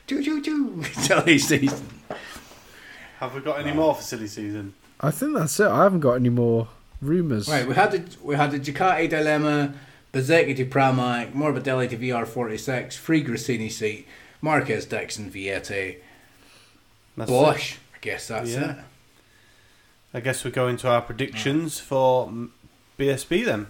Choo 0.07 0.23
choo 0.23 0.43
choo. 0.43 0.82
Silly 0.93 1.39
season. 1.39 1.86
Have 3.20 3.35
we 3.35 3.41
got 3.41 3.59
any 3.59 3.73
more 3.73 3.95
for 3.95 4.03
silly 4.03 4.27
season? 4.27 4.74
I 5.01 5.11
think 5.11 5.35
that's 5.35 5.59
it. 5.59 5.66
I 5.66 5.85
haven't 5.85 6.01
got 6.01 6.15
any 6.15 6.28
more 6.28 6.69
rumours. 7.01 7.49
Right, 7.49 7.66
we 7.66 7.74
had 7.74 7.91
the 7.93 8.05
we 8.23 8.36
had 8.36 8.51
the 8.51 8.61
Ducati 8.61 9.09
dilemma, 9.09 9.73
Bezzecchi 10.12 10.55
to 10.57 10.66
Pramac, 10.66 11.32
Morbidelli 11.32 11.89
to 11.89 11.97
VR46, 11.97 12.95
Free 12.95 13.24
Gresini 13.24 13.70
seat, 13.73 14.07
Marquez 14.43 14.85
Dixon 14.85 15.31
Vietti, 15.31 15.97
That's 17.16 17.31
Bosch. 17.31 17.77
I 17.95 17.99
guess 18.03 18.28
that's 18.28 18.51
Yeah. 18.51 18.70
it. 18.73 18.77
I 20.12 20.20
guess 20.20 20.45
we 20.45 20.51
go 20.51 20.69
into 20.69 20.86
our 20.89 21.01
predictions 21.01 21.81
for 21.81 22.28
mm, 22.28 22.51
BSB 22.99 23.45
then. 23.47 23.69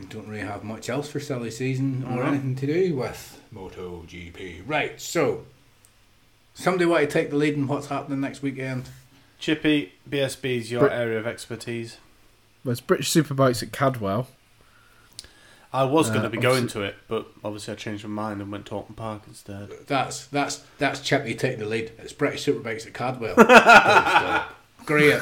We 0.00 0.06
don't 0.06 0.26
really 0.28 0.42
have 0.42 0.64
much 0.64 0.88
else 0.90 1.08
for 1.10 1.20
silly 1.20 1.50
season 1.50 2.04
or 2.08 2.16
No. 2.16 2.22
anything 2.22 2.56
to 2.56 2.66
do 2.66 2.96
with 2.96 3.40
MotoGP. 3.54 4.62
Right, 4.66 5.00
so 5.00 5.46
somebody 6.54 6.84
want 6.86 7.02
to 7.02 7.06
take 7.06 7.30
the 7.30 7.36
lead 7.36 7.54
in 7.54 7.66
what's 7.68 7.86
happening 7.86 8.20
next 8.20 8.42
weekend? 8.42 8.88
Chippy, 9.38 9.92
BSB 10.08 10.56
is 10.58 10.70
your 10.72 10.80
Brit- 10.82 10.92
area 10.92 11.18
of 11.18 11.26
expertise. 11.26 11.98
Well, 12.64 12.72
it's 12.72 12.80
British 12.80 13.12
Superbikes 13.12 13.62
at 13.62 13.72
Cadwell. 13.72 14.26
I 15.72 15.84
was 15.84 16.08
Uh, 16.08 16.12
going 16.12 16.22
to 16.22 16.30
be 16.30 16.38
going 16.38 16.66
to 16.68 16.82
it, 16.82 16.94
but 17.08 17.26
obviously 17.44 17.72
I 17.72 17.76
changed 17.76 18.04
my 18.04 18.10
mind 18.10 18.40
and 18.40 18.50
went 18.50 18.66
to 18.66 18.74
Oulton 18.76 18.94
Park 18.96 19.22
instead. 19.26 19.70
That's 19.88 20.26
that's 20.26 20.62
that's 20.78 21.00
Chippy 21.00 21.34
taking 21.34 21.58
the 21.58 21.66
lead. 21.66 21.90
It's 21.98 22.12
British 22.12 22.44
Superbikes 22.46 22.86
at 22.86 22.94
Cadwell. 22.94 23.34
Great. 24.86 25.20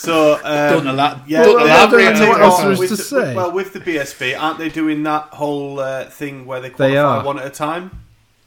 So, 0.00 0.34
um, 0.36 0.84
Don't 0.84 1.28
yeah, 1.28 1.42
don't 1.42 1.56
well, 1.56 1.66
elaborate 1.66 2.06
I 2.06 2.12
don't 2.12 2.20
know 2.20 2.28
what 2.30 2.40
else 2.40 2.62
there 2.62 2.72
is 2.72 2.78
with 2.78 2.88
to 2.90 2.96
the, 2.96 3.02
say. 3.02 3.34
Well, 3.36 3.52
with 3.52 3.72
the 3.74 3.80
BSB, 3.80 4.40
aren't 4.40 4.58
they 4.58 4.70
doing 4.70 5.02
that 5.02 5.24
whole 5.24 5.78
uh, 5.78 6.06
thing 6.06 6.46
where 6.46 6.58
they 6.60 6.70
They 6.70 6.92
qualify 6.94 7.00
are. 7.18 7.24
one 7.24 7.38
at 7.38 7.46
a 7.46 7.50
time 7.50 8.02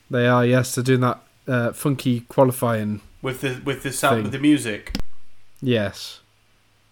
They 0.10 0.26
are, 0.28 0.44
yes, 0.46 0.74
they're 0.74 0.84
doing 0.84 1.02
that 1.02 1.20
uh, 1.48 1.72
funky 1.74 2.22
qualifying, 2.22 3.02
with 3.22 3.42
the 3.42 3.62
with 3.64 3.84
the 3.84 3.92
sound 3.92 4.16
Thing. 4.16 4.24
with 4.24 4.32
the 4.32 4.40
music? 4.40 4.98
yes, 5.62 6.22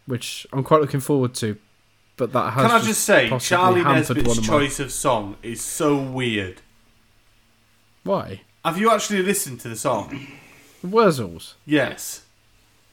which 0.05 0.45
I'm 0.53 0.63
quite 0.63 0.81
looking 0.81 0.99
forward 0.99 1.33
to. 1.35 1.57
But 2.17 2.33
that 2.33 2.51
has 2.53 2.67
Can 2.67 2.71
I 2.71 2.79
just 2.83 3.03
say, 3.03 3.35
Charlie 3.39 3.83
Nesbitt's 3.83 4.37
of 4.37 4.43
choice 4.43 4.79
of 4.79 4.91
song 4.91 5.37
is 5.41 5.59
so 5.61 5.97
weird. 5.97 6.61
Why? 8.03 8.41
Have 8.63 8.77
you 8.77 8.91
actually 8.91 9.23
listened 9.23 9.59
to 9.61 9.69
the 9.69 9.75
song? 9.75 10.27
Wurzels. 10.85 11.53
Yes. 11.65 12.21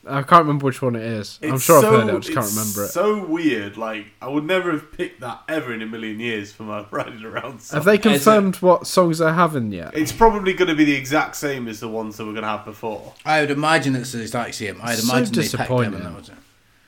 I 0.07 0.23
can't 0.23 0.43
remember 0.43 0.65
which 0.65 0.81
one 0.81 0.97
it 0.97 1.03
is. 1.03 1.39
I'm 1.43 1.59
sure 1.59 1.81
so, 1.83 1.89
I've 1.89 2.01
heard 2.01 2.09
it. 2.09 2.17
I 2.17 2.19
just 2.21 2.33
can't 2.35 2.47
remember 2.49 2.85
it. 2.85 2.89
So 2.89 3.25
weird. 3.27 3.77
Like 3.77 4.07
I 4.23 4.29
would 4.29 4.45
never 4.45 4.71
have 4.73 4.91
picked 4.93 5.21
that 5.21 5.43
ever 5.49 5.75
in 5.75 5.83
a 5.83 5.87
million 5.87 6.19
years 6.21 6.53
for 6.53 6.63
my 6.63 6.87
riding 6.91 7.23
around. 7.25 7.61
Song. 7.61 7.77
Have 7.79 7.85
they 7.85 7.99
confirmed 7.99 8.57
what 8.57 8.87
songs 8.87 9.19
they're 9.19 9.35
having 9.35 9.71
yet? 9.73 9.95
It's 9.97 10.13
probably 10.13 10.55
going 10.55 10.69
to 10.69 10.75
be 10.75 10.85
the 10.85 10.95
exact 10.95 11.37
same 11.37 11.69
as 11.69 11.81
the 11.81 11.89
ones 11.89 12.17
that 12.17 12.25
we're 12.25 12.33
going 12.33 12.43
to 12.45 12.49
have 12.49 12.65
before. 12.65 13.13
I 13.27 13.41
would 13.41 13.51
imagine 13.51 13.97
it's 13.97 14.13
the 14.13 14.23
exact 14.23 14.55
same. 14.55 14.79
I'd 14.83 14.97
So 14.99 15.13
imagine 15.13 15.35
they 15.35 15.43
picked 15.43 15.55
him 15.55 15.59
disappointing. 15.59 15.95
and 15.95 16.17
that. 16.25 16.31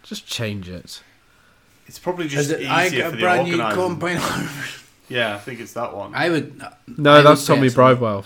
Just 0.02 0.26
change 0.26 0.68
it. 0.68 1.02
It's 1.86 1.98
probably 1.98 2.28
just 2.28 2.50
it 2.50 2.60
easier 2.60 2.70
I 2.70 2.88
for 2.90 2.96
got 2.96 3.06
a 3.06 3.10
the 3.10 3.16
brand 3.18 3.48
new 3.48 3.60
organising. 3.60 3.82
combine? 3.82 4.48
Yeah, 5.10 5.34
I 5.34 5.38
think 5.38 5.58
it's 5.58 5.72
that 5.72 5.92
one. 5.96 6.14
I 6.14 6.30
would. 6.30 6.60
Uh, 6.62 6.70
no, 6.86 7.14
I 7.14 7.22
that's 7.22 7.40
say 7.40 7.52
Tommy 7.56 7.66
it's 7.66 7.74
Bridewell. 7.74 8.24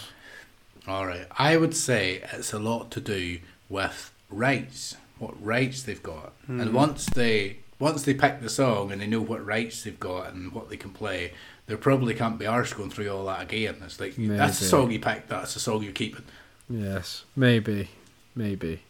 All 0.87 1.07
right, 1.07 1.27
I 1.39 1.57
would 1.57 1.75
say 1.75 2.23
it's 2.35 2.53
a 2.53 2.59
lot 2.59 2.91
to 2.91 3.01
do 3.01 3.39
with 3.71 4.13
rights, 4.35 4.97
what 5.19 5.35
rights 5.45 5.83
they've 5.83 6.03
got, 6.03 6.33
Hmm. 6.47 6.61
and 6.61 6.73
once 6.75 7.07
they 7.07 7.59
once 7.81 8.03
they 8.05 8.15
pick 8.15 8.41
the 8.41 8.49
song 8.49 8.93
and 8.93 9.01
they 9.01 9.07
know 9.07 9.21
what 9.21 9.45
rights 9.45 9.83
they've 9.83 9.99
got 9.99 10.33
and 10.33 10.53
what 10.53 10.71
they 10.71 10.77
can 10.77 10.91
play, 10.91 11.33
they 11.67 11.75
probably 11.77 12.15
can't 12.15 12.39
be 12.39 12.45
arsed 12.45 12.77
going 12.77 12.89
through 12.91 13.09
all 13.11 13.27
that 13.27 13.43
again. 13.43 13.77
It's 13.85 13.99
like 14.01 14.15
that's 14.17 14.59
the 14.61 14.65
Maybe. 14.65 14.71
song 14.71 14.91
you 14.93 15.01
picked, 15.01 15.29
that's 15.29 15.55
the 15.55 15.61
song 15.61 15.83
you're 15.83 15.93
keeping. 15.93 16.25
Yes, 16.71 17.25
maybe, 17.37 17.91
maybe. 18.35 18.83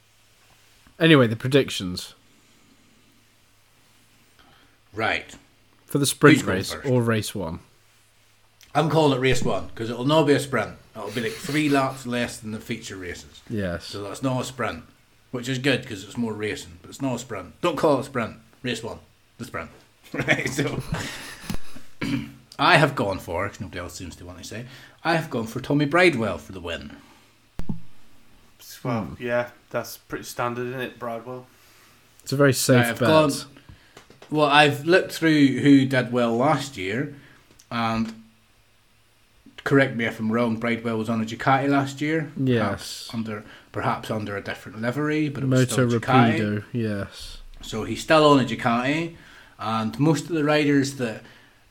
Anyway, 1.00 1.26
the 1.26 1.34
predictions 1.36 2.14
Right, 4.92 5.34
for 5.86 5.98
the 5.98 6.06
sprint 6.06 6.44
race 6.44 6.72
first? 6.72 6.86
or 6.88 7.02
race 7.02 7.34
one. 7.34 7.60
I'm 8.76 8.88
calling 8.90 9.16
it 9.18 9.20
race 9.20 9.42
one 9.42 9.66
because 9.68 9.90
it'll 9.90 10.04
not 10.04 10.24
be 10.26 10.34
a 10.34 10.40
sprint. 10.40 10.76
It'll 10.94 11.10
be 11.10 11.20
like 11.22 11.32
three 11.32 11.68
laps 11.68 12.06
less 12.06 12.38
than 12.38 12.52
the 12.52 12.60
feature 12.60 12.96
races. 12.96 13.40
Yes. 13.48 13.84
So 13.86 14.02
that's 14.02 14.22
not 14.22 14.40
a 14.40 14.44
sprint, 14.44 14.84
which 15.34 15.48
is 15.48 15.58
good 15.58 15.82
because 15.82 16.04
it's 16.04 16.16
more 16.16 16.32
racing, 16.32 16.78
but 16.80 16.88
it's 16.90 17.02
not 17.02 17.16
a 17.16 17.18
sprint. 17.18 17.60
Don't 17.60 17.76
call 17.76 17.96
it 17.96 18.00
a 18.02 18.04
sprint. 18.04 18.36
Race 18.62 18.82
one, 18.84 18.98
the 19.38 19.44
sprint. 19.44 19.70
Right. 20.12 20.48
So 20.48 20.80
I 22.58 22.76
have 22.76 22.94
gone 22.94 23.18
for, 23.18 23.48
'cause 23.48 23.60
nobody 23.60 23.80
else 23.80 23.94
seems 23.94 24.14
to 24.16 24.24
want 24.24 24.38
to 24.38 24.44
say, 24.44 24.66
I 25.02 25.16
have 25.16 25.28
gone 25.30 25.48
for 25.48 25.60
Tommy 25.60 25.86
Bridewell 25.86 26.38
for 26.38 26.52
the 26.52 26.60
win. 26.60 26.96
Well, 28.84 29.16
yeah, 29.18 29.48
that's 29.70 29.96
pretty 29.96 30.24
standard, 30.24 30.68
isn't 30.68 30.80
it, 30.80 30.98
Bradwell? 31.00 31.46
It's 32.22 32.32
a 32.32 32.36
very 32.36 32.52
safe 32.52 32.86
I've 32.86 32.98
bet. 33.00 33.08
gone- 33.08 33.32
Well, 34.30 34.46
I've 34.46 34.84
looked 34.84 35.10
through 35.12 35.58
who 35.60 35.84
did 35.86 36.12
well 36.12 36.36
last 36.36 36.76
year, 36.76 37.14
and 37.70 38.12
correct 39.64 39.96
me 39.96 40.04
if 40.04 40.20
I'm 40.20 40.30
wrong. 40.30 40.56
Bridewell 40.60 40.98
was 40.98 41.08
on 41.08 41.20
a 41.22 41.24
Ducati 41.24 41.68
last 41.68 42.00
year. 42.00 42.30
Yes. 42.36 43.10
under 43.12 43.42
perhaps 43.74 44.08
under 44.08 44.36
a 44.36 44.40
different 44.40 44.80
livery, 44.80 45.28
but 45.28 45.42
it 45.42 45.48
was 45.48 45.68
Moto 45.68 45.88
still 45.88 46.00
Ducati. 46.00 46.38
Rapido, 46.38 46.64
yes. 46.72 47.38
So 47.60 47.82
he's 47.82 48.00
still 48.00 48.24
on 48.24 48.38
a 48.38 48.44
Ducati, 48.44 49.16
and 49.58 49.98
most 49.98 50.22
of 50.26 50.28
the 50.36 50.44
riders 50.44 50.94
that 50.94 51.22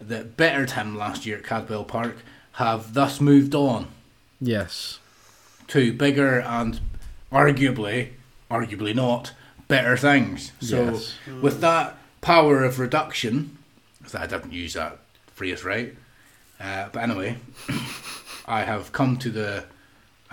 that 0.01 0.35
bettered 0.35 0.71
him 0.71 0.97
last 0.97 1.25
year 1.25 1.38
at 1.38 1.45
Cadwell 1.45 1.85
Park 1.85 2.17
have 2.53 2.93
thus 2.93 3.21
moved 3.21 3.55
on 3.55 3.88
Yes. 4.41 4.99
to 5.69 5.93
bigger 5.93 6.41
and 6.41 6.81
arguably, 7.31 8.09
arguably 8.51 8.93
not, 8.93 9.31
better 9.69 9.95
things. 9.95 10.51
So 10.59 10.91
Yes. 10.91 11.13
with 11.41 11.61
that 11.61 11.95
power 12.19 12.65
of 12.65 12.80
reduction, 12.80 13.57
I 14.13 14.27
didn't 14.27 14.51
use 14.51 14.73
that 14.73 14.97
phrase 15.34 15.63
right, 15.63 15.95
uh, 16.59 16.89
but 16.91 17.01
anyway, 17.01 17.38
I 18.45 18.63
have 18.63 18.91
come 18.91 19.15
to 19.19 19.30
the 19.30 19.63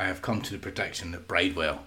I 0.00 0.04
have 0.06 0.22
come 0.22 0.40
to 0.40 0.52
the 0.52 0.58
prediction 0.58 1.10
that 1.10 1.28
Bridewell 1.28 1.80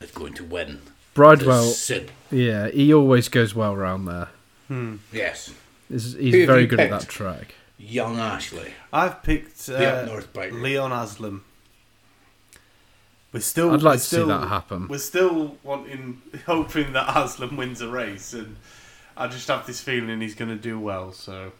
is 0.00 0.12
going 0.12 0.34
to 0.34 0.44
win. 0.44 0.80
the 0.84 1.20
Bridewell, 1.20 2.08
yeah, 2.30 2.68
he 2.68 2.94
always 2.94 3.28
goes 3.28 3.52
well 3.52 3.74
round 3.74 4.06
there. 4.06 4.28
Hmm. 4.68 4.96
Yes, 5.12 5.52
He's, 5.88 6.12
he's 6.12 6.46
very 6.46 6.62
you 6.62 6.66
good 6.68 6.78
at 6.78 6.90
that 6.90 7.08
track. 7.08 7.56
young 7.76 8.18
Ashley, 8.20 8.74
I've 8.92 9.24
picked 9.24 9.66
the 9.66 9.84
up 9.84 10.04
uh, 10.04 10.06
north 10.06 10.32
biker. 10.32 10.62
Leon 10.62 10.92
Haslam. 10.92 11.44
We're 13.32 13.40
still. 13.40 13.72
I'd 13.72 13.82
like 13.82 13.94
we're 13.94 13.98
to 13.98 13.98
see 14.04 14.24
that 14.24 14.48
happen. 14.48 14.86
We're 14.86 14.98
still 14.98 15.56
wanting, 15.64 16.22
hoping 16.46 16.92
that 16.92 17.08
Aslam 17.08 17.56
wins 17.56 17.80
a 17.80 17.88
race, 17.88 18.32
and 18.34 18.54
I 19.16 19.26
just 19.26 19.48
have 19.48 19.66
this 19.66 19.80
feeling 19.80 20.20
he's 20.20 20.36
going 20.36 20.50
to 20.50 20.56
do 20.56 20.78
well. 20.78 21.10
So 21.12 21.52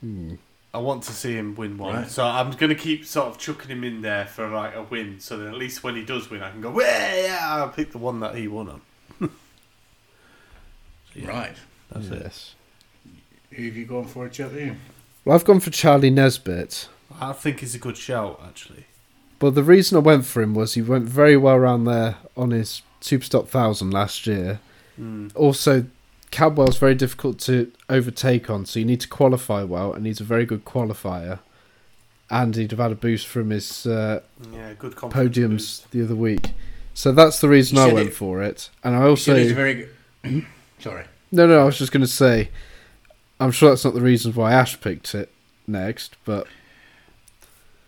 Hmm. 0.00 0.36
I 0.74 0.78
want 0.78 1.02
to 1.04 1.12
see 1.12 1.34
him 1.34 1.54
win 1.54 1.76
one. 1.76 1.94
Right. 1.94 2.10
So 2.10 2.24
I'm 2.24 2.50
going 2.52 2.70
to 2.70 2.74
keep 2.74 3.04
sort 3.04 3.28
of 3.28 3.38
chucking 3.38 3.68
him 3.70 3.84
in 3.84 4.00
there 4.00 4.26
for 4.26 4.48
like 4.48 4.74
a 4.74 4.82
win, 4.82 5.20
so 5.20 5.36
that 5.36 5.48
at 5.48 5.54
least 5.54 5.84
when 5.84 5.96
he 5.96 6.04
does 6.04 6.30
win, 6.30 6.42
I 6.42 6.50
can 6.50 6.60
go, 6.62 6.80
yeah, 6.80 7.14
yeah, 7.14 7.64
I 7.64 7.68
picked 7.68 7.92
the 7.92 7.98
one 7.98 8.20
that 8.20 8.34
he 8.34 8.48
won 8.48 8.68
on. 8.68 8.80
Right. 11.22 11.54
That's 11.90 12.08
it. 12.08 12.22
yes. 12.22 12.54
Who 13.50 13.64
have 13.66 13.76
you 13.76 13.84
gone 13.84 14.06
for, 14.06 14.28
Chetty? 14.30 14.74
Well, 15.24 15.36
I've 15.36 15.44
gone 15.44 15.60
for 15.60 15.70
Charlie 15.70 16.08
Nesbitt. 16.10 16.88
I 17.20 17.32
think 17.34 17.60
he's 17.60 17.74
a 17.74 17.78
good 17.78 17.98
shout, 17.98 18.40
actually. 18.46 18.86
But 19.38 19.54
the 19.54 19.62
reason 19.62 19.96
I 19.98 20.00
went 20.00 20.24
for 20.24 20.40
him 20.40 20.54
was 20.54 20.74
he 20.74 20.82
went 20.82 21.04
very 21.04 21.36
well 21.36 21.58
round 21.58 21.86
there 21.86 22.16
on 22.36 22.50
his 22.50 22.82
Superstock 23.00 23.42
1000 23.42 23.90
last 23.90 24.26
year. 24.26 24.60
Mm. 24.98 25.32
Also, 25.34 25.84
Cadwell's 26.32 26.78
very 26.78 26.94
difficult 26.96 27.38
to 27.40 27.70
overtake 27.88 28.50
on, 28.50 28.66
so 28.66 28.80
you 28.80 28.84
need 28.84 29.00
to 29.02 29.08
qualify 29.08 29.62
well, 29.62 29.92
and 29.92 30.04
he's 30.06 30.20
a 30.20 30.24
very 30.24 30.44
good 30.44 30.64
qualifier. 30.64 31.38
And 32.30 32.56
he'd 32.56 32.70
have 32.70 32.80
had 32.80 32.90
a 32.92 32.94
boost 32.96 33.26
from 33.26 33.50
his 33.50 33.86
uh, 33.86 34.22
Yeah, 34.52 34.72
good 34.78 34.96
podiums 34.96 35.48
boost. 35.50 35.90
the 35.90 36.02
other 36.02 36.14
week. 36.16 36.52
So 36.94 37.12
that's 37.12 37.40
the 37.40 37.48
reason 37.48 37.76
You 37.76 37.82
I 37.84 37.92
went 37.92 38.08
it- 38.08 38.14
for 38.14 38.42
it. 38.42 38.70
And 38.82 38.96
I 38.96 39.02
also. 39.02 39.36
he's 39.36 39.52
very 39.52 39.88
good. 40.24 40.46
Sorry. 40.78 41.04
No, 41.30 41.46
no, 41.46 41.60
I 41.60 41.64
was 41.64 41.78
just 41.78 41.92
going 41.92 42.00
to 42.00 42.06
say, 42.06 42.48
I'm 43.38 43.50
sure 43.52 43.68
that's 43.70 43.84
not 43.84 43.94
the 43.94 44.00
reason 44.00 44.32
why 44.32 44.52
Ash 44.52 44.80
picked 44.80 45.14
it 45.14 45.30
next, 45.66 46.16
but 46.24 46.46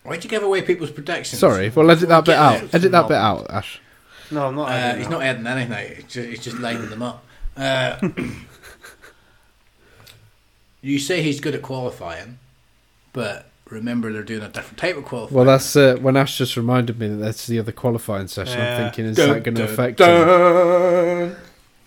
Why'd 0.03 0.23
you 0.23 0.29
give 0.29 0.43
away 0.43 0.61
people's 0.61 0.91
predictions? 0.91 1.39
sorry. 1.39 1.69
Well, 1.69 1.89
edit 1.89 2.09
that 2.09 2.25
bit 2.25 2.35
out. 2.35 2.73
Edit 2.73 2.91
that 2.91 3.07
bit 3.07 3.17
out, 3.17 3.49
Ash. 3.49 3.79
No, 4.29 4.47
I'm 4.47 4.55
not. 4.55 4.69
Uh, 4.69 4.73
adding 4.73 4.99
he's 5.01 5.09
not 5.09 5.23
adding 5.23 5.47
anything. 5.47 5.95
He's 5.95 6.05
just, 6.05 6.29
he's 6.29 6.43
just 6.43 6.59
lining 6.59 6.89
them 6.89 7.01
up. 7.01 7.24
Uh, 7.57 8.09
you 10.81 10.99
say 10.99 11.21
he's 11.23 11.39
good 11.39 11.55
at 11.55 11.61
qualifying, 11.61 12.37
but 13.13 13.49
remember 13.69 14.11
they're 14.13 14.23
doing 14.23 14.43
a 14.43 14.49
different 14.49 14.77
type 14.77 14.97
of 14.97 15.05
qualifying. 15.05 15.35
Well, 15.35 15.45
that's 15.45 15.75
uh, 15.75 15.97
when 16.01 16.15
Ash 16.17 16.37
just 16.37 16.55
reminded 16.57 16.99
me 16.99 17.07
that 17.07 17.15
that's 17.15 17.47
the 17.47 17.59
other 17.59 17.71
qualifying 17.71 18.27
session. 18.27 18.59
Yeah. 18.59 18.77
I'm 18.77 18.83
thinking, 18.83 19.05
is 19.05 19.17
Dun, 19.17 19.29
that 19.29 19.43
going 19.43 19.55
to 19.55 19.63
dun, 19.65 19.71
affect 19.73 19.99
him? 19.99 21.35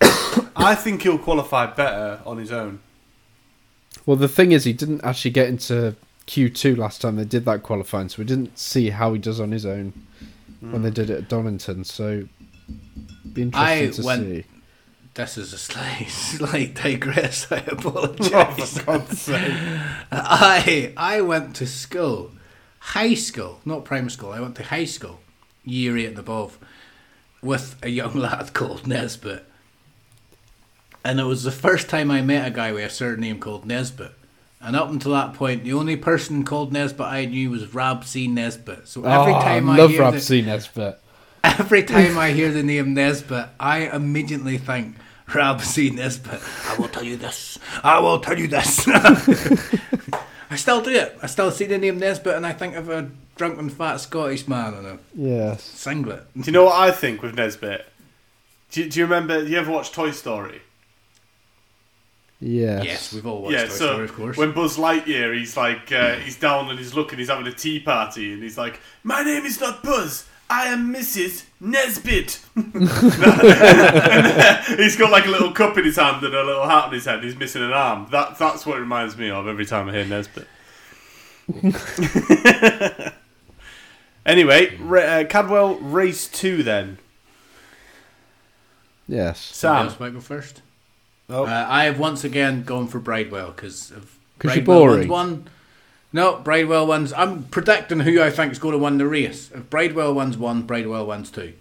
I 0.55 0.75
think 0.75 1.03
he'll 1.03 1.17
qualify 1.17 1.67
better 1.67 2.19
on 2.25 2.37
his 2.37 2.51
own. 2.51 2.79
Well, 4.05 4.17
the 4.17 4.27
thing 4.27 4.51
is, 4.51 4.63
he 4.65 4.73
didn't 4.73 5.01
actually 5.03 5.31
get 5.31 5.47
into 5.47 5.95
Q2 6.27 6.77
last 6.77 7.01
time 7.01 7.15
they 7.15 7.25
did 7.25 7.45
that 7.45 7.63
qualifying, 7.63 8.09
so 8.09 8.19
we 8.19 8.25
didn't 8.25 8.57
see 8.57 8.89
how 8.89 9.13
he 9.13 9.19
does 9.19 9.39
on 9.39 9.51
his 9.51 9.65
own 9.65 9.93
when 10.61 10.81
they 10.81 10.89
did 10.91 11.09
it 11.09 11.17
at 11.19 11.29
Donington. 11.29 11.83
So, 11.85 12.27
be 13.33 13.43
interesting 13.43 13.87
I 13.87 13.91
to 13.91 14.01
went- 14.03 14.23
see. 14.23 14.45
This 15.13 15.37
is 15.37 15.53
a 15.53 15.57
slight, 15.57 16.07
slight 16.09 16.75
digress. 16.75 17.51
I 17.51 17.57
apologise. 17.67 18.31
Oh, 18.33 18.53
for 18.65 18.85
God's 18.85 19.21
sake. 19.21 19.53
I 20.11 20.93
I 20.95 21.21
went 21.21 21.55
to 21.57 21.67
school, 21.67 22.31
high 22.79 23.15
school, 23.15 23.59
not 23.65 23.85
primary 23.85 24.11
school. 24.11 24.31
I 24.31 24.39
went 24.39 24.55
to 24.57 24.63
high 24.63 24.85
school, 24.85 25.19
year 25.63 25.97
eight 25.97 26.07
and 26.07 26.19
above, 26.19 26.57
with 27.41 27.75
a 27.83 27.89
young 27.89 28.13
lad 28.13 28.53
called 28.53 28.87
Nesbit, 28.87 29.45
and 31.03 31.19
it 31.19 31.25
was 31.25 31.43
the 31.43 31.51
first 31.51 31.89
time 31.89 32.11
I 32.11 32.21
met 32.21 32.47
a 32.47 32.51
guy 32.51 32.71
with 32.71 32.85
a 32.85 32.89
surname 32.89 33.39
called 33.39 33.65
Nesbit. 33.65 34.13
And 34.61 34.75
up 34.75 34.89
until 34.89 35.13
that 35.13 35.33
point, 35.35 35.63
the 35.63 35.73
only 35.73 35.95
person 35.95 36.43
called 36.43 36.73
Nesbit 36.73 37.05
I 37.05 37.25
knew 37.25 37.51
was 37.51 37.73
Rab 37.73 38.03
C. 38.03 38.27
Nesbitt. 38.27 38.89
So 38.89 39.05
every 39.05 39.33
oh, 39.33 39.39
time 39.39 39.69
I 39.69 39.75
I, 39.75 39.77
love 39.77 39.91
hear 39.91 40.01
Rob 40.01 40.13
the, 40.15 40.19
C. 40.19 40.41
Nesbitt. 40.41 40.99
Every 41.43 41.83
time 41.83 42.17
I 42.17 42.31
hear 42.31 42.51
the 42.51 42.63
name 42.63 42.93
Nesbit, 42.93 43.47
I 43.59 43.79
immediately 43.93 44.57
think 44.57 44.95
Rab 45.33 45.61
C. 45.61 45.89
Nesbitt. 45.89 46.41
I 46.67 46.75
will 46.77 46.87
tell 46.89 47.03
you 47.03 47.17
this. 47.17 47.57
I 47.83 47.99
will 47.99 48.19
tell 48.19 48.37
you 48.37 48.47
this. 48.47 48.85
I 50.51 50.55
still 50.55 50.81
do 50.81 50.91
it. 50.91 51.17
I 51.21 51.27
still 51.27 51.51
see 51.51 51.65
the 51.65 51.77
name 51.77 51.99
Nesbit 51.99 52.35
and 52.35 52.45
I 52.45 52.53
think 52.53 52.75
of 52.75 52.89
a 52.89 53.09
drunken 53.35 53.69
fat 53.69 53.97
Scottish 53.97 54.47
man 54.47 54.73
in 54.73 54.85
a 54.85 54.97
Yes. 55.15 55.63
singlet. 55.63 56.25
Do 56.35 56.41
you 56.45 56.51
know 56.51 56.65
what 56.65 56.75
I 56.79 56.91
think 56.91 57.21
with 57.21 57.35
Nesbit? 57.35 57.85
Do 58.71 58.83
you, 58.83 58.89
do 58.89 58.99
you 58.99 59.05
remember? 59.05 59.43
You 59.43 59.57
ever 59.57 59.71
watch 59.71 59.91
Toy 59.91 60.11
Story? 60.11 60.61
Yes. 62.41 62.85
Yes, 62.85 63.13
we've 63.13 63.25
all 63.27 63.41
watched 63.41 63.53
yeah. 63.53 63.63
Toy 63.65 63.69
so 63.69 63.87
Story, 63.93 64.03
of 64.05 64.13
course. 64.13 64.37
when 64.37 64.53
Buzz 64.53 64.77
Lightyear, 64.77 65.37
he's 65.37 65.57
like, 65.57 65.91
uh, 65.91 66.15
he's 66.15 66.37
down 66.39 66.69
and 66.69 66.79
he's 66.79 66.93
looking, 66.93 67.19
he's 67.19 67.27
having 67.29 67.47
a 67.47 67.51
tea 67.51 67.79
party, 67.81 68.31
and 68.33 68.41
he's 68.41 68.57
like, 68.57 68.79
"My 69.03 69.23
name 69.23 69.43
is 69.45 69.59
not 69.59 69.83
Buzz. 69.83 70.25
I 70.49 70.65
am 70.67 70.93
Mrs. 70.93 71.43
Nesbit." 71.59 72.39
he's 74.79 74.95
got 74.97 75.11
like 75.11 75.25
a 75.25 75.29
little 75.29 75.51
cup 75.51 75.77
in 75.77 75.83
his 75.85 75.97
hand 75.97 76.23
and 76.23 76.33
a 76.33 76.43
little 76.43 76.67
hat 76.67 76.85
on 76.85 76.93
his 76.93 77.05
head. 77.05 77.23
He's 77.23 77.35
missing 77.35 77.61
an 77.63 77.73
arm. 77.73 78.07
That 78.11 78.37
that's 78.39 78.65
what 78.65 78.77
it 78.77 78.81
reminds 78.81 79.17
me 79.17 79.29
of 79.29 79.47
every 79.47 79.65
time 79.65 79.89
I 79.89 79.93
hear 79.93 80.05
Nesbit. 80.05 80.47
anyway, 84.25 84.77
uh, 84.77 85.23
Cadwell 85.25 85.75
race 85.75 86.27
two 86.27 86.63
then. 86.63 86.97
Yes. 89.07 89.39
Somebody 89.39 89.81
Sam. 89.81 89.87
else 89.89 89.99
might 89.99 90.13
go 90.13 90.19
first. 90.19 90.61
Oh. 91.29 91.45
Uh, 91.45 91.65
I 91.69 91.85
have 91.85 91.99
once 91.99 92.23
again 92.23 92.63
gone 92.63 92.87
for 92.87 92.99
Bridewell 92.99 93.55
because 93.55 93.91
of 93.91 94.17
'Cause 94.39 94.55
you're 94.55 94.63
Bridewell 94.65 94.79
boring. 94.79 95.07
one. 95.09 95.47
No, 96.11 96.41
Bridewell 96.43 96.87
wins. 96.87 97.13
I'm 97.13 97.43
predicting 97.43 97.99
who 97.99 98.21
I 98.21 98.31
think 98.31 98.51
is 98.51 98.59
going 98.59 98.71
to 98.71 98.79
win 98.79 98.97
the 98.97 99.05
race. 99.07 99.51
If 99.53 99.69
Bridewell 99.69 100.15
wins 100.15 100.37
one, 100.37 100.63
Bridewell 100.63 101.05
wins 101.05 101.29
two. 101.29 101.53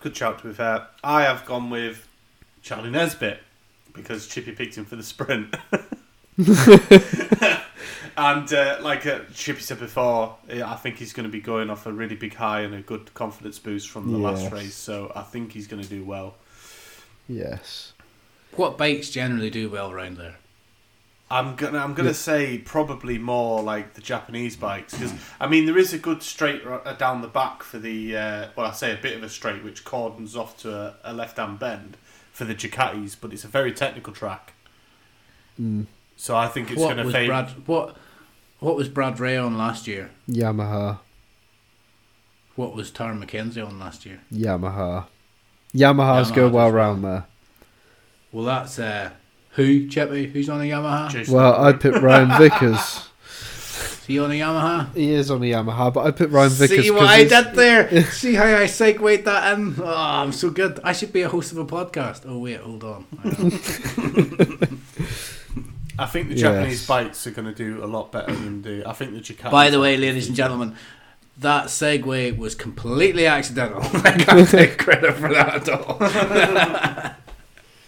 Good 0.00 0.16
shout, 0.16 0.38
to 0.40 0.48
be 0.48 0.54
fair. 0.54 0.86
I 1.04 1.22
have 1.22 1.44
gone 1.44 1.68
with 1.68 2.08
Charlie 2.62 2.90
Nesbitt 2.90 3.40
because 3.92 4.26
Chippy 4.26 4.52
picked 4.52 4.76
him 4.76 4.86
for 4.86 4.96
the 4.96 5.02
sprint. 5.02 5.54
and 8.16 8.52
uh, 8.52 8.78
like 8.80 9.06
uh, 9.06 9.20
Chippy 9.34 9.60
said 9.60 9.78
before, 9.78 10.36
eh, 10.48 10.62
I 10.64 10.76
think 10.76 10.96
he's 10.96 11.12
going 11.12 11.24
to 11.24 11.30
be 11.32 11.40
going 11.40 11.68
off 11.68 11.86
a 11.86 11.92
really 11.92 12.16
big 12.16 12.34
high 12.34 12.62
and 12.62 12.74
a 12.74 12.80
good 12.80 13.12
confidence 13.12 13.58
boost 13.58 13.90
from 13.90 14.10
the 14.10 14.18
last 14.18 14.50
race. 14.50 14.74
So 14.74 15.12
I 15.14 15.22
think 15.22 15.52
he's 15.52 15.66
going 15.66 15.82
to 15.82 15.88
do 15.88 16.02
well. 16.02 16.36
Yes. 17.28 17.92
What 18.56 18.78
bikes 18.78 19.10
generally 19.10 19.50
do 19.50 19.68
well 19.68 19.92
around 19.92 20.16
there? 20.16 20.36
I'm 21.30 21.54
gonna 21.54 21.78
I'm 21.78 21.94
gonna 21.94 22.12
say 22.14 22.58
probably 22.58 23.16
more 23.18 23.62
like 23.62 23.94
the 23.94 24.00
Japanese 24.00 24.56
bikes 24.56 24.94
because 24.94 25.12
I 25.38 25.46
mean 25.46 25.64
there 25.66 25.78
is 25.78 25.92
a 25.92 25.98
good 25.98 26.22
straight 26.22 26.62
uh, 26.66 26.92
down 26.94 27.22
the 27.22 27.28
back 27.28 27.62
for 27.62 27.78
the 27.78 28.16
uh, 28.16 28.46
well 28.56 28.66
I 28.66 28.72
say 28.72 28.92
a 28.92 28.96
bit 28.96 29.16
of 29.16 29.22
a 29.22 29.28
straight 29.28 29.62
which 29.62 29.84
cordons 29.84 30.34
off 30.34 30.56
to 30.58 30.74
a, 30.74 30.94
a 31.04 31.12
left 31.12 31.36
hand 31.36 31.58
bend 31.60 31.96
for 32.32 32.44
the 32.44 32.54
Ducatis 32.54 33.16
but 33.20 33.32
it's 33.32 33.44
a 33.44 33.48
very 33.48 33.72
technical 33.72 34.12
track 34.12 34.54
Mm. 35.60 35.86
so 36.16 36.36
I 36.36 36.46
think 36.48 36.70
it's 36.70 36.80
what 36.80 36.86
going 36.86 36.96
to 36.98 37.04
was 37.04 37.12
favour 37.14 37.26
Brad? 37.32 37.50
What 37.66 37.96
what 38.60 38.76
was 38.76 38.88
Brad 38.88 39.20
Ray 39.20 39.36
on 39.36 39.58
last 39.58 39.86
year? 39.86 40.10
Yamaha. 40.28 40.98
What 42.56 42.74
was 42.74 42.90
Tarran 42.90 43.18
Mackenzie 43.18 43.60
on 43.60 43.78
last 43.78 44.06
year? 44.06 44.20
Yamaha. 44.32 45.06
Yamahas 45.74 46.26
Yamaha 46.30 46.34
go 46.34 46.42
well 46.48 46.52
well. 46.66 46.70
round 46.70 47.04
there. 47.04 47.24
Well, 48.32 48.44
that's 48.44 48.78
uh, 48.78 49.10
who 49.52 49.86
Chippy? 49.88 50.26
Who's 50.26 50.48
on 50.48 50.60
a 50.60 50.64
Yamaha? 50.64 51.10
Jason 51.10 51.34
Well, 51.34 51.62
I 51.64 51.72
picked 51.72 51.98
Ryan 51.98 52.36
Vickers. 52.38 53.06
Is 53.26 54.04
he 54.06 54.18
on 54.18 54.30
a 54.30 54.34
Yamaha? 54.34 54.92
He 54.94 55.12
is 55.12 55.30
on 55.30 55.38
a 55.42 55.46
Yamaha, 55.46 55.92
but 55.94 56.04
I 56.06 56.10
picked 56.10 56.32
Ryan 56.32 56.50
Vickers. 56.50 56.84
See 56.84 56.90
what 56.90 57.00
'cause 57.00 57.08
I 57.10 57.18
he's- 57.24 57.30
did 57.44 57.54
there? 57.54 58.04
See 58.10 58.34
how 58.34 58.44
I 58.44 58.66
segued 58.66 59.24
that 59.24 59.58
in? 59.58 59.74
Oh, 59.78 59.84
I'm 59.94 60.32
so 60.32 60.50
good. 60.50 60.80
I 60.82 60.92
should 60.92 61.12
be 61.12 61.22
a 61.22 61.28
host 61.28 61.52
of 61.52 61.58
a 61.58 61.64
podcast. 61.64 62.22
Oh 62.26 62.38
wait, 62.38 62.60
hold 62.60 62.82
on. 62.84 63.06
I 65.98 66.06
think 66.10 66.28
the 66.28 66.34
Yes. 66.34 66.40
Japanese 66.40 66.86
bikes 66.86 67.26
are 67.26 67.30
going 67.32 67.46
to 67.46 67.54
do 67.54 67.84
a 67.84 67.86
lot 67.86 68.10
better 68.10 68.34
than 68.34 68.62
the 68.62 68.88
I 68.88 68.92
think 68.94 69.12
the 69.12 69.20
Ducatis 69.20 69.50
By 69.50 69.70
the 69.70 69.78
way, 69.80 69.96
ladies 69.96 70.26
and 70.28 70.36
gentlemen, 70.36 70.74
that 71.38 71.66
segue 71.66 72.36
was 72.36 72.54
completely 72.54 73.26
accidental. 73.26 73.80
I 73.82 74.12
can't 74.12 74.48
take 74.48 74.78
credit 74.78 75.14
for 75.14 75.28
that 75.32 75.68
at 75.68 75.68
all. 75.68 77.16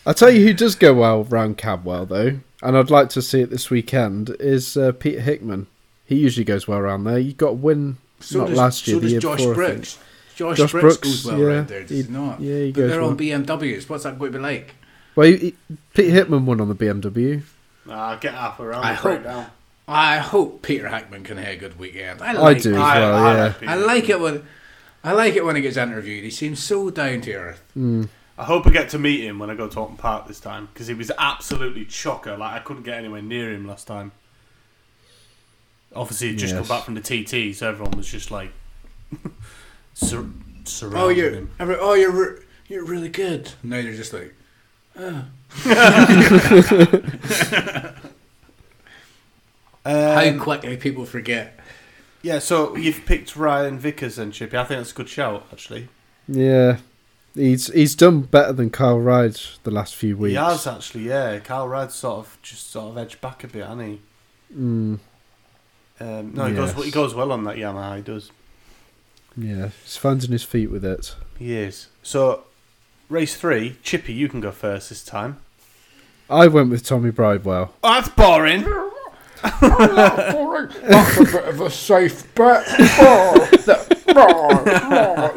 I'll 0.06 0.14
tell 0.14 0.30
you 0.30 0.44
who 0.46 0.52
does 0.54 0.74
go 0.74 0.94
well 0.94 1.24
round 1.24 1.58
Cadwell 1.58 2.06
though, 2.06 2.40
and 2.62 2.76
I'd 2.76 2.90
like 2.90 3.08
to 3.10 3.22
see 3.22 3.40
it 3.40 3.50
this 3.50 3.70
weekend. 3.70 4.30
Is 4.40 4.76
uh, 4.76 4.92
Peter 4.92 5.20
Hickman? 5.20 5.66
He 6.04 6.16
usually 6.16 6.44
goes 6.44 6.66
well 6.66 6.78
around 6.78 7.04
there. 7.04 7.18
You 7.18 7.32
got 7.32 7.48
a 7.48 7.52
win 7.52 7.98
So 8.20 8.40
not 8.40 8.48
does, 8.48 8.58
last 8.58 8.86
year, 8.88 8.96
so 8.96 9.00
the 9.00 9.04
does 9.06 9.12
year 9.12 9.20
Josh 9.20 9.38
before, 9.38 9.54
Brooks. 9.54 9.98
Josh, 10.34 10.56
Josh 10.56 10.70
Brooks, 10.72 10.96
Brooks, 10.96 10.98
goes 11.08 11.24
well 11.26 11.38
yeah, 11.38 11.44
right 11.58 11.68
there, 11.68 11.80
does 11.82 11.90
he, 11.90 12.02
he- 12.02 12.12
not? 12.12 12.40
yeah, 12.40 12.58
he 12.58 12.72
but 12.72 12.80
goes 12.80 12.90
they're 12.90 13.00
well. 13.00 13.10
on 13.10 13.16
BMWs. 13.18 13.88
What's 13.88 14.04
that 14.04 14.18
going 14.18 14.32
to 14.32 14.38
be 14.38 14.42
like? 14.42 14.74
Well, 15.14 15.26
he, 15.28 15.36
he- 15.36 15.54
Peter 15.94 16.10
Hickman 16.10 16.46
won 16.46 16.60
on 16.60 16.68
the 16.68 16.74
BMW. 16.74 17.42
Ah, 17.88 18.16
get 18.16 18.34
up 18.34 18.58
around 18.60 18.84
I 18.84 18.90
the 18.90 18.96
hope- 18.96 19.12
breakdown. 19.22 19.46
I 19.88 20.18
hope 20.18 20.62
Peter 20.62 20.88
Hickman 20.88 21.24
can 21.24 21.36
have 21.38 21.48
a 21.48 21.56
good 21.56 21.78
weekend. 21.78 22.22
I, 22.22 22.30
I 22.30 22.32
like 22.32 22.62
do 22.62 22.70
as 22.74 22.80
I- 22.80 22.98
well. 23.00 23.14
I 23.14 23.34
yeah. 23.34 23.42
like 23.44 23.62
I 23.68 23.74
like 23.74 24.08
it 24.08 24.20
when 24.20 24.46
I 25.04 25.12
like 25.12 25.34
it 25.34 25.44
when 25.44 25.56
he 25.56 25.62
gets 25.62 25.76
interviewed. 25.76 26.24
He 26.24 26.30
seems 26.30 26.60
so 26.62 26.88
down 26.90 27.20
to 27.22 27.32
earth. 27.34 27.62
Mm. 27.76 28.08
I 28.38 28.44
hope 28.44 28.66
I 28.66 28.70
get 28.70 28.88
to 28.90 28.98
meet 28.98 29.20
him 29.24 29.38
when 29.38 29.50
I 29.50 29.54
go 29.54 29.68
to 29.68 29.76
Oulton 29.78 29.96
Park 29.98 30.26
this 30.26 30.40
time 30.40 30.68
because 30.72 30.86
he 30.86 30.94
was 30.94 31.10
absolutely 31.18 31.84
chocker. 31.84 32.36
Like 32.38 32.54
I 32.54 32.58
couldn't 32.60 32.82
get 32.84 32.96
anywhere 32.98 33.22
near 33.22 33.52
him 33.52 33.66
last 33.66 33.86
time. 33.86 34.12
Obviously, 35.94 36.28
he'd 36.28 36.38
just 36.38 36.54
Yes. 36.54 36.66
come 36.66 36.76
back 36.76 36.84
from 36.86 36.94
the 36.94 37.00
TT, 37.02 37.54
so 37.54 37.68
everyone 37.68 37.96
was 37.96 38.10
just 38.10 38.30
like 38.30 38.50
sur- 39.94 40.26
surrounding 40.64 41.00
Oh, 41.02 41.08
you're 41.10 41.30
him. 41.30 41.50
every, 41.60 41.76
oh 41.78 41.92
you're 41.94 42.10
re- 42.10 42.38
you're 42.68 42.84
really 42.84 43.10
good. 43.10 43.52
No, 43.62 43.82
they're 43.82 43.92
just 43.94 44.12
like 44.14 44.34
how 44.96 45.24
Um, 49.84 50.38
quickly 50.38 50.76
people 50.76 51.04
forget. 51.04 51.58
yeah, 52.22 52.38
so 52.38 52.76
you've 52.76 53.04
picked 53.04 53.36
Ryan 53.36 53.78
Vickers 53.78 54.18
and 54.18 54.32
Chippy. 54.32 54.56
I 54.56 54.64
think 54.64 54.78
that's 54.80 54.92
a 54.92 54.94
good 54.94 55.08
shout, 55.08 55.46
actually. 55.52 55.88
Yeah, 56.28 56.78
he's 57.34 57.66
he's 57.72 57.94
done 57.94 58.20
better 58.22 58.52
than 58.52 58.70
Kyle 58.70 58.98
Ryde 58.98 59.40
the 59.64 59.70
last 59.70 59.94
few 59.94 60.16
weeks. 60.16 60.30
He 60.32 60.36
has 60.36 60.66
actually, 60.66 61.04
yeah. 61.08 61.38
Kyle 61.40 61.68
Ryde's 61.68 61.94
sort 61.94 62.18
of 62.18 62.38
just 62.42 62.70
sort 62.70 62.90
of 62.90 62.98
edged 62.98 63.20
back 63.20 63.44
a 63.44 63.48
bit, 63.48 63.64
hasn't 63.66 63.82
he? 63.82 64.00
Mm. 64.56 64.98
Um, 66.00 66.34
no, 66.34 66.46
he 66.46 66.54
Yes. 66.54 66.72
goes 66.74 66.84
he 66.84 66.90
goes 66.90 67.14
well 67.14 67.32
on 67.32 67.44
that 67.44 67.56
Yamaha. 67.56 67.96
He 67.96 68.02
does. 68.02 68.30
Yeah, 69.36 69.70
he's 69.82 69.96
finding 69.96 70.30
his 70.32 70.42
feet 70.44 70.70
with 70.70 70.84
it. 70.84 71.14
He 71.38 71.54
is. 71.56 71.88
So, 72.02 72.42
race 73.08 73.34
three, 73.36 73.76
Chippy, 73.82 74.12
you 74.12 74.28
can 74.28 74.40
go 74.40 74.50
first 74.50 74.88
this 74.90 75.02
time. 75.02 75.38
I 76.28 76.46
went 76.48 76.70
with 76.70 76.84
Tommy 76.84 77.10
Bridewell. 77.10 77.70
Oh, 77.82 77.92
that's 77.94 78.08
boring. 78.10 78.64
That's 79.42 81.16
a 81.18 81.24
bit 81.24 81.44
of 81.48 81.60
a 81.60 81.70
safe 81.70 82.34
bet. 82.34 82.64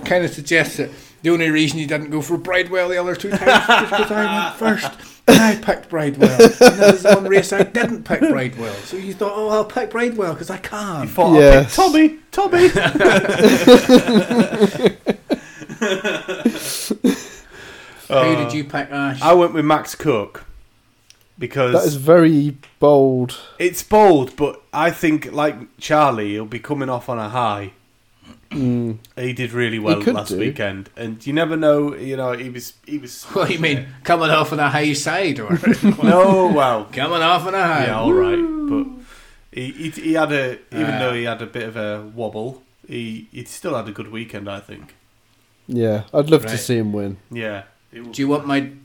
kind 0.05 0.23
of 0.26 0.31
suggests 0.31 0.77
that 0.77 0.89
the 1.23 1.29
only 1.31 1.49
reason 1.49 1.79
you 1.79 1.87
didn't 1.87 2.09
go 2.11 2.21
for 2.21 2.37
Bridewell 2.37 2.89
the 2.89 2.97
other 2.97 3.15
two 3.15 3.29
times 3.31 3.67
was 3.67 3.89
because 3.89 4.11
I 4.11 4.45
went 4.45 4.55
first. 4.57 4.91
And 5.27 5.39
I 5.41 5.55
picked 5.55 5.89
Bridewell. 5.89 6.29
And 6.29 6.79
that 6.79 6.91
was 6.93 7.01
the 7.03 7.15
one 7.15 7.23
race 7.27 7.51
I 7.51 7.63
didn't 7.63 8.03
pick 8.03 8.19
Bridewell. 8.19 8.73
So 8.83 8.95
you 8.97 9.13
thought, 9.15 9.33
oh, 9.35 9.49
I'll 9.49 9.65
pick 9.65 9.89
Bridewell 9.89 10.33
because 10.33 10.51
I 10.51 10.57
You 10.57 10.61
can. 10.61 11.07
thought, 11.07 11.33
Yes. 11.39 11.79
I'll 11.79 11.91
pick 11.91 12.31
Tommy, 12.31 12.67
Tommy. 12.67 12.67
Who 18.07 18.13
uh, 18.13 18.35
did 18.43 18.53
you 18.53 18.63
pick, 18.63 18.91
Ash? 18.91 19.21
I 19.21 19.33
went 19.33 19.53
with 19.53 19.65
Max 19.65 19.95
Cook 19.95 20.45
because 21.39 21.73
That 21.73 21.85
is 21.85 21.95
very 21.95 22.55
bold. 22.79 23.39
it's 23.57 23.81
bold, 23.81 24.35
but 24.35 24.61
I 24.71 24.91
think 24.91 25.31
like 25.31 25.55
Charlie, 25.79 26.31
he'll 26.33 26.45
be 26.45 26.59
coming 26.59 26.89
off 26.89 27.09
on 27.09 27.17
a 27.17 27.29
high. 27.29 27.71
Mm. 28.51 28.99
He 29.17 29.34
did 29.34 29.51
really 29.51 29.80
well 29.80 29.99
last 30.01 30.30
do. 30.30 30.38
weekend, 30.39 30.89
and 30.95 31.26
you 31.26 31.34
never 31.34 31.57
know. 31.57 31.95
You 31.95 32.15
know, 32.17 32.34
he 32.34 32.49
was 32.49 32.73
he 32.85 32.97
was. 32.97 33.23
what 33.34 33.47
do 33.47 33.53
you 33.53 33.59
mean? 33.59 33.88
Coming 34.03 34.30
off 34.30 34.53
on 34.53 34.59
a 34.59 34.69
high 34.69 34.93
side? 34.93 35.39
or 35.39 35.49
No, 36.03 36.51
well, 36.53 36.85
Coming 36.91 37.22
off 37.22 37.45
on 37.47 37.55
a 37.55 37.63
high. 37.67 37.85
yeah, 37.88 37.99
all 37.99 38.13
right, 38.13 38.38
but 38.69 38.88
he, 39.51 39.72
he 39.72 39.89
he 39.89 40.13
had 40.13 40.31
a 40.31 40.53
even 40.72 40.95
Uh. 40.95 40.99
though 40.99 41.13
he 41.13 41.23
had 41.23 41.41
a 41.41 41.45
bit 41.47 41.63
of 41.63 41.76
a 41.76 42.03
wobble, 42.15 42.61
he 42.88 43.27
he 43.31 43.43
still 43.45 43.76
had 43.76 43.88
a 43.88 43.91
good 43.91 44.11
weekend. 44.11 44.49
I 44.49 44.59
think. 44.59 44.95
Yeah, 45.67 46.03
I'd 46.13 46.30
love 46.30 46.45
to 46.45 46.57
see 46.57 46.77
him 46.77 46.93
win. 46.93 47.17
Yeah. 47.31 47.63
Do 47.91 48.22
you 48.22 48.27
want 48.27 48.45
my... 48.45 48.59
Do 48.59 48.76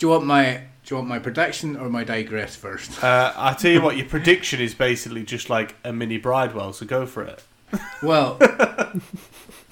you 0.00 0.08
want 0.08 0.24
my... 0.24 0.62
Do 0.84 0.94
you 0.94 0.96
want 0.96 1.06
my 1.08 1.18
prediction 1.18 1.76
or 1.76 1.90
my 1.90 2.04
digress 2.04 2.56
first? 2.56 3.04
uh, 3.04 3.32
I 3.36 3.52
tell 3.52 3.70
you 3.70 3.82
what, 3.82 3.96
your 3.98 4.06
prediction 4.06 4.58
is 4.60 4.74
basically 4.74 5.24
just 5.24 5.50
like 5.50 5.74
a 5.84 5.92
mini 5.92 6.18
Bridewell, 6.18 6.72
so 6.72 6.86
go 6.86 7.04
for 7.06 7.22
it. 7.22 7.44
Well, 8.02 8.38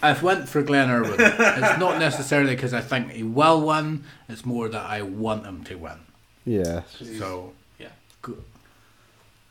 I've 0.03 0.23
went 0.23 0.49
for 0.49 0.63
Glenn 0.63 0.91
Irwin. 0.91 1.17
It's 1.19 1.79
not 1.79 1.99
necessarily 1.99 2.55
because 2.55 2.73
I 2.73 2.81
think 2.81 3.11
he 3.11 3.23
will 3.23 3.61
win. 3.61 4.05
It's 4.29 4.45
more 4.47 4.69
that 4.69 4.89
I 4.89 5.03
want 5.03 5.45
him 5.45 5.65
to 5.65 5.75
win. 5.75 5.99
Yeah. 6.45 6.83
So 7.19 7.53
Yeah. 7.79 7.89
Good. 8.23 8.43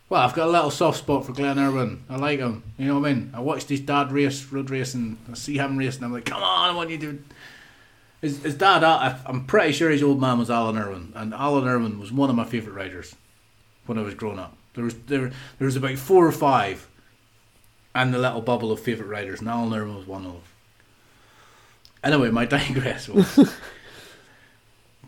Well, 0.09 0.21
I've 0.21 0.33
got 0.33 0.47
a 0.47 0.51
little 0.51 0.71
soft 0.71 0.97
spot 0.97 1.25
for 1.25 1.33
Glenn 1.33 1.59
Irwin. 1.59 2.03
I 2.09 2.15
like 2.15 2.39
him. 2.39 2.63
You 2.77 2.87
know 2.87 2.99
what 2.99 3.09
I 3.09 3.13
mean? 3.13 3.31
I 3.33 3.41
watched 3.41 3.69
his 3.69 3.81
dad 3.81 4.11
race 4.11 4.43
road 4.51 4.71
racing. 4.71 5.17
I 5.29 5.35
see 5.35 5.57
him 5.57 5.77
racing. 5.77 6.03
I'm 6.03 6.11
like, 6.13 6.25
come 6.25 6.41
on, 6.41 6.69
I 6.69 6.75
want 6.75 6.89
you 6.89 6.97
to. 6.97 7.23
His, 8.21 8.41
his 8.41 8.55
dad, 8.55 8.83
I, 8.83 9.17
I'm 9.25 9.45
pretty 9.45 9.71
sure 9.71 9.89
his 9.91 10.01
old 10.03 10.19
man 10.19 10.39
was 10.39 10.49
Alan 10.49 10.77
Irwin, 10.77 11.13
and 11.15 11.33
Alan 11.33 11.67
Irwin 11.67 11.99
was 11.99 12.11
one 12.11 12.29
of 12.29 12.35
my 12.35 12.43
favourite 12.43 12.75
riders 12.75 13.15
when 13.85 13.97
I 13.97 14.01
was 14.01 14.13
growing 14.15 14.39
up. 14.39 14.57
There 14.73 14.83
was 14.83 14.95
there 15.07 15.31
there 15.57 15.65
was 15.65 15.75
about 15.75 15.97
four 15.97 16.25
or 16.27 16.31
five, 16.31 16.87
and 17.95 18.13
the 18.13 18.19
little 18.19 18.41
bubble 18.41 18.71
of 18.71 18.79
favourite 18.79 19.09
riders, 19.09 19.39
and 19.39 19.49
Alan 19.49 19.73
Irwin 19.73 19.95
was 19.95 20.07
one 20.07 20.25
of 20.25 20.31
them. 20.33 20.41
Anyway, 22.03 22.29
my 22.31 22.45
digress 22.45 23.09
was. 23.09 23.53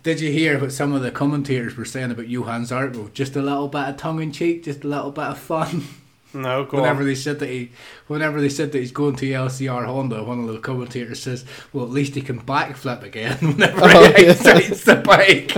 Did 0.03 0.19
you 0.19 0.31
hear 0.31 0.59
what 0.59 0.71
some 0.73 0.93
of 0.93 1.03
the 1.03 1.11
commentators 1.11 1.77
were 1.77 1.85
saying 1.85 2.09
about 2.11 2.27
Johann 2.27 2.63
Zarco? 2.63 3.13
Just 3.13 3.35
a 3.35 3.41
little 3.41 3.67
bit 3.67 3.87
of 3.87 3.97
tongue 3.97 4.21
in 4.21 4.31
cheek, 4.31 4.63
just 4.63 4.83
a 4.83 4.87
little 4.87 5.11
bit 5.11 5.25
of 5.25 5.37
fun. 5.37 5.83
No, 6.33 6.63
go 6.63 6.77
whenever 6.77 7.01
on. 7.01 7.07
they 7.07 7.15
said 7.15 7.39
that 7.39 7.49
he, 7.49 7.71
whenever 8.07 8.39
they 8.39 8.47
said 8.47 8.71
that 8.71 8.77
he's 8.79 8.93
going 8.93 9.17
to 9.17 9.25
LCR 9.29 9.85
Honda, 9.85 10.23
one 10.23 10.39
of 10.39 10.47
the 10.47 10.59
commentators 10.59 11.21
says, 11.21 11.43
"Well, 11.73 11.83
at 11.83 11.91
least 11.91 12.15
he 12.15 12.21
can 12.21 12.39
backflip 12.39 13.03
again 13.03 13.35
whenever 13.41 13.81
Oh, 13.83 14.13
he 14.15 14.23
yeah. 14.23 14.31
excites 14.31 14.85
the 14.85 14.95
bike." 14.95 15.53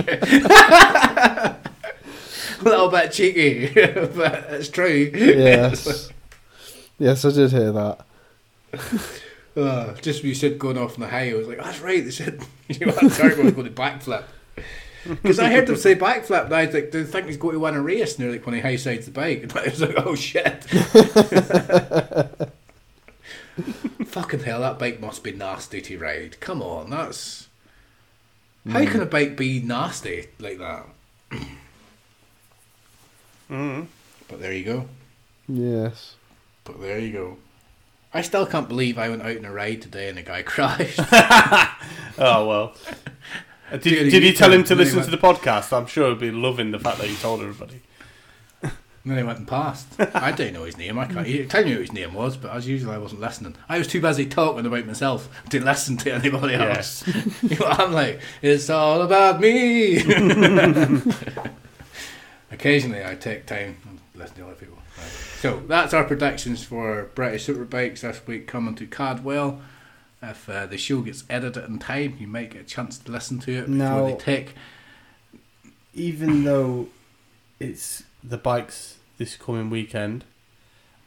a 2.60 2.64
little 2.64 2.88
bit 2.90 3.12
cheeky, 3.12 3.68
but 3.72 4.46
it's 4.50 4.68
true. 4.68 5.12
Yes. 5.14 6.08
Yes, 6.98 7.24
I 7.24 7.30
did 7.30 7.50
hear 7.50 7.72
that. 7.72 8.06
Uh, 9.56 9.94
just 10.00 10.22
when 10.22 10.30
you 10.30 10.34
said 10.34 10.58
going 10.58 10.76
off 10.76 10.94
on 10.94 11.00
the 11.00 11.06
high, 11.06 11.30
I 11.30 11.34
was 11.34 11.46
like, 11.46 11.58
that's 11.58 11.80
right. 11.80 12.04
They 12.04 12.10
said 12.10 12.44
Johann 12.68 13.08
Zarco 13.08 13.44
was 13.44 13.52
going 13.52 13.66
to 13.66 13.72
backflip. 13.72 14.24
Because 15.06 15.38
I 15.38 15.50
heard 15.50 15.66
them 15.66 15.76
say 15.76 15.94
backflip, 15.94 16.46
and 16.46 16.54
I 16.54 16.64
was 16.64 16.74
like, 16.74 16.90
do 16.90 17.04
they 17.04 17.10
think 17.10 17.26
he's 17.26 17.36
going 17.36 17.52
to 17.52 17.60
win 17.60 17.74
a 17.74 17.82
race? 17.82 18.16
And 18.16 18.24
they're 18.24 18.32
like, 18.32 18.46
when 18.46 18.54
he 18.54 18.62
high 18.62 18.76
sides 18.76 19.04
the 19.04 19.12
bike. 19.12 19.42
And 19.42 19.52
I 19.52 19.64
was 19.64 19.80
like, 19.82 19.94
oh 19.98 20.14
shit. 20.14 20.64
Fucking 24.06 24.40
hell, 24.40 24.60
that 24.62 24.78
bike 24.78 25.00
must 25.00 25.22
be 25.22 25.32
nasty 25.32 25.82
to 25.82 25.98
ride. 25.98 26.40
Come 26.40 26.62
on, 26.62 26.88
that's. 26.88 27.48
How 28.66 28.86
can 28.86 29.02
a 29.02 29.06
bike 29.06 29.36
be 29.36 29.60
nasty 29.60 30.28
like 30.38 30.58
that? 30.58 30.86
Mm. 33.50 33.86
But 34.26 34.40
there 34.40 34.54
you 34.54 34.64
go. 34.64 34.88
Yes. 35.46 36.16
But 36.64 36.80
there 36.80 36.98
you 36.98 37.12
go. 37.12 37.36
I 38.12 38.22
still 38.22 38.46
can't 38.46 38.68
believe 38.68 38.96
I 38.96 39.08
went 39.08 39.22
out 39.22 39.36
on 39.36 39.44
a 39.44 39.52
ride 39.52 39.82
today 39.82 40.08
and 40.08 40.18
a 40.18 40.22
guy 40.22 40.42
crashed. 40.46 41.00
Oh 42.16 42.46
well. 42.46 42.74
Did, 43.72 43.82
Dude, 43.82 44.10
did 44.12 44.22
you 44.22 44.28
you 44.28 44.32
tell 44.36 44.52
him 44.52 44.62
to 44.64 44.74
listen 44.76 45.00
believe 45.00 45.10
to 45.10 45.16
the 45.16 45.22
podcast? 45.22 45.72
I'm 45.76 45.86
sure 45.86 46.10
he'd 46.10 46.20
be 46.20 46.30
loving 46.30 46.70
the 46.70 46.78
fact 46.78 46.98
that 46.98 47.08
you 47.10 47.16
told 47.16 47.40
everybody. 47.40 47.80
And 48.62 48.72
then 49.04 49.18
he 49.18 49.24
went 49.24 49.38
and 49.40 49.48
passed. 49.48 49.88
I 50.14 50.30
didn't 50.30 50.54
know 50.54 50.62
his 50.64 50.78
name. 50.78 50.96
I 50.98 51.06
can't. 51.06 51.26
He 51.26 51.44
told 51.44 51.66
me 51.66 51.72
what 51.72 51.80
his 51.80 51.92
name 51.92 52.14
was, 52.14 52.36
but 52.36 52.52
as 52.54 52.68
usual, 52.68 52.92
I 52.92 52.98
wasn't 52.98 53.20
listening. 53.20 53.56
I 53.68 53.78
was 53.78 53.88
too 53.88 54.00
busy 54.00 54.26
talking 54.26 54.64
about 54.64 54.86
myself 54.86 55.28
to 55.50 55.62
listen 55.62 55.96
to 55.98 56.14
anybody 56.14 56.54
else. 56.54 57.04
you 57.42 57.58
know, 57.58 57.66
I'm 57.66 57.92
like, 57.92 58.20
it's 58.40 58.70
all 58.70 59.02
about 59.02 59.40
me. 59.40 59.96
Occasionally, 62.52 63.04
I 63.04 63.16
take 63.16 63.46
time 63.46 63.76
and 63.88 63.98
listen 64.14 64.36
to 64.36 64.44
other 64.46 64.54
people. 64.54 64.78
Right. 64.96 65.33
So 65.44 65.62
that's 65.66 65.92
our 65.92 66.04
predictions 66.04 66.64
for 66.64 67.10
British 67.14 67.46
Superbikes 67.46 68.00
this 68.00 68.26
week 68.26 68.46
coming 68.46 68.74
to 68.76 68.86
Cadwell. 68.86 69.60
If 70.22 70.48
uh, 70.48 70.64
the 70.64 70.78
show 70.78 71.02
gets 71.02 71.24
edited 71.28 71.64
in 71.66 71.78
time, 71.78 72.16
you 72.18 72.26
might 72.26 72.52
get 72.52 72.62
a 72.62 72.64
chance 72.64 72.96
to 72.96 73.12
listen 73.12 73.40
to 73.40 73.52
it 73.52 73.60
before 73.66 73.76
Now- 73.76 74.06
they 74.06 74.14
take. 74.14 74.54
Even 75.92 76.44
though 76.44 76.88
it's 77.60 78.04
the 78.22 78.38
bikes 78.38 78.96
this 79.18 79.36
coming 79.36 79.68
weekend, 79.68 80.24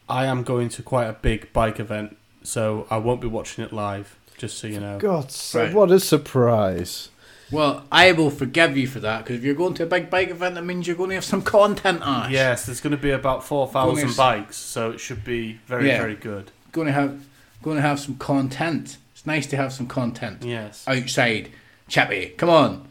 I 0.08 0.28
am 0.28 0.44
going 0.44 0.70
to 0.70 0.84
quite 0.84 1.08
a 1.08 1.14
big 1.14 1.52
bike 1.52 1.80
event, 1.80 2.16
so 2.44 2.86
I 2.92 2.98
won't 2.98 3.22
be 3.22 3.28
watching 3.28 3.64
it 3.66 3.74
live. 3.74 4.20
Just 4.38 4.60
so 4.60 4.68
you 4.68 4.80
know. 4.80 5.00
God, 5.00 5.32
so 5.32 5.64
Right. 5.64 5.74
what 5.74 5.90
a 5.90 6.00
surprise. 6.00 7.10
Well, 7.52 7.86
I 7.92 8.12
will 8.12 8.30
forgive 8.30 8.76
you 8.76 8.88
for 8.88 9.00
that 9.00 9.24
because 9.24 9.38
if 9.38 9.44
you're 9.44 9.56
going 9.56 9.74
to 9.76 9.84
a 9.84 9.86
big 9.88 10.10
bike 10.10 10.30
event, 10.30 10.56
that 10.56 10.66
means 10.66 10.86
you're 10.86 10.98
going 10.98 11.10
to 11.12 11.16
have 11.16 11.24
some 11.26 11.42
content, 11.60 12.02
Ash. 12.04 12.30
Yes, 12.32 12.66
there's 12.66 12.82
going 12.82 12.92
to 12.96 13.02
be 13.02 13.12
about 13.12 13.44
four 13.44 13.70
Going 13.72 14.12
bikes, 14.16 14.58
so 14.58 14.92
it 14.92 15.00
should 15.00 15.24
be 15.24 15.60
very 15.66 15.88
Yeah. 15.88 15.98
very 16.00 16.16
good. 16.16 16.52
going 16.74 16.88
to 16.88 16.94
have 16.94 17.26
going 17.64 17.78
to 17.78 17.82
have 17.82 18.00
some 18.00 18.16
content. 18.18 18.98
It's 19.14 19.26
nice 19.26 19.48
to 19.48 19.58
have 19.58 19.74
some 19.74 19.88
content 19.88 20.44
Yes. 20.44 20.84
outside. 20.88 21.50
Chappy, 21.88 22.28
come 22.38 22.50
on! 22.50 22.88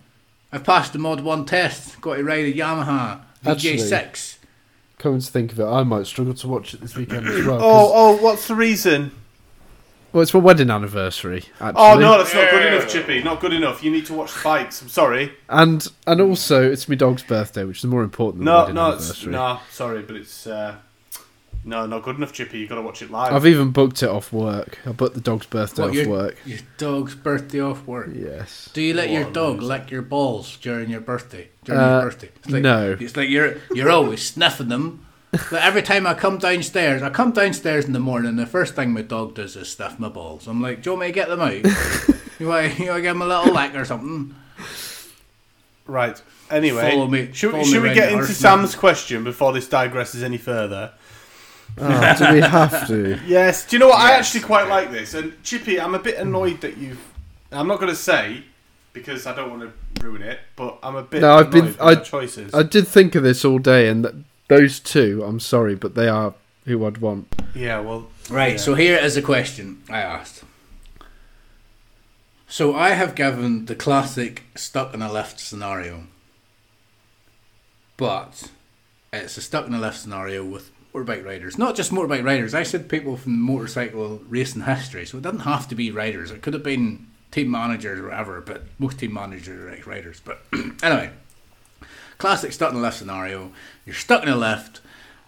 I've 0.50 0.64
passed 0.64 0.92
the 0.94 0.98
Mod 0.98 1.20
One 1.20 1.44
test. 1.44 2.00
Got 2.00 2.16
to 2.16 2.24
ride 2.24 2.46
a 2.46 2.52
Yamaha 2.52 3.20
Actually- 3.44 3.76
XJ6. 3.78 4.36
Come 4.98 5.20
to 5.20 5.30
think 5.30 5.52
of 5.52 5.60
it, 5.60 5.66
I 5.66 5.82
might 5.82 6.06
struggle 6.06 6.32
to 6.32 6.48
watch 6.48 6.72
it 6.72 6.80
this 6.80 6.96
weekend 6.96 7.28
as 7.28 7.44
well. 7.44 7.58
Oh 7.60 7.92
oh, 7.94 8.16
what's 8.22 8.48
the 8.48 8.54
reason? 8.54 9.12
Well, 10.16 10.22
it's 10.22 10.32
my 10.32 10.40
wedding 10.40 10.70
anniversary. 10.70 11.44
Actually. 11.60 11.74
Oh 11.76 11.98
no, 11.98 12.16
that's 12.16 12.32
not 12.34 12.50
good 12.50 12.72
enough, 12.72 12.88
Chippy. 12.88 13.22
Not 13.22 13.38
good 13.40 13.52
enough. 13.52 13.84
You 13.84 13.90
need 13.90 14.06
to 14.06 14.14
watch 14.14 14.32
the 14.32 14.40
bikes. 14.42 14.80
I'm 14.80 14.88
sorry. 14.88 15.32
And 15.50 15.86
and 16.06 16.20
also, 16.22 16.70
it's 16.70 16.88
my 16.88 16.94
dog's 16.94 17.22
birthday, 17.22 17.64
which 17.64 17.78
is 17.78 17.84
more 17.84 18.02
important 18.02 18.38
than 18.38 18.46
No, 18.46 18.60
wedding 18.60 18.74
no, 18.76 18.90
it's, 18.92 19.04
anniversary. 19.04 19.32
no. 19.32 19.60
Sorry, 19.70 20.00
but 20.02 20.16
it's 20.16 20.46
uh, 20.46 20.76
no, 21.64 21.84
not 21.84 22.02
good 22.02 22.16
enough, 22.16 22.32
Chippy. 22.32 22.60
You've 22.60 22.68
got 22.68 22.76
to 22.76 22.82
watch 22.82 23.02
it 23.02 23.10
live. 23.10 23.32
I've 23.34 23.44
even 23.46 23.72
booked 23.72 24.02
it 24.02 24.08
off 24.08 24.32
work. 24.32 24.78
I 24.86 24.92
booked 24.92 25.14
the 25.16 25.20
dog's 25.20 25.46
birthday 25.46 25.82
What, 25.82 25.90
off 25.90 25.96
your- 25.96 26.08
work. 26.08 26.36
Your 26.46 26.58
dog's 26.78 27.14
birthday 27.14 27.60
off 27.60 27.86
work. 27.86 28.08
Yes. 28.14 28.70
Do 28.72 28.80
you 28.80 28.94
let 28.94 29.10
your 29.10 29.22
What 29.24 29.30
a 29.30 29.34
dog 29.34 29.62
lick 29.62 29.90
your 29.90 30.02
balls 30.02 30.56
during 30.58 30.88
your 30.88 31.00
birthday? 31.00 31.48
During 31.64 31.80
Uh, 31.80 31.90
your 31.90 32.02
birthday? 32.02 32.30
It's 32.36 32.50
like, 32.50 32.62
no. 32.62 32.96
It's 32.98 33.16
like 33.16 33.28
you're 33.28 33.56
you're 33.74 33.90
always 33.90 34.24
sniffing 34.30 34.68
them. 34.68 35.02
But 35.32 35.52
every 35.62 35.82
time 35.82 36.06
I 36.06 36.14
come 36.14 36.38
downstairs, 36.38 37.02
I 37.02 37.10
come 37.10 37.32
downstairs 37.32 37.84
in 37.84 37.92
the 37.92 38.00
morning. 38.00 38.36
The 38.36 38.46
first 38.46 38.74
thing 38.74 38.92
my 38.92 39.02
dog 39.02 39.34
does 39.34 39.54
is 39.56 39.68
sniff 39.70 39.98
my 39.98 40.08
balls. 40.08 40.46
I'm 40.46 40.62
like, 40.62 40.82
"Do 40.82 40.90
you 40.90 40.92
want 40.96 41.00
me 41.02 41.06
to 41.08 41.12
get 41.12 41.28
them 41.28 41.40
out? 41.40 41.52
you 42.38 42.46
want 42.48 42.78
you 42.78 42.86
want 42.86 42.96
to 42.98 43.02
give 43.02 43.16
him 43.16 43.22
a 43.22 43.26
little 43.26 43.52
lick 43.52 43.74
or 43.74 43.84
something?" 43.84 44.34
Right. 45.86 46.20
Anyway, 46.50 46.90
Follow 46.90 47.06
me- 47.08 47.30
should, 47.32 47.50
follow 47.52 47.64
should 47.64 47.82
me 47.82 47.88
we 47.90 47.94
get 47.94 48.08
into 48.12 48.24
horse 48.24 48.36
Sam's 48.36 48.74
question 48.74 49.24
before 49.24 49.52
this 49.52 49.68
digresses 49.68 50.22
any 50.22 50.38
further? 50.38 50.92
Oh, 51.78 52.14
do 52.18 52.34
we 52.34 52.40
have 52.40 52.86
to? 52.88 53.20
Yes. 53.26 53.66
Do 53.66 53.76
you 53.76 53.80
know 53.80 53.88
what? 53.88 53.98
I 53.98 54.12
actually 54.12 54.40
quite 54.42 54.68
like 54.68 54.90
this. 54.90 55.14
And 55.14 55.34
Chippy, 55.42 55.80
I'm 55.80 55.94
a 55.94 55.98
bit 55.98 56.16
annoyed 56.18 56.60
that 56.62 56.76
you've. 56.76 57.00
I'm 57.52 57.66
not 57.68 57.78
going 57.78 57.90
to 57.90 57.96
say 57.96 58.44
because 58.92 59.26
I 59.26 59.34
don't 59.34 59.50
want 59.50 59.62
to 59.62 60.02
ruin 60.04 60.22
it, 60.22 60.38
but 60.56 60.78
I'm 60.82 60.96
a 60.96 61.02
bit. 61.02 61.20
No, 61.20 61.36
I've 61.36 61.50
been- 61.50 61.74
I- 61.80 61.92
your 61.92 62.00
choices. 62.00 62.54
I 62.54 62.62
did 62.62 62.88
think 62.88 63.14
of 63.14 63.22
this 63.22 63.44
all 63.44 63.58
day, 63.58 63.88
and 63.88 64.04
th- 64.04 64.14
those 64.48 64.80
two, 64.80 65.22
I'm 65.24 65.40
sorry, 65.40 65.74
but 65.74 65.94
they 65.94 66.08
are 66.08 66.34
who 66.64 66.84
I'd 66.86 66.98
want. 66.98 67.34
yeah. 67.54 67.80
Well. 67.80 68.08
Right. 68.28 68.52
yeah. 68.52 68.58
So 68.58 68.74
here 68.74 68.96
is 68.96 69.16
a 69.16 69.22
question 69.22 69.82
I 69.88 70.00
asked. 70.00 70.42
So 72.48 72.74
I 72.74 72.90
have 72.90 73.14
given 73.14 73.66
the 73.66 73.74
classic 73.74 74.44
stuck 74.54 74.94
in 74.94 75.02
a 75.02 75.12
lift 75.12 75.38
scenario, 75.40 76.04
but 77.96 78.50
it's 79.12 79.36
a 79.36 79.40
stuck 79.40 79.66
in 79.66 79.74
a 79.74 79.80
lift 79.80 79.98
scenario 79.98 80.44
with 80.44 80.70
motorbike 80.94 81.24
riders. 81.24 81.58
Not 81.58 81.76
just 81.76 81.92
motorbike 81.92 82.24
riders. 82.24 82.54
I 82.54 82.62
said 82.62 82.88
people 82.88 83.16
from 83.16 83.40
motorcycle 83.40 84.20
racing 84.28 84.62
history, 84.62 85.06
so 85.06 85.18
it 85.18 85.22
doesn't 85.22 85.40
have 85.40 85.68
to 85.68 85.74
be 85.74 85.90
riders. 85.90 86.30
It 86.30 86.42
could 86.42 86.54
have 86.54 86.62
been 86.62 87.06
team 87.30 87.50
managers 87.50 87.98
or 87.98 88.04
whatever, 88.04 88.40
but 88.40 88.62
most 88.78 88.98
team 88.98 89.12
managers 89.12 89.60
are 89.60 89.70
like 89.70 89.86
riders. 89.86 90.20
But 90.24 90.40
anyway, 90.82 91.10
classic 92.18 92.52
stuck 92.52 92.72
in 92.72 92.78
a 92.78 92.80
lift 92.80 92.98
scenario. 92.98 93.52
You're 93.84 93.94
stuck 93.94 94.22
in 94.22 94.28
a 94.28 94.36
lift, 94.36 94.80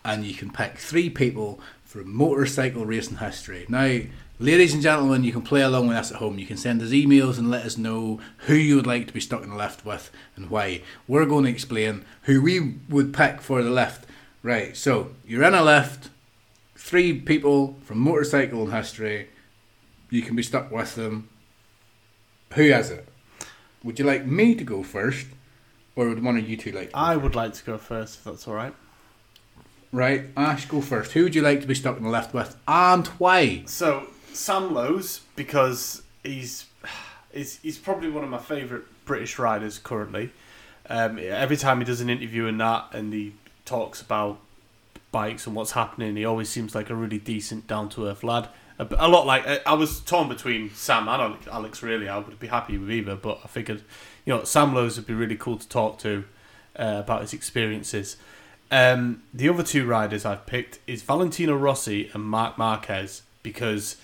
and 0.04 0.24
you 0.24 0.34
can 0.34 0.50
pick 0.50 0.78
three 0.78 1.10
people 1.10 1.60
from 1.84 2.14
motorcycle 2.14 2.86
racing 2.86 3.16
history. 3.16 3.66
Now, 3.68 4.00
ladies 4.38 4.74
and 4.74 4.82
gentlemen, 4.82 5.24
you 5.24 5.32
can 5.32 5.42
play 5.42 5.62
along 5.62 5.88
with 5.88 5.96
us 5.96 6.10
at 6.10 6.18
home. 6.18 6.38
You 6.38 6.46
can 6.46 6.56
send 6.56 6.82
us 6.82 6.90
emails 6.90 7.38
and 7.38 7.50
let 7.50 7.64
us 7.64 7.78
know 7.78 8.20
who 8.46 8.54
you 8.54 8.76
would 8.76 8.86
like 8.86 9.06
to 9.06 9.12
be 9.12 9.20
stuck 9.20 9.42
in 9.42 9.50
the 9.50 9.56
lift 9.56 9.84
with 9.84 10.10
and 10.36 10.50
why. 10.50 10.82
We're 11.06 11.26
going 11.26 11.44
to 11.44 11.50
explain 11.50 12.04
who 12.22 12.42
we 12.42 12.74
would 12.88 13.14
pick 13.14 13.40
for 13.40 13.62
the 13.62 13.70
lift. 13.70 14.04
Right, 14.42 14.76
so 14.76 15.10
you're 15.26 15.42
in 15.42 15.54
a 15.54 15.64
lift, 15.64 16.10
three 16.76 17.20
people 17.20 17.76
from 17.84 17.98
motorcycle 17.98 18.66
history. 18.66 19.30
You 20.10 20.22
can 20.22 20.36
be 20.36 20.44
stuck 20.44 20.70
with 20.70 20.94
them. 20.94 21.28
Who 22.54 22.70
has 22.70 22.90
it? 22.90 23.08
Would 23.82 23.98
you 23.98 24.04
like 24.04 24.24
me 24.26 24.54
to 24.54 24.64
go 24.64 24.82
first, 24.82 25.26
or 25.98 26.08
would 26.08 26.22
one 26.22 26.36
of 26.36 26.48
you 26.48 26.56
two 26.56 26.70
like? 26.70 26.88
To 26.90 26.92
go 26.94 26.98
I 27.00 27.16
would 27.16 27.34
like 27.34 27.54
to 27.54 27.64
go 27.64 27.76
first, 27.76 28.18
if 28.18 28.24
that's 28.24 28.46
all 28.46 28.54
right. 28.54 28.74
Right, 29.90 30.26
Ash, 30.36 30.66
go 30.66 30.80
first. 30.80 31.12
Who 31.12 31.24
would 31.24 31.34
you 31.34 31.42
like 31.42 31.60
to 31.62 31.66
be 31.66 31.74
stuck 31.74 31.96
in 31.96 32.04
the 32.04 32.10
lift 32.10 32.32
with, 32.34 32.56
and 32.68 33.06
why? 33.18 33.62
So 33.66 34.06
Sam 34.32 34.72
Lowes 34.74 35.22
because 35.34 36.02
he's 36.22 36.66
he's, 37.32 37.58
he's 37.58 37.78
probably 37.78 38.10
one 38.10 38.22
of 38.22 38.30
my 38.30 38.38
favourite 38.38 38.84
British 39.06 39.38
riders 39.38 39.78
currently. 39.78 40.30
Um, 40.90 41.18
every 41.18 41.56
time 41.56 41.78
he 41.78 41.84
does 41.84 42.00
an 42.00 42.10
interview 42.10 42.46
and 42.46 42.60
that, 42.60 42.88
and 42.92 43.12
he 43.12 43.34
talks 43.64 44.00
about 44.00 44.38
bikes 45.10 45.46
and 45.46 45.56
what's 45.56 45.72
happening, 45.72 46.16
he 46.16 46.24
always 46.24 46.48
seems 46.48 46.74
like 46.74 46.90
a 46.90 46.94
really 46.94 47.18
decent, 47.18 47.66
down 47.66 47.88
to 47.90 48.06
earth 48.06 48.22
lad. 48.22 48.48
A, 48.78 48.86
a 48.98 49.08
lot 49.08 49.26
like 49.26 49.46
I- 49.46 49.60
I 49.66 49.72
was 49.74 50.00
torn 50.00 50.28
between 50.28 50.70
Sam 50.74 51.08
and 51.08 51.20
Alex- 51.22 51.46
Alex. 51.48 51.82
Really, 51.82 52.08
I 52.08 52.18
would 52.18 52.38
be 52.38 52.46
happy 52.46 52.76
with 52.78 52.90
either, 52.90 53.16
but 53.16 53.40
I 53.42 53.48
figured 53.48 53.82
you 54.28 54.34
know 54.34 54.44
Sam 54.44 54.74
Lowes 54.74 54.98
would 54.98 55.06
be 55.06 55.14
really 55.14 55.36
cool 55.36 55.56
to 55.56 55.66
talk 55.66 55.98
to 56.00 56.24
uh, 56.78 56.96
about 56.98 57.22
his 57.22 57.32
experiences. 57.32 58.18
Um, 58.70 59.22
the 59.32 59.48
other 59.48 59.62
two 59.62 59.86
riders 59.86 60.26
I've 60.26 60.44
picked 60.44 60.80
is 60.86 61.00
Valentino 61.00 61.56
Rossi 61.56 62.10
and 62.12 62.24
Marc 62.24 62.58
Marquez 62.58 63.22
because 63.42 63.96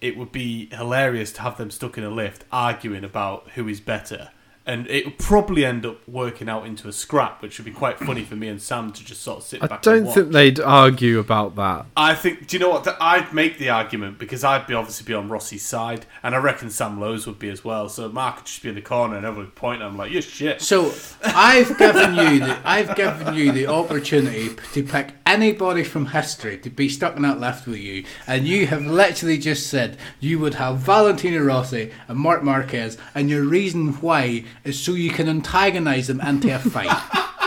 it 0.00 0.16
would 0.16 0.32
be 0.32 0.66
hilarious 0.72 1.30
to 1.34 1.42
have 1.42 1.58
them 1.58 1.70
stuck 1.70 1.96
in 1.96 2.02
a 2.02 2.10
lift 2.10 2.44
arguing 2.50 3.04
about 3.04 3.50
who 3.50 3.68
is 3.68 3.78
better. 3.78 4.30
And 4.68 4.86
it'll 4.88 5.12
probably 5.12 5.64
end 5.64 5.86
up 5.86 6.06
working 6.06 6.48
out 6.48 6.66
into 6.66 6.88
a 6.88 6.92
scrap, 6.92 7.40
which 7.42 7.58
would 7.58 7.64
be 7.64 7.72
quite 7.72 7.98
funny 7.98 8.22
for 8.22 8.36
me 8.36 8.48
and 8.48 8.60
Sam 8.60 8.92
to 8.92 9.04
just 9.04 9.22
sort 9.22 9.38
of 9.38 9.44
sit 9.44 9.62
I 9.62 9.66
back 9.66 9.78
and 9.78 9.82
don't 9.82 10.04
watch. 10.04 10.14
think 10.14 10.32
they'd 10.32 10.60
argue 10.60 11.18
about 11.18 11.56
that. 11.56 11.86
I 11.96 12.14
think. 12.14 12.46
Do 12.46 12.56
you 12.56 12.60
know 12.60 12.68
what? 12.68 12.84
That 12.84 12.98
I'd 13.00 13.32
make 13.32 13.58
the 13.58 13.70
argument 13.70 14.18
because 14.18 14.44
I'd 14.44 14.66
be 14.66 14.74
obviously 14.74 15.06
be 15.06 15.14
on 15.14 15.30
Rossi's 15.30 15.64
side, 15.64 16.04
and 16.22 16.34
I 16.34 16.38
reckon 16.38 16.68
Sam 16.68 17.00
Lowes 17.00 17.26
would 17.26 17.38
be 17.38 17.48
as 17.48 17.64
well. 17.64 17.88
So 17.88 18.10
Marc 18.10 18.36
would 18.36 18.44
just 18.44 18.62
be 18.62 18.68
in 18.68 18.74
the 18.74 18.82
corner, 18.82 19.16
and 19.16 19.24
everyone 19.24 19.46
would 19.46 19.54
point 19.54 19.80
at 19.80 19.88
him 19.88 19.96
like, 19.96 20.12
"You're 20.12 20.20
shit." 20.22 20.60
So 20.60 20.92
I've 21.24 21.76
given 21.78 22.14
you 22.14 22.40
the 22.40 22.58
I've 22.62 22.94
given 22.94 23.34
you 23.34 23.52
the 23.52 23.68
opportunity 23.68 24.50
to 24.74 24.82
pick 24.82 25.14
anybody 25.24 25.82
from 25.82 26.06
history 26.06 26.58
to 26.58 26.68
be 26.68 26.90
stuck 26.90 27.16
in 27.16 27.22
that 27.22 27.40
left 27.40 27.66
with 27.66 27.78
you, 27.78 28.04
and 28.26 28.46
you 28.46 28.66
have 28.66 28.84
literally 28.84 29.38
just 29.38 29.66
said 29.68 29.96
you 30.20 30.38
would 30.38 30.54
have 30.54 30.76
Valentino 30.76 31.42
Rossi 31.42 31.90
and 32.06 32.18
Marc 32.18 32.42
Marquez, 32.42 32.98
and 33.14 33.30
your 33.30 33.44
reason 33.44 33.94
why 34.02 34.44
is 34.64 34.78
so 34.78 34.92
you 34.94 35.10
can 35.10 35.28
antagonise 35.28 36.06
them 36.08 36.20
into 36.20 36.54
a 36.54 36.58
fight. 36.58 36.88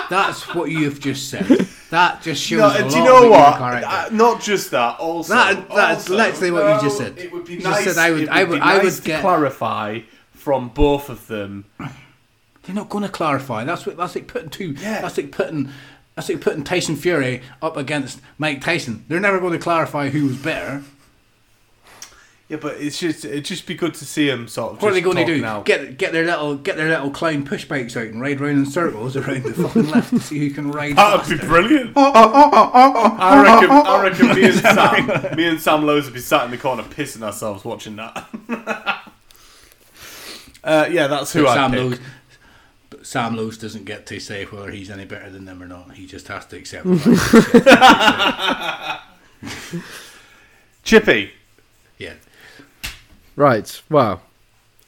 That's 0.10 0.54
what 0.54 0.70
you 0.72 0.86
have 0.86 1.00
just 1.00 1.30
said. 1.30 1.46
That 1.90 2.22
just 2.22 2.42
shows 2.44 2.60
No, 2.60 2.70
a 2.70 2.90
do 2.90 2.98
you 2.98 3.04
know 3.04 3.30
what? 3.30 3.50
your 3.50 3.58
character. 3.58 3.88
Uh, 3.88 4.10
not 4.12 4.42
just 4.42 4.72
that. 4.72 5.00
Also, 5.00 5.34
That- 5.34 5.70
that's 5.70 6.10
also, 6.10 6.16
literally 6.18 6.52
what 6.52 6.76
you 6.76 6.82
just 6.82 6.98
said. 6.98 7.18
It 7.18 7.32
would 7.34 7.46
be 7.46 7.54
You 7.56 7.60
nice. 7.62 7.84
just 7.84 7.96
said 7.96 8.02
I 8.02 8.12
would- 8.12 8.30
I 8.30 8.44
would- 8.44 8.56
be 8.56 8.62
I 8.62 8.78
would 8.84 9.04
get- 9.04 9.22
clarify 9.22 10.00
from 10.34 10.70
both 10.70 11.10
of 11.10 11.28
them. 11.28 11.66
They're 12.64 12.76
not 12.76 12.90
going 12.90 13.04
to 13.04 13.10
clarify. 13.10 13.64
That's 13.64 13.86
what 13.86 13.98
that's 13.98 14.16
like 14.16 14.28
putting 14.28 14.50
two. 14.50 14.76
Yeah. 14.80 15.02
That's 15.02 15.18
like 15.18 15.32
putting. 15.32 15.70
That's 16.16 16.28
like 16.30 16.42
putting 16.42 16.64
Tyson 16.64 16.96
Fury 16.98 17.42
up 17.62 17.76
against 17.78 18.20
Mike 18.38 18.62
Tyson. 18.62 19.06
They're 19.08 19.20
never 19.20 19.40
going 19.40 19.54
to 19.54 19.60
clarify 19.60 20.10
who 20.10 20.28
was 20.28 20.36
better. 20.38 20.84
Yeah, 22.52 22.58
but 22.58 22.82
it's 22.82 23.00
just 23.00 23.24
it'd 23.24 23.46
just 23.46 23.66
be 23.66 23.76
good 23.76 23.94
to 23.94 24.04
see 24.04 24.28
them 24.28 24.46
sort 24.50 24.74
of. 24.74 24.82
What 24.82 24.92
are 24.92 24.94
they 24.94 25.00
going 25.00 25.16
to 25.16 25.26
do? 25.26 25.40
Now. 25.40 25.62
Get 25.62 25.98
get 25.98 26.12
their 26.12 26.26
little 26.26 26.58
get 26.58 26.76
their 26.76 26.90
little 26.90 27.10
clown 27.10 27.46
push 27.46 27.64
bikes 27.64 27.96
out 27.96 28.08
and 28.08 28.20
ride 28.20 28.42
around 28.42 28.58
in 28.58 28.66
circles 28.66 29.16
around 29.16 29.44
the 29.44 29.54
fucking 29.54 29.88
left 29.88 30.10
to 30.10 30.20
see 30.20 30.38
who 30.38 30.50
can 30.54 30.70
ride 30.70 30.98
That 30.98 31.30
would 31.30 31.40
be 31.40 31.48
brilliant. 31.48 31.94
I 31.96 33.42
reckon. 33.42 33.72
I 33.72 34.04
reckon 34.04 34.28
me 34.36 34.44
and 34.50 34.56
Sam, 34.60 35.36
me 35.38 35.48
and 35.48 35.62
Sam 35.62 35.86
Lowes 35.86 36.04
would 36.04 36.14
be 36.14 36.20
sat 36.20 36.44
in 36.44 36.52
the 36.52 36.58
corner 36.58 36.84
pissing 36.84 37.22
ourselves 37.24 37.64
watching 37.64 37.96
that. 37.96 38.28
uh, 40.62 40.90
yeah, 40.92 41.08
that's 41.08 41.32
who 41.32 41.44
But 41.44 41.52
I 41.52 41.54
Sam 41.56 41.72
pick. 41.72 41.80
Lowes, 41.80 42.00
but 42.90 43.08
Sam 43.08 43.38
Lowes 43.38 43.58
doesn't 43.58 43.86
get 43.86 44.06
to 44.08 44.20
say 44.20 44.44
whether 44.44 44.72
he's 44.72 44.90
any 44.90 45.06
better 45.06 45.30
than 45.30 45.46
them 45.46 45.64
or 45.64 45.68
not. 45.68 45.94
He 45.94 46.06
just 46.06 46.28
has 46.28 46.46
to 46.48 46.58
accept. 46.58 46.86
Chippy. 50.84 51.32
yeah. 51.98 52.16
Right. 53.36 53.82
Well, 53.90 54.22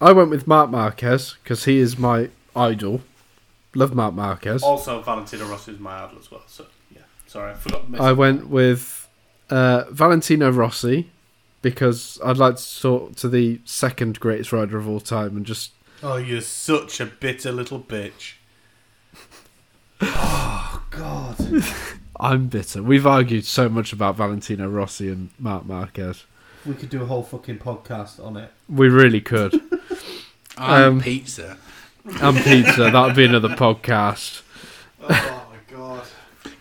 I 0.02 0.11
went 0.11 0.30
with 0.30 0.48
Marc 0.48 0.70
Marquez 0.70 1.36
because 1.44 1.65
he 1.65 1.80
is 1.80 1.98
my 1.98 2.30
idol. 2.56 3.02
Love 3.76 3.95
Marc 3.95 4.14
Marquez. 4.14 4.61
Also, 4.61 5.02
Valentino 5.02 5.45
Rossi 5.45 5.72
is 5.72 5.80
my 5.80 6.03
idol 6.03 6.20
as 6.20 6.30
well. 6.30 6.44
So 6.48 6.65
yeah, 6.94 7.02
sorry, 7.26 7.52
I 7.52 7.56
forgot. 7.56 7.82
I 7.99 8.11
went 8.11 8.49
with 8.49 9.07
uh, 9.49 9.86
Valentino 9.90 10.52
Rossi 10.52 11.10
because 11.61 12.20
I'd 12.24 12.38
like 12.38 12.57
to 12.57 12.82
talk 12.82 13.15
to 13.18 13.30
the 13.30 13.61
second 13.65 14.20
greatest 14.20 14.52
rider 14.52 14.78
of 14.78 14.88
all 14.88 14.99
time 14.99 15.38
and 15.38 15.45
just 15.45 15.72
Oh, 16.03 16.18
you're 16.18 16.41
such 16.41 16.99
a 16.99 17.06
bitter 17.06 17.53
little 17.53 17.80
bitch. 17.80 18.34
oh 20.02 20.84
God. 20.91 21.38
I'm 22.20 22.48
bitter. 22.48 22.84
We've 22.84 23.07
argued 23.07 23.45
so 23.45 23.70
much 23.70 23.94
about 23.94 24.18
Valentino 24.18 24.68
Rossi 24.68 25.10
and 25.10 25.30
Marc 25.40 25.65
Marquez. 25.65 26.26
We 26.65 26.73
could 26.76 26.90
do 26.90 27.02
a 27.03 27.06
whole 27.06 27.23
fucking 27.23 27.60
podcast 27.60 28.23
on 28.23 28.38
it. 28.38 28.49
We 28.69 28.90
really 28.90 29.22
could. 29.22 29.60
And 30.56 30.84
Um, 30.85 31.02
pizza. 31.02 31.57
and 32.06 32.38
pizza. 32.38 32.84
That 32.91 33.06
would 33.07 33.15
be 33.15 33.26
another 33.26 33.49
podcast. 33.49 34.41
Oh 35.02 35.48
my 35.49 35.76
God. 35.76 36.03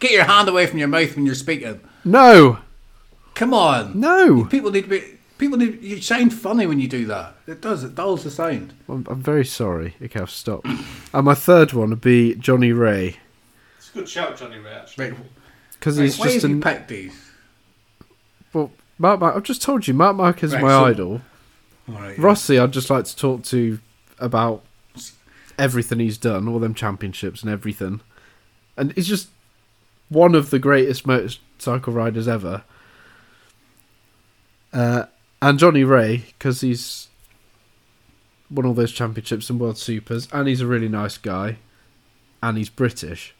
Get 0.00 0.10
your 0.12 0.24
hand 0.24 0.48
away 0.48 0.66
from 0.66 0.78
your 0.78 0.88
mouth 0.88 1.14
when 1.14 1.26
you're 1.26 1.34
speaking. 1.34 1.80
No, 2.04 2.58
Come 3.34 3.52
on. 3.54 4.00
no. 4.00 4.46
People 4.46 4.70
need 4.72 4.82
to 4.84 4.88
be. 4.88 5.04
People 5.38 5.58
need. 5.58 5.80
You 5.82 6.00
sound 6.00 6.32
funny 6.34 6.66
when 6.66 6.80
you 6.80 6.88
do 6.88 7.04
that. 7.06 7.34
It 7.46 7.60
does. 7.60 7.84
It 7.84 7.94
dulls 7.94 8.24
the 8.24 8.30
sound. 8.30 8.72
I'm, 8.88 9.06
I'm 9.08 9.20
very 9.22 9.44
sorry. 9.44 9.94
Okay, 10.02 10.18
I'll 10.20 10.26
stop. 10.26 10.64
And 10.64 11.24
my 11.24 11.34
third 11.34 11.72
one 11.72 11.90
would 11.90 12.00
be 12.00 12.34
Johnny 12.34 12.72
Rea 12.72 13.16
It's 13.78 13.90
a 13.90 13.92
good 13.98 14.08
shout, 14.08 14.36
Johnny 14.38 14.58
Rea. 14.58 14.72
Actually. 14.72 15.10
Right. 15.10 15.18
because 15.78 15.98
right, 15.98 16.04
he's 16.04 16.18
why 16.18 16.24
just 16.26 16.42
have 16.42 16.50
you 16.50 16.56
an. 16.56 16.62
picked 16.62 16.88
these? 16.88 17.30
Mark, 19.02 19.18
Mark, 19.18 19.34
I've 19.34 19.42
just 19.42 19.60
told 19.62 19.88
you, 19.88 19.94
Marc 19.94 20.14
Marquez 20.16 20.50
is 20.50 20.54
Right, 20.54 20.62
my 20.62 20.68
so- 20.68 20.84
idol. 20.84 21.22
All 21.88 21.94
right. 21.96 22.16
Rossi, 22.16 22.56
I'd 22.56 22.72
just 22.72 22.88
like 22.88 23.04
to 23.06 23.16
talk 23.16 23.42
to 23.46 23.80
about 24.20 24.62
everything 25.58 25.98
he's 25.98 26.16
done, 26.16 26.46
all 26.46 26.60
them 26.60 26.72
championships 26.72 27.42
and 27.42 27.50
everything. 27.50 28.00
And 28.76 28.92
he's 28.92 29.08
just 29.08 29.28
one 30.08 30.36
of 30.36 30.50
the 30.50 30.60
greatest 30.60 31.04
motorcycle 31.04 31.92
riders 31.92 32.28
ever. 32.28 32.62
Uh, 34.72 35.06
and 35.42 35.58
Johnny 35.58 35.82
Rea, 35.82 36.18
because 36.38 36.60
he's 36.60 37.08
won 38.48 38.64
all 38.64 38.74
those 38.74 38.92
championships 38.92 39.50
and 39.50 39.58
World 39.58 39.78
Supers, 39.78 40.28
and 40.32 40.46
he's 40.46 40.60
a 40.60 40.66
really 40.68 40.88
nice 40.88 41.18
guy, 41.18 41.56
and 42.40 42.56
he's 42.56 42.68
British. 42.70 43.34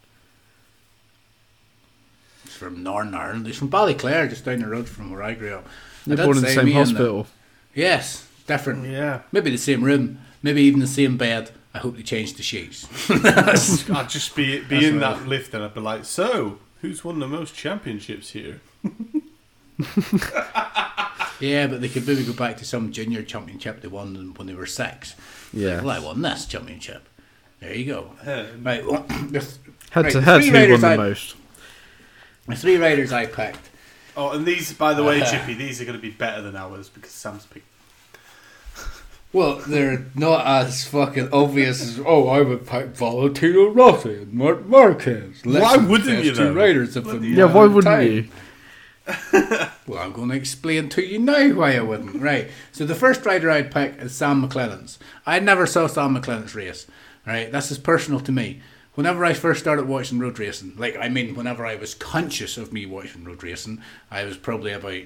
He's 2.53 2.59
from 2.59 2.83
Northern 2.83 3.15
Ireland. 3.15 3.47
He's 3.47 3.57
from 3.57 3.71
Ballyclare, 3.71 4.29
just 4.29 4.45
down 4.45 4.59
the 4.59 4.69
road 4.69 4.87
from 4.89 5.11
where 5.11 5.23
I 5.23 5.33
grew 5.35 5.55
up. 5.55 5.67
They're 6.07 6.17
born 6.19 6.37
in 6.37 6.43
the 6.43 6.51
same 6.51 6.67
me 6.67 6.73
and 6.77 6.89
the- 6.91 6.93
hospital. 6.93 7.27
Yes, 7.75 8.29
different. 8.47 8.87
Yeah. 8.87 9.23
Maybe 9.33 9.51
the 9.51 9.57
same 9.57 9.83
room. 9.83 10.19
Maybe 10.43 10.63
even 10.63 10.81
the 10.81 10.87
same 10.87 11.17
bed. 11.17 11.51
I 11.73 11.79
hope 11.79 11.97
they 11.97 12.03
change 12.03 12.35
the 12.35 12.43
sheets. 12.43 12.87
I'd 13.11 14.09
just 14.11 14.37
be 14.37 14.59
be 14.61 14.67
That's 14.77 14.85
in 14.87 15.01
right. 15.01 15.17
that 15.19 15.27
lift 15.27 15.55
and 15.55 15.65
I'd 15.65 15.73
be 15.73 15.81
like, 15.81 16.05
so 16.05 16.59
who's 16.83 17.03
won 17.03 17.19
the 17.21 17.27
most 17.29 17.55
championships 17.55 18.31
here? 18.33 18.61
yeah, 21.41 21.67
but 21.67 21.81
they 21.81 21.89
could 21.89 22.07
maybe 22.07 22.25
go 22.25 22.33
back 22.35 22.59
to 22.59 22.65
some 22.67 22.93
junior 22.93 23.23
championship 23.23 23.81
they 23.81 23.89
won 23.89 24.35
when 24.37 24.47
they 24.47 24.55
were 24.55 24.67
six. 24.67 25.15
Yeah. 25.53 25.81
Well, 25.81 25.91
I 25.91 25.99
won 25.99 26.21
this 26.21 26.45
championship. 26.47 27.09
There 27.61 27.75
you 27.75 27.87
go. 27.87 28.11
Um, 28.27 28.63
Right. 28.65 28.85
Well, 28.87 29.03
the, 29.31 29.41
Head 29.93 30.05
Right, 30.05 30.13
to 30.13 30.21
head, 30.23 30.43
who 30.43 30.53
won 30.53 30.61
riders 30.61 30.81
the 30.81 30.87
I- 30.89 30.97
most? 30.97 31.37
The 32.49 32.57
three 32.57 32.77
riders 32.77 33.13
I 33.13 33.27
picked. 33.27 33.71
Oh, 34.17 34.31
and 34.31 34.45
these, 34.45 34.73
by 34.73 34.95
the 34.95 35.03
way, 35.05 35.23
Uh, 35.23 35.31
Chippy, 35.31 35.55
these 35.55 35.81
are 35.81 35.85
going 35.85 35.97
to 35.97 36.03
be 36.03 36.11
better 36.11 36.43
than 36.43 36.57
ours 36.57 36.89
because 36.89 37.11
Sam's 37.11 37.47
picked. 37.47 37.67
Well, 39.33 39.63
they're 39.67 40.05
not 40.15 40.45
as 40.47 40.85
fucking 40.85 41.31
obvious 41.33 41.81
as 41.81 41.99
oh, 42.05 42.29
I 42.29 42.43
would 42.43 42.67
pick 42.67 42.89
Valentino 42.89 43.69
Rossi 43.71 44.15
and 44.23 44.35
Marc 44.35 44.67
Marquez. 44.67 45.41
Why 45.45 45.79
wouldn't 45.79 46.23
you, 46.25 46.35
Two 46.35 46.45
though? 46.45 46.53
riders 46.53 46.97
of 46.97 47.05
the 47.05 47.11
Bloody 47.13 47.29
Yeah, 47.29 47.45
why 47.47 47.65
wouldn't 47.65 47.85
time. 47.85 48.07
you? 48.07 48.29
Well, 49.87 50.01
I'm 50.01 50.13
going 50.13 50.29
to 50.29 50.37
explain 50.37 50.89
to 50.91 51.03
you 51.03 51.19
now 51.19 51.49
why 51.55 51.77
I 51.77 51.81
wouldn't. 51.81 52.21
Right. 52.23 52.49
So 52.71 52.85
the 52.87 52.95
first 52.95 53.27
rider 53.27 53.51
I'd 53.51 53.73
pick 53.73 53.97
is 53.99 54.15
Sam 54.15 54.47
McClements. 54.47 54.99
I 55.27 55.41
never 55.41 55.67
saw 55.67 55.87
Sam 55.89 56.15
McClements 56.17 56.55
race. 56.55 56.87
Right. 57.27 57.51
This 57.51 57.73
is 57.73 57.79
personal 57.79 58.21
to 58.21 58.31
me. 58.33 58.61
Whenever 58.95 59.25
I 59.25 59.33
first 59.33 59.61
started 59.61 59.89
watching 59.89 60.19
road 60.19 60.39
racing, 60.39 60.75
like 60.77 60.97
I 60.97 61.09
mean, 61.09 61.35
whenever 61.35 61.65
I 61.65 61.77
was 61.77 61.95
conscious 61.95 62.59
of 62.59 62.73
me 62.73 62.85
watching 62.87 63.25
road 63.25 63.43
racing, 63.43 63.81
I 64.11 64.25
was 64.25 64.37
probably 64.37 64.73
about, 64.73 65.03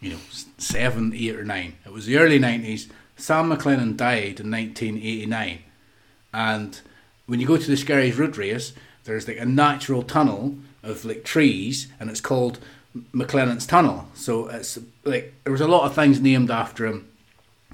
you 0.00 0.10
know, 0.10 0.18
seven, 0.58 1.12
eight, 1.14 1.36
or 1.36 1.44
nine. 1.44 1.76
It 1.86 1.92
was 1.92 2.06
the 2.06 2.18
early 2.18 2.38
nineties. 2.38 2.88
Sam 3.16 3.50
McClements 3.50 3.96
died 3.96 4.40
in 4.40 4.50
1989, 4.50 5.58
and 6.32 6.80
when 7.26 7.40
you 7.40 7.46
go 7.46 7.56
to 7.56 7.70
the 7.70 7.76
Skerries 7.76 8.18
road 8.18 8.36
race, 8.36 8.72
there's 9.04 9.28
like 9.28 9.38
a 9.38 9.46
natural 9.46 10.02
tunnel 10.02 10.56
of 10.82 11.04
like 11.04 11.24
trees, 11.24 11.88
and 12.00 12.10
it's 12.10 12.20
called 12.20 12.58
McLennan's 13.12 13.66
Tunnel. 13.66 14.08
So 14.14 14.48
it's 14.48 14.78
like 15.04 15.34
there 15.44 15.52
was 15.52 15.60
a 15.60 15.68
lot 15.68 15.84
of 15.84 15.94
things 15.94 16.20
named 16.20 16.50
after 16.50 16.86
him. 16.86 17.08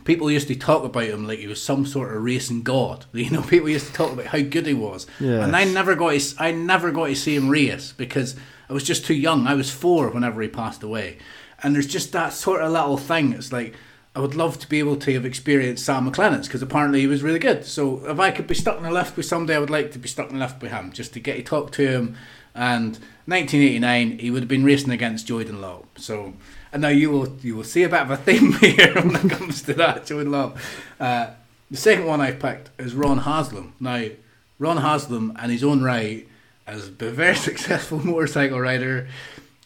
People 0.04 0.30
used 0.30 0.48
to 0.48 0.54
talk 0.54 0.84
about 0.84 1.04
him 1.04 1.26
like 1.26 1.38
he 1.38 1.46
was 1.46 1.62
some 1.62 1.86
sort 1.86 2.14
of 2.14 2.22
racing 2.22 2.62
god. 2.62 3.06
You 3.14 3.30
know, 3.30 3.42
people 3.42 3.68
used 3.68 3.86
to 3.88 3.92
talk 3.92 4.12
about 4.12 4.26
how 4.26 4.40
good 4.40 4.66
he 4.66 4.74
was, 4.74 5.06
Yes. 5.18 5.42
and 5.44 5.56
I 5.56 5.64
never 5.64 5.94
got 5.94 6.18
to, 6.18 6.34
I 6.38 6.50
never 6.52 6.90
got 6.92 7.06
to 7.06 7.16
see 7.16 7.34
him 7.34 7.48
race 7.48 7.92
because 7.96 8.36
I 8.68 8.72
was 8.72 8.84
just 8.84 9.04
too 9.06 9.14
young. 9.14 9.46
I 9.46 9.54
was 9.54 9.70
four 9.70 10.08
whenever 10.10 10.40
he 10.42 10.48
passed 10.48 10.82
away, 10.82 11.18
and 11.62 11.74
there's 11.74 11.86
just 11.86 12.12
that 12.12 12.32
sort 12.32 12.60
of 12.62 12.72
little 12.72 12.96
thing. 12.98 13.32
It's 13.32 13.52
like 13.52 13.74
I 14.16 14.20
would 14.20 14.34
love 14.34 14.58
to 14.60 14.68
be 14.68 14.78
able 14.78 14.96
to 14.96 15.12
have 15.14 15.24
experienced 15.26 15.84
Sam 15.84 16.08
McClements 16.10 16.44
because 16.44 16.62
apparently 16.62 17.00
he 17.00 17.06
was 17.08 17.22
really 17.22 17.38
good. 17.40 17.64
So 17.64 18.06
if 18.06 18.20
I 18.20 18.30
could 18.30 18.46
be 18.46 18.54
stuck 18.54 18.76
in 18.76 18.84
the 18.84 18.90
left 18.92 19.16
with 19.16 19.26
somebody, 19.26 19.56
I 19.56 19.58
would 19.58 19.70
like 19.70 19.90
to 19.92 19.98
be 19.98 20.08
stuck 20.08 20.28
in 20.28 20.34
the 20.34 20.40
left 20.40 20.62
with 20.62 20.70
him 20.70 20.92
just 20.92 21.12
to 21.14 21.20
get 21.20 21.36
to 21.36 21.42
talk 21.42 21.72
to 21.72 21.88
him. 21.88 22.16
And 22.54 22.98
1989, 23.26 24.18
he 24.20 24.30
would 24.30 24.42
have 24.42 24.48
been 24.48 24.64
racing 24.64 24.90
against 24.90 25.26
Joey 25.26 25.44
Dunlop. 25.44 25.98
So 25.98 26.34
and 26.74 26.82
now 26.82 26.88
you 26.88 27.08
will 27.08 27.28
you 27.40 27.54
will 27.54 27.64
see 27.64 27.84
a 27.84 27.88
bit 27.88 28.00
of 28.00 28.10
a 28.10 28.16
theme 28.16 28.52
here 28.60 28.92
when 28.94 29.14
it 29.14 29.30
comes 29.30 29.62
to 29.62 29.72
that 29.74 30.04
Joey 30.04 30.24
Dunlop. 30.24 30.58
Uh, 30.98 31.28
the 31.70 31.76
second 31.76 32.04
one 32.04 32.20
I've 32.20 32.40
picked 32.40 32.68
is 32.78 32.94
Ron 32.94 33.18
Haslam. 33.18 33.72
Now 33.78 34.08
Ron 34.58 34.78
Haslam, 34.78 35.38
in 35.42 35.50
his 35.50 35.62
own 35.62 35.82
right, 35.82 36.26
been 36.66 37.08
a 37.08 37.12
very 37.12 37.36
successful 37.50 38.04
motorcycle 38.04 38.60
rider. 38.60 39.08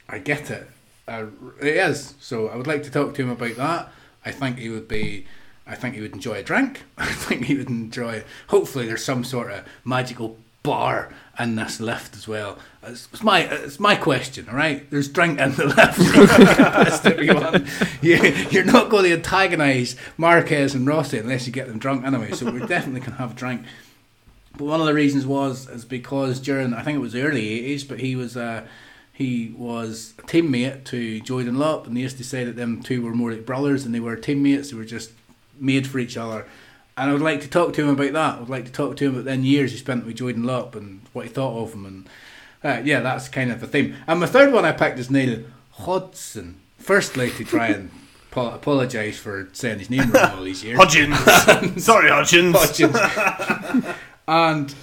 I 0.06 0.18
get 0.18 0.51
it. 0.51 0.68
Uh, 1.09 1.26
it 1.60 1.76
is. 1.78 2.14
So 2.20 2.48
I 2.48 2.56
would 2.56 2.66
like 2.66 2.82
to 2.82 2.90
talk 2.90 3.14
to 3.14 3.22
him 3.22 3.30
about 3.30 3.56
that. 3.56 3.89
I 4.24 4.30
think 4.30 4.59
he 4.59 4.68
would 4.68 4.86
be. 4.86 5.26
I 5.66 5.76
think 5.76 5.94
he 5.94 6.02
would 6.02 6.12
enjoy 6.12 6.35
a 6.35 6.43
drink. 6.43 6.85
I 6.98 7.06
think 7.06 7.47
he 7.47 7.56
would 7.56 7.70
enjoy. 7.70 8.22
Hopefully, 8.48 8.86
there's 8.86 9.05
some 9.05 9.24
sort 9.24 9.51
of 9.51 9.64
magical 9.82 10.36
bar 10.62 11.10
in 11.39 11.56
this 11.56 11.80
lift 11.80 12.14
as 12.14 12.28
well. 12.28 12.59
It's, 12.90 13.23
my 13.23 13.40
it's 13.40 13.81
my 13.81 13.97
question. 13.97 14.48
All 14.48 14.56
right, 14.56 14.89
there's 14.90 15.09
drink 15.09 15.39
in 15.39 15.55
the 15.55 15.66
left. 15.77 15.98
You, 18.02 18.16
you're 18.51 18.65
not 18.65 18.90
going 18.90 19.05
to 19.05 19.12
antagonise 19.12 19.97
Marquez 20.16 20.74
and 20.74 20.86
Rossi 20.86 21.19
unless 21.19 21.47
you 21.47 21.52
get 21.52 21.66
them 21.66 21.78
drunk 21.78 22.05
anyway. 22.05 22.32
So 22.32 22.51
we 22.51 22.65
definitely 22.66 23.01
can 23.01 23.15
have 23.15 23.32
a 23.32 23.35
drink. 23.35 23.62
But 24.56 24.65
one 24.65 24.81
of 24.81 24.86
the 24.86 24.94
reasons 24.94 25.27
was 25.27 25.69
is 25.69 25.85
because 25.85 26.40
during 26.40 26.74
I 26.74 26.82
think 26.82 26.97
it 26.97 27.01
was 27.01 27.12
the 27.12 27.23
early 27.23 27.48
eighties, 27.48 27.85
but 27.85 28.01
he 28.01 28.16
was 28.16 28.36
uh, 28.36 28.66
he 29.12 29.55
was 29.56 30.15
a 30.19 30.23
teammate 30.23 30.85
to 30.85 31.20
Joey 31.20 31.44
Dunlop, 31.44 31.86
and 31.86 31.97
they 31.97 32.02
used 32.02 32.19
to 32.19 32.24
say 32.24 32.44
that 32.44 32.56
them 32.56 32.82
two 32.82 33.02
were 33.02 33.15
more 33.15 33.32
like 33.32 33.44
brothers 33.44 33.82
than 33.82 33.93
they 33.93 34.01
were 34.01 34.16
teammates. 34.16 34.70
They 34.70 34.77
were 34.77 34.85
just 34.85 35.10
made 35.59 35.86
for 35.86 35.98
each 35.98 36.16
other. 36.16 36.47
And 36.97 37.10
I 37.10 37.12
would 37.12 37.23
like 37.23 37.40
to 37.43 37.48
talk 37.48 37.74
to 37.74 37.82
him 37.82 37.90
about 37.90 38.12
that. 38.12 38.36
I 38.36 38.40
would 38.40 38.48
like 38.48 38.65
to 38.65 38.73
talk 38.73 38.97
to 38.97 39.06
him 39.06 39.15
about 39.15 39.24
then 39.24 39.44
years 39.44 39.70
he 39.70 39.78
spent 39.78 40.05
with 40.05 40.16
Joey 40.16 40.32
Dunlop 40.32 40.74
and 40.74 41.02
what 41.12 41.27
he 41.27 41.32
thought 41.32 41.56
of 41.56 41.73
him. 41.73 41.86
And 41.86 42.09
uh, 42.64 42.80
yeah, 42.85 43.01
that's 43.01 43.28
kind 43.28 43.51
of 43.51 43.60
the 43.60 43.66
theme. 43.66 43.94
And 44.06 44.20
my 44.20 44.26
third 44.26 44.52
one 44.52 44.64
I 44.64 44.72
picked 44.72 44.98
is 44.98 45.10
Neil 45.10 45.44
Hodgson. 45.72 46.60
Firstly, 46.78 47.30
to 47.32 47.44
try 47.44 47.68
and 47.68 47.90
apo- 48.32 48.55
apologise 48.55 49.18
for 49.18 49.48
saying 49.52 49.78
his 49.78 49.90
name 49.90 50.10
wrong 50.10 50.30
all 50.39 50.44
these 50.44 50.64
years. 50.64 50.78
Hodgins. 50.78 51.80
Sorry, 51.80 52.10
Hodgins. 52.10 52.52
Hodgins. 52.55 53.97
and 54.28 54.74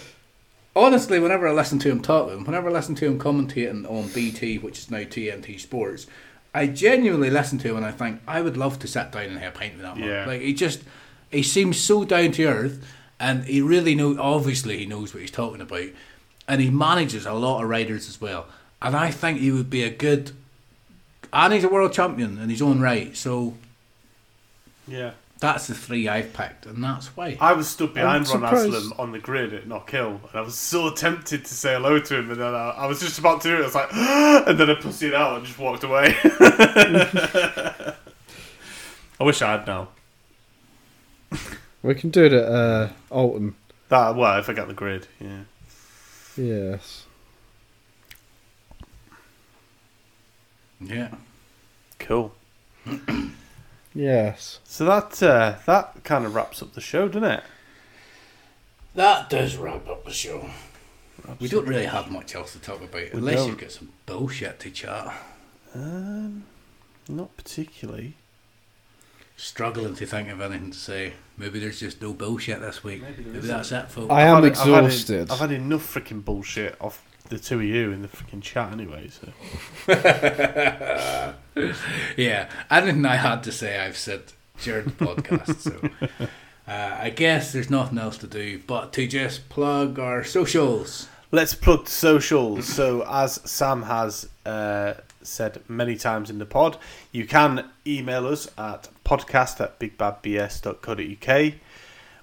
honestly, 0.75 1.19
whenever 1.19 1.47
I 1.47 1.51
listen 1.51 1.79
to 1.79 1.89
him 1.89 2.01
talk, 2.01 2.27
whenever 2.27 2.69
I 2.69 2.73
listen 2.73 2.95
to 2.95 3.05
him 3.05 3.19
commentating 3.19 3.89
on 3.89 4.09
BT, 4.09 4.57
which 4.59 4.79
is 4.79 4.91
now 4.91 4.99
TNT 4.99 5.59
Sports, 5.59 6.07
I 6.53 6.67
genuinely 6.67 7.29
listen 7.29 7.57
to 7.59 7.69
him 7.69 7.77
and 7.77 7.85
I 7.85 7.91
think 7.91 8.21
I 8.27 8.41
would 8.41 8.55
love 8.57 8.79
to 8.79 8.87
sit 8.87 9.11
down 9.11 9.25
and 9.25 9.39
have 9.39 9.55
a 9.55 9.57
pint 9.57 9.73
with 9.73 9.83
that 9.83 9.97
man. 9.97 10.07
Yeah. 10.07 10.25
Like 10.25 10.41
he 10.41 10.53
just, 10.53 10.83
he 11.31 11.43
seems 11.43 11.77
so 11.77 12.05
down 12.05 12.31
to 12.33 12.45
earth, 12.45 12.85
and 13.19 13.45
he 13.45 13.61
really 13.61 13.95
know. 13.95 14.15
Obviously, 14.19 14.77
he 14.77 14.85
knows 14.85 15.13
what 15.13 15.21
he's 15.21 15.31
talking 15.31 15.61
about, 15.61 15.89
and 16.47 16.61
he 16.61 16.69
manages 16.69 17.25
a 17.25 17.33
lot 17.33 17.61
of 17.63 17.69
riders 17.69 18.07
as 18.07 18.19
well. 18.21 18.45
And 18.81 18.95
I 18.95 19.11
think 19.11 19.39
he 19.39 19.51
would 19.51 19.69
be 19.69 19.83
a 19.83 19.89
good, 19.89 20.31
and 21.33 21.53
he's 21.53 21.63
a 21.63 21.69
world 21.69 21.93
champion 21.93 22.37
in 22.37 22.49
his 22.49 22.61
own 22.61 22.79
right. 22.81 23.15
So 23.17 23.55
Yeah. 24.87 25.11
that's 25.39 25.67
the 25.67 25.73
three 25.73 26.07
I've 26.07 26.33
picked, 26.33 26.65
and 26.65 26.83
that's 26.83 27.07
why. 27.17 27.37
I 27.41 27.53
was 27.53 27.67
stood 27.67 27.93
behind 27.93 28.27
Ron 28.29 28.41
Haslam 28.43 28.93
on 28.99 29.11
the 29.11 29.19
grid 29.19 29.53
at 29.53 29.67
Knockhill, 29.67 30.19
and 30.29 30.35
I 30.35 30.41
was 30.41 30.55
so 30.55 30.91
tempted 30.91 31.45
to 31.45 31.53
say 31.53 31.73
hello 31.73 31.99
to 31.99 32.17
him, 32.19 32.29
and 32.31 32.39
then 32.39 32.53
I, 32.53 32.69
I 32.71 32.85
was 32.85 32.99
just 32.99 33.17
about 33.19 33.41
to 33.41 33.49
do 33.49 33.55
it. 33.55 33.61
I 33.61 33.65
was 33.65 33.75
like, 33.75 33.89
and 33.93 34.57
then 34.59 34.69
I 34.69 34.75
pussied 34.75 35.13
out 35.13 35.37
and 35.37 35.45
just 35.45 35.57
walked 35.59 35.83
away. 35.83 36.15
I 39.19 39.23
wish 39.23 39.41
I 39.41 39.51
had 39.51 39.65
now. 39.67 39.87
We 41.81 41.95
can 41.95 42.09
do 42.09 42.25
it 42.25 42.33
at 42.33 42.43
uh, 42.43 42.89
Oulton. 43.11 43.53
That 43.89 44.15
well, 44.15 44.37
if 44.39 44.49
I 44.49 44.53
get 44.53 44.67
the 44.67 44.73
grid, 44.73 45.07
yeah. 45.19 45.41
Yes. 46.37 47.05
Yeah. 50.79 51.15
Cool. 51.99 52.33
Yes. 53.95 54.59
So 54.65 54.83
that 54.83 55.23
uh, 55.23 55.55
that 55.65 56.03
kind 56.03 56.25
of 56.25 56.35
wraps 56.35 56.61
up 56.61 56.73
the 56.73 56.81
show, 56.81 57.07
doesn't 57.07 57.23
it? 57.23 57.43
That 58.93 59.29
does 59.29 59.55
wrap 59.55 59.87
up 59.87 60.03
the 60.03 60.11
show. 60.11 60.49
We 61.39 61.47
don't 61.47 61.65
really 61.65 61.85
have 61.85 62.11
much 62.11 62.35
else 62.35 62.51
to 62.53 62.59
talk 62.59 62.81
about 62.83 63.13
unless 63.13 63.37
don't. 63.37 63.47
you've 63.47 63.57
got 63.57 63.71
some 63.71 63.93
bullshit 64.05 64.59
to 64.59 64.69
chat. 64.69 65.13
Um, 65.73 66.43
not 67.07 67.35
particularly. 67.37 68.15
Struggling 69.37 69.95
to 69.95 70.05
think 70.05 70.29
of 70.29 70.39
anything 70.41 70.71
to 70.71 70.77
say. 70.77 71.13
Maybe 71.37 71.59
there's 71.59 71.79
just 71.81 72.01
no 72.01 72.13
bullshit 72.13 72.61
this 72.61 72.83
week. 72.83 73.01
Maybe, 73.01 73.23
that's 73.39 73.71
it, 73.73 73.89
folks. 73.89 74.09
I 74.11 74.21
am 74.21 74.37
I've 74.37 74.43
had- 74.45 74.53
I've 74.53 74.67
had- 74.67 74.83
exhausted. 74.85 75.29
I've 75.31 75.39
had 75.39 75.51
enough 75.51 75.93
freaking 75.93 76.23
bullshit 76.23 76.77
off 76.79 77.03
the 77.27 77.37
two 77.39 77.55
of 77.57 77.63
you 77.63 77.91
in 77.91 78.01
the 78.01 78.07
freaking 78.07 78.41
chat 78.41 78.71
anyway. 78.71 79.09
So 79.09 79.27
yeah, 82.17 82.49
anything 82.71 83.05
I 83.05 83.15
had 83.17 83.43
to 83.43 83.51
say, 83.51 83.77
I've 83.79 83.97
said 83.97 84.23
during 84.61 84.85
the 84.85 84.91
podcast. 84.91 85.59
so 85.59 85.89
uh, 86.67 86.97
I 87.01 87.09
guess 87.09 87.51
there's 87.51 87.69
nothing 87.69 87.97
else 87.97 88.17
to 88.19 88.27
do 88.27 88.61
but 88.65 88.93
to 88.93 89.07
just 89.07 89.49
plug 89.49 89.99
our 89.99 90.23
socials. 90.23 91.07
let's 91.31 91.53
plug 91.53 91.85
the 91.85 91.91
socials. 91.91 92.65
So 92.67 93.03
as 93.07 93.41
Sam 93.49 93.83
has 93.83 94.29
uh, 94.45 94.93
said 95.21 95.61
many 95.67 95.95
times 95.97 96.29
in 96.29 96.39
the 96.39 96.45
pod, 96.45 96.77
you 97.11 97.25
can 97.25 97.65
email 97.85 98.27
us 98.27 98.47
at 98.57 98.87
podcast 99.05 99.61
at 99.61 99.79
bigbadbs.co.uk. 99.79 101.53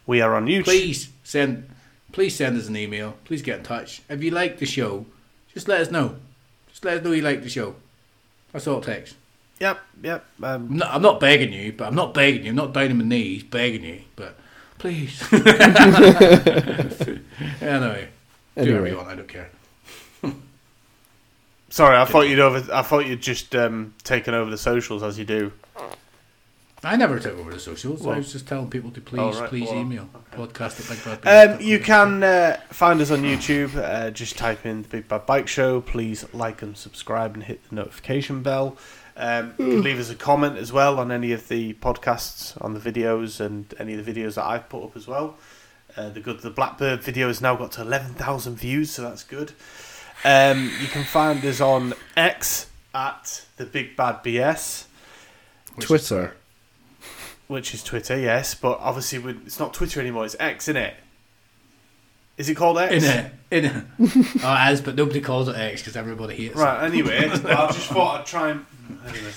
We 0.07 0.21
are 0.21 0.35
on 0.35 0.47
YouTube. 0.47 0.65
Please 0.65 1.09
send, 1.25 1.71
please 2.11 2.37
send 2.37 2.59
us 2.59 2.69
an 2.69 2.77
email. 2.77 3.15
Please 3.25 3.41
get 3.41 3.59
in 3.59 3.65
touch. 3.65 4.03
If 4.11 4.23
you 4.23 4.33
like 4.33 4.59
the 4.59 4.67
show, 4.67 5.07
just 5.55 5.69
let 5.69 5.81
us 5.81 5.91
know. 5.91 6.17
Just 6.69 6.85
let 6.85 6.99
us 6.99 7.05
know 7.05 7.13
you 7.13 7.23
like 7.23 7.43
the 7.43 7.49
show. 7.49 7.77
That's 8.53 8.67
all 8.67 8.81
it 8.81 8.85
takes. 8.85 9.15
Yep, 9.61 9.81
yep. 10.03 10.25
Um, 10.43 10.69
I'm 10.71 10.77
not, 10.77 10.95
I'm 10.95 11.03
not 11.03 11.21
begging 11.21 11.53
you, 11.53 11.73
but 11.73 11.87
I'm 11.87 11.95
not 11.95 12.15
begging 12.15 12.43
you. 12.43 12.51
I'm 12.51 12.57
not 12.57 12.75
down 12.75 12.91
on 12.91 12.99
my 12.99 13.05
knees 13.05 13.45
begging 13.45 13.85
you, 13.85 14.01
but 14.17 14.37
please. 14.79 15.23
anyway, 17.63 18.09
do 18.57 18.57
whatever 18.57 18.89
you 18.89 18.97
want. 18.97 19.09
I 19.09 19.15
don't 19.15 19.29
care. 19.29 19.51
sorry, 21.71 21.97
I 21.97 22.05
thought 22.05 22.23
you'd 22.23 22.41
over. 22.41 22.75
I 22.75 22.83
thought 22.83 23.07
you'd 23.07 23.23
just 23.23 23.55
um, 23.55 23.95
taken 24.03 24.35
over 24.35 24.51
the 24.51 24.59
socials 24.59 25.05
as 25.05 25.17
you 25.17 25.25
do. 25.25 25.53
I 26.85 26.97
never 26.97 27.19
took 27.21 27.39
over 27.39 27.53
the 27.53 27.61
socials. 27.61 28.03
Well- 28.03 28.17
I 28.17 28.19
was 28.19 28.33
just 28.33 28.49
telling 28.49 28.69
people 28.69 28.91
to 28.91 29.01
please, 29.01 29.21
Oh, 29.21 29.41
right, 29.41 29.49
please 29.49 29.69
well, 29.69 29.79
email 29.79 30.09
podcast 30.33 30.81
at 30.81 30.89
Big 30.89 31.05
Bad 31.05 31.21
B. 31.21 31.29
Um, 31.29 31.61
you 31.61 31.79
can 31.79 32.23
uh, 32.25 32.57
find 32.71 33.01
us 33.01 33.11
on 33.13 33.23
YouTube. 33.23 33.77
Uh, 33.77 34.11
just 34.11 34.37
type 34.37 34.67
in 34.67 34.83
the 34.83 34.89
Big 34.89 35.07
Bad 35.07 35.25
Bike 35.27 35.47
Show. 35.47 35.81
Please 35.81 36.25
like 36.35 36.61
and 36.61 36.77
subscribe 36.77 37.35
and 37.35 37.45
hit 37.45 37.69
the 37.69 37.77
notification 37.77 38.43
bell. 38.43 38.77
Um, 39.17 39.55
you 39.59 39.67
can 39.67 39.83
leave 39.83 40.01
us 40.01 40.11
a 40.11 40.15
comment 40.15 40.57
as 40.59 40.73
well 40.73 40.99
on 40.99 41.13
any 41.13 41.33
of 41.33 41.47
the 41.49 41.75
podcasts, 41.75 42.61
on 42.65 42.75
the 42.75 42.81
videos, 42.81 43.41
and 43.41 43.73
any 43.79 43.95
of 43.95 44.05
the 44.05 44.13
videos 44.13 44.35
that 44.35 44.45
I've 44.47 44.69
put 44.69 44.83
up 44.85 44.97
as 44.97 45.07
well. 45.07 45.37
Uh, 45.97 46.09
the 46.09 46.21
good, 46.21 46.41
the 46.41 46.51
Blackbird 46.51 47.03
video 47.03 47.29
has 47.29 47.41
now 47.43 47.55
got 47.55 47.73
to 47.73 47.83
eleven 47.83 48.15
thousand 48.15 48.57
views, 48.57 48.91
so 48.91 49.03
that's 49.03 49.23
good. 49.23 49.53
Um, 50.25 50.71
you 50.81 50.87
can 50.89 51.05
find 51.05 51.45
us 51.45 51.61
on 51.61 51.93
X 52.17 52.67
at 52.95 53.45
the 53.59 53.67
Big 53.67 53.97
Bad 53.97 54.25
BS. 54.25 54.87
Twitter. 55.79 56.35
Which 57.53 57.75
is 57.75 57.85
Twitter, 57.85 58.19
yes, 58.19 58.55
but 58.55 58.79
obviously 58.81 59.23
it's 59.47 59.61
not 59.61 59.73
Twitter 59.75 60.01
anymore. 60.01 60.25
It's 60.25 60.35
X, 60.41 60.65
isn't 60.69 60.77
it? 60.83 60.95
Is 62.39 62.49
it 62.49 62.55
called 62.55 62.79
X? 62.79 63.05
In 63.05 63.05
it, 63.05 63.33
in 63.51 63.65
it. 63.67 63.85
oh, 64.43 64.67
it 64.69 64.73
is, 64.73 64.81
but 64.81 64.97
nobody 64.97 65.21
calls 65.21 65.49
it 65.49 65.57
X 65.57 65.83
because 65.83 65.97
everybody 65.97 66.35
hates 66.35 66.57
it. 66.57 66.59
Right. 66.59 66.85
Anyway, 66.85 67.19
I 67.29 67.67
just 67.67 67.89
thought 67.89 68.21
I'd 68.21 68.27
try 68.27 68.51
and. 68.51 68.67
Anyway. 69.07 69.31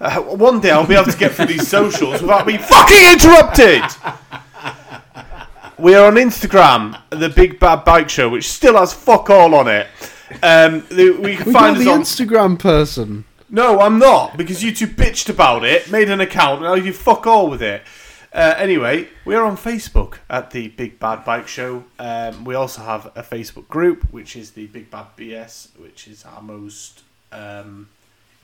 Uh, 0.00 0.20
one 0.22 0.60
day 0.60 0.70
I'll 0.70 0.86
be 0.86 0.94
able 0.94 1.12
to 1.12 1.18
get 1.18 1.32
through 1.32 1.46
these 1.46 1.68
socials 1.68 2.22
without 2.22 2.46
being 2.46 2.60
fucking 2.60 3.12
interrupted. 3.12 3.82
We 5.76 5.94
are 5.94 6.06
on 6.06 6.14
Instagram, 6.14 6.98
the 7.10 7.28
Big 7.28 7.58
Bad 7.58 7.84
Bike 7.84 8.08
Show, 8.08 8.28
which 8.28 8.48
still 8.48 8.76
has 8.76 8.92
fuck 8.94 9.28
all 9.28 9.54
on 9.54 9.68
it. 9.68 9.88
Um, 10.42 10.84
we 10.90 11.36
can 11.36 11.46
We 11.46 11.52
find 11.52 11.76
us 11.76 11.84
the 11.84 11.90
on. 11.90 12.00
Instagram 12.02 12.58
person. 12.58 13.24
No, 13.50 13.80
I'm 13.80 13.98
not 13.98 14.36
because 14.36 14.62
you 14.62 14.72
two 14.72 14.86
bitched 14.86 15.28
about 15.28 15.64
it, 15.64 15.90
made 15.90 16.08
an 16.08 16.20
account, 16.20 16.60
and 16.60 16.66
now 16.66 16.74
you 16.74 16.92
fuck 16.92 17.26
all 17.26 17.50
with 17.50 17.62
it. 17.62 17.82
Uh, 18.32 18.54
anyway, 18.56 19.08
we 19.24 19.34
are 19.34 19.44
on 19.44 19.56
Facebook 19.56 20.18
at 20.28 20.52
the 20.52 20.68
Big 20.68 21.00
Bad 21.00 21.24
Bike 21.24 21.48
Show. 21.48 21.84
Um, 21.98 22.44
we 22.44 22.54
also 22.54 22.82
have 22.82 23.06
a 23.16 23.22
Facebook 23.24 23.66
group, 23.66 24.04
which 24.12 24.36
is 24.36 24.52
the 24.52 24.68
Big 24.68 24.88
Bad 24.88 25.06
BS, 25.16 25.76
which 25.80 26.06
is 26.06 26.24
our 26.24 26.40
most 26.40 27.02
um, 27.32 27.88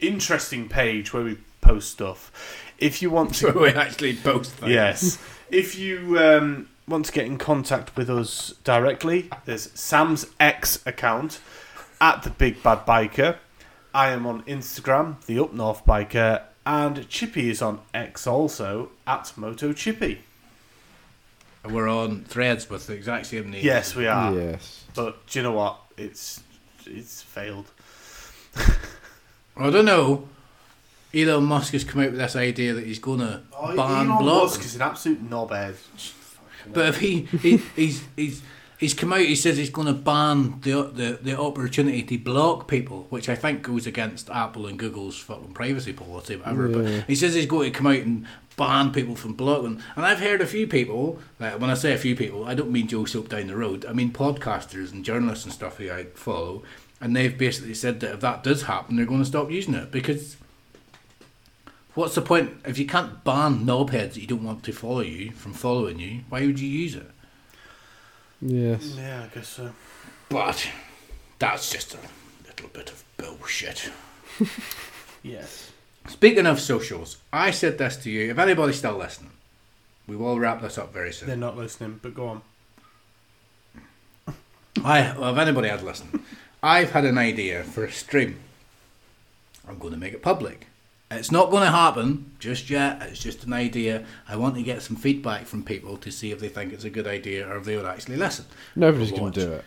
interesting 0.01 0.69
page 0.69 1.13
where 1.13 1.23
we 1.23 1.39
post 1.61 1.91
stuff. 1.91 2.65
If 2.79 3.01
you 3.01 3.11
want 3.11 3.35
to 3.37 3.53
we 3.61 3.69
actually 3.69 4.17
post 4.17 4.53
things. 4.53 4.73
Yes. 4.73 5.19
if 5.51 5.79
you 5.79 6.19
um, 6.19 6.69
want 6.89 7.07
to 7.07 7.13
get 7.13 7.27
in 7.27 7.39
contact 7.39 7.97
with 7.97 8.11
us 8.11 8.55
directly, 8.65 9.31
there's 9.45 9.71
Sam's 9.79 10.27
X 10.41 10.85
account 10.85 11.41
at 12.01 12.25
the 12.25 12.31
Big 12.31 12.61
Bad 12.61 12.85
Biker. 12.87 13.37
I 13.97 14.11
am 14.11 14.27
on 14.27 14.43
Instagram, 14.43 15.25
the 15.25 15.39
Up 15.39 15.55
North 15.55 15.87
Biker, 15.87 16.43
and 16.67 17.09
Chippy 17.09 17.49
is 17.49 17.63
on 17.63 17.81
X 17.95 18.27
also 18.27 18.91
at 19.07 19.33
Moto 19.39 19.73
Chippy. 19.73 20.21
And 21.65 21.75
We're 21.75 21.89
on 21.89 22.25
threads 22.25 22.69
with 22.69 22.87
the 22.89 22.93
exact 22.93 23.25
same 23.25 23.51
name. 23.51 23.65
Yes, 23.65 23.97
we 23.97 24.07
are. 24.07 24.35
Yes. 24.35 24.85
But 24.95 25.27
do 25.27 25.39
you 25.39 25.43
know 25.45 25.53
what? 25.53 25.79
It's 25.97 26.43
it's 26.85 27.23
failed. 27.23 27.71
I 29.57 29.71
don't 29.71 29.87
know. 29.87 30.29
Elon 31.15 31.45
Musk 31.45 31.73
has 31.73 31.83
come 31.83 32.03
out 32.03 32.11
with 32.11 32.21
this 32.21 32.37
idea 32.37 32.75
that 32.75 32.85
he's 32.85 32.99
going 32.99 33.21
to 33.21 33.41
oh, 33.59 33.75
ban 33.75 34.09
Elon 34.09 34.23
blogs. 34.23 34.43
Musk 34.43 34.61
is 34.67 34.75
an 34.75 34.83
absolute 34.83 35.27
knobhead. 35.27 35.77
But 36.71 36.89
if 36.89 37.01
he, 37.01 37.23
he 37.23 37.57
he's 37.75 38.05
he's 38.15 38.43
he's 38.79 38.95
come 38.95 39.13
out, 39.13 39.21
he 39.21 39.37
says 39.37 39.57
he's 39.57 39.71
going 39.71 39.87
to 39.87 39.93
ban 39.93 40.61
the, 40.61 40.83
the 40.85 41.19
the 41.23 41.39
opportunity 41.39 42.03
to 42.03 42.19
block 42.19 42.69
people, 42.69 43.07
which 43.11 43.29
I 43.29 43.35
think 43.35 43.63
goes 43.63 43.87
against 43.87 44.31
Apple 44.31 44.67
and 44.67 44.79
Google's 44.79 45.19
fucking 45.19 45.55
privacy 45.55 45.93
policy, 45.93 46.37
whatever. 46.37 46.69
Yeah. 46.69 46.77
But 46.77 47.05
he 47.07 47.15
says 47.15 47.35
he's 47.35 47.47
going 47.47 47.73
to 47.73 47.79
come 47.79 47.87
out 47.87 48.01
and 48.01 48.27
ban 48.57 48.93
people 48.93 49.17
from 49.17 49.35
blocking. 49.35 49.83
And 49.97 50.05
I've 50.05 50.21
heard 50.21 50.41
a 50.41 50.47
few 50.47 50.67
people. 50.67 51.19
Like, 51.39 51.61
when 51.61 51.71
I 51.71 51.75
say 51.75 51.93
a 51.93 51.99
few 51.99 52.17
people, 52.17 52.45
I 52.45 52.55
don't 52.55 52.71
mean 52.71 52.89
Joe 52.89 53.05
Soap 53.05 53.29
down 53.29 53.49
the 53.49 53.57
road. 53.57 53.85
I 53.87 53.93
mean 53.93 54.13
podcasters 54.13 54.93
and 54.93 55.05
journalists 55.05 55.45
and 55.45 55.53
stuff 55.53 55.77
who 55.79 55.91
I 55.91 56.05
follow, 56.15 56.63
and 57.01 57.15
they've 57.15 57.37
basically 57.37 57.75
said 57.75 58.01
that 58.01 58.15
if 58.15 58.21
that 58.21 58.43
does 58.43 58.63
happen, 58.63 58.97
they're 58.97 59.07
going 59.07 59.21
to 59.21 59.27
stop 59.27 59.51
using 59.51 59.75
it 59.75 59.91
because. 59.91 60.37
What's 61.95 62.15
the 62.15 62.21
point 62.21 62.61
if 62.67 62.79
you 62.79 62.85
can't 62.85 63.25
ban 63.25 63.65
knobheads 63.65 64.13
that 64.13 64.19
you 64.19 64.27
don't 64.27 64.45
want 64.45 64.63
to 64.65 64.73
follow 64.73 65.01
you 65.01 65.31
from 65.31 65.55
following 65.55 65.99
you? 65.99 66.25
Why 66.29 66.45
would 66.45 66.61
you 66.61 66.69
use 66.69 66.95
it? 66.95 67.11
Yes. 68.41 68.95
Yeah, 68.97 69.25
I 69.25 69.35
guess 69.35 69.49
so. 69.49 69.73
But 70.29 70.69
that's 71.39 71.71
just 71.71 71.95
a 71.95 71.99
little 72.47 72.69
bit 72.69 72.91
of 72.91 73.05
bullshit. 73.17 73.91
Yes. 75.27 75.73
Speaking 76.09 76.47
of 76.47 76.61
socials, 76.61 77.17
I 77.33 77.51
said 77.51 77.79
this 77.79 77.97
to 77.97 78.11
you. 78.11 78.31
If 78.31 78.39
anybody's 78.39 78.79
still 78.79 78.97
listening, 78.97 79.33
we 80.07 80.15
will 80.15 80.39
wrap 80.39 80.63
this 80.63 80.79
up 80.79 80.93
very 80.93 81.13
soon. 81.13 81.27
They're 81.27 81.37
not 81.37 81.57
listening, 81.57 81.99
but 82.01 82.15
go 82.15 82.29
on. 82.29 82.43
I, 84.85 85.13
well, 85.19 85.33
if 85.33 85.39
anybody 85.39 85.69
had 85.69 85.83
listened, 85.83 86.21
I've 86.63 86.93
had 86.93 87.05
an 87.05 87.19
idea 87.19 87.65
for 87.65 87.85
a 87.85 87.91
stream. 87.91 88.39
I'm 89.69 89.79
going 89.79 89.95
to 89.95 89.99
make 89.99 90.13
it 90.13 90.23
public. 90.23 90.69
It's 91.11 91.31
not 91.31 91.51
going 91.51 91.63
to 91.63 91.71
happen 91.71 92.33
just 92.41 92.69
yet. 92.69 93.01
It's 93.03 93.21
just 93.21 93.45
an 93.45 93.53
idea. 93.53 94.05
I 94.29 94.37
want 94.37 94.57
to 94.57 94.63
get 94.63 94.83
some 94.83 94.97
feedback 94.97 95.47
from 95.47 95.63
people 95.63 95.97
to 95.99 96.11
see 96.11 96.33
if 96.33 96.41
they 96.41 96.49
think 96.49 96.73
it's 96.73 96.85
a 96.85 96.91
good 96.91 97.07
idea 97.07 97.49
or 97.49 97.59
if 97.59 97.65
they 97.65 97.77
would 97.77 97.87
actually 97.87 98.17
listen. 98.17 98.47
Nobody's 98.75 99.13
going 99.13 99.33
to 99.33 99.41
do 99.41 99.53
it. 99.53 99.65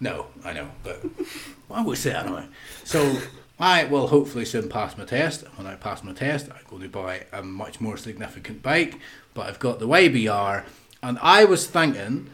No, 0.00 0.26
I 0.44 0.52
know, 0.52 0.68
but 0.82 1.02
I 1.70 1.82
would 1.82 1.98
say 1.98 2.14
anyway. 2.14 2.46
So 2.84 3.18
I 3.60 3.84
will 3.84 4.08
hopefully 4.08 4.44
soon 4.44 4.68
pass 4.68 4.98
my 4.98 5.04
test. 5.04 5.44
When 5.56 5.68
I 5.68 5.76
pass 5.76 6.02
my 6.02 6.12
test, 6.12 6.48
I'm 6.50 6.64
going 6.68 6.82
to 6.82 6.88
buy 6.88 7.26
a 7.32 7.42
much 7.42 7.80
more 7.80 7.96
significant 7.96 8.62
bike. 8.62 8.98
But 9.34 9.46
I've 9.46 9.60
got 9.60 9.78
the 9.78 9.88
YBR, 9.88 10.64
and 11.02 11.18
I 11.22 11.44
was 11.44 11.66
thinking 11.66 12.30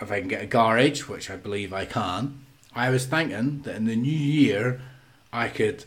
if 0.00 0.10
I 0.10 0.20
can 0.20 0.28
get 0.28 0.42
a 0.42 0.46
garage, 0.46 1.02
which 1.02 1.30
I 1.30 1.36
believe 1.36 1.72
I 1.72 1.84
can. 1.84 2.44
I 2.74 2.90
was 2.90 3.06
thinking 3.06 3.62
that 3.62 3.76
in 3.76 3.84
the 3.84 3.96
new 3.96 4.10
year, 4.10 4.80
I 5.32 5.48
could 5.48 5.84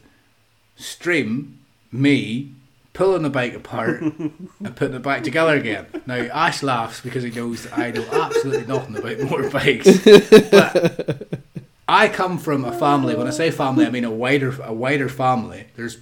stream 0.76 1.60
me 1.94 2.52
pulling 2.94 3.24
the 3.24 3.30
bike 3.30 3.54
apart 3.54 4.02
and 4.02 4.76
putting 4.76 4.96
it 4.96 5.02
back 5.02 5.24
together 5.24 5.56
again. 5.56 5.88
Now 6.06 6.16
Ash 6.16 6.62
laughs 6.64 7.02
because 7.02 7.24
he 7.24 7.32
knows 7.32 7.64
that 7.64 7.78
I 7.78 7.92
know 7.92 8.06
absolutely 8.12 8.66
nothing 8.66 8.98
about 8.98 9.18
motorbikes. 9.18 10.52
But 10.52 11.44
I 11.88 12.08
come 12.08 12.38
from 12.38 12.66
a 12.66 12.72
family. 12.72 13.16
When 13.16 13.28
I 13.28 13.32
say 13.32 13.52
family, 13.52 13.86
I 13.86 13.90
mean 13.90 14.06
a 14.06 14.12
wider 14.12 14.62
a 14.62 14.74
wider 14.74 15.10
family. 15.10 15.68
There's 15.76 15.98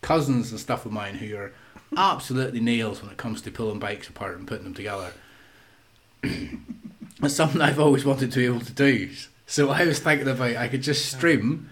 cousins 0.00 0.50
and 0.50 0.60
stuff 0.60 0.84
of 0.84 0.92
mine 0.92 1.14
who 1.16 1.36
are 1.36 1.52
absolutely 1.96 2.60
nails 2.60 3.00
when 3.00 3.10
it 3.10 3.16
comes 3.16 3.40
to 3.42 3.50
pulling 3.50 3.78
bikes 3.78 4.08
apart 4.08 4.36
and 4.36 4.46
putting 4.46 4.64
them 4.64 4.74
together. 4.74 5.12
it's 6.22 7.34
something 7.34 7.60
I've 7.60 7.80
always 7.80 8.04
wanted 8.04 8.32
to 8.32 8.38
be 8.38 8.44
able 8.46 8.60
to 8.60 8.72
do. 8.72 9.10
So 9.46 9.70
I 9.70 9.84
was 9.84 9.98
thinking 9.98 10.28
about 10.28 10.56
I 10.56 10.68
could 10.68 10.82
just 10.82 11.10
stream, 11.12 11.70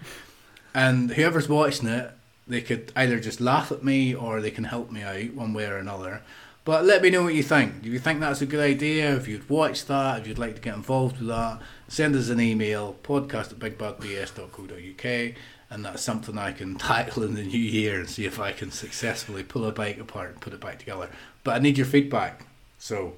and 0.73 1.11
whoever's 1.11 1.49
watching 1.49 1.89
it, 1.89 2.11
they 2.47 2.61
could 2.61 2.91
either 2.95 3.19
just 3.19 3.39
laugh 3.39 3.71
at 3.71 3.83
me 3.83 4.13
or 4.13 4.41
they 4.41 4.51
can 4.51 4.65
help 4.65 4.91
me 4.91 5.01
out 5.01 5.33
one 5.33 5.53
way 5.53 5.65
or 5.65 5.77
another. 5.77 6.21
But 6.65 6.85
let 6.85 7.01
me 7.01 7.09
know 7.09 7.23
what 7.23 7.35
you 7.35 7.43
think. 7.43 7.81
Do 7.81 7.89
you 7.89 7.99
think 7.99 8.19
that's 8.19 8.41
a 8.41 8.45
good 8.45 8.61
idea? 8.61 9.15
If 9.15 9.27
you'd 9.27 9.49
watch 9.49 9.85
that, 9.85 10.21
if 10.21 10.27
you'd 10.27 10.39
like 10.39 10.55
to 10.55 10.61
get 10.61 10.75
involved 10.75 11.19
with 11.19 11.27
that, 11.27 11.59
send 11.89 12.15
us 12.15 12.29
an 12.29 12.39
email, 12.39 12.95
podcast 13.03 13.51
at 13.51 13.59
bigbadbs.co.uk, 13.59 15.35
and 15.69 15.85
that's 15.85 16.01
something 16.01 16.37
I 16.37 16.53
can 16.53 16.75
tackle 16.77 17.23
in 17.23 17.35
the 17.35 17.43
new 17.43 17.59
year 17.59 17.99
and 17.99 18.09
see 18.09 18.25
if 18.25 18.39
I 18.39 18.53
can 18.53 18.71
successfully 18.71 19.43
pull 19.43 19.65
a 19.65 19.73
bike 19.73 19.99
apart 19.99 20.31
and 20.31 20.41
put 20.41 20.53
it 20.53 20.61
back 20.61 20.79
together. 20.79 21.09
But 21.43 21.55
I 21.55 21.59
need 21.59 21.77
your 21.77 21.87
feedback. 21.87 22.45
So, 22.79 23.15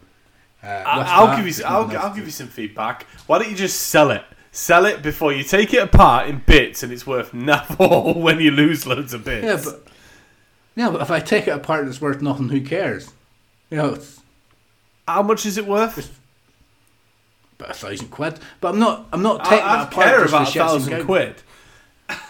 uh, 0.63 0.83
I'll 0.85 1.27
that, 1.27 1.37
give 1.37 1.57
you. 1.57 1.63
I'll, 1.65 1.97
I'll 1.97 2.15
give 2.15 2.25
you 2.25 2.31
some 2.31 2.47
feedback. 2.47 3.03
Why 3.27 3.37
don't 3.37 3.51
you 3.51 3.55
just 3.55 3.79
sell 3.79 4.09
it? 4.09 4.23
Sell 4.55 4.85
it 4.85 5.01
before 5.01 5.33
you 5.33 5.43
take 5.43 5.73
it 5.73 5.83
apart 5.83 6.29
in 6.29 6.41
bits, 6.45 6.81
and 6.81 6.93
it's 6.93 7.05
worth 7.05 7.33
nothing 7.33 8.21
when 8.21 8.39
you 8.39 8.51
lose 8.51 8.87
loads 8.87 9.13
of 9.13 9.25
bits. 9.25 9.45
Yeah, 9.45 9.71
but 9.71 9.87
yeah, 10.77 10.89
but 10.91 11.01
if 11.01 11.11
I 11.11 11.19
take 11.19 11.49
it 11.49 11.51
apart 11.51 11.81
and 11.81 11.89
it's 11.89 11.99
worth 11.99 12.21
nothing, 12.21 12.47
who 12.47 12.61
cares? 12.61 13.11
You 13.69 13.77
know, 13.77 13.97
how 15.05 15.23
much 15.23 15.45
is 15.45 15.57
it 15.57 15.67
worth? 15.67 16.17
about 17.59 17.71
a 17.71 17.73
thousand 17.73 18.07
quid. 18.07 18.39
But 18.61 18.69
I'm 18.69 18.79
not. 18.79 19.07
I'm 19.11 19.21
not 19.21 19.43
taking 19.43 19.59
I 19.59 19.83
apart 19.83 20.05
care 20.05 20.19
for 20.19 20.27
about 20.27 20.47
a 20.47 20.51
thousand 20.51 21.03
quid. 21.05 21.35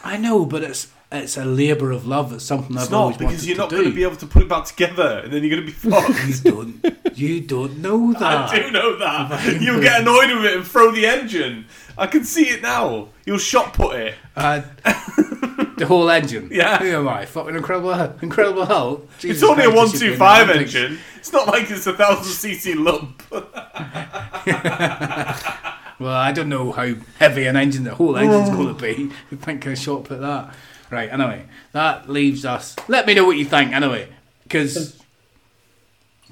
I 0.04 0.18
know, 0.18 0.48
but 0.48 0.64
it's 0.64 0.92
it's 1.12 1.38
a 1.38 1.46
labour 1.46 1.92
of 1.92 2.08
love. 2.08 2.34
It's 2.34 2.44
something 2.44 2.76
It's 2.76 2.88
I've 2.88 2.94
always 2.94 3.20
not 3.20 3.30
because 3.30 3.48
you're 3.48 3.58
not 3.58 3.70
going 3.70 3.84
to 3.84 3.94
be 3.94 4.02
able 4.02 4.16
to 4.16 4.26
put 4.26 4.42
it 4.42 4.50
back 4.50 4.66
together, 4.66 5.22
and 5.24 5.32
then 5.32 5.44
you're 5.44 5.58
going 5.58 5.68
to 5.68 5.72
be 5.72 5.72
fucked. 5.92 6.44
You 6.44 6.52
don't. 6.52 7.18
You 7.18 7.42
don't 7.42 7.78
know 7.78 8.14
that. 8.20 8.50
I 8.50 8.60
do 8.60 8.72
know 8.72 8.98
that. 8.98 9.62
You'll 9.62 9.82
get 9.82 10.02
annoyed 10.02 10.32
with 10.36 10.46
it 10.46 10.58
and 10.58 10.66
throw 10.66 10.92
the 10.92 11.06
engine. 11.06 11.66
I 11.98 12.08
can 12.08 12.24
see 12.24 12.50
it 12.50 12.62
now. 12.62 13.10
You'll 13.26 13.38
shot 13.38 13.74
put 13.74 13.96
it. 13.96 14.16
Uh, 14.36 14.62
the 15.78 15.86
whole 15.88 16.10
engine. 16.10 16.50
Yeah. 16.52 16.80
Who 16.80 16.88
am 16.88 17.08
I? 17.08 17.26
Fucking 17.26 17.56
incredible, 17.56 17.94
Incredible 18.22 18.66
Hulk. 18.66 19.10
It's 19.22 19.44
only 19.44 19.64
a 19.64 19.68
Christ, 19.68 19.78
one 19.78 19.90
should 19.90 20.00
be 20.00 20.08
two 20.08 20.18
five 20.18 20.50
engine. 20.50 21.00
It's 21.18 21.32
not 21.32 21.48
like 21.48 21.70
it's 21.72 21.88
a 21.88 21.94
thousand 21.94 22.52
cc 22.52 22.76
lump. 22.78 23.24
Well, 25.98 26.14
I 26.14 26.34
don't 26.34 26.50
know 26.50 26.74
how 26.74 26.94
heavy 27.20 27.48
an 27.48 27.56
engine 27.56 27.86
the 27.86 27.96
whole 27.96 28.18
engine's 28.18 28.50
going 28.50 28.76
to 28.76 28.82
be. 28.82 29.12
You 29.32 29.38
think 29.38 29.66
I 29.66 29.76
shot 29.76 30.04
put 30.04 30.20
that? 30.20 30.54
Right. 30.92 31.12
Anyway, 31.12 31.46
that 31.72 32.10
leaves 32.10 32.46
us. 32.46 32.76
Let 32.88 33.08
me 33.08 33.14
know 33.14 33.26
what 33.26 33.38
you 33.38 33.46
think. 33.46 33.72
Anyway, 33.72 34.10
because 34.44 35.02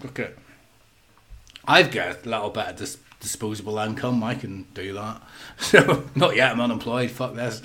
look 0.04 0.20
at, 0.20 0.34
I've 1.66 1.92
got 1.92 2.26
a 2.26 2.30
little 2.30 2.50
bit 2.50 2.68
of 2.68 2.76
dis- 2.76 2.98
disposable 3.24 3.80
income. 3.80 4.24
I 4.24 4.36
can 4.36 4.68
do 4.76 4.94
that. 4.94 5.22
So 5.58 6.04
not 6.14 6.36
yet. 6.36 6.52
I'm 6.52 6.62
unemployed. 6.62 7.10
Fuck 7.10 7.34
this. 7.34 7.62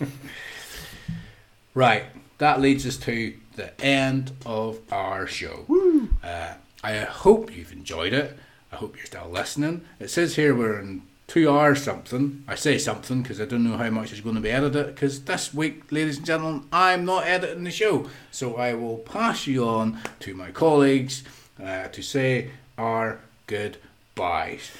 right. 1.74 2.04
That 2.38 2.60
leads 2.60 2.86
us 2.86 2.96
to 2.98 3.34
the 3.56 3.78
end 3.84 4.32
of 4.46 4.78
our 4.90 5.26
show. 5.26 5.66
Uh, 6.22 6.54
I 6.82 6.98
hope 6.98 7.54
you've 7.54 7.72
enjoyed 7.72 8.14
it. 8.14 8.38
I 8.72 8.76
hope 8.76 8.96
you're 8.96 9.06
still 9.06 9.28
listening. 9.28 9.82
It 9.98 10.08
says 10.08 10.36
here 10.36 10.54
we're 10.54 10.78
in 10.78 11.02
two 11.26 11.50
hours 11.50 11.82
something. 11.82 12.44
I 12.48 12.54
say 12.54 12.78
something 12.78 13.22
because 13.22 13.40
I 13.40 13.44
don't 13.44 13.64
know 13.64 13.76
how 13.76 13.90
much 13.90 14.12
is 14.12 14.20
going 14.20 14.36
to 14.36 14.40
be 14.40 14.50
edited. 14.50 14.86
Because 14.86 15.24
this 15.24 15.52
week, 15.52 15.90
ladies 15.90 16.18
and 16.18 16.26
gentlemen, 16.26 16.66
I'm 16.72 17.04
not 17.04 17.26
editing 17.26 17.64
the 17.64 17.70
show, 17.70 18.08
so 18.30 18.56
I 18.56 18.74
will 18.74 18.98
pass 18.98 19.46
you 19.46 19.68
on 19.68 19.98
to 20.20 20.34
my 20.34 20.50
colleagues 20.50 21.24
uh, 21.62 21.88
to 21.88 22.02
say 22.02 22.50
our 22.78 23.20
goodbyes. 24.20 24.70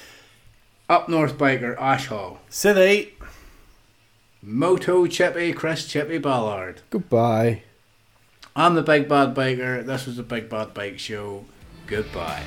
Up 0.87 1.09
North 1.09 1.35
Biker 1.35 1.75
Ash 1.79 2.07
Hall, 2.07 2.39
City. 2.47 3.15
Moto 4.43 5.07
Chippy 5.07 5.51
Chris 5.51 5.87
Chippy 5.87 6.19
Ballard. 6.19 6.81
Goodbye. 6.91 7.63
I'm 8.55 8.75
the 8.75 8.83
Big 8.83 9.07
Bad 9.09 9.33
Biker. 9.33 9.83
This 9.83 10.05
was 10.05 10.17
the 10.17 10.23
Big 10.23 10.47
Bad 10.47 10.75
Bike 10.75 10.99
Show. 10.99 11.45
Goodbye. 11.87 12.43